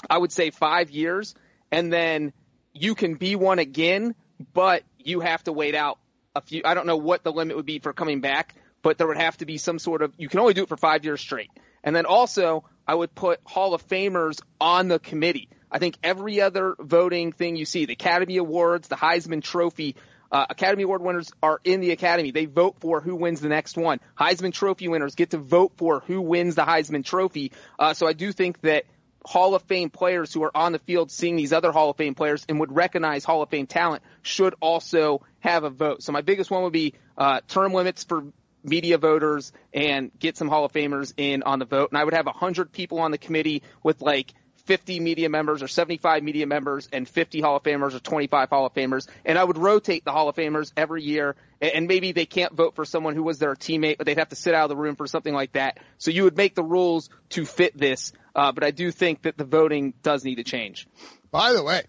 I 0.10 0.18
would 0.18 0.32
say 0.32 0.49
five 0.49 0.89
years, 0.89 1.36
and 1.72 1.91
then 1.91 2.34
you 2.74 2.95
can 2.95 3.16
be 3.16 3.36
one 3.36 3.60
again, 3.60 4.16
but 4.54 4.84
you 4.99 5.20
have 5.20 5.43
to 5.45 5.54
wait 5.54 5.76
out 5.76 5.99
a 6.36 6.41
few. 6.41 6.62
I 6.66 6.74
don't 6.74 6.88
know 6.88 6.97
what 6.97 7.24
the 7.24 7.32
limit 7.32 7.56
would 7.56 7.66
be 7.66 7.80
for 7.80 7.93
coming 7.93 8.22
back, 8.22 8.56
but 8.82 8.97
there 8.97 9.08
would 9.08 9.18
have 9.18 9.38
to 9.38 9.45
be 9.45 9.58
some 9.58 9.80
sort 9.80 10.01
of. 10.01 10.14
You 10.18 10.30
can 10.30 10.39
only 10.39 10.54
do 10.54 10.64
it 10.64 10.70
for 10.70 10.78
five 10.78 11.06
years 11.06 11.22
straight. 11.22 11.51
And 11.84 11.95
then 11.95 12.06
also, 12.06 12.64
I 12.88 12.95
would 12.95 13.14
put 13.14 13.39
Hall 13.45 13.74
of 13.74 13.88
Famers 13.88 14.41
on 14.60 14.88
the 14.88 14.99
committee. 14.99 15.49
I 15.72 15.80
think 15.80 15.97
every 16.04 16.39
other 16.39 16.76
voting 16.80 17.32
thing 17.32 17.56
you 17.56 17.66
see, 17.66 17.86
the 17.86 17.93
Academy 17.93 18.38
Awards, 18.38 18.88
the 18.88 18.95
Heisman 18.95 19.41
Trophy, 19.41 19.95
uh, 20.32 20.45
Academy 20.49 20.84
Award 20.84 21.01
winners 21.01 21.32
are 21.41 21.60
in 21.64 21.80
the 21.80 21.91
Academy. 21.91 22.32
They 22.32 22.45
vote 22.45 22.78
for 22.80 23.01
who 23.01 23.16
wins 23.16 23.39
the 23.39 23.49
next 23.49 23.78
one. 23.78 23.99
Heisman 24.20 24.54
Trophy 24.54 24.88
winners 24.88 25.16
get 25.16 25.32
to 25.32 25.38
vote 25.38 25.74
for 25.78 26.01
who 26.01 26.22
wins 26.22 26.56
the 26.56 26.64
Heisman 26.64 27.06
Trophy. 27.06 27.51
Uh, 27.78 27.93
so 27.93 28.08
I 28.08 28.14
do 28.14 28.32
think 28.32 28.62
that 28.62 28.86
Hall 29.26 29.56
of 29.56 29.64
Fame 29.64 29.90
players 29.90 30.34
who 30.34 30.44
are 30.44 30.56
on 30.56 30.72
the 30.72 30.80
field 30.80 31.12
seeing 31.12 31.36
these 31.36 31.54
other 31.54 31.72
Hall 31.72 31.90
of 31.90 31.98
Fame 31.98 32.16
players 32.16 32.46
and 32.50 32.60
would 32.60 32.76
recognize 32.76 33.24
Hall 33.24 33.42
of 33.42 33.50
Fame 33.50 33.68
talent 33.68 34.04
should 34.22 34.56
also 34.60 35.22
have 35.40 35.64
a 35.64 35.70
vote. 35.70 36.04
So 36.04 36.12
my 36.12 36.22
biggest 36.22 36.52
one 36.52 36.64
would 36.64 36.74
be 36.74 36.94
uh, 37.18 37.42
term 37.48 37.74
limits 37.74 38.04
for 38.04 38.26
media 38.64 38.98
voters 38.98 39.52
and 39.74 40.12
get 40.20 40.38
some 40.38 40.48
Hall 40.48 40.66
of 40.66 40.74
Famers 40.74 41.14
in 41.18 41.44
on 41.44 41.60
the 41.60 41.66
vote. 41.66 41.92
And 41.92 41.98
I 41.98 42.04
would 42.04 42.14
have 42.14 42.26
100 42.26 42.72
people 42.72 43.00
on 43.00 43.12
the 43.12 43.18
committee 43.18 43.64
with 43.82 44.02
like 44.02 44.34
50 44.66 44.99
media 44.99 45.30
members 45.30 45.61
or 45.61 45.68
75 45.68 46.24
media 46.24 46.47
members 46.47 46.88
and 46.91 47.07
50 47.07 47.41
Hall 47.41 47.57
of 47.57 47.64
Famers 47.64 47.93
or 47.93 47.99
25 47.99 48.49
Hall 48.49 48.66
of 48.66 48.74
Famers. 48.74 49.07
And 49.26 49.38
I 49.38 49.43
would 49.43 49.57
rotate 49.57 50.05
the 50.05 50.11
Hall 50.11 50.30
of 50.30 50.36
Famers 50.36 50.72
every 50.78 51.03
year. 51.03 51.36
And 51.61 51.88
maybe 51.88 52.11
they 52.11 52.26
can't 52.26 52.53
vote 52.53 52.76
for 52.76 52.86
someone 52.86 53.16
who 53.16 53.24
was 53.24 53.39
their 53.39 53.55
teammate, 53.55 53.97
but 53.97 54.05
they'd 54.05 54.18
have 54.18 54.30
to 54.30 54.36
sit 54.36 54.53
out 54.53 54.64
of 54.64 54.70
the 54.70 54.82
room 54.82 54.95
for 54.95 55.07
something 55.07 55.34
like 55.34 55.53
that. 55.53 55.80
So 55.97 56.11
you 56.11 56.24
would 56.24 56.38
make 56.38 56.55
the 56.55 56.64
rules 56.64 57.09
to 57.30 57.45
fit 57.45 57.78
this. 57.78 58.14
Uh, 58.36 58.51
but 58.51 58.64
I 58.64 58.72
do 58.72 58.91
think 58.91 59.24
that 59.24 59.38
the 59.38 59.45
voting 59.45 59.93
does 60.01 60.24
need 60.24 60.36
to 60.36 60.43
change. 60.43 60.88
By 61.32 61.53
the 61.53 61.64
way, 61.64 61.84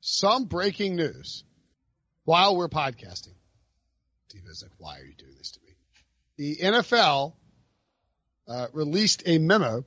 some 0.00 0.44
breaking 0.44 0.96
news 0.96 1.44
while 2.24 2.56
we're 2.56 2.68
podcasting. 2.68 3.34
Diva's 4.30 4.62
like, 4.62 4.72
why 4.78 4.98
are 4.98 5.04
you 5.04 5.14
doing 5.14 5.34
this 5.36 5.52
to 5.52 5.60
me? 5.64 5.72
The 6.36 6.56
NFL 6.56 7.32
uh, 8.46 8.66
released 8.72 9.22
a 9.26 9.38
memo. 9.38 9.84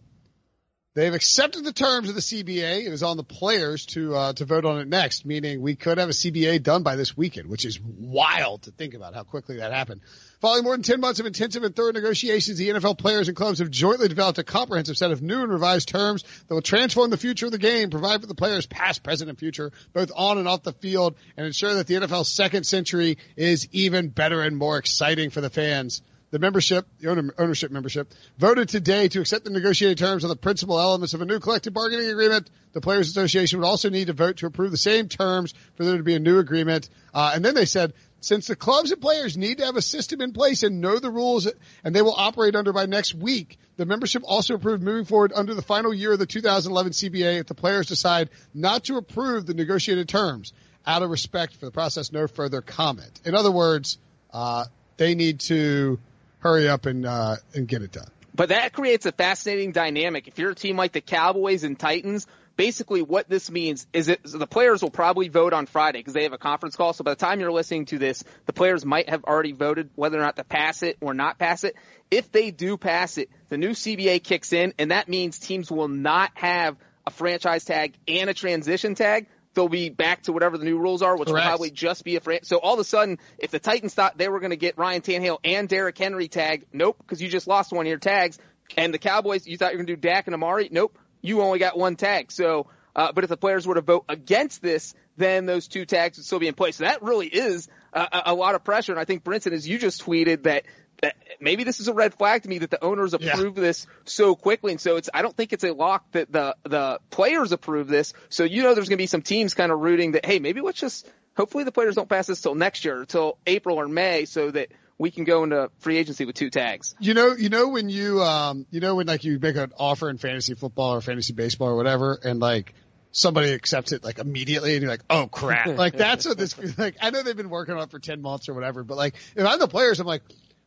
They've 0.94 1.14
accepted 1.14 1.64
the 1.64 1.72
terms 1.72 2.10
of 2.10 2.16
the 2.16 2.22
CBA. 2.22 2.86
It 2.86 2.92
is 2.92 3.02
on 3.02 3.16
the 3.16 3.24
players 3.24 3.86
to 3.88 4.14
uh, 4.14 4.34
to 4.34 4.44
vote 4.44 4.66
on 4.66 4.80
it 4.80 4.90
next, 4.90 5.26
meaning 5.26 5.62
we 5.62 5.78
could 5.78 5.98
have 5.98 6.10
a 6.10 6.12
CBA 6.12 6.62
done 6.64 6.84
by 6.84 6.98
this 6.98 7.16
weekend, 7.16 7.48
which 7.48 7.64
is 7.64 7.80
wild 7.80 8.64
to 8.64 8.72
think 8.72 8.94
about 8.94 9.14
how 9.14 9.24
quickly 9.24 9.58
that 9.58 9.72
happened. 9.72 10.02
Following 10.42 10.66
more 10.66 10.74
than 10.74 10.84
10 10.84 11.00
months 11.00 11.22
of 11.22 11.26
intensive 11.26 11.64
and 11.64 11.74
thorough 11.74 11.94
negotiations, 11.94 12.58
the 12.58 12.70
NFL 12.70 12.98
players 12.98 13.30
and 13.30 13.38
clubs 13.38 13.60
have 13.60 13.70
jointly 13.70 14.10
developed 14.10 14.40
a 14.40 14.44
comprehensive 14.44 14.98
set 14.98 15.12
of 15.12 15.22
new 15.22 15.42
and 15.42 15.52
revised 15.52 15.88
terms 15.88 16.24
that 16.48 16.54
will 16.54 16.62
transform 16.62 17.10
the 17.10 17.16
future 17.16 17.46
of 17.46 17.54
the 17.54 17.58
game, 17.58 17.90
provide 17.90 18.20
for 18.20 18.28
the 18.28 18.36
players 18.36 18.66
past, 18.66 19.02
present, 19.02 19.30
and 19.30 19.40
future, 19.40 19.72
both 19.94 20.12
on 20.14 20.40
and 20.40 20.48
off 20.48 20.64
the 20.64 20.74
field, 20.74 21.16
and 21.38 21.46
ensure 21.46 21.76
that 21.76 21.88
the 21.88 21.94
NFL's 21.94 22.34
second 22.34 22.66
century 22.66 23.18
is 23.38 23.70
even 23.72 24.10
better 24.10 24.42
and 24.42 24.58
more 24.58 24.78
exciting 24.78 25.30
for 25.30 25.40
the 25.40 25.50
fans. 25.50 26.02
The 26.32 26.40
membership, 26.40 26.88
the 27.00 27.10
owner, 27.10 27.34
ownership 27.38 27.72
membership, 27.72 28.14
voted 28.38 28.70
today 28.70 29.10
to 29.10 29.20
accept 29.20 29.44
the 29.44 29.52
negotiated 29.52 29.98
terms 29.98 30.24
on 30.24 30.30
the 30.30 30.38
principal 30.38 30.80
elements 30.80 31.14
of 31.14 31.22
a 31.22 31.26
new 31.26 31.40
collective 31.40 31.74
bargaining 31.74 32.10
agreement. 32.10 32.50
The 32.72 32.80
Players 32.80 33.10
Association 33.10 33.60
would 33.60 33.68
also 33.68 33.90
need 33.90 34.08
to 34.08 34.14
vote 34.14 34.38
to 34.38 34.46
approve 34.46 34.72
the 34.72 34.78
same 34.78 35.10
terms 35.10 35.54
for 35.76 35.84
there 35.84 35.98
to 35.98 36.04
be 36.04 36.16
a 36.16 36.20
new 36.20 36.40
agreement. 36.40 36.90
Uh, 37.14 37.34
and 37.36 37.44
then 37.44 37.54
they 37.54 37.66
said, 37.66 37.94
since 38.22 38.48
the 38.48 38.56
clubs 38.56 38.92
and 38.92 39.02
players 39.02 39.36
need 39.36 39.58
to 39.58 39.66
have 39.66 39.76
a 39.76 39.82
system 39.82 40.22
in 40.22 40.32
place 40.32 40.64
and 40.64 40.80
know 40.80 41.00
the 41.00 41.10
rules 41.10 41.52
and 41.84 41.94
they 41.94 42.02
will 42.02 42.16
operate 42.16 42.56
under 42.56 42.72
by 42.72 42.86
next 42.86 43.14
week, 43.14 43.58
the 43.76 43.86
membership 43.86 44.22
also 44.26 44.54
approved 44.54 44.82
moving 44.82 45.06
forward 45.06 45.34
under 45.36 45.54
the 45.54 45.62
final 45.62 45.94
year 45.94 46.14
of 46.14 46.20
the 46.20 46.26
2011 46.26 46.94
CBA 46.94 47.40
if 47.40 47.48
the 47.48 47.56
players 47.56 47.88
decide 47.88 48.30
not 48.54 48.86
to 48.86 48.96
approve 48.96 49.48
the 49.48 49.54
negotiated 49.54 50.08
terms. 50.08 50.54
Out 50.86 51.04
of 51.04 51.10
respect 51.10 51.56
for 51.56 51.66
the 51.66 51.72
process, 51.72 52.12
no 52.12 52.28
further 52.28 52.62
comment. 52.62 53.20
In 53.26 53.36
other 53.36 53.52
words, 53.52 53.98
uh, 54.32 54.66
they 54.98 55.16
need 55.16 55.42
to 55.42 56.00
hurry 56.42 56.68
up 56.68 56.86
and 56.86 57.06
uh, 57.06 57.38
and 57.54 57.68
get 57.68 57.82
it 57.82 57.92
done. 57.92 58.10
But 58.34 58.50
that 58.50 58.74
creates 58.74 59.06
a 59.06 59.12
fascinating 59.12 59.72
dynamic. 59.72 60.28
If 60.28 60.40
you're 60.40 60.52
a 60.52 60.56
team 60.56 60.78
like 60.78 60.94
the 60.94 61.02
Cowboys 61.02 61.64
and 61.64 61.78
Titans, 61.78 62.28
basically 62.56 63.02
what 63.02 63.30
this 63.30 63.52
means 63.52 63.88
is 63.92 64.06
that 64.08 64.20
the 64.24 64.48
players 64.48 64.82
will 64.82 64.90
probably 64.92 65.28
vote 65.28 65.54
on 65.54 65.66
Friday 65.66 66.00
because 66.00 66.14
they 66.14 66.24
have 66.24 66.34
a 66.34 66.38
conference 66.38 66.76
call. 66.76 66.94
So 66.94 67.04
by 67.04 67.12
the 67.12 67.18
time 67.18 67.40
you're 67.40 67.52
listening 67.52 67.86
to 67.86 67.98
this, 67.98 68.24
the 68.46 68.54
players 68.54 68.86
might 68.86 69.10
have 69.10 69.24
already 69.26 69.52
voted 69.52 69.90
whether 69.96 70.18
or 70.18 70.22
not 70.22 70.38
to 70.38 70.44
pass 70.44 70.82
it 70.84 70.98
or 71.02 71.14
not 71.14 71.40
pass 71.40 71.64
it. 71.64 71.76
If 72.10 72.32
they 72.32 72.52
do 72.52 72.78
pass 72.78 73.18
it, 73.18 73.30
the 73.50 73.58
new 73.58 73.72
CBA 73.72 74.24
kicks 74.24 74.54
in 74.54 74.74
and 74.78 74.92
that 74.92 75.10
means 75.10 75.40
teams 75.40 75.72
will 75.72 75.88
not 75.88 76.32
have 76.36 76.78
a 77.06 77.12
franchise 77.12 77.66
tag 77.66 77.96
and 78.08 78.30
a 78.30 78.34
transition 78.34 78.96
tag. 78.96 79.28
They'll 79.54 79.68
be 79.70 79.90
back 79.90 80.24
to 80.24 80.32
whatever 80.34 80.58
the 80.58 80.64
new 80.66 80.78
rules 80.80 81.02
are, 81.02 81.18
which 81.18 81.28
Correct. 81.28 81.44
will 81.46 81.50
probably 81.50 81.72
just 81.72 82.04
be 82.06 82.16
a 82.16 82.22
fran- 82.22 82.44
so 82.44 82.58
all 82.58 82.74
of 82.76 82.80
a 82.80 82.84
sudden, 82.84 83.20
if 83.38 83.52
the 83.52 83.60
Titans 83.60 83.94
thought 83.94 84.18
they 84.18 84.30
were 84.30 84.40
going 84.40 84.52
to 84.52 84.56
get 84.58 84.78
Ryan 84.78 85.02
Tannehill 85.02 85.40
and 85.44 85.68
Derrick 85.68 85.98
Henry 85.98 86.28
tagged, 86.30 86.66
nope, 86.72 86.98
because 87.00 87.22
you 87.22 87.28
just 87.28 87.48
lost 87.48 87.72
one 87.74 87.86
of 87.86 87.90
your 87.90 87.98
tags. 88.00 88.40
And 88.78 88.94
the 88.94 88.98
Cowboys, 89.00 89.46
you 89.46 89.58
thought 89.58 89.74
you 89.74 89.78
were 89.78 89.84
going 89.84 89.96
to 89.96 90.02
do 90.02 90.08
Dak 90.10 90.28
and 90.28 90.34
Amari, 90.34 90.70
nope, 90.72 90.98
you 91.22 91.42
only 91.42 91.60
got 91.60 91.78
one 91.78 91.98
tag. 91.98 92.32
So, 92.32 92.68
uh, 92.96 93.12
but 93.12 93.26
if 93.26 93.30
the 93.30 93.36
players 93.38 93.68
were 93.68 93.76
to 93.76 93.82
vote 93.82 94.06
against 94.08 94.62
this, 94.62 94.94
then 95.18 95.46
those 95.46 95.68
two 95.68 95.86
tags 95.86 96.18
would 96.18 96.26
still 96.26 96.40
be 96.40 96.48
in 96.48 96.54
place. 96.54 96.78
So 96.78 96.86
that 96.86 97.02
really 97.04 97.28
is 97.28 97.68
a, 97.92 98.00
a- 98.00 98.22
a 98.28 98.34
lot 98.34 98.56
of 98.56 98.64
pressure. 98.64 98.94
And 98.94 99.00
I 99.02 99.04
think 99.06 99.26
Brinson, 99.26 99.52
as 99.52 99.68
you 99.68 99.78
just 99.78 100.06
tweeted, 100.06 100.44
that 100.44 100.64
that 101.02 101.16
maybe 101.40 101.64
this 101.64 101.80
is 101.80 101.88
a 101.88 101.94
red 101.94 102.14
flag 102.14 102.44
to 102.44 102.50
me 102.50 102.60
that 102.60 102.70
the 102.70 102.84
owners 102.84 103.16
Yeah. 103.20 103.34
approve 103.34 103.56
this 103.56 103.88
so 104.06 104.36
quickly. 104.36 104.72
And 104.74 104.82
so 104.82 104.98
it's, 104.98 105.10
I 105.14 105.22
don't 105.22 105.36
think 105.36 105.52
it's 105.54 105.64
a 105.64 105.74
lock 105.74 106.06
that 106.12 106.32
the, 106.32 106.56
the 106.64 107.00
players 107.10 107.52
approve 107.52 107.88
this. 107.88 108.14
So 108.30 108.44
you 108.44 108.64
know 108.64 108.74
there's 108.76 108.88
going 108.90 108.98
to 108.98 109.02
be 109.02 109.08
some 109.08 109.22
teams 109.22 109.54
kind 109.54 109.72
of 109.72 109.80
rooting 109.80 110.12
that, 110.14 110.26
hey, 110.26 110.40
maybe 110.40 110.62
let's 110.62 110.80
just, 110.80 111.10
hopefully 111.36 111.64
the 111.64 111.72
players 111.72 111.96
don't 111.96 112.08
pass 112.10 112.28
this 112.28 112.42
till 112.42 112.56
next 112.56 112.86
year, 112.86 113.06
till 113.06 113.38
April 113.48 113.78
or 113.78 113.88
May 113.88 114.26
so 114.26 114.52
that 114.52 114.70
we 114.98 115.10
can 115.10 115.24
go 115.24 115.44
into 115.44 115.72
free 115.80 115.98
agency 115.98 116.26
with 116.26 116.36
two 116.36 116.52
tags. 116.52 116.94
You 117.00 117.16
know, 117.16 117.34
you 117.34 117.50
know 117.50 117.70
when 117.70 117.90
you, 117.90 118.22
um, 118.22 118.68
you 118.70 118.80
know 118.80 118.96
when 118.96 119.08
like 119.08 119.24
you 119.24 119.40
make 119.40 119.56
an 119.56 119.72
offer 119.80 120.08
in 120.10 120.20
fantasy 120.20 120.54
football 120.54 120.94
or 120.94 121.02
fantasy 121.02 121.34
baseball 121.34 121.70
or 121.70 121.76
whatever, 121.76 122.20
and 122.24 122.40
like 122.40 122.76
somebody 123.12 123.52
accepts 123.52 123.92
it 123.92 124.04
like 124.04 124.20
immediately, 124.20 124.74
and 124.74 124.84
you're 124.84 124.92
like, 124.92 125.04
oh 125.10 125.26
crap! 125.26 125.66
like 125.78 125.98
that's 125.98 126.28
what 126.28 126.38
this 126.38 126.56
like. 126.78 126.98
I 127.02 127.10
know 127.10 127.24
they've 127.24 127.36
been 127.36 127.50
working 127.50 127.74
on 127.76 127.82
it 127.82 127.90
for 127.90 127.98
ten 127.98 128.22
months 128.22 128.48
or 128.48 128.54
whatever, 128.54 128.84
but 128.84 128.96
like 128.96 129.16
if 129.36 129.44
I'm 129.44 129.58
the 129.58 129.68
players, 129.68 130.00
I'm 130.00 130.06
like, 130.06 130.22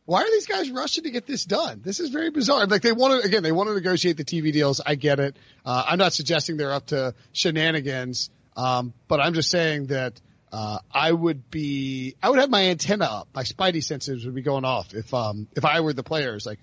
why 0.05 0.21
are 0.21 0.31
these 0.31 0.45
guys 0.45 0.69
rushing 0.69 1.03
to 1.05 1.11
get 1.11 1.25
this 1.25 1.45
done? 1.45 1.81
This 1.83 1.99
is 1.99 2.09
very 2.09 2.29
bizarre. 2.29 2.67
Like 2.67 2.81
they 2.81 2.91
want 2.91 3.21
to 3.21 3.27
again, 3.27 3.43
they 3.43 3.51
want 3.51 3.69
to 3.69 3.73
negotiate 3.73 4.17
the 4.17 4.25
TV 4.25 4.53
deals. 4.53 4.81
I 4.85 4.95
get 4.95 5.19
it. 5.19 5.35
Uh, 5.65 5.83
I'm 5.87 5.97
not 5.97 6.13
suggesting 6.13 6.57
they're 6.57 6.73
up 6.73 6.87
to 6.87 7.15
shenanigans, 7.33 8.29
um, 8.55 8.93
but 9.07 9.19
I'm 9.19 9.33
just 9.33 9.49
saying 9.49 9.87
that. 9.87 10.19
Uh, 10.51 10.77
I 10.89 11.11
would 11.11 11.51
be, 11.51 12.15
I 12.23 12.29
would 12.29 12.39
have 12.39 12.49
my 12.49 12.67
antenna 12.67 13.03
up. 13.03 13.27
My 13.35 13.43
spidey 13.43 13.83
senses 13.83 14.23
would 14.23 14.35
be 14.35 14.41
going 14.41 14.63
off 14.63 14.93
if, 14.93 15.13
um, 15.13 15.49
if 15.53 15.65
I 15.65 15.81
were 15.81 15.91
the 15.91 16.03
players. 16.03 16.45
Like, 16.45 16.59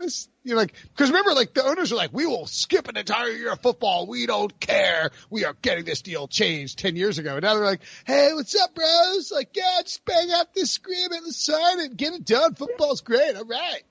this, 0.00 0.28
you 0.42 0.52
know, 0.52 0.56
like, 0.56 0.74
cause 0.96 1.08
remember, 1.08 1.32
like, 1.32 1.54
the 1.54 1.64
owners 1.64 1.92
are 1.92 1.96
like, 1.96 2.12
we 2.12 2.26
will 2.26 2.46
skip 2.46 2.88
an 2.88 2.96
entire 2.96 3.30
year 3.30 3.52
of 3.52 3.60
football. 3.60 4.06
We 4.06 4.26
don't 4.26 4.58
care. 4.58 5.10
We 5.30 5.44
are 5.44 5.54
getting 5.62 5.84
this 5.84 6.02
deal 6.02 6.26
changed 6.28 6.78
10 6.78 6.96
years 6.96 7.18
ago. 7.18 7.34
And 7.36 7.42
now 7.42 7.54
they're 7.54 7.64
like, 7.64 7.82
hey, 8.06 8.30
what's 8.32 8.54
up, 8.60 8.74
bros? 8.74 9.30
Like, 9.30 9.50
yeah, 9.54 9.80
just 9.82 10.04
bang 10.04 10.30
out 10.32 10.54
this 10.54 10.76
agreement. 10.76 11.22
Let's 11.24 11.44
sign 11.44 11.80
it. 11.80 11.96
Get 11.96 12.14
it 12.14 12.24
done. 12.24 12.54
Football's 12.54 13.02
great. 13.02 13.36
All 13.36 13.44
right. 13.44 13.82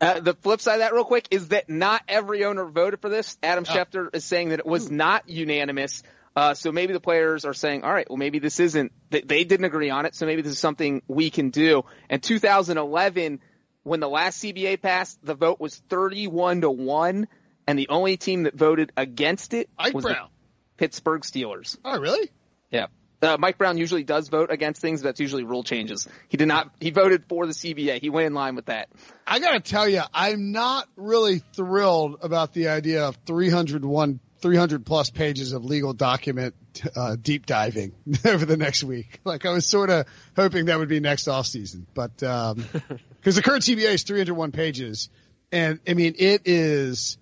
Uh, 0.00 0.20
the 0.20 0.34
flip 0.34 0.60
side 0.60 0.74
of 0.74 0.78
that, 0.80 0.92
real 0.92 1.04
quick, 1.04 1.28
is 1.30 1.48
that 1.48 1.70
not 1.70 2.02
every 2.08 2.44
owner 2.44 2.66
voted 2.66 3.00
for 3.00 3.08
this. 3.08 3.38
Adam 3.42 3.64
Schefter 3.64 4.14
is 4.14 4.24
saying 4.24 4.50
that 4.50 4.58
it 4.58 4.66
was 4.66 4.90
not 4.90 5.28
unanimous. 5.28 6.02
Uh, 6.36 6.54
so 6.54 6.72
maybe 6.72 6.92
the 6.92 7.00
players 7.00 7.44
are 7.44 7.54
saying, 7.54 7.84
all 7.84 7.92
right, 7.92 8.08
well, 8.10 8.16
maybe 8.16 8.40
this 8.40 8.58
isn't, 8.58 8.92
they, 9.10 9.20
they 9.20 9.44
didn't 9.44 9.64
agree 9.64 9.90
on 9.90 10.04
it, 10.04 10.14
so 10.16 10.26
maybe 10.26 10.42
this 10.42 10.52
is 10.52 10.58
something 10.58 11.00
we 11.06 11.30
can 11.30 11.50
do. 11.50 11.84
And 12.10 12.22
2011, 12.22 13.40
when 13.84 14.00
the 14.00 14.08
last 14.08 14.42
CBA 14.42 14.82
passed, 14.82 15.24
the 15.24 15.34
vote 15.34 15.60
was 15.60 15.76
31 15.88 16.62
to 16.62 16.70
1, 16.70 17.28
and 17.66 17.78
the 17.78 17.88
only 17.88 18.16
team 18.16 18.42
that 18.44 18.54
voted 18.54 18.92
against 18.96 19.54
it 19.54 19.70
Ike 19.78 19.94
was 19.94 20.04
Brown. 20.04 20.28
the 20.28 20.78
Pittsburgh 20.78 21.22
Steelers. 21.22 21.78
Oh, 21.84 21.98
really? 21.98 22.30
Yeah. 22.70 22.86
Uh, 23.22 23.36
Mike 23.38 23.56
Brown 23.56 23.78
usually 23.78 24.04
does 24.04 24.28
vote 24.28 24.50
against 24.50 24.82
things, 24.82 25.00
but 25.00 25.08
that's 25.08 25.20
usually 25.20 25.44
rule 25.44 25.62
changes. 25.62 26.06
He 26.28 26.36
did 26.36 26.48
not, 26.48 26.70
he 26.80 26.90
voted 26.90 27.24
for 27.26 27.46
the 27.46 27.52
CBA. 27.52 28.00
He 28.00 28.10
went 28.10 28.26
in 28.26 28.34
line 28.34 28.54
with 28.54 28.66
that. 28.66 28.88
I 29.26 29.38
gotta 29.38 29.60
tell 29.60 29.88
you, 29.88 30.02
I'm 30.12 30.52
not 30.52 30.88
really 30.96 31.38
thrilled 31.38 32.18
about 32.22 32.52
the 32.52 32.68
idea 32.68 33.04
of 33.04 33.16
301, 33.24 34.20
300 34.40 34.84
plus 34.84 35.08
pages 35.08 35.54
of 35.54 35.64
legal 35.64 35.94
document 35.94 36.54
uh, 36.96 37.16
deep 37.16 37.46
diving 37.46 37.92
over 38.26 38.44
the 38.44 38.58
next 38.58 38.84
week. 38.84 39.20
Like 39.24 39.46
I 39.46 39.52
was 39.52 39.66
sort 39.66 39.88
of 39.88 40.06
hoping 40.36 40.66
that 40.66 40.78
would 40.78 40.90
be 40.90 41.00
next 41.00 41.28
off 41.28 41.46
season, 41.46 41.86
but 41.94 42.22
um, 42.22 42.64
because 43.24 43.36
the 43.36 43.42
current 43.42 43.62
CBA 43.62 43.94
is 43.94 44.02
301 44.02 44.52
pages, 44.52 45.08
and 45.50 45.80
I 45.88 45.94
mean 45.94 46.14
it 46.18 46.42
is 46.44 47.16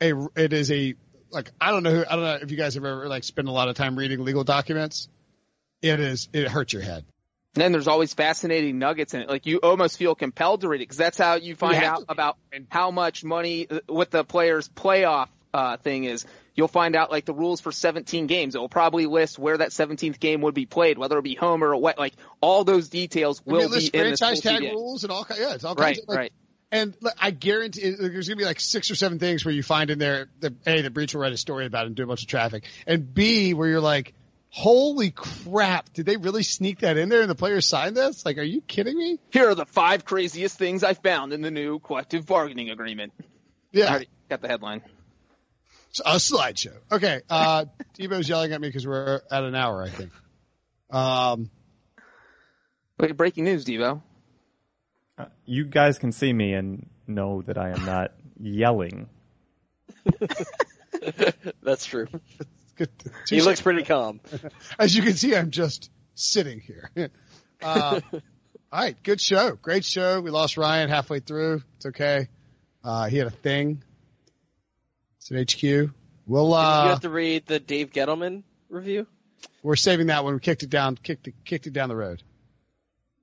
a 0.00 0.12
it 0.36 0.52
is 0.52 0.70
a 0.70 0.94
like 1.30 1.50
I 1.60 1.72
don't 1.72 1.82
know 1.82 1.90
who 1.90 2.04
I 2.08 2.14
don't 2.14 2.24
know 2.24 2.38
if 2.40 2.52
you 2.52 2.56
guys 2.56 2.74
have 2.74 2.84
ever 2.84 3.08
like 3.08 3.24
spent 3.24 3.48
a 3.48 3.50
lot 3.50 3.68
of 3.68 3.74
time 3.74 3.98
reading 3.98 4.24
legal 4.24 4.44
documents. 4.44 5.08
It 5.82 5.98
is 5.98 6.28
it 6.32 6.46
hurts 6.46 6.72
your 6.72 6.82
head. 6.82 7.04
And 7.54 7.62
then 7.62 7.72
there's 7.72 7.88
always 7.88 8.14
fascinating 8.14 8.78
nuggets 8.78 9.14
in 9.14 9.22
it. 9.22 9.28
Like 9.28 9.46
you 9.46 9.58
almost 9.58 9.96
feel 9.96 10.14
compelled 10.14 10.60
to 10.60 10.68
read 10.68 10.76
it 10.76 10.82
because 10.82 10.96
that's 10.96 11.18
how 11.18 11.34
you 11.34 11.56
find 11.56 11.82
You 11.82 11.88
out 11.88 12.04
about 12.08 12.36
how 12.68 12.92
much 12.92 13.24
money, 13.24 13.66
uh, 13.68 13.80
what 13.88 14.12
the 14.12 14.22
players' 14.22 14.68
playoff 14.68 15.28
uh, 15.52 15.76
thing 15.78 16.04
is. 16.04 16.24
You'll 16.58 16.66
find 16.66 16.96
out 16.96 17.12
like 17.12 17.24
the 17.24 17.32
rules 17.32 17.60
for 17.60 17.70
17 17.70 18.26
games. 18.26 18.56
It 18.56 18.58
will 18.58 18.68
probably 18.68 19.06
list 19.06 19.38
where 19.38 19.58
that 19.58 19.70
17th 19.70 20.18
game 20.18 20.40
would 20.40 20.54
be 20.54 20.66
played, 20.66 20.98
whether 20.98 21.16
it 21.16 21.22
be 21.22 21.36
home 21.36 21.62
or 21.62 21.70
away. 21.70 21.94
Like 21.96 22.14
all 22.40 22.64
those 22.64 22.88
details 22.88 23.40
I 23.46 23.50
mean, 23.50 23.60
will 23.60 23.68
be 23.68 23.74
in 23.76 23.80
this 23.80 24.18
franchise 24.18 24.40
tag 24.40 24.62
rules 24.62 25.04
and 25.04 25.12
all 25.12 25.24
kinds. 25.24 25.40
Yeah, 25.40 25.54
it's 25.54 25.62
all 25.62 25.76
Right, 25.76 25.94
kinds 25.94 26.00
of 26.00 26.08
like, 26.08 26.18
right. 26.18 26.32
And 26.72 26.96
look, 27.00 27.14
I 27.16 27.30
guarantee 27.30 27.82
there's 27.82 28.26
going 28.26 28.36
to 28.36 28.42
be 28.42 28.44
like 28.44 28.58
six 28.58 28.90
or 28.90 28.96
seven 28.96 29.20
things 29.20 29.44
where 29.44 29.54
you 29.54 29.62
find 29.62 29.88
in 29.88 30.00
there 30.00 30.30
that 30.40 30.54
A, 30.66 30.82
the 30.82 30.90
Breech 30.90 31.14
will 31.14 31.20
write 31.20 31.32
a 31.32 31.36
story 31.36 31.64
about 31.64 31.84
it 31.84 31.86
and 31.86 31.94
do 31.94 32.02
a 32.02 32.06
bunch 32.08 32.22
of 32.22 32.28
traffic. 32.28 32.64
And 32.88 33.14
B, 33.14 33.54
where 33.54 33.68
you're 33.68 33.80
like, 33.80 34.14
holy 34.50 35.12
crap, 35.12 35.92
did 35.92 36.06
they 36.06 36.16
really 36.16 36.42
sneak 36.42 36.80
that 36.80 36.96
in 36.96 37.08
there 37.08 37.20
and 37.20 37.30
the 37.30 37.36
players 37.36 37.66
signed 37.66 37.96
this? 37.96 38.26
Like, 38.26 38.36
are 38.36 38.42
you 38.42 38.62
kidding 38.62 38.98
me? 38.98 39.20
Here 39.30 39.48
are 39.48 39.54
the 39.54 39.64
five 39.64 40.04
craziest 40.04 40.58
things 40.58 40.82
I 40.82 40.94
found 40.94 41.32
in 41.32 41.40
the 41.40 41.52
new 41.52 41.78
collective 41.78 42.26
bargaining 42.26 42.70
agreement. 42.70 43.12
Yeah, 43.70 43.90
already 43.90 44.08
got 44.28 44.42
the 44.42 44.48
headline. 44.48 44.82
A 46.04 46.16
slideshow. 46.16 46.76
Okay, 46.92 47.22
uh, 47.30 47.64
Devo's 47.98 48.28
yelling 48.28 48.52
at 48.52 48.60
me 48.60 48.68
because 48.68 48.86
we're 48.86 49.20
at 49.30 49.44
an 49.44 49.54
hour, 49.54 49.82
I 49.82 49.88
think. 49.88 50.12
Um, 50.90 51.50
Wait, 52.98 53.16
breaking 53.16 53.44
news, 53.44 53.64
Devo. 53.64 54.02
You 55.44 55.64
guys 55.64 55.98
can 55.98 56.12
see 56.12 56.32
me 56.32 56.52
and 56.54 56.88
know 57.06 57.42
that 57.42 57.58
I 57.58 57.70
am 57.70 57.84
not 57.84 58.12
yelling. 58.40 59.08
That's 61.62 61.84
true. 61.86 62.06
good. 62.76 62.90
He 63.28 63.40
looks 63.40 63.60
pretty 63.60 63.84
calm. 63.84 64.20
As 64.78 64.94
you 64.94 65.02
can 65.02 65.14
see, 65.14 65.34
I'm 65.34 65.50
just 65.50 65.90
sitting 66.14 66.60
here. 66.60 66.90
Uh, 67.62 68.00
all 68.12 68.20
right, 68.72 69.00
good 69.02 69.20
show, 69.20 69.52
great 69.60 69.84
show. 69.84 70.20
We 70.20 70.30
lost 70.30 70.56
Ryan 70.56 70.88
halfway 70.88 71.20
through. 71.20 71.62
It's 71.76 71.86
okay. 71.86 72.28
Uh, 72.84 73.08
he 73.08 73.18
had 73.18 73.26
a 73.26 73.30
thing. 73.32 73.82
It's 75.18 75.30
an 75.30 75.38
HQ. 75.38 75.90
We'll 76.26 76.48
you 76.48 76.54
uh, 76.54 76.88
have 76.88 77.00
to 77.00 77.10
read 77.10 77.46
the 77.46 77.58
Dave 77.58 77.90
Gettleman 77.90 78.42
review. 78.68 79.06
we're 79.62 79.76
saving 79.76 80.08
that 80.08 80.24
one. 80.24 80.34
We 80.34 80.40
kicked 80.40 80.62
it 80.62 80.70
down, 80.70 80.96
kicked 80.96 81.26
it, 81.28 81.34
kicked 81.44 81.66
it 81.66 81.72
down 81.72 81.88
the 81.88 81.96
road. 81.96 82.22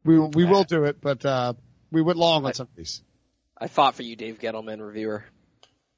We 0.04 0.20
we 0.20 0.46
will 0.46 0.64
do 0.64 0.84
it, 0.86 1.02
but 1.02 1.26
uh, 1.26 1.54
we 1.92 2.02
went 2.02 2.18
long 2.18 2.46
on 2.46 2.54
some 2.54 2.68
of 2.68 2.76
these. 2.76 3.02
I 3.58 3.68
fought 3.68 3.96
for 3.96 4.04
you, 4.04 4.16
Dave 4.16 4.40
Gettleman 4.40 4.86
reviewer. 4.86 5.24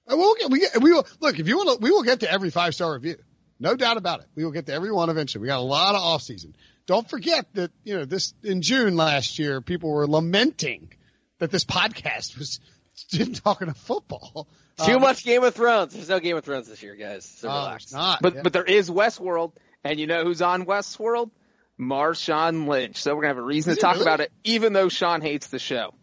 Uh, 0.08 0.16
We'll 0.16 0.36
get, 0.36 0.50
we 0.52 0.66
we 0.82 0.94
will 0.94 1.06
look 1.20 1.40
if 1.40 1.48
you 1.48 1.58
want 1.58 1.80
to. 1.80 1.84
We 1.84 1.92
will 1.92 2.04
get 2.04 2.22
to 2.22 2.32
every 2.32 2.50
five 2.50 2.74
star 2.76 2.94
review, 2.94 3.18
no 3.60 3.76
doubt 3.76 3.98
about 3.98 4.22
it. 4.22 4.28
We 4.36 4.44
will 4.46 4.52
get 4.52 4.66
to 4.68 4.74
every 4.74 4.92
one 4.92 5.10
eventually. 5.10 5.42
We 5.42 5.48
got 5.48 5.60
a 5.60 5.62
lot 5.62 5.96
of 5.96 6.02
off 6.02 6.22
season. 6.22 6.56
Don't 6.86 7.10
forget 7.10 7.46
that 7.56 7.72
you 7.84 7.98
know 7.98 8.06
this 8.06 8.34
in 8.44 8.62
June 8.62 8.96
last 8.96 9.40
year, 9.40 9.60
people 9.62 9.92
were 9.92 10.08
lamenting 10.08 10.94
that 11.40 11.52
this 11.52 11.66
podcast 11.78 12.38
was 12.38 12.60
talking 13.44 13.68
to 13.68 13.74
football. 13.74 14.48
Too 14.86 14.94
Um, 14.96 15.02
much 15.02 15.24
Game 15.24 15.44
of 15.44 15.56
Thrones. 15.56 15.94
There's 15.94 16.10
no 16.10 16.20
Game 16.20 16.38
of 16.38 16.44
Thrones 16.44 16.68
this 16.68 16.82
year, 16.84 16.96
guys. 16.96 17.26
So 17.26 17.50
Oh, 17.50 17.54
relax. 17.54 17.84
it's 17.86 17.94
not. 17.94 18.22
But 18.22 18.36
yeah. 18.36 18.42
but 18.44 18.54
there 18.54 18.64
is 18.64 18.90
Westworld, 18.90 19.54
and 19.84 20.00
you 20.00 20.08
know 20.08 20.24
who's 20.24 20.42
on 20.42 20.66
Westworld? 20.66 21.32
Marshawn 21.80 22.68
Lynch. 22.68 22.98
So 22.98 23.16
we're 23.16 23.22
gonna 23.22 23.30
have 23.36 23.38
a 23.38 23.42
reason 23.44 23.72
Is 23.72 23.78
to 23.78 23.82
talk 23.82 23.94
really? 23.96 24.04
about 24.06 24.20
it, 24.22 24.32
even 24.44 24.74
though 24.74 24.90
Sean 24.90 25.22
hates 25.22 25.48
the 25.48 25.60
show. 25.60 25.94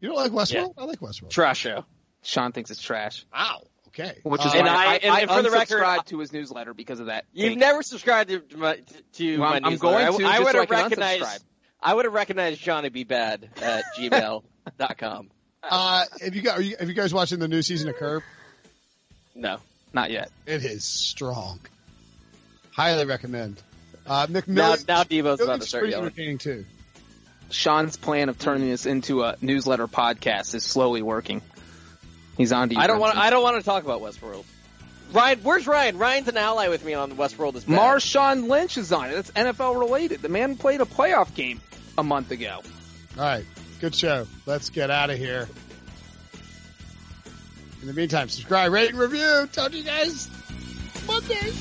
you 0.00 0.08
don't 0.08 0.16
like 0.16 0.32
Westworld? 0.32 0.74
Yeah. 0.76 0.82
I 0.82 0.84
like 0.84 1.00
Westworld. 1.00 1.30
Trash 1.30 1.58
show. 1.58 1.84
Sean 2.22 2.52
thinks 2.52 2.70
it's 2.70 2.82
trash, 2.82 3.24
Wow. 3.32 3.62
Okay. 3.88 4.18
which 4.24 4.44
is 4.44 4.52
Uh, 4.52 4.58
And 4.58 4.68
I- 4.68 4.92
I, 4.92 4.94
and- 4.96 5.12
I, 5.14 5.20
and 5.20 5.30
for 5.30 5.42
the 5.42 5.50
record, 5.50 5.80
unsubscribed 5.82 6.04
to 6.06 6.18
his 6.18 6.32
newsletter 6.32 6.74
because 6.74 7.00
of 7.00 7.06
that. 7.06 7.24
You've 7.32 7.50
take. 7.50 7.58
never 7.58 7.82
subscribed 7.82 8.30
to 8.30 8.56
my, 8.56 8.78
to 9.14 9.38
Well, 9.38 9.48
my 9.50 9.54
I'm- 9.56 9.64
I'm 9.64 9.76
going 9.78 10.16
to, 10.18 10.24
I, 10.24 10.36
I 10.36 10.40
would 10.40 10.54
have 10.54 10.68
can 10.68 10.82
recognized. 10.82 11.44
I 11.82 11.94
would 11.94 12.04
have 12.04 12.12
recognized 12.14 12.60
Johnny 12.60 12.88
B. 12.90 13.04
Bad 13.04 13.48
at 13.62 13.84
gmail.com. 13.98 15.30
uh, 15.62 16.04
have 16.20 16.34
you 16.34 16.42
got? 16.42 16.58
Are 16.58 16.62
you, 16.62 16.76
have 16.78 16.88
you 16.88 16.94
guys 16.94 17.12
watching 17.12 17.38
the 17.38 17.48
new 17.48 17.62
season 17.62 17.88
of 17.88 17.96
Curb? 17.96 18.22
No. 19.34 19.58
Not 19.92 20.10
yet. 20.10 20.30
It 20.46 20.64
is 20.64 20.84
strong. 20.84 21.60
Highly 22.72 23.04
recommend. 23.06 23.60
Uh, 24.06 24.26
Now, 24.28 24.40
McMillions. 24.40 24.88
now 24.88 25.04
Devo's 25.04 25.40
about 25.40 25.60
to 25.60 25.66
McMillions' 25.66 25.68
start 25.68 25.80
pretty 25.82 25.90
yelling. 25.92 26.06
entertaining 26.06 26.38
too. 26.38 26.64
Sean's 27.50 27.96
plan 27.96 28.28
of 28.28 28.38
turning 28.38 28.70
this 28.70 28.86
into 28.86 29.22
a 29.24 29.36
newsletter 29.40 29.88
podcast 29.88 30.54
is 30.54 30.64
slowly 30.64 31.02
working. 31.02 31.42
He's 32.36 32.52
on 32.52 32.68
to 32.68 32.74
you. 32.76 32.80
I 32.80 32.86
don't 32.86 33.00
want. 33.00 33.16
I 33.16 33.30
don't 33.30 33.42
want 33.42 33.56
to 33.56 33.62
talk 33.62 33.82
about 33.84 34.00
Westworld. 34.00 34.44
Ryan, 35.12 35.40
where's 35.40 35.66
Ryan? 35.66 35.98
Ryan's 35.98 36.28
an 36.28 36.36
ally 36.36 36.68
with 36.68 36.84
me 36.84 36.94
on 36.94 37.12
Westworld. 37.16 37.56
Is 37.56 37.64
bad. 37.64 37.76
Marshawn 37.78 38.48
Lynch 38.48 38.78
is 38.78 38.92
on 38.92 39.10
it. 39.10 39.14
That's 39.14 39.30
NFL 39.32 39.78
related. 39.80 40.22
The 40.22 40.28
man 40.28 40.56
played 40.56 40.80
a 40.80 40.84
playoff 40.84 41.34
game 41.34 41.60
a 41.98 42.04
month 42.04 42.30
ago. 42.30 42.60
All 43.18 43.24
right. 43.24 43.44
Good 43.80 43.94
show. 43.94 44.26
Let's 44.44 44.68
get 44.68 44.90
out 44.90 45.08
of 45.08 45.16
here. 45.16 45.48
In 47.80 47.86
the 47.86 47.94
meantime, 47.94 48.28
subscribe, 48.28 48.72
rate, 48.72 48.90
and 48.90 48.98
review. 48.98 49.48
Talk 49.52 49.70
to 49.70 49.78
you 49.78 49.84
guys 49.84 50.28
Monday. 51.06 51.52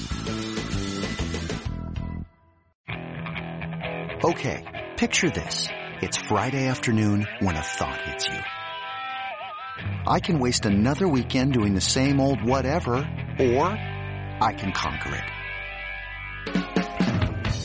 Okay, 4.22 4.66
picture 4.98 5.30
this. 5.30 5.70
It's 6.02 6.18
Friday 6.18 6.68
afternoon 6.68 7.26
when 7.40 7.56
a 7.56 7.64
thought 7.64 8.02
hits 8.02 8.28
you. 8.28 8.40
I 10.06 10.20
can 10.20 10.40
waste 10.40 10.66
another 10.66 11.08
weekend 11.08 11.54
doing 11.54 11.74
the 11.74 11.82
same 11.82 12.20
old 12.20 12.44
whatever, 12.44 12.96
or 13.40 13.66
I 13.66 14.54
can 14.58 14.74
conquer 14.74 15.16
it. 15.16 15.39